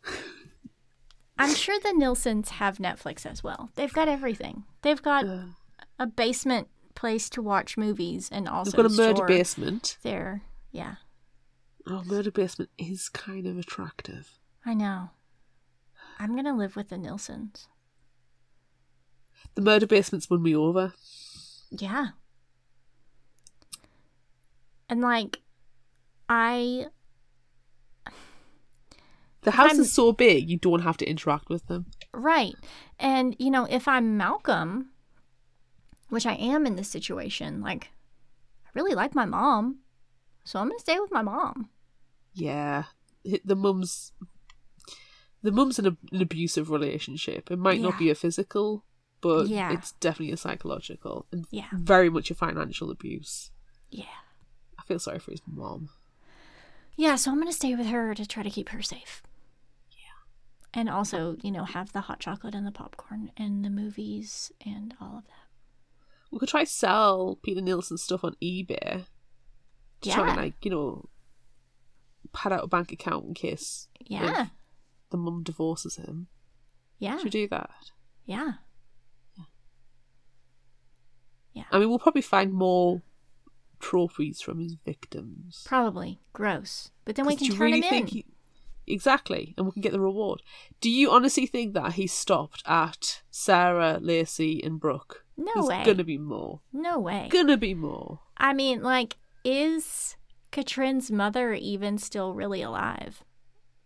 I'm 1.40 1.56
sure 1.56 1.80
the 1.80 1.96
Nilssons 2.00 2.50
have 2.50 2.78
Netflix 2.78 3.26
as 3.26 3.44
well. 3.44 3.72
They've 3.74 3.92
got 3.92 4.08
everything. 4.08 4.66
They've 4.84 5.02
got 5.02 5.26
Uh, 5.26 5.46
a 5.98 6.06
basement 6.06 6.68
place 6.94 7.28
to 7.32 7.42
watch 7.42 7.76
movies 7.76 8.30
and 8.32 8.48
also 8.48 8.70
they've 8.70 8.86
got 8.86 8.94
a 8.94 8.96
murder 8.96 9.26
basement. 9.26 9.98
There, 10.04 10.44
yeah, 10.72 10.98
Oh, 11.86 12.04
murder 12.06 12.32
basement 12.32 12.70
is 12.78 13.10
kind 13.10 13.46
of 13.46 13.58
attractive. 13.58 14.40
I 14.66 14.74
know. 14.74 15.10
I'm 16.20 16.36
gonna 16.36 16.56
live 16.56 16.76
with 16.76 16.90
the 16.90 16.96
Nilssons. 16.96 17.68
The 19.56 19.62
murder 19.62 19.86
basement's 19.88 20.30
won 20.30 20.42
me 20.42 20.56
over. 20.56 20.94
Yeah. 21.72 22.08
And 24.90 25.02
like 25.02 25.42
I 26.30 26.88
The 29.42 29.52
house 29.52 29.72
I'm- 29.72 29.82
is 29.82 29.92
so 29.92 30.14
big, 30.14 30.50
you 30.50 30.58
don't 30.58 30.82
have 30.84 30.98
to 30.98 31.06
interact 31.10 31.50
with 31.50 31.68
them. 31.68 31.88
Right. 32.14 32.56
And, 32.98 33.36
you 33.40 33.52
know, 33.52 33.66
if 33.66 33.88
I'm 33.90 34.16
Malcolm, 34.16 34.92
which 36.08 36.26
I 36.26 36.36
am 36.36 36.66
in 36.66 36.76
this 36.78 36.88
situation, 36.88 37.60
like, 37.60 37.92
I 38.66 38.70
really 38.74 38.94
like 38.96 39.14
my 39.16 39.26
mom. 39.26 39.80
So 40.44 40.60
I'm 40.60 40.68
going 40.68 40.78
to 40.78 40.82
stay 40.82 41.00
with 41.00 41.12
my 41.12 41.22
mom. 41.22 41.70
Yeah, 42.34 42.84
the 43.46 43.56
mum's 43.56 44.12
the 45.42 45.52
mum's 45.52 45.78
in 45.78 45.86
a, 45.86 45.98
an 46.12 46.22
abusive 46.22 46.70
relationship. 46.70 47.52
It 47.52 47.60
might 47.60 47.78
Yeah. 47.80 47.84
not 47.90 48.00
be 48.00 48.10
a 48.10 48.16
physical, 48.16 48.86
but 49.22 49.48
Yeah. 49.48 49.74
it's 49.74 49.92
definitely 49.94 50.34
a 50.34 50.38
psychological 50.38 51.26
and 51.32 51.46
Yeah. 51.52 51.68
very 51.74 52.10
much 52.10 52.32
a 52.32 52.36
financial 52.36 52.90
abuse. 52.90 53.52
Yeah. 53.90 54.06
I 54.80 54.84
feel 54.84 55.00
sorry 55.00 55.20
for 55.20 55.32
his 55.32 55.42
mom. 55.46 55.90
Yeah, 56.96 57.16
so 57.16 57.32
I'm 57.32 57.38
going 57.38 57.48
to 57.48 57.54
stay 57.54 57.76
with 57.76 57.88
her 57.88 58.14
to 58.16 58.26
try 58.26 58.42
to 58.44 58.50
keep 58.50 58.70
her 58.70 58.82
safe. 58.82 59.22
Yeah. 59.92 59.98
And 60.74 60.90
also, 60.90 61.36
you 61.42 61.52
know, 61.52 61.66
have 61.66 61.92
the 61.92 62.02
hot 62.02 62.20
chocolate 62.20 62.56
and 62.56 62.66
the 62.66 62.72
popcorn 62.72 63.32
and 63.36 63.66
the 63.66 63.70
movies 63.70 64.52
and 64.66 64.94
all 65.02 65.18
of 65.18 65.26
that. 65.28 65.48
We 66.32 66.40
could 66.40 66.50
try 66.50 66.64
sell 66.64 67.38
Peter 67.44 67.62
Nilsson 67.62 67.98
stuff 67.98 68.24
on 68.24 68.36
eBay. 68.42 69.06
To 70.04 70.12
try 70.12 70.28
and 70.30 70.38
like 70.38 70.54
you 70.64 70.72
know, 70.72 71.10
pad 72.34 72.54
out 72.54 72.64
a 72.64 72.68
bank 72.68 72.92
account 72.92 73.26
in 73.26 73.34
case 73.34 73.88
Yeah. 74.00 74.48
the 75.10 75.18
mum 75.18 75.44
divorces 75.44 75.96
him. 75.98 76.28
Yeah. 77.00 77.18
Should 77.18 77.26
we 77.26 77.30
do 77.32 77.48
that? 77.50 77.92
Yeah. 78.26 78.54
Yeah. 81.54 81.64
I 81.72 81.80
mean, 81.80 81.90
we'll 81.90 82.00
probably 82.00 82.22
find 82.22 82.52
more 82.54 83.02
trophies 83.80 84.42
from 84.42 84.60
his 84.60 84.76
victims. 84.86 85.64
Probably. 85.68 86.20
Gross. 86.34 86.92
But 87.06 87.16
then 87.16 87.26
we 87.26 87.36
can 87.36 87.50
turn 87.52 87.60
really 87.60 87.82
him 87.82 87.90
think 87.90 88.08
in. 88.10 88.14
he- 88.18 88.26
Exactly, 88.86 89.54
and 89.56 89.66
we 89.66 89.72
can 89.72 89.82
get 89.82 89.94
the 89.94 90.00
reward. 90.02 90.42
Do 90.82 90.90
you 90.90 91.10
honestly 91.10 91.46
think 91.46 91.74
that 91.74 91.94
he 91.94 92.06
stopped 92.06 92.62
at 92.66 93.22
Sarah, 93.32 93.98
Lacey, 94.02 94.62
and 94.62 94.78
Brooke? 94.78 95.24
No 95.38 95.52
There's 95.56 95.68
way. 95.68 95.84
gonna 95.86 96.04
be 96.04 96.18
more. 96.18 96.60
No 96.74 97.00
way. 97.00 97.30
Gonna 97.32 97.56
be 97.56 97.74
more. 97.74 98.20
I 98.36 98.52
mean, 98.52 98.82
like, 98.84 99.16
is 99.44 100.16
Katrin's 100.52 101.12
mother 101.12 101.54
even 101.54 101.98
still 101.98 102.34
really 102.34 102.62
alive 102.62 103.24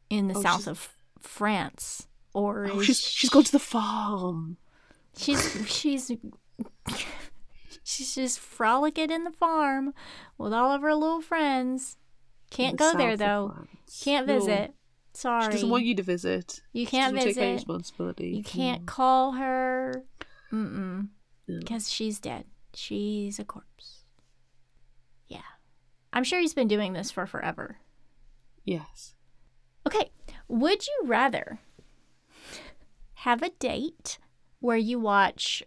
in 0.10 0.28
the 0.28 0.36
Oh, 0.38 0.42
south 0.42 0.68
of 0.68 0.94
France? 1.20 2.08
Or 2.34 2.68
Oh, 2.72 2.80
is 2.80 2.86
she's 2.86 3.00
she's 3.00 3.30
gone 3.30 3.44
to 3.46 3.52
the 3.52 3.60
farm. 3.60 4.58
she's 5.18 5.66
she's 5.68 6.12
she's 7.84 8.16
just 8.16 8.40
frolicking 8.40 9.10
in 9.12 9.24
the 9.24 9.32
farm 9.32 9.94
with 10.38 10.54
all 10.54 10.72
of 10.72 10.82
her 10.82 10.94
little 10.94 11.22
friends. 11.22 11.98
Can't 12.50 12.78
go 12.78 12.94
there 12.96 13.18
though. 13.18 13.66
Can't 14.04 14.28
No, 14.28 14.40
visit. 14.40 14.74
Sorry. 15.14 15.46
She 15.46 15.52
doesn't 15.52 15.70
want 15.70 15.86
you 15.86 15.96
to 15.96 16.04
visit. 16.04 16.62
You 16.74 16.86
can't 16.86 17.16
doesn't 17.16 17.30
Take 17.30 17.36
visit. 17.36 17.54
responsibility. 17.56 18.30
You 18.38 18.44
can't 18.44 18.84
Mm. 18.84 18.86
call 18.88 19.32
her. 19.34 20.04
Mm-mm. 20.54 21.08
No. 21.48 21.60
Because 21.60 21.92
she's 21.92 22.20
dead. 22.20 22.46
She's 22.74 23.40
a 23.40 23.44
corpse. 23.46 23.97
I'm 26.18 26.24
sure 26.24 26.40
he's 26.40 26.56
been 26.56 26.68
doing 26.68 26.94
this 26.94 27.12
for 27.12 27.28
forever. 27.28 27.78
Yes. 28.66 29.14
Okay. 29.86 30.10
Would 30.48 30.88
you 30.88 31.02
rather 31.06 31.60
have 33.14 33.44
a 33.44 33.52
date 33.60 34.18
where 34.60 34.78
you 34.78 34.98
watch 34.98 35.62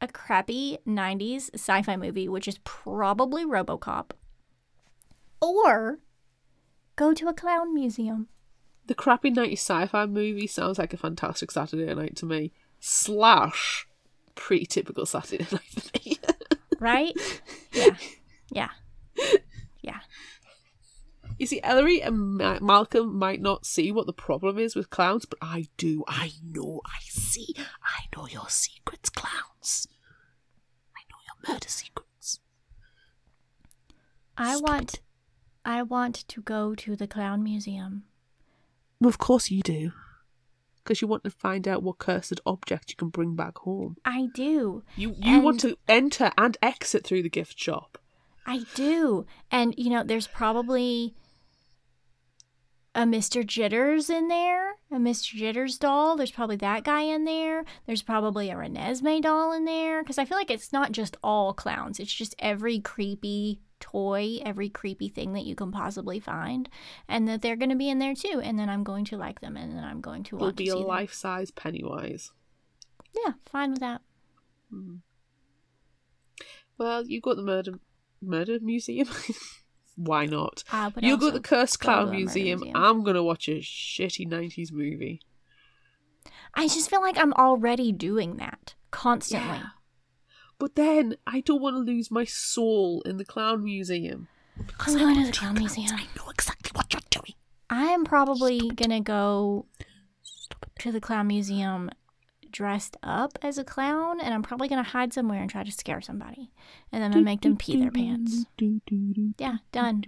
a 0.00 0.06
crappy 0.06 0.78
90s 0.86 1.50
sci 1.54 1.82
fi 1.82 1.96
movie, 1.96 2.28
which 2.28 2.46
is 2.46 2.60
probably 2.62 3.44
Robocop, 3.44 4.12
or 5.42 5.98
go 6.94 7.12
to 7.12 7.26
a 7.26 7.34
clown 7.34 7.74
museum? 7.74 8.28
The 8.86 8.94
crappy 8.94 9.32
90s 9.32 9.54
sci-fi 9.54 10.06
movie 10.06 10.46
sounds 10.46 10.78
like 10.78 10.94
a 10.94 10.96
fantastic 10.96 11.50
Saturday 11.50 11.92
night 11.92 12.14
to 12.18 12.26
me. 12.26 12.52
Slash, 12.78 13.88
pretty 14.36 14.66
typical 14.66 15.04
Saturday 15.04 15.48
night 15.50 15.62
for 15.68 15.98
me. 15.98 16.16
Right? 16.78 17.12
yeah. 17.72 17.96
Yeah. 18.52 18.70
Yeah. 19.86 20.00
You 21.38 21.46
see, 21.46 21.60
Ellery 21.62 22.02
and 22.02 22.38
Ma- 22.38 22.58
Malcolm 22.60 23.16
might 23.16 23.40
not 23.40 23.66
see 23.66 23.92
what 23.92 24.06
the 24.06 24.12
problem 24.12 24.58
is 24.58 24.74
with 24.74 24.90
clowns, 24.90 25.24
but 25.26 25.38
I 25.42 25.68
do. 25.76 26.04
I 26.08 26.32
know. 26.42 26.80
I 26.84 26.98
see. 27.08 27.54
I 27.56 28.04
know 28.14 28.26
your 28.26 28.48
secrets, 28.48 29.10
clowns. 29.10 29.86
I 30.96 31.00
know 31.10 31.18
your 31.26 31.54
murder 31.54 31.68
secrets. 31.68 32.40
I 34.36 34.56
Stop 34.56 34.68
want 34.68 35.00
I 35.64 35.82
want 35.82 36.26
to 36.28 36.42
go 36.42 36.74
to 36.74 36.96
the 36.96 37.06
clown 37.06 37.42
museum. 37.42 38.04
Well, 39.00 39.08
of 39.08 39.18
course 39.18 39.50
you 39.50 39.62
do. 39.62 39.92
Because 40.82 41.02
you 41.02 41.08
want 41.08 41.24
to 41.24 41.30
find 41.30 41.66
out 41.66 41.82
what 41.82 41.98
cursed 41.98 42.40
object 42.46 42.90
you 42.90 42.96
can 42.96 43.08
bring 43.08 43.34
back 43.34 43.58
home. 43.58 43.96
I 44.04 44.28
do. 44.32 44.84
You 44.96 45.16
you 45.18 45.40
want 45.40 45.60
to 45.60 45.76
enter 45.88 46.30
and 46.38 46.56
exit 46.62 47.04
through 47.04 47.24
the 47.24 47.28
gift 47.28 47.58
shop. 47.58 47.98
I 48.46 48.64
do. 48.74 49.26
And 49.50 49.74
you 49.76 49.90
know, 49.90 50.04
there's 50.04 50.28
probably 50.28 51.14
a 52.94 53.00
Mr. 53.00 53.46
Jitters 53.46 54.08
in 54.08 54.28
there, 54.28 54.76
a 54.90 54.96
Mr. 54.96 55.34
Jitters 55.34 55.76
doll. 55.76 56.16
There's 56.16 56.30
probably 56.30 56.56
that 56.56 56.84
guy 56.84 57.02
in 57.02 57.24
there. 57.24 57.64
There's 57.86 58.02
probably 58.02 58.48
a 58.48 58.54
Renesmee 58.54 59.20
doll 59.20 59.52
in 59.52 59.66
there 59.66 60.02
because 60.02 60.16
I 60.16 60.24
feel 60.24 60.38
like 60.38 60.50
it's 60.50 60.72
not 60.72 60.92
just 60.92 61.16
all 61.22 61.52
clowns. 61.52 62.00
It's 62.00 62.14
just 62.14 62.34
every 62.38 62.80
creepy 62.80 63.60
toy, 63.80 64.38
every 64.42 64.70
creepy 64.70 65.10
thing 65.10 65.34
that 65.34 65.44
you 65.44 65.54
can 65.54 65.70
possibly 65.72 66.18
find, 66.18 66.70
and 67.06 67.28
that 67.28 67.42
they're 67.42 67.56
going 67.56 67.68
to 67.68 67.76
be 67.76 67.90
in 67.90 67.98
there 67.98 68.14
too. 68.14 68.40
And 68.42 68.58
then 68.58 68.70
I'm 68.70 68.82
going 68.82 69.04
to 69.06 69.18
like 69.18 69.40
them, 69.40 69.56
and 69.58 69.76
then 69.76 69.84
I'm 69.84 70.00
going 70.00 70.22
to 70.24 70.36
watch 70.36 70.40
them. 70.40 70.46
It'll 70.46 70.46
want 70.46 70.56
be 70.56 70.64
to 70.64 70.70
a 70.70 70.72
see 70.72 70.78
them. 70.78 70.88
life-size 70.88 71.50
Pennywise. 71.50 72.30
Yeah, 73.12 73.32
fine 73.44 73.72
with 73.72 73.80
that. 73.80 74.00
Hmm. 74.70 74.96
Well, 76.78 77.06
you 77.06 77.20
got 77.20 77.36
the 77.36 77.42
murder 77.42 77.72
murder 78.22 78.58
museum. 78.60 79.08
Why 79.96 80.26
not? 80.26 80.62
Ah, 80.72 80.84
I 80.84 80.88
would 80.88 81.04
You 81.04 81.16
go 81.16 81.26
to 81.30 81.32
the 81.32 81.40
Cursed 81.40 81.80
Clown 81.80 82.10
museum. 82.10 82.60
museum. 82.60 82.76
I'm 82.76 83.02
gonna 83.02 83.22
watch 83.22 83.48
a 83.48 83.60
shitty 83.60 84.28
'90s 84.28 84.70
movie. 84.72 85.20
I 86.54 86.68
just 86.68 86.90
feel 86.90 87.00
like 87.00 87.16
I'm 87.18 87.32
already 87.34 87.92
doing 87.92 88.36
that 88.36 88.74
constantly. 88.90 89.48
Yeah. 89.58 89.66
But 90.58 90.74
then 90.74 91.16
I 91.26 91.40
don't 91.40 91.60
want 91.60 91.76
to 91.76 91.80
lose 91.80 92.10
my 92.10 92.24
soul 92.24 93.02
in 93.02 93.16
the 93.18 93.24
clown 93.24 93.62
museum. 93.64 94.28
I'm 94.80 94.96
going 94.98 95.16
to 95.20 95.26
the 95.26 95.32
clown 95.32 95.54
museum. 95.54 95.90
I 95.92 96.04
know 96.16 96.30
exactly 96.30 96.70
what 96.74 96.92
you're 96.92 97.02
doing. 97.10 97.34
I 97.68 97.86
am 97.86 98.04
probably 98.04 98.70
gonna 98.74 99.00
go 99.02 99.66
to 100.78 100.92
the 100.92 101.00
clown 101.00 101.26
museum 101.26 101.90
dressed 102.56 102.96
up 103.02 103.38
as 103.42 103.58
a 103.58 103.64
clown, 103.64 104.18
and 104.18 104.32
I'm 104.32 104.42
probably 104.42 104.66
gonna 104.66 104.82
hide 104.82 105.12
somewhere 105.12 105.42
and 105.42 105.50
try 105.50 105.62
to 105.62 105.70
scare 105.70 106.00
somebody, 106.00 106.50
and 106.90 107.02
then 107.02 107.10
I'm 107.10 107.16
gonna 107.16 107.24
make 107.24 107.42
them 107.42 107.58
pee 107.58 107.78
their 107.78 107.90
pants. 107.90 108.46
Yeah, 109.36 109.58
done. 109.72 110.00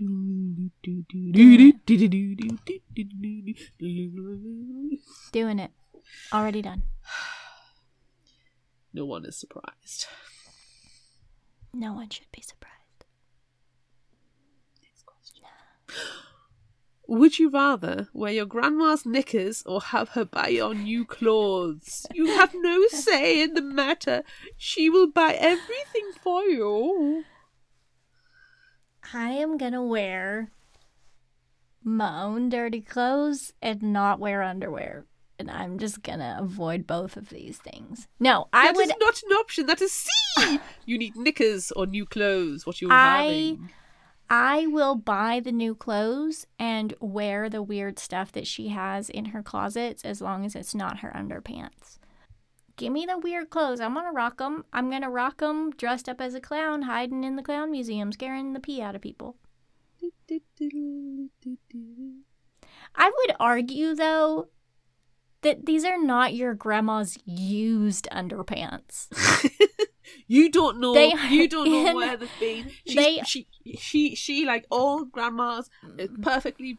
Doing 5.32 5.58
it. 5.58 5.70
Already 6.32 6.62
done. 6.62 6.82
No 8.94 9.04
one 9.04 9.26
is 9.26 9.38
surprised. 9.38 10.06
No 11.74 11.92
one 11.92 12.08
should 12.08 12.32
be 12.32 12.40
surprised. 12.40 13.04
Would 17.10 17.39
you 17.39 17.48
rather 17.48 18.09
wear 18.12 18.32
your 18.32 18.44
grandma's 18.44 19.06
knickers 19.06 19.62
or 19.64 19.80
have 19.80 20.10
her 20.10 20.26
buy 20.26 20.48
your 20.48 20.74
new 20.74 21.06
clothes? 21.06 22.06
You 22.12 22.26
have 22.26 22.52
no 22.55 22.86
say 22.89 23.40
in 23.43 23.55
the 23.55 23.62
matter. 23.62 24.22
She 24.59 24.90
will 24.90 25.10
buy 25.10 25.32
everything 25.32 26.10
for 26.22 26.43
you. 26.43 27.24
I 29.14 29.30
am 29.30 29.56
gonna 29.56 29.82
wear 29.82 30.52
my 31.82 32.22
own 32.24 32.51
dirty 32.51 32.82
clothes 32.82 33.55
and 33.62 33.82
not 33.82 34.20
wear 34.20 34.43
underwear. 34.43 35.06
And 35.39 35.51
I'm 35.51 35.78
just 35.78 36.02
gonna 36.02 36.36
avoid 36.39 36.86
both 36.86 37.16
of 37.16 37.30
these 37.30 37.56
things. 37.56 38.06
No, 38.20 38.48
I 38.52 38.66
That 38.66 38.72
is 38.72 38.89
would 38.89 38.97
not 39.01 39.22
an 39.22 39.30
option. 39.32 39.64
That 39.66 39.80
is 39.80 39.93
C. 39.93 40.60
you 40.85 40.98
need 40.98 41.16
knickers 41.16 41.72
or 41.72 41.86
new 41.86 42.05
clothes. 42.05 42.66
What 42.66 42.82
you 42.82 42.90
I- 42.90 43.22
having? 43.22 43.70
I 44.30 44.66
will 44.66 44.94
buy 44.94 45.40
the 45.40 45.52
new 45.52 45.74
clothes 45.74 46.46
and 46.59 46.92
wear 47.00 47.48
the 47.48 47.62
weird 47.62 47.98
stuff 47.98 48.30
that 48.32 48.46
she 48.46 48.68
has 48.68 49.09
in 49.09 49.26
her 49.26 49.42
closets 49.42 50.05
as 50.05 50.20
long 50.20 50.44
as 50.44 50.55
it's 50.55 50.74
not 50.74 50.98
her 50.98 51.12
underpants. 51.16 51.98
Give 52.76 52.92
me 52.92 53.06
the 53.06 53.18
weird 53.18 53.50
clothes. 53.50 53.80
I'm 53.80 53.94
to 53.94 54.10
rock 54.12 54.38
them. 54.38 54.64
I'm 54.72 54.90
to 54.90 55.09
rock 55.09 55.38
them 55.38 55.70
dressed 55.72 56.09
up 56.09 56.20
as 56.20 56.34
a 56.34 56.40
clown, 56.40 56.82
hiding 56.82 57.24
in 57.24 57.36
the 57.36 57.42
clown 57.42 57.72
museum, 57.72 58.12
scaring 58.12 58.52
the 58.52 58.60
pee 58.60 58.80
out 58.80 58.94
of 58.94 59.02
people. 59.02 59.36
I 62.94 63.10
would 63.16 63.36
argue, 63.40 63.94
though, 63.94 64.48
that 65.42 65.66
these 65.66 65.84
are 65.84 66.00
not 66.00 66.34
your 66.34 66.55
grandma's 66.55 67.18
used 67.24 68.06
underpants. 68.12 69.09
you 70.26 70.51
don't 70.51 70.78
know. 70.80 70.94
They 70.94 71.12
you 71.30 71.48
don't 71.48 71.70
know 71.70 71.86
in- 71.89 71.97
where 71.97 72.16
they've 72.16 72.30
been. 72.40 72.70
She's, 72.86 72.94
they- 72.97 73.20
she, 73.26 73.47
she, 73.78 74.14
she, 74.14 74.44
like 74.47 74.66
all 74.70 75.05
grandmas, 75.05 75.70
is 75.98 76.10
Mm. 76.10 76.22
perfectly 76.22 76.78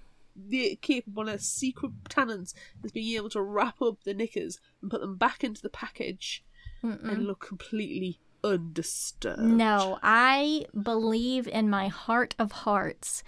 capable 0.81 1.27
of 1.27 1.41
secret 1.41 1.91
talents 2.07 2.53
is 2.84 2.93
being 2.93 3.15
able 3.18 3.30
to 3.30 3.41
wrap 3.41 3.81
up 3.81 4.01
the 4.06 4.14
knickers 4.14 4.60
and 4.81 4.89
put 4.89 5.01
them 5.01 5.18
back 5.18 5.43
into 5.43 5.61
the 5.61 5.69
package 5.69 6.43
and 6.81 7.26
look 7.27 7.45
completely 7.45 8.19
undisturbed. 8.41 9.41
No, 9.41 9.99
I 10.01 10.65
believe 10.81 11.45
in 11.47 11.69
my 11.69 11.89
heart 11.89 12.35
of 12.39 12.51
hearts 12.53 13.22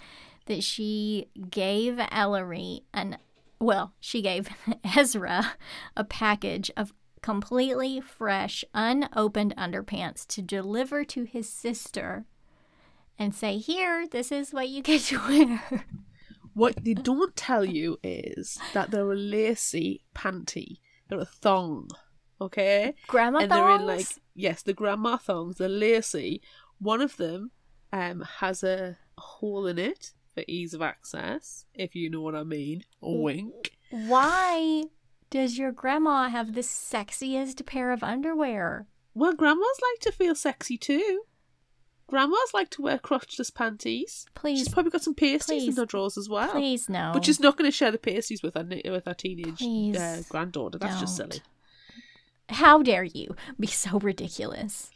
that 0.46 0.62
she 0.64 1.28
gave 1.50 2.00
Ellery 2.10 2.84
an 2.94 3.18
well, 3.58 3.92
she 4.00 4.22
gave 4.22 4.48
Ezra 4.96 5.52
a 5.96 6.02
package 6.04 6.70
of 6.76 6.92
completely 7.22 8.00
fresh, 8.00 8.64
unopened 8.74 9.54
underpants 9.56 10.26
to 10.26 10.42
deliver 10.42 11.04
to 11.04 11.24
his 11.24 11.48
sister 11.48 12.26
and 13.18 13.34
say, 13.34 13.58
Here, 13.58 14.06
this 14.06 14.32
is 14.32 14.52
what 14.52 14.68
you 14.68 14.82
get 14.82 15.02
to 15.02 15.18
wear. 15.18 15.84
What 16.54 16.84
they 16.84 16.94
don't 16.94 17.34
tell 17.34 17.64
you 17.64 17.98
is 18.02 18.58
that 18.74 18.90
they're 18.90 19.10
a 19.10 19.16
lacy 19.16 20.02
panty. 20.14 20.78
They're 21.08 21.20
a 21.20 21.24
thong. 21.24 21.88
Okay? 22.40 22.94
Grandma 23.06 23.40
and 23.40 23.50
they're 23.50 23.70
in 23.70 23.78
thongs? 23.78 23.86
like 23.86 24.06
yes, 24.34 24.62
the 24.62 24.74
grandma 24.74 25.16
thongs. 25.16 25.56
They're 25.56 25.68
lacy. 25.68 26.42
One 26.78 27.00
of 27.00 27.16
them 27.16 27.52
um 27.92 28.22
has 28.38 28.62
a 28.62 28.98
hole 29.16 29.66
in 29.66 29.78
it 29.78 30.12
for 30.34 30.44
ease 30.46 30.74
of 30.74 30.82
access, 30.82 31.64
if 31.74 31.94
you 31.94 32.10
know 32.10 32.20
what 32.20 32.34
I 32.34 32.42
mean. 32.42 32.84
A 33.02 33.10
wink. 33.10 33.72
Why 33.90 34.84
does 35.32 35.56
your 35.56 35.72
grandma 35.72 36.28
have 36.28 36.52
the 36.52 36.60
sexiest 36.60 37.64
pair 37.64 37.90
of 37.90 38.02
underwear? 38.04 38.86
Well, 39.14 39.32
grandmas 39.32 39.80
like 39.80 40.00
to 40.02 40.12
feel 40.12 40.34
sexy 40.34 40.76
too. 40.76 41.22
Grandmas 42.06 42.50
like 42.52 42.68
to 42.72 42.82
wear 42.82 42.98
crotchless 42.98 43.52
panties. 43.52 44.26
Please, 44.34 44.58
She's 44.58 44.68
probably 44.68 44.90
got 44.90 45.02
some 45.02 45.14
pasties 45.14 45.62
please, 45.64 45.68
in 45.68 45.76
her 45.82 45.86
drawers 45.86 46.18
as 46.18 46.28
well. 46.28 46.50
please 46.50 46.90
no. 46.90 47.12
But 47.14 47.24
she's 47.24 47.40
not 47.40 47.56
going 47.56 47.70
to 47.70 47.74
share 47.74 47.90
the 47.90 47.96
pasties 47.96 48.42
with 48.42 48.52
her 48.54 48.66
with 48.92 49.06
her 49.06 49.14
teenage 49.14 49.56
Please 49.56 49.96
uh, 49.96 50.22
granddaughter. 50.28 50.76
That's 50.78 51.00
just 51.00 51.16
don't. 51.16 51.32
silly. 51.32 51.42
How 52.50 52.82
dare 52.82 53.04
you 53.04 53.34
be 53.58 53.68
so 53.68 53.98
ridiculous? 54.00 54.90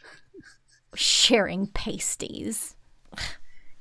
Sharing 0.94 1.68
pasties. 1.68 2.76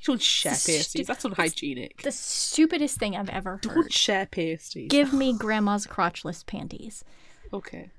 Don't 0.05 0.21
share 0.21 0.53
It's 0.53 0.67
pasties. 0.67 1.07
That's 1.07 1.25
unhygienic. 1.25 2.03
The 2.03 2.11
stupidest 2.11 2.99
thing 2.99 3.15
I've 3.15 3.29
ever 3.29 3.53
heard. 3.53 3.61
Don't 3.61 3.91
share 3.91 4.27
pasties. 4.27 4.89
Give 4.89 5.11
me 5.11 5.33
grandma's 5.37 5.87
crotchless 5.87 6.45
panties. 6.45 7.03
Okay. 7.51 7.89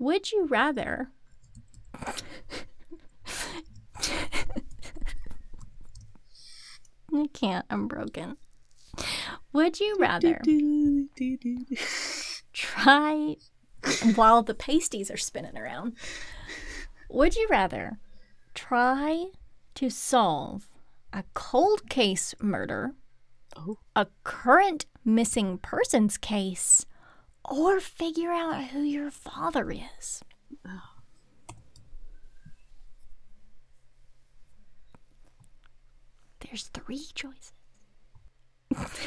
Would 0.00 0.32
you 0.32 0.46
rather? 0.46 1.10
I 7.12 7.26
can't. 7.32 7.64
I'm 7.70 7.86
broken. 7.86 8.38
Would 9.52 9.78
you 9.78 9.96
rather 10.00 10.40
try 12.52 13.36
while 14.14 14.42
the 14.42 14.54
pasties 14.54 15.12
are 15.12 15.16
spinning 15.16 15.56
around? 15.56 15.92
Would 17.08 17.36
you 17.36 17.46
rather 17.50 17.98
try 18.54 19.26
to 19.80 19.88
solve 19.88 20.68
a 21.10 21.24
cold 21.32 21.88
case 21.88 22.34
murder, 22.38 22.92
Oh. 23.56 23.78
a 23.96 24.08
current 24.24 24.84
missing 25.06 25.56
persons 25.56 26.18
case, 26.18 26.84
or 27.46 27.80
figure 27.80 28.30
out 28.30 28.64
who 28.72 28.80
your 28.82 29.10
father 29.10 29.70
is? 29.70 30.22
There's 36.40 36.68
three 36.68 37.04
choices. 37.14 37.52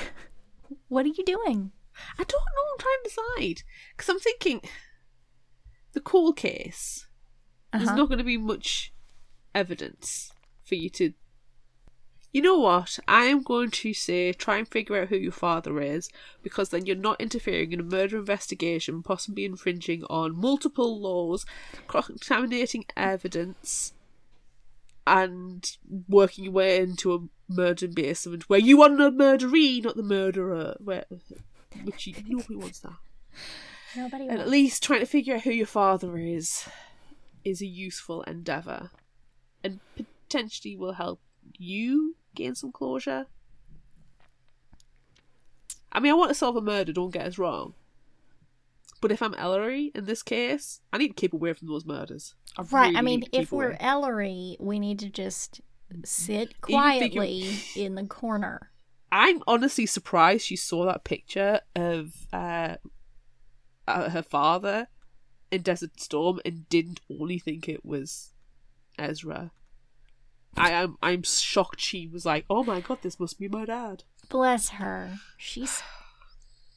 what 0.87 1.05
are 1.05 1.09
you 1.09 1.23
doing? 1.25 1.71
I 2.17 2.23
don't 2.23 2.31
know. 2.31 2.63
I'm 2.73 2.79
trying 2.79 3.03
to 3.03 3.09
decide 3.09 3.63
because 3.95 4.09
I'm 4.09 4.19
thinking 4.19 4.61
the 5.93 6.01
cold 6.01 6.37
case. 6.37 7.07
There's 7.71 7.87
Uh-huh. 7.87 7.95
not 7.97 8.07
going 8.09 8.17
to 8.19 8.23
be 8.23 8.37
much 8.37 8.93
evidence 9.55 10.31
for 10.63 10.75
you 10.75 10.89
to. 10.91 11.13
You 12.31 12.41
know 12.41 12.57
what? 12.57 12.97
I 13.07 13.25
am 13.25 13.43
going 13.43 13.69
to 13.69 13.93
say 13.93 14.33
try 14.33 14.57
and 14.57 14.67
figure 14.67 14.99
out 14.99 15.09
who 15.09 15.17
your 15.17 15.31
father 15.31 15.79
is 15.79 16.09
because 16.41 16.69
then 16.69 16.87
you're 16.87 16.95
not 16.95 17.21
interfering 17.21 17.71
in 17.71 17.79
a 17.79 17.83
murder 17.83 18.17
investigation, 18.17 19.03
possibly 19.03 19.45
infringing 19.45 20.03
on 20.05 20.35
multiple 20.35 20.99
laws, 20.99 21.45
contaminating 21.87 22.85
evidence, 22.97 23.93
and 25.05 25.77
working 26.07 26.45
your 26.45 26.53
way 26.53 26.79
into 26.79 27.13
a 27.13 27.19
murder 27.47 27.87
basement 27.87 28.49
where 28.49 28.59
you 28.59 28.81
are 28.81 28.89
the 28.89 29.11
murderee, 29.11 29.83
not 29.83 29.95
the 29.95 30.01
murderer. 30.01 30.75
Where, 30.79 31.05
which 31.83 32.07
you, 32.07 32.15
nobody 32.27 32.55
wants 32.55 32.79
that. 32.79 32.93
Nobody 33.95 34.27
And 34.27 34.39
at 34.39 34.49
least 34.49 34.81
trying 34.81 35.01
to 35.01 35.05
figure 35.05 35.35
out 35.35 35.41
who 35.41 35.51
your 35.51 35.67
father 35.67 36.17
is 36.17 36.67
is 37.43 37.61
a 37.61 37.67
useful 37.67 38.23
endeavour. 38.23 38.91
And 39.63 39.79
potentially 40.33 40.75
will 40.75 40.93
help 40.93 41.21
you 41.57 42.15
gain 42.35 42.55
some 42.55 42.71
closure. 42.71 43.25
I 45.91 45.99
mean, 45.99 46.11
I 46.11 46.15
want 46.15 46.29
to 46.29 46.35
solve 46.35 46.55
a 46.55 46.61
murder, 46.61 46.91
don't 46.91 47.13
get 47.13 47.27
us 47.27 47.37
wrong. 47.37 47.75
But 48.99 49.11
if 49.11 49.21
I'm 49.21 49.35
Ellery 49.35 49.91
in 49.93 50.05
this 50.05 50.23
case, 50.23 50.81
I 50.91 50.97
need 50.97 51.09
to 51.09 51.13
keep 51.13 51.33
away 51.33 51.53
from 51.53 51.67
those 51.67 51.85
murders. 51.85 52.33
I 52.57 52.63
Right. 52.63 52.85
really 52.87 52.97
I 52.97 53.01
mean, 53.01 53.23
if 53.31 53.51
we're 53.51 53.69
away. 53.69 53.77
Ellery, 53.79 54.57
we 54.59 54.79
need 54.79 54.97
to 54.99 55.09
just 55.09 55.61
sit 56.03 56.59
quietly 56.61 57.53
in 57.75 57.95
the 57.95 58.05
corner. 58.05 58.71
I'm 59.11 59.43
honestly 59.45 59.85
surprised 59.85 60.45
she 60.47 60.55
saw 60.55 60.85
that 60.85 61.03
picture 61.03 61.59
of 61.75 62.25
uh, 62.33 62.77
uh, 63.87 64.09
her 64.09 64.23
father 64.23 64.87
in 65.51 65.61
Desert 65.61 65.99
Storm 65.99 66.39
and 66.43 66.67
didn't 66.69 67.01
only 67.11 67.37
think 67.37 67.69
it 67.69 67.85
was 67.85 68.33
Ezra. 68.97 69.51
I 70.55 70.71
am 70.71 70.97
I'm 71.01 71.23
shocked 71.23 71.79
she 71.79 72.07
was 72.07 72.25
like, 72.25 72.45
"Oh 72.49 72.63
my 72.63 72.81
god, 72.81 72.99
this 73.01 73.19
must 73.19 73.39
be 73.39 73.47
my 73.47 73.65
dad." 73.65 74.03
Bless 74.29 74.69
her. 74.69 75.19
She's 75.37 75.81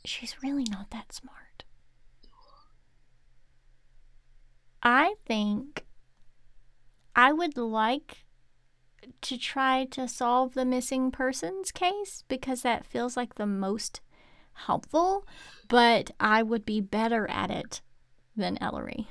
she's 0.04 0.42
really 0.42 0.64
not 0.70 0.90
that 0.90 1.12
smart. 1.12 1.64
I 4.82 5.14
think 5.26 5.84
I 7.14 7.32
would 7.32 7.56
like 7.56 8.24
to 9.22 9.38
try 9.38 9.84
to 9.86 10.06
solve 10.08 10.54
the 10.54 10.64
missing 10.64 11.10
persons 11.10 11.70
case 11.70 12.24
because 12.28 12.62
that 12.62 12.86
feels 12.86 13.16
like 13.16 13.34
the 13.34 13.46
most 13.46 14.00
helpful, 14.52 15.26
but 15.68 16.10
I 16.18 16.42
would 16.42 16.64
be 16.64 16.80
better 16.80 17.28
at 17.28 17.50
it 17.50 17.80
than 18.36 18.58
Ellery. 18.60 19.08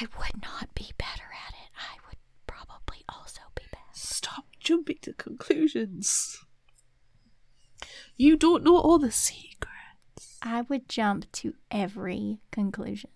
I 0.00 0.06
would 0.18 0.42
not 0.42 0.74
be 0.74 0.92
better 0.98 1.28
at 1.46 1.54
it. 1.54 1.70
I 1.76 1.96
would 2.08 2.18
probably 2.46 3.04
also 3.08 3.42
be 3.54 3.64
better. 3.70 3.82
Stop 3.92 4.46
jumping 4.62 4.98
to 5.02 5.12
conclusions. 5.14 6.38
You 8.16 8.36
don't 8.36 8.62
know 8.64 8.76
all 8.76 8.98
the 8.98 9.10
secrets. 9.10 10.38
I 10.42 10.62
would 10.62 10.88
jump 10.88 11.30
to 11.32 11.54
every 11.70 12.38
conclusion. 12.50 13.10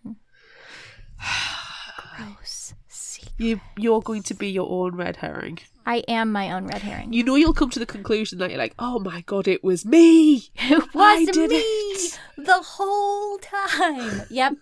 Gross. 2.16 2.74
secret. 2.88 3.32
You 3.38 3.60
you're 3.76 4.00
going 4.00 4.22
to 4.24 4.34
be 4.34 4.48
your 4.50 4.68
own 4.70 4.96
red 4.96 5.16
herring. 5.16 5.58
I 5.84 5.98
am 6.08 6.32
my 6.32 6.50
own 6.52 6.66
red 6.66 6.82
herring. 6.82 7.12
You 7.12 7.22
know 7.24 7.36
you'll 7.36 7.52
come 7.54 7.70
to 7.70 7.78
the 7.78 7.86
conclusion 7.86 8.38
that 8.38 8.50
you're 8.50 8.58
like, 8.58 8.74
"Oh 8.78 8.98
my 8.98 9.20
god, 9.22 9.46
it 9.48 9.62
was 9.62 9.84
me." 9.84 10.50
it 10.56 10.82
I 10.94 11.24
was 11.24 11.28
did 11.34 11.50
me 11.50 11.56
it. 11.56 12.18
the 12.38 12.60
whole 12.62 13.38
time. 13.38 14.22
Yep. 14.30 14.54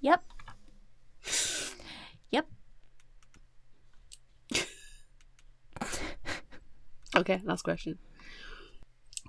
Yep. 0.00 0.22
Okay, 7.16 7.40
last 7.44 7.62
question. 7.62 7.98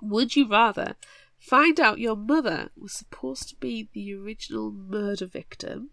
Would 0.02 0.36
you 0.36 0.48
rather 0.48 0.96
find 1.38 1.80
out 1.80 1.98
your 1.98 2.16
mother 2.16 2.70
was 2.76 2.92
supposed 2.92 3.48
to 3.48 3.56
be 3.56 3.88
the 3.92 4.14
original 4.14 4.70
murder 4.70 5.26
victim 5.26 5.90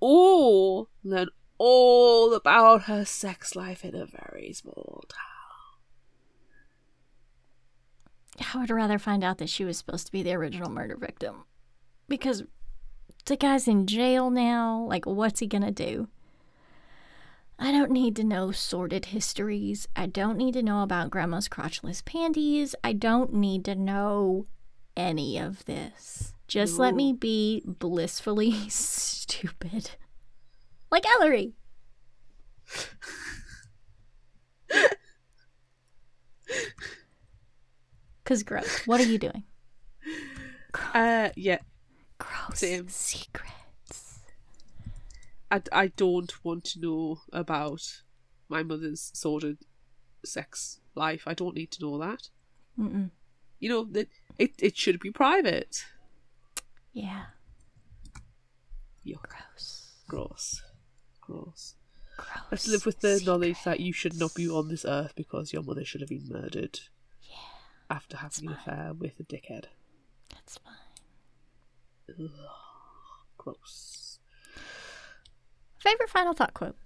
or 0.00 0.88
learn 1.02 1.28
all 1.58 2.34
about 2.34 2.82
her 2.82 3.04
sex 3.04 3.54
life 3.54 3.84
in 3.84 3.94
a 3.94 4.06
very 4.06 4.52
small 4.52 5.04
town? 5.08 5.20
I 8.52 8.58
would 8.58 8.70
rather 8.70 8.98
find 8.98 9.22
out 9.22 9.38
that 9.38 9.48
she 9.48 9.64
was 9.64 9.78
supposed 9.78 10.06
to 10.06 10.12
be 10.12 10.22
the 10.22 10.34
original 10.34 10.68
murder 10.68 10.96
victim. 10.96 11.44
Because 12.08 12.42
the 13.26 13.36
guy's 13.36 13.68
in 13.68 13.86
jail 13.86 14.28
now. 14.30 14.84
Like, 14.88 15.06
what's 15.06 15.40
he 15.40 15.46
gonna 15.46 15.70
do? 15.70 16.08
I 17.64 17.72
don't 17.72 17.90
need 17.92 18.14
to 18.16 18.24
know 18.24 18.52
sordid 18.52 19.06
histories. 19.06 19.88
I 19.96 20.04
don't 20.04 20.36
need 20.36 20.52
to 20.52 20.62
know 20.62 20.82
about 20.82 21.08
grandma's 21.10 21.48
crotchless 21.48 22.04
panties. 22.04 22.74
I 22.84 22.92
don't 22.92 23.32
need 23.32 23.64
to 23.64 23.74
know 23.74 24.44
any 24.94 25.38
of 25.38 25.64
this. 25.64 26.34
Just 26.46 26.78
let 26.78 26.94
me 26.94 27.14
be 27.14 27.62
blissfully 27.64 28.52
stupid. 28.68 29.92
Like 30.90 31.06
Ellery. 31.06 31.54
Because 38.22 38.42
gross. 38.42 38.86
What 38.86 39.00
are 39.00 39.04
you 39.04 39.18
doing? 39.18 39.44
Uh, 40.94 41.28
yeah, 41.36 41.58
Gross 42.18 42.58
Same. 42.60 42.88
secrets. 42.88 43.52
I, 45.54 45.84
I 45.84 45.86
don't 45.88 46.32
want 46.44 46.64
to 46.64 46.80
know 46.80 47.20
about 47.32 48.02
my 48.48 48.62
mother's 48.62 49.10
sordid 49.14 49.58
sex 50.24 50.80
life. 50.94 51.22
I 51.26 51.34
don't 51.34 51.54
need 51.54 51.70
to 51.72 51.82
know 51.82 51.98
that. 51.98 52.28
Mm-mm. 52.78 53.10
You 53.60 53.68
know 53.68 53.84
that 53.92 54.08
it 54.38 54.52
it 54.58 54.76
should 54.76 54.98
be 55.00 55.10
private. 55.10 55.84
Yeah. 56.92 57.26
Yuck. 59.06 59.22
Gross. 59.28 59.92
Gross. 60.08 60.62
Gross. 61.20 61.74
Gross. 62.16 62.42
Let's 62.50 62.68
live 62.68 62.86
with 62.86 63.00
the 63.00 63.20
knowledge 63.24 63.62
that 63.64 63.80
you 63.80 63.92
should 63.92 64.18
not 64.18 64.34
be 64.34 64.48
on 64.48 64.68
this 64.68 64.84
earth 64.84 65.12
because 65.16 65.52
your 65.52 65.62
mother 65.62 65.84
should 65.84 66.00
have 66.00 66.10
been 66.10 66.28
murdered 66.28 66.80
Yeah, 67.22 67.36
after 67.90 68.16
having 68.18 68.48
an 68.48 68.54
affair 68.54 68.92
with 68.98 69.18
a 69.20 69.24
dickhead. 69.24 69.64
that's 70.32 70.58
fine. 70.58 70.74
Ugh. 72.20 72.30
Gross. 73.36 74.03
Favorite 75.84 76.08
final 76.08 76.32
thought 76.32 76.54
quote. 76.54 76.76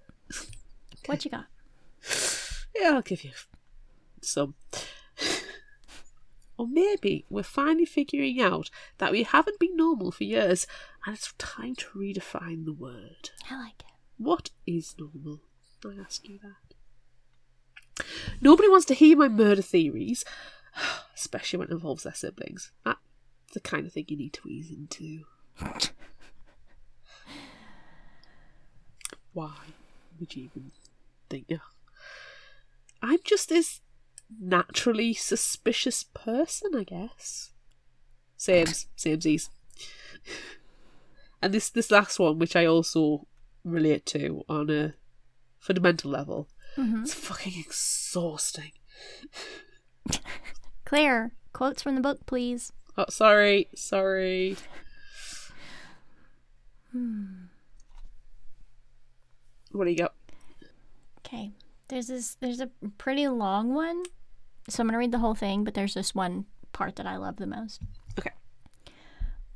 What 1.07 1.25
you 1.25 1.31
got? 1.31 1.47
Yeah, 2.79 2.93
I'll 2.95 3.03
give 3.03 3.25
you 3.25 3.33
some. 4.21 4.55
or 6.59 6.69
maybe 6.69 7.25
we're 7.29 7.43
finally 7.43 7.87
figuring 7.87 8.41
out 8.41 8.71
that 8.99 9.11
we 9.11 9.25
haven't 9.25 9.59
been 9.59 9.75
normal 9.75 10.13
for 10.13 10.23
years 10.23 10.65
and 11.05 11.17
it's 11.17 11.33
time 11.39 11.75
to 11.77 11.87
redefine 11.97 12.67
the 12.67 12.73
word. 12.73 13.31
I 13.51 13.59
like 13.59 13.81
it. 13.81 13.87
What 14.17 14.51
is 14.65 14.95
normal? 14.97 15.41
I 15.85 15.95
ask 16.01 16.29
you 16.29 16.39
that. 16.43 18.05
Nobody 18.41 18.69
wants 18.69 18.87
to 18.87 18.95
hear 18.95 19.17
my 19.17 19.29
murder 19.29 19.63
theories, 19.63 20.25
especially 21.17 21.59
when 21.59 21.69
it 21.69 21.73
involves 21.73 22.05
their 22.05 22.15
siblings. 22.15 22.71
That's 22.85 23.01
the 23.55 23.61
kind 23.61 23.87
of 23.87 23.93
thing 23.93 24.05
you 24.07 24.17
need 24.17 24.35
to 24.35 24.49
ease 24.49 24.71
into. 24.71 25.25
Why 29.39 29.53
would 30.19 30.35
you 30.35 30.45
even 30.45 30.73
think? 31.31 31.47
Ugh. 31.53 31.61
I'm 33.01 33.19
just 33.23 33.49
this 33.49 33.81
naturally 34.41 35.15
suspicious 35.15 36.03
person, 36.03 36.75
I 36.75 36.83
guess. 36.83 37.53
Sames, 38.37 38.87
samesies. 38.97 39.49
And 41.41 41.55
this 41.55 41.71
this 41.71 41.93
last 41.93 42.19
one, 42.19 42.41
which 42.41 42.57
I 42.57 42.67
also 42.67 43.29
relate 43.65 44.05
to 44.07 44.43
on 44.49 44.71
a 44.71 44.95
fundamental 45.61 46.11
level, 46.11 46.49
Mm-hmm. 46.77 47.03
it's 47.03 47.15
fucking 47.15 47.55
exhausting. 47.59 48.73
Claire, 50.85 51.33
quotes 51.53 51.83
from 51.83 51.95
the 51.95 52.01
book, 52.01 52.27
please. 52.27 52.73
Oh, 52.97 53.07
sorry, 53.09 53.69
sorry. 53.77 54.57
What 59.73 59.85
do 59.85 59.91
you 59.91 59.99
got? 59.99 60.15
Okay. 61.19 61.53
There's 61.89 62.09
this 62.09 62.37
there's 62.41 62.61
a 62.61 62.71
pretty 62.99 63.29
long 63.29 63.75
one. 63.75 64.03
So 64.69 64.83
I'm 64.83 64.89
gonna 64.89 64.99
read 64.99 65.13
the 65.13 65.19
whole 65.19 65.35
thing, 65.35 65.65
but 65.65 65.75
there's 65.75 65.95
this 65.95 66.15
one 66.15 66.47
part 66.73 66.97
that 66.97 67.07
I 67.07 67.17
love 67.17 67.37
the 67.37 67.47
most. 67.47 67.81
Okay. 68.19 68.33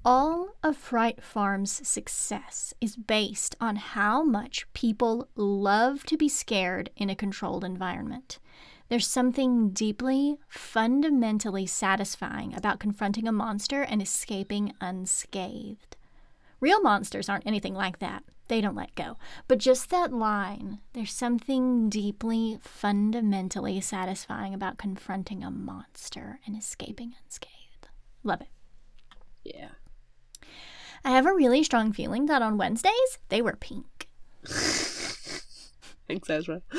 All 0.04 0.56
of 0.62 0.76
Fright 0.76 1.22
Farm's 1.22 1.86
success 1.86 2.74
is 2.80 2.96
based 2.96 3.54
on 3.60 3.76
how 3.76 4.24
much 4.24 4.66
people 4.72 5.28
love 5.36 6.04
to 6.06 6.16
be 6.16 6.28
scared 6.28 6.90
in 6.96 7.08
a 7.08 7.14
controlled 7.14 7.64
environment. 7.64 8.38
There's 8.88 9.06
something 9.06 9.70
deeply, 9.70 10.38
fundamentally 10.48 11.66
satisfying 11.66 12.54
about 12.54 12.80
confronting 12.80 13.28
a 13.28 13.32
monster 13.32 13.82
and 13.82 14.02
escaping 14.02 14.74
unscathed. 14.80 15.96
Real 16.60 16.82
monsters 16.82 17.28
aren't 17.28 17.46
anything 17.46 17.74
like 17.74 18.00
that. 18.00 18.24
They 18.48 18.60
don't 18.60 18.76
let 18.76 18.94
go. 18.94 19.16
But 19.48 19.58
just 19.58 19.90
that 19.90 20.12
line, 20.12 20.80
there's 20.92 21.12
something 21.12 21.88
deeply, 21.88 22.58
fundamentally 22.60 23.80
satisfying 23.80 24.52
about 24.52 24.78
confronting 24.78 25.42
a 25.42 25.50
monster 25.50 26.40
and 26.46 26.56
escaping 26.56 27.14
unscathed. 27.24 27.88
Love 28.22 28.40
it. 28.42 28.48
Yeah. 29.44 29.68
I 31.04 31.10
have 31.10 31.26
a 31.26 31.34
really 31.34 31.64
strong 31.64 31.92
feeling 31.92 32.26
that 32.26 32.42
on 32.42 32.58
Wednesdays, 32.58 33.18
they 33.28 33.42
were 33.42 33.56
pink. 33.56 34.08
Thanks, 34.46 36.28
Ezra. 36.28 36.62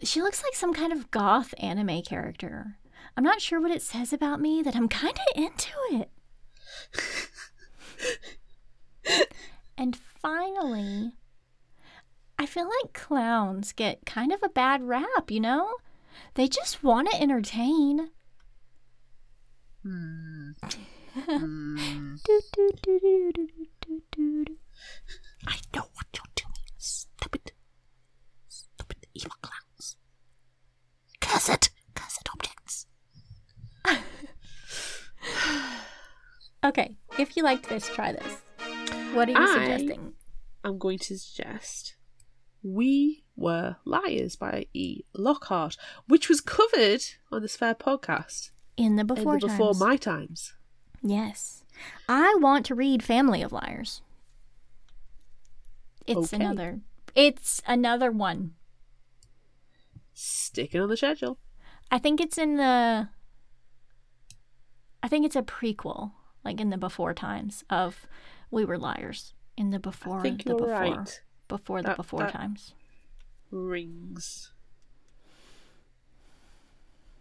She 0.00 0.22
looks 0.22 0.44
like 0.44 0.54
some 0.54 0.72
kind 0.72 0.92
of 0.92 1.10
goth 1.10 1.52
anime 1.58 2.02
character. 2.02 2.78
I'm 3.16 3.24
not 3.24 3.40
sure 3.40 3.60
what 3.60 3.72
it 3.72 3.82
says 3.82 4.12
about 4.12 4.40
me 4.40 4.62
that 4.62 4.76
I'm 4.76 4.88
kind 4.88 5.18
of 5.18 5.42
into 5.42 5.72
it. 5.90 6.08
finally, 10.58 11.12
I 12.38 12.46
feel 12.46 12.64
like 12.64 12.92
clowns 12.92 13.72
get 13.72 14.06
kind 14.06 14.32
of 14.32 14.42
a 14.42 14.48
bad 14.48 14.82
rap, 14.82 15.30
you 15.30 15.40
know? 15.40 15.74
They 16.34 16.48
just 16.48 16.82
want 16.82 17.10
to 17.10 17.20
entertain. 17.20 18.10
Hmm. 19.82 20.50
Hmm. 21.14 22.14
I 25.46 25.56
know 25.74 25.86
what 25.94 26.06
you're 26.14 26.32
doing, 26.36 26.68
stupid, 26.76 27.52
stupid 28.46 29.06
evil 29.14 29.32
clowns. 29.42 29.96
Curse 31.20 31.48
it, 31.48 31.70
curse 31.96 32.18
it, 32.20 32.28
objects. 32.32 32.86
okay, 36.64 36.94
if 37.18 37.36
you 37.36 37.42
liked 37.42 37.68
this, 37.68 37.88
try 37.88 38.12
this. 38.12 38.42
What 39.14 39.28
are 39.28 39.32
you 39.32 39.38
I... 39.38 39.54
suggesting? 39.54 40.14
I'm 40.68 40.78
going 40.78 40.98
to 40.98 41.18
suggest 41.18 41.94
We 42.62 43.24
Were 43.36 43.76
Liars 43.84 44.36
by 44.36 44.66
E. 44.74 45.02
Lockhart, 45.14 45.76
which 46.06 46.28
was 46.28 46.40
covered 46.40 47.00
on 47.32 47.42
this 47.42 47.56
fair 47.56 47.74
podcast 47.74 48.50
In 48.76 48.96
the 48.96 49.00
in 49.00 49.06
before 49.06 49.38
the 49.40 49.46
Before 49.46 49.68
times. 49.72 49.80
My 49.80 49.96
Times. 49.96 50.54
Yes. 51.02 51.64
I 52.08 52.36
want 52.40 52.66
to 52.66 52.74
read 52.74 53.02
Family 53.02 53.40
of 53.42 53.52
Liars. 53.52 54.02
It's 56.06 56.32
Okay. 56.34 56.44
another 56.44 56.80
it's 57.14 57.62
another 57.66 58.10
one. 58.10 58.54
Sticking 60.12 60.80
on 60.80 60.88
the 60.88 60.96
schedule. 60.96 61.38
I 61.90 61.98
think 61.98 62.20
it's 62.20 62.36
in 62.38 62.56
the 62.56 63.08
I 65.02 65.08
think 65.08 65.24
it's 65.24 65.36
a 65.36 65.42
prequel, 65.42 66.12
like 66.44 66.60
in 66.60 66.70
the 66.70 66.76
before 66.76 67.14
times 67.14 67.64
of 67.70 68.06
We 68.50 68.64
Were 68.64 68.76
Liars. 68.78 69.32
In 69.58 69.70
the 69.70 69.78
before 69.80 70.22
the 70.22 70.30
before 70.30 70.68
right. 70.68 71.20
before 71.48 71.82
the 71.82 71.88
That- 71.88 71.96
before 71.96 72.20
that- 72.20 72.32
times. 72.32 72.74
Rings. 73.50 74.52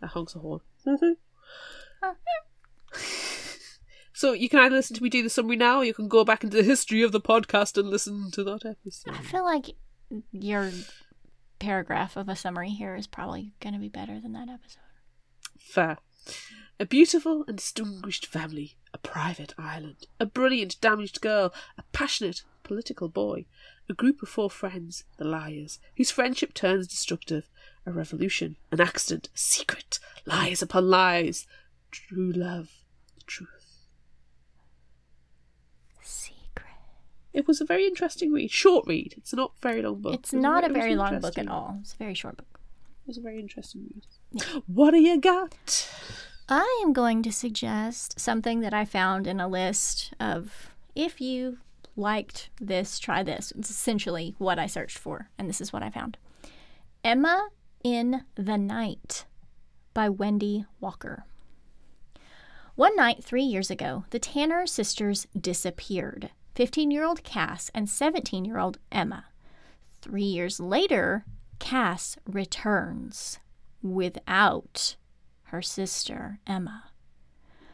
That 0.01 0.07
honks 0.11 0.35
a 0.35 0.39
horn. 0.39 0.61
so 4.13 4.33
you 4.33 4.49
can 4.49 4.59
either 4.59 4.75
listen 4.75 4.95
to 4.95 5.03
me 5.03 5.09
do 5.09 5.23
the 5.23 5.29
summary 5.29 5.55
now, 5.55 5.79
or 5.79 5.83
you 5.83 5.93
can 5.93 6.07
go 6.07 6.23
back 6.23 6.43
into 6.43 6.57
the 6.57 6.63
history 6.63 7.01
of 7.01 7.11
the 7.11 7.19
podcast 7.21 7.77
and 7.77 7.89
listen 7.89 8.29
to 8.31 8.43
that 8.43 8.65
episode. 8.65 9.15
I 9.15 9.21
feel 9.23 9.43
like 9.43 9.71
your 10.31 10.71
paragraph 11.59 12.15
of 12.17 12.29
a 12.29 12.35
summary 12.35 12.69
here 12.69 12.95
is 12.95 13.07
probably 13.07 13.53
going 13.59 13.73
to 13.73 13.79
be 13.79 13.89
better 13.89 14.19
than 14.19 14.33
that 14.33 14.49
episode. 14.49 14.81
Fair. 15.57 15.97
A 16.79 16.85
beautiful 16.85 17.43
and 17.47 17.57
distinguished 17.57 18.27
family, 18.27 18.75
a 18.93 18.99
private 18.99 19.53
island, 19.57 20.05
a 20.19 20.27
brilliant, 20.27 20.79
damaged 20.79 21.21
girl, 21.21 21.51
a 21.75 21.83
passionate, 21.91 22.43
political 22.61 23.09
boy, 23.09 23.45
a 23.89 23.93
group 23.93 24.21
of 24.21 24.29
four 24.29 24.49
friends, 24.49 25.03
the 25.17 25.25
liars, 25.25 25.79
whose 25.95 26.11
friendship 26.11 26.53
turns 26.53 26.87
destructive, 26.87 27.49
a 27.87 27.91
revolution, 27.91 28.57
an 28.71 28.79
accident, 28.79 29.29
a 29.33 29.37
secret, 29.37 29.97
lies 30.27 30.61
upon 30.61 30.87
lies, 30.87 31.47
true 31.89 32.31
love, 32.31 32.69
the 33.15 33.23
truth. 33.25 33.87
Secret. 36.03 36.75
It 37.33 37.47
was 37.47 37.59
a 37.59 37.65
very 37.65 37.87
interesting 37.87 38.31
read, 38.31 38.51
short 38.51 38.85
read. 38.85 39.15
It's 39.17 39.33
not 39.33 39.53
a 39.57 39.61
very 39.67 39.81
long 39.81 40.01
book. 40.01 40.13
It's 40.13 40.33
It 40.33 40.41
not 40.41 40.63
a 40.63 40.67
was 40.67 40.77
very 40.77 40.95
long 40.95 41.19
book 41.21 41.39
at 41.39 41.47
all. 41.47 41.79
It's 41.81 41.95
a 41.95 41.97
very 41.97 42.13
short 42.13 42.37
book. 42.37 42.59
It 43.03 43.07
was 43.07 43.17
a 43.17 43.21
very 43.21 43.39
interesting 43.39 43.87
read. 43.89 44.43
What 44.67 44.91
do 44.91 44.99
you 44.99 45.19
got? 45.19 45.89
I 46.49 46.81
am 46.81 46.93
going 46.93 47.23
to 47.23 47.31
suggest 47.31 48.19
something 48.19 48.61
that 48.61 48.73
I 48.73 48.85
found 48.85 49.27
in 49.27 49.41
a 49.41 49.49
list 49.49 50.13
of 50.17 50.73
if 50.95 51.19
you 51.19 51.57
liked 51.97 52.49
this, 52.61 52.99
try 52.99 53.21
this. 53.21 53.51
It's 53.57 53.69
essentially 53.69 54.33
what 54.37 54.57
I 54.57 54.65
searched 54.65 54.97
for, 54.97 55.29
and 55.37 55.49
this 55.49 55.59
is 55.59 55.73
what 55.73 55.83
I 55.83 55.89
found 55.89 56.17
Emma 57.03 57.49
in 57.83 58.23
the 58.35 58.57
Night 58.57 59.25
by 59.93 60.07
Wendy 60.07 60.65
Walker. 60.79 61.25
One 62.75 62.95
night, 62.95 63.23
three 63.23 63.43
years 63.43 63.69
ago, 63.69 64.05
the 64.11 64.19
Tanner 64.19 64.65
sisters 64.65 65.27
disappeared 65.37 66.31
15 66.55 66.91
year 66.91 67.03
old 67.03 67.23
Cass 67.23 67.69
and 67.73 67.89
17 67.89 68.45
year 68.45 68.57
old 68.57 68.77
Emma. 68.89 69.25
Three 70.01 70.23
years 70.23 70.61
later, 70.61 71.25
Cass 71.59 72.17
returns 72.25 73.39
without 73.81 74.95
her 75.47 75.61
sister, 75.61 76.39
Emma. 76.45 76.85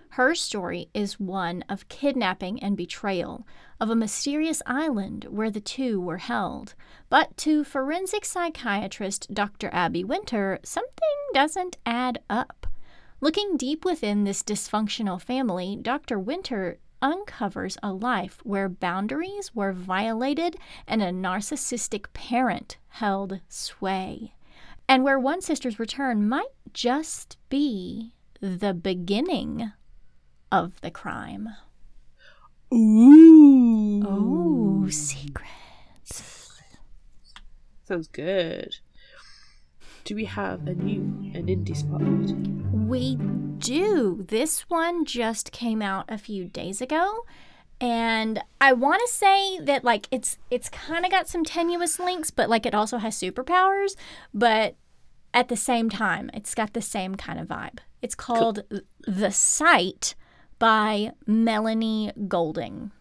Her 0.10 0.36
story 0.36 0.90
is 0.94 1.20
one 1.20 1.64
of 1.68 1.90
kidnapping 1.90 2.62
and 2.62 2.78
betrayal 2.78 3.48
of 3.80 3.90
a 3.90 3.95
mysterious 3.95 4.62
island 4.68 5.26
where 5.28 5.50
the 5.50 5.60
two 5.60 6.00
were 6.00 6.20
held. 6.20 6.76
But 7.10 7.36
to 7.38 7.64
forensic 7.64 8.24
psychiatrist 8.24 9.34
Dr. 9.34 9.72
Abby 9.74 10.04
Winter, 10.04 10.60
something 10.64 11.18
doesn't 11.34 11.78
add 11.84 12.20
up. 12.30 12.68
Looking 13.22 13.58
deep 13.58 13.86
within 13.86 14.24
this 14.24 14.44
dysfunctional 14.44 15.20
family, 15.20 15.80
Dr. 15.82 16.20
Winter 16.20 16.78
uncovers 17.02 17.78
a 17.82 17.91
life 17.91 18.40
where 18.44 18.70
boundaries 18.70 19.56
were 19.56 19.74
violated 19.74 20.58
and 20.88 21.02
a 21.02 21.12
narcissistic 21.12 22.14
parent 22.14 22.78
held 22.90 23.41
sway, 23.50 24.36
and 24.88 25.03
where 25.03 25.19
one 25.19 25.41
sister's 25.41 25.80
return 25.80 26.27
might 26.27 26.45
just 26.73 27.38
be 27.49 28.14
the 28.39 28.73
beginning 28.73 29.72
of 30.51 30.80
the 30.81 30.91
crime. 30.91 31.49
Ooh. 32.73 34.03
Oh, 34.05 34.89
secrets. 34.89 36.51
Sounds 37.88 38.07
good. 38.07 38.76
Do 40.05 40.15
we 40.15 40.26
have 40.26 40.68
a 40.68 40.73
new 40.73 41.01
an 41.34 41.47
indie 41.47 41.76
spotlight? 41.76 42.35
We 42.73 43.15
do. 43.60 44.26
This 44.27 44.61
one 44.69 45.05
just 45.05 45.51
came 45.51 45.81
out 45.81 46.05
a 46.10 46.18
few 46.18 46.47
days 46.47 46.81
ago. 46.81 47.26
And 47.84 48.41
I 48.61 48.72
want 48.72 49.01
to 49.05 49.14
say 49.14 49.60
that 49.60 49.84
like 49.84 50.07
it's 50.10 50.38
it's 50.49 50.69
kind 50.69 51.03
of 51.03 51.11
got 51.11 51.27
some 51.27 51.43
tenuous 51.43 51.99
links, 51.99 52.31
but 52.31 52.49
like 52.49 52.65
it 52.65 52.73
also 52.73 52.97
has 52.97 53.19
superpowers, 53.19 53.97
but 54.34 54.77
at 55.34 55.49
the 55.49 55.57
same 55.57 55.89
time, 55.89 56.31
it's 56.34 56.55
got 56.55 56.72
the 56.72 56.81
same 56.81 57.15
kind 57.15 57.41
of 57.41 57.49
vibe. 57.49 57.80
It's 58.01 58.15
called 58.15 58.64
The 59.05 59.31
Sight 59.31 60.15
by 60.60 61.11
Melanie 61.27 62.14
Golding. 62.30 62.91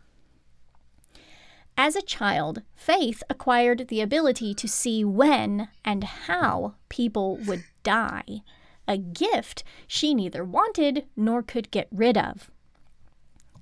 As 1.77 1.95
a 1.95 2.03
child, 2.03 2.63
Faith 2.75 3.23
acquired 3.31 3.87
the 3.87 4.01
ability 4.01 4.53
to 4.53 4.67
see 4.67 5.05
when 5.05 5.69
and 5.85 6.03
how 6.03 6.75
people 6.89 7.37
would 7.47 7.63
die, 7.85 8.43
a 8.89 8.99
gift 8.99 9.63
she 9.87 10.13
neither 10.13 10.45
wanted 10.45 11.07
nor 11.17 11.41
could 11.41 11.71
get 11.71 11.87
rid 11.93 12.19
of. 12.19 12.51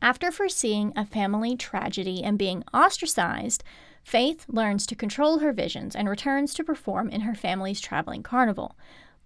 After 0.03 0.31
foreseeing 0.31 0.93
a 0.97 1.05
family 1.05 1.57
tragedy 1.57 2.23
and 2.23 2.39
being 2.39 2.65
ostracized, 2.73 3.63
Faith 4.03 4.47
learns 4.49 4.87
to 4.87 4.95
control 4.95 5.39
her 5.39 5.53
visions 5.53 5.95
and 5.95 6.09
returns 6.09 6.55
to 6.55 6.65
perform 6.65 7.09
in 7.11 7.23
her 7.23 7.35
family's 7.35 7.81
traveling 7.81 8.23
carnival. 8.23 8.77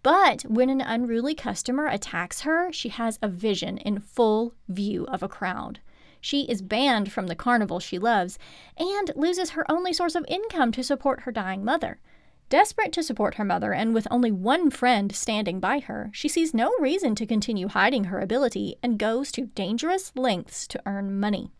But 0.02 0.42
when 0.42 0.68
an 0.68 0.80
unruly 0.80 1.34
customer 1.34 1.86
attacks 1.86 2.42
her, 2.42 2.72
she 2.72 2.90
has 2.90 3.18
a 3.22 3.28
vision 3.28 3.78
in 3.78 4.00
full 4.00 4.54
view 4.68 5.06
of 5.06 5.22
a 5.22 5.28
crowd. 5.28 5.80
She 6.20 6.42
is 6.42 6.60
banned 6.60 7.12
from 7.12 7.26
the 7.26 7.34
carnival 7.34 7.80
she 7.80 7.98
loves 7.98 8.38
and 8.76 9.10
loses 9.14 9.50
her 9.50 9.70
only 9.70 9.92
source 9.92 10.14
of 10.14 10.24
income 10.28 10.72
to 10.72 10.82
support 10.82 11.20
her 11.20 11.32
dying 11.32 11.64
mother. 11.64 12.00
Desperate 12.48 12.92
to 12.92 13.02
support 13.02 13.34
her 13.34 13.44
mother 13.44 13.72
and 13.72 13.94
with 13.94 14.06
only 14.10 14.30
one 14.30 14.70
friend 14.70 15.14
standing 15.14 15.60
by 15.60 15.80
her, 15.80 16.10
she 16.12 16.28
sees 16.28 16.54
no 16.54 16.72
reason 16.78 17.14
to 17.14 17.26
continue 17.26 17.68
hiding 17.68 18.04
her 18.04 18.20
ability 18.20 18.76
and 18.82 18.98
goes 18.98 19.32
to 19.32 19.46
dangerous 19.46 20.12
lengths 20.14 20.66
to 20.68 20.82
earn 20.86 21.18
money. 21.18 21.50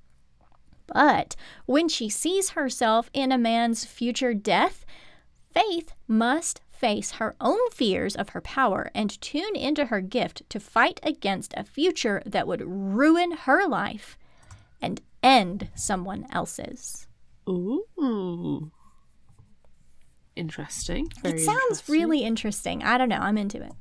But 0.87 1.35
when 1.67 1.89
she 1.89 2.09
sees 2.09 2.51
herself 2.51 3.11
in 3.13 3.33
a 3.33 3.39
man's 3.39 3.85
future 3.85 4.35
death, 4.35 4.85
Faith 5.55 5.93
must 6.09 6.61
face 6.73 7.13
her 7.13 7.37
own 7.41 7.71
fears 7.71 8.17
of 8.17 8.31
her 8.31 8.41
power 8.41 8.91
and 8.93 9.21
tune 9.21 9.55
into 9.55 9.87
her 9.87 10.01
gift 10.01 10.43
to 10.51 10.59
fight 10.59 10.99
against 11.05 11.55
a 11.57 11.63
future 11.63 12.21
that 12.27 12.49
would 12.49 12.61
ruin 12.67 13.31
her 13.31 13.69
life 13.69 14.19
and 14.83 15.01
end 15.23 15.69
someone 15.77 16.27
else's. 16.33 17.07
Ooh. 17.49 18.73
Interesting. 20.37 21.09
Very 21.23 21.41
it 21.41 21.45
sounds 21.45 21.61
interesting. 21.63 21.93
really 21.95 22.25
interesting. 22.25 22.83
I 22.83 22.99
don't 22.99 23.09
know. 23.09 23.19
I'm 23.19 23.39
into 23.39 23.63
it. 23.63 23.73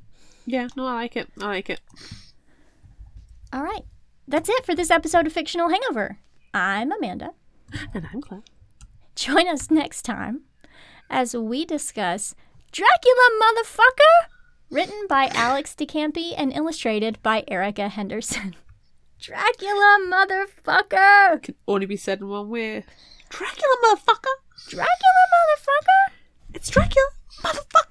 Yeah, 0.46 0.68
no, 0.76 0.86
I 0.86 0.94
like 0.94 1.16
it. 1.16 1.28
I 1.40 1.46
like 1.46 1.70
it. 1.70 1.80
All 3.52 3.62
right. 3.62 3.82
That's 4.26 4.48
it 4.48 4.64
for 4.64 4.74
this 4.74 4.90
episode 4.90 5.26
of 5.26 5.32
Fictional 5.32 5.68
Hangover. 5.68 6.18
I'm 6.52 6.92
Amanda. 6.92 7.30
And 7.94 8.06
I'm 8.12 8.20
Claire. 8.20 8.42
Join 9.16 9.48
us 9.48 9.70
next 9.70 10.02
time 10.02 10.42
as 11.10 11.34
we 11.36 11.64
discuss 11.64 12.34
Dracula 12.72 13.28
Motherfucker, 13.42 14.28
written 14.70 15.06
by 15.08 15.26
Alex 15.34 15.74
DeCampi 15.74 16.34
and 16.36 16.52
illustrated 16.52 17.22
by 17.22 17.44
Erica 17.48 17.88
Henderson. 17.88 18.56
Dracula 19.20 19.98
Motherfucker! 20.08 21.42
Can 21.42 21.54
only 21.66 21.86
be 21.86 21.96
said 21.96 22.20
in 22.20 22.28
one 22.28 22.48
way. 22.50 22.84
Dracula, 23.28 23.74
motherfucker! 23.84 24.34
Dracula 24.68 25.24
Motherfucker! 25.34 26.12
It's 26.54 26.70
Dracula, 26.70 27.08
motherfucker! 27.42 27.90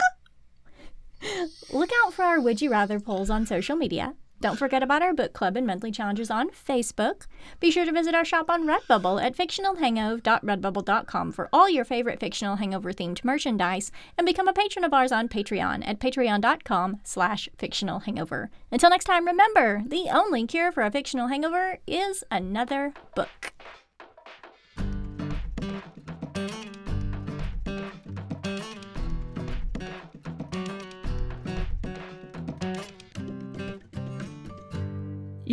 Look 1.71 1.89
out 2.03 2.13
for 2.13 2.23
our 2.23 2.39
Would 2.39 2.61
You 2.61 2.71
Rather 2.71 2.99
polls 2.99 3.29
on 3.29 3.45
social 3.45 3.75
media. 3.75 4.15
Don't 4.39 4.57
forget 4.57 4.81
about 4.81 5.01
our 5.01 5.13
book 5.13 5.31
club 5.33 5.55
and 5.55 5.67
monthly 5.67 5.91
challenges 5.91 6.31
on 6.31 6.49
Facebook. 6.49 7.27
Be 7.59 7.71
sure 7.71 7.85
to 7.85 7.91
visit 7.91 8.15
our 8.15 8.25
shop 8.25 8.49
on 8.49 8.65
Redbubble 8.65 9.21
at 9.23 9.37
fictionalhangover.redbubble.com 9.37 11.31
for 11.31 11.49
all 11.53 11.69
your 11.69 11.85
favorite 11.85 12.19
fictional 12.19 12.55
hangover 12.57 12.91
themed 12.91 13.23
merchandise 13.23 13.91
and 14.17 14.25
become 14.25 14.47
a 14.47 14.53
patron 14.53 14.83
of 14.83 14.93
ours 14.93 15.11
on 15.11 15.29
Patreon 15.29 15.87
at 15.87 15.99
patreon.com 15.99 16.99
slash 17.03 17.47
fictional 17.57 17.99
hangover. 17.99 18.49
Until 18.71 18.89
next 18.89 19.05
time, 19.05 19.25
remember, 19.25 19.83
the 19.85 20.07
only 20.09 20.45
cure 20.47 20.71
for 20.71 20.83
a 20.83 20.91
fictional 20.91 21.27
hangover 21.27 21.79
is 21.87 22.23
another 22.31 22.93
book. 23.15 23.53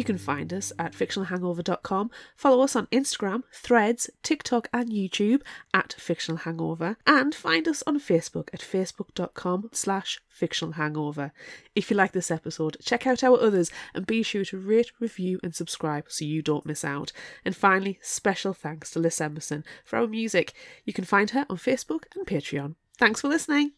You 0.01 0.05
can 0.05 0.17
find 0.17 0.51
us 0.55 0.73
at 0.79 0.95
fictionalhangover.com. 0.95 2.11
Follow 2.35 2.65
us 2.65 2.75
on 2.75 2.87
Instagram, 2.87 3.43
Threads, 3.53 4.09
TikTok, 4.23 4.67
and 4.73 4.89
YouTube 4.89 5.43
at 5.75 5.93
Fictional 5.93 6.39
Hangover. 6.39 6.97
And 7.07 7.35
find 7.35 7.69
us 7.69 7.83
on 7.87 8.01
Facebook 8.01 8.49
at 8.55 8.61
facebook.com 8.61 9.69
slash 9.75 10.19
fictional 10.31 10.73
hangover. 10.73 11.33
If 11.75 11.91
you 11.91 11.99
like 11.99 12.13
this 12.13 12.31
episode, 12.31 12.79
check 12.83 13.07
out 13.07 13.23
our 13.23 13.39
others 13.39 13.71
and 13.93 14.07
be 14.07 14.23
sure 14.23 14.47
to 14.47 14.57
rate, 14.57 14.91
review, 15.01 15.39
and 15.43 15.55
subscribe 15.55 16.07
so 16.09 16.25
you 16.25 16.41
don't 16.41 16.65
miss 16.65 16.83
out. 16.83 17.13
And 17.45 17.55
finally, 17.55 17.99
special 18.01 18.55
thanks 18.55 18.93
to 18.93 19.01
Liz 19.01 19.21
Emerson 19.21 19.67
for 19.85 19.99
our 19.99 20.07
music. 20.07 20.55
You 20.87 20.95
can 20.95 21.05
find 21.05 21.29
her 21.33 21.45
on 21.51 21.59
Facebook 21.59 22.05
and 22.17 22.27
Patreon. 22.27 22.77
Thanks 22.97 23.21
for 23.21 23.29
listening. 23.29 23.73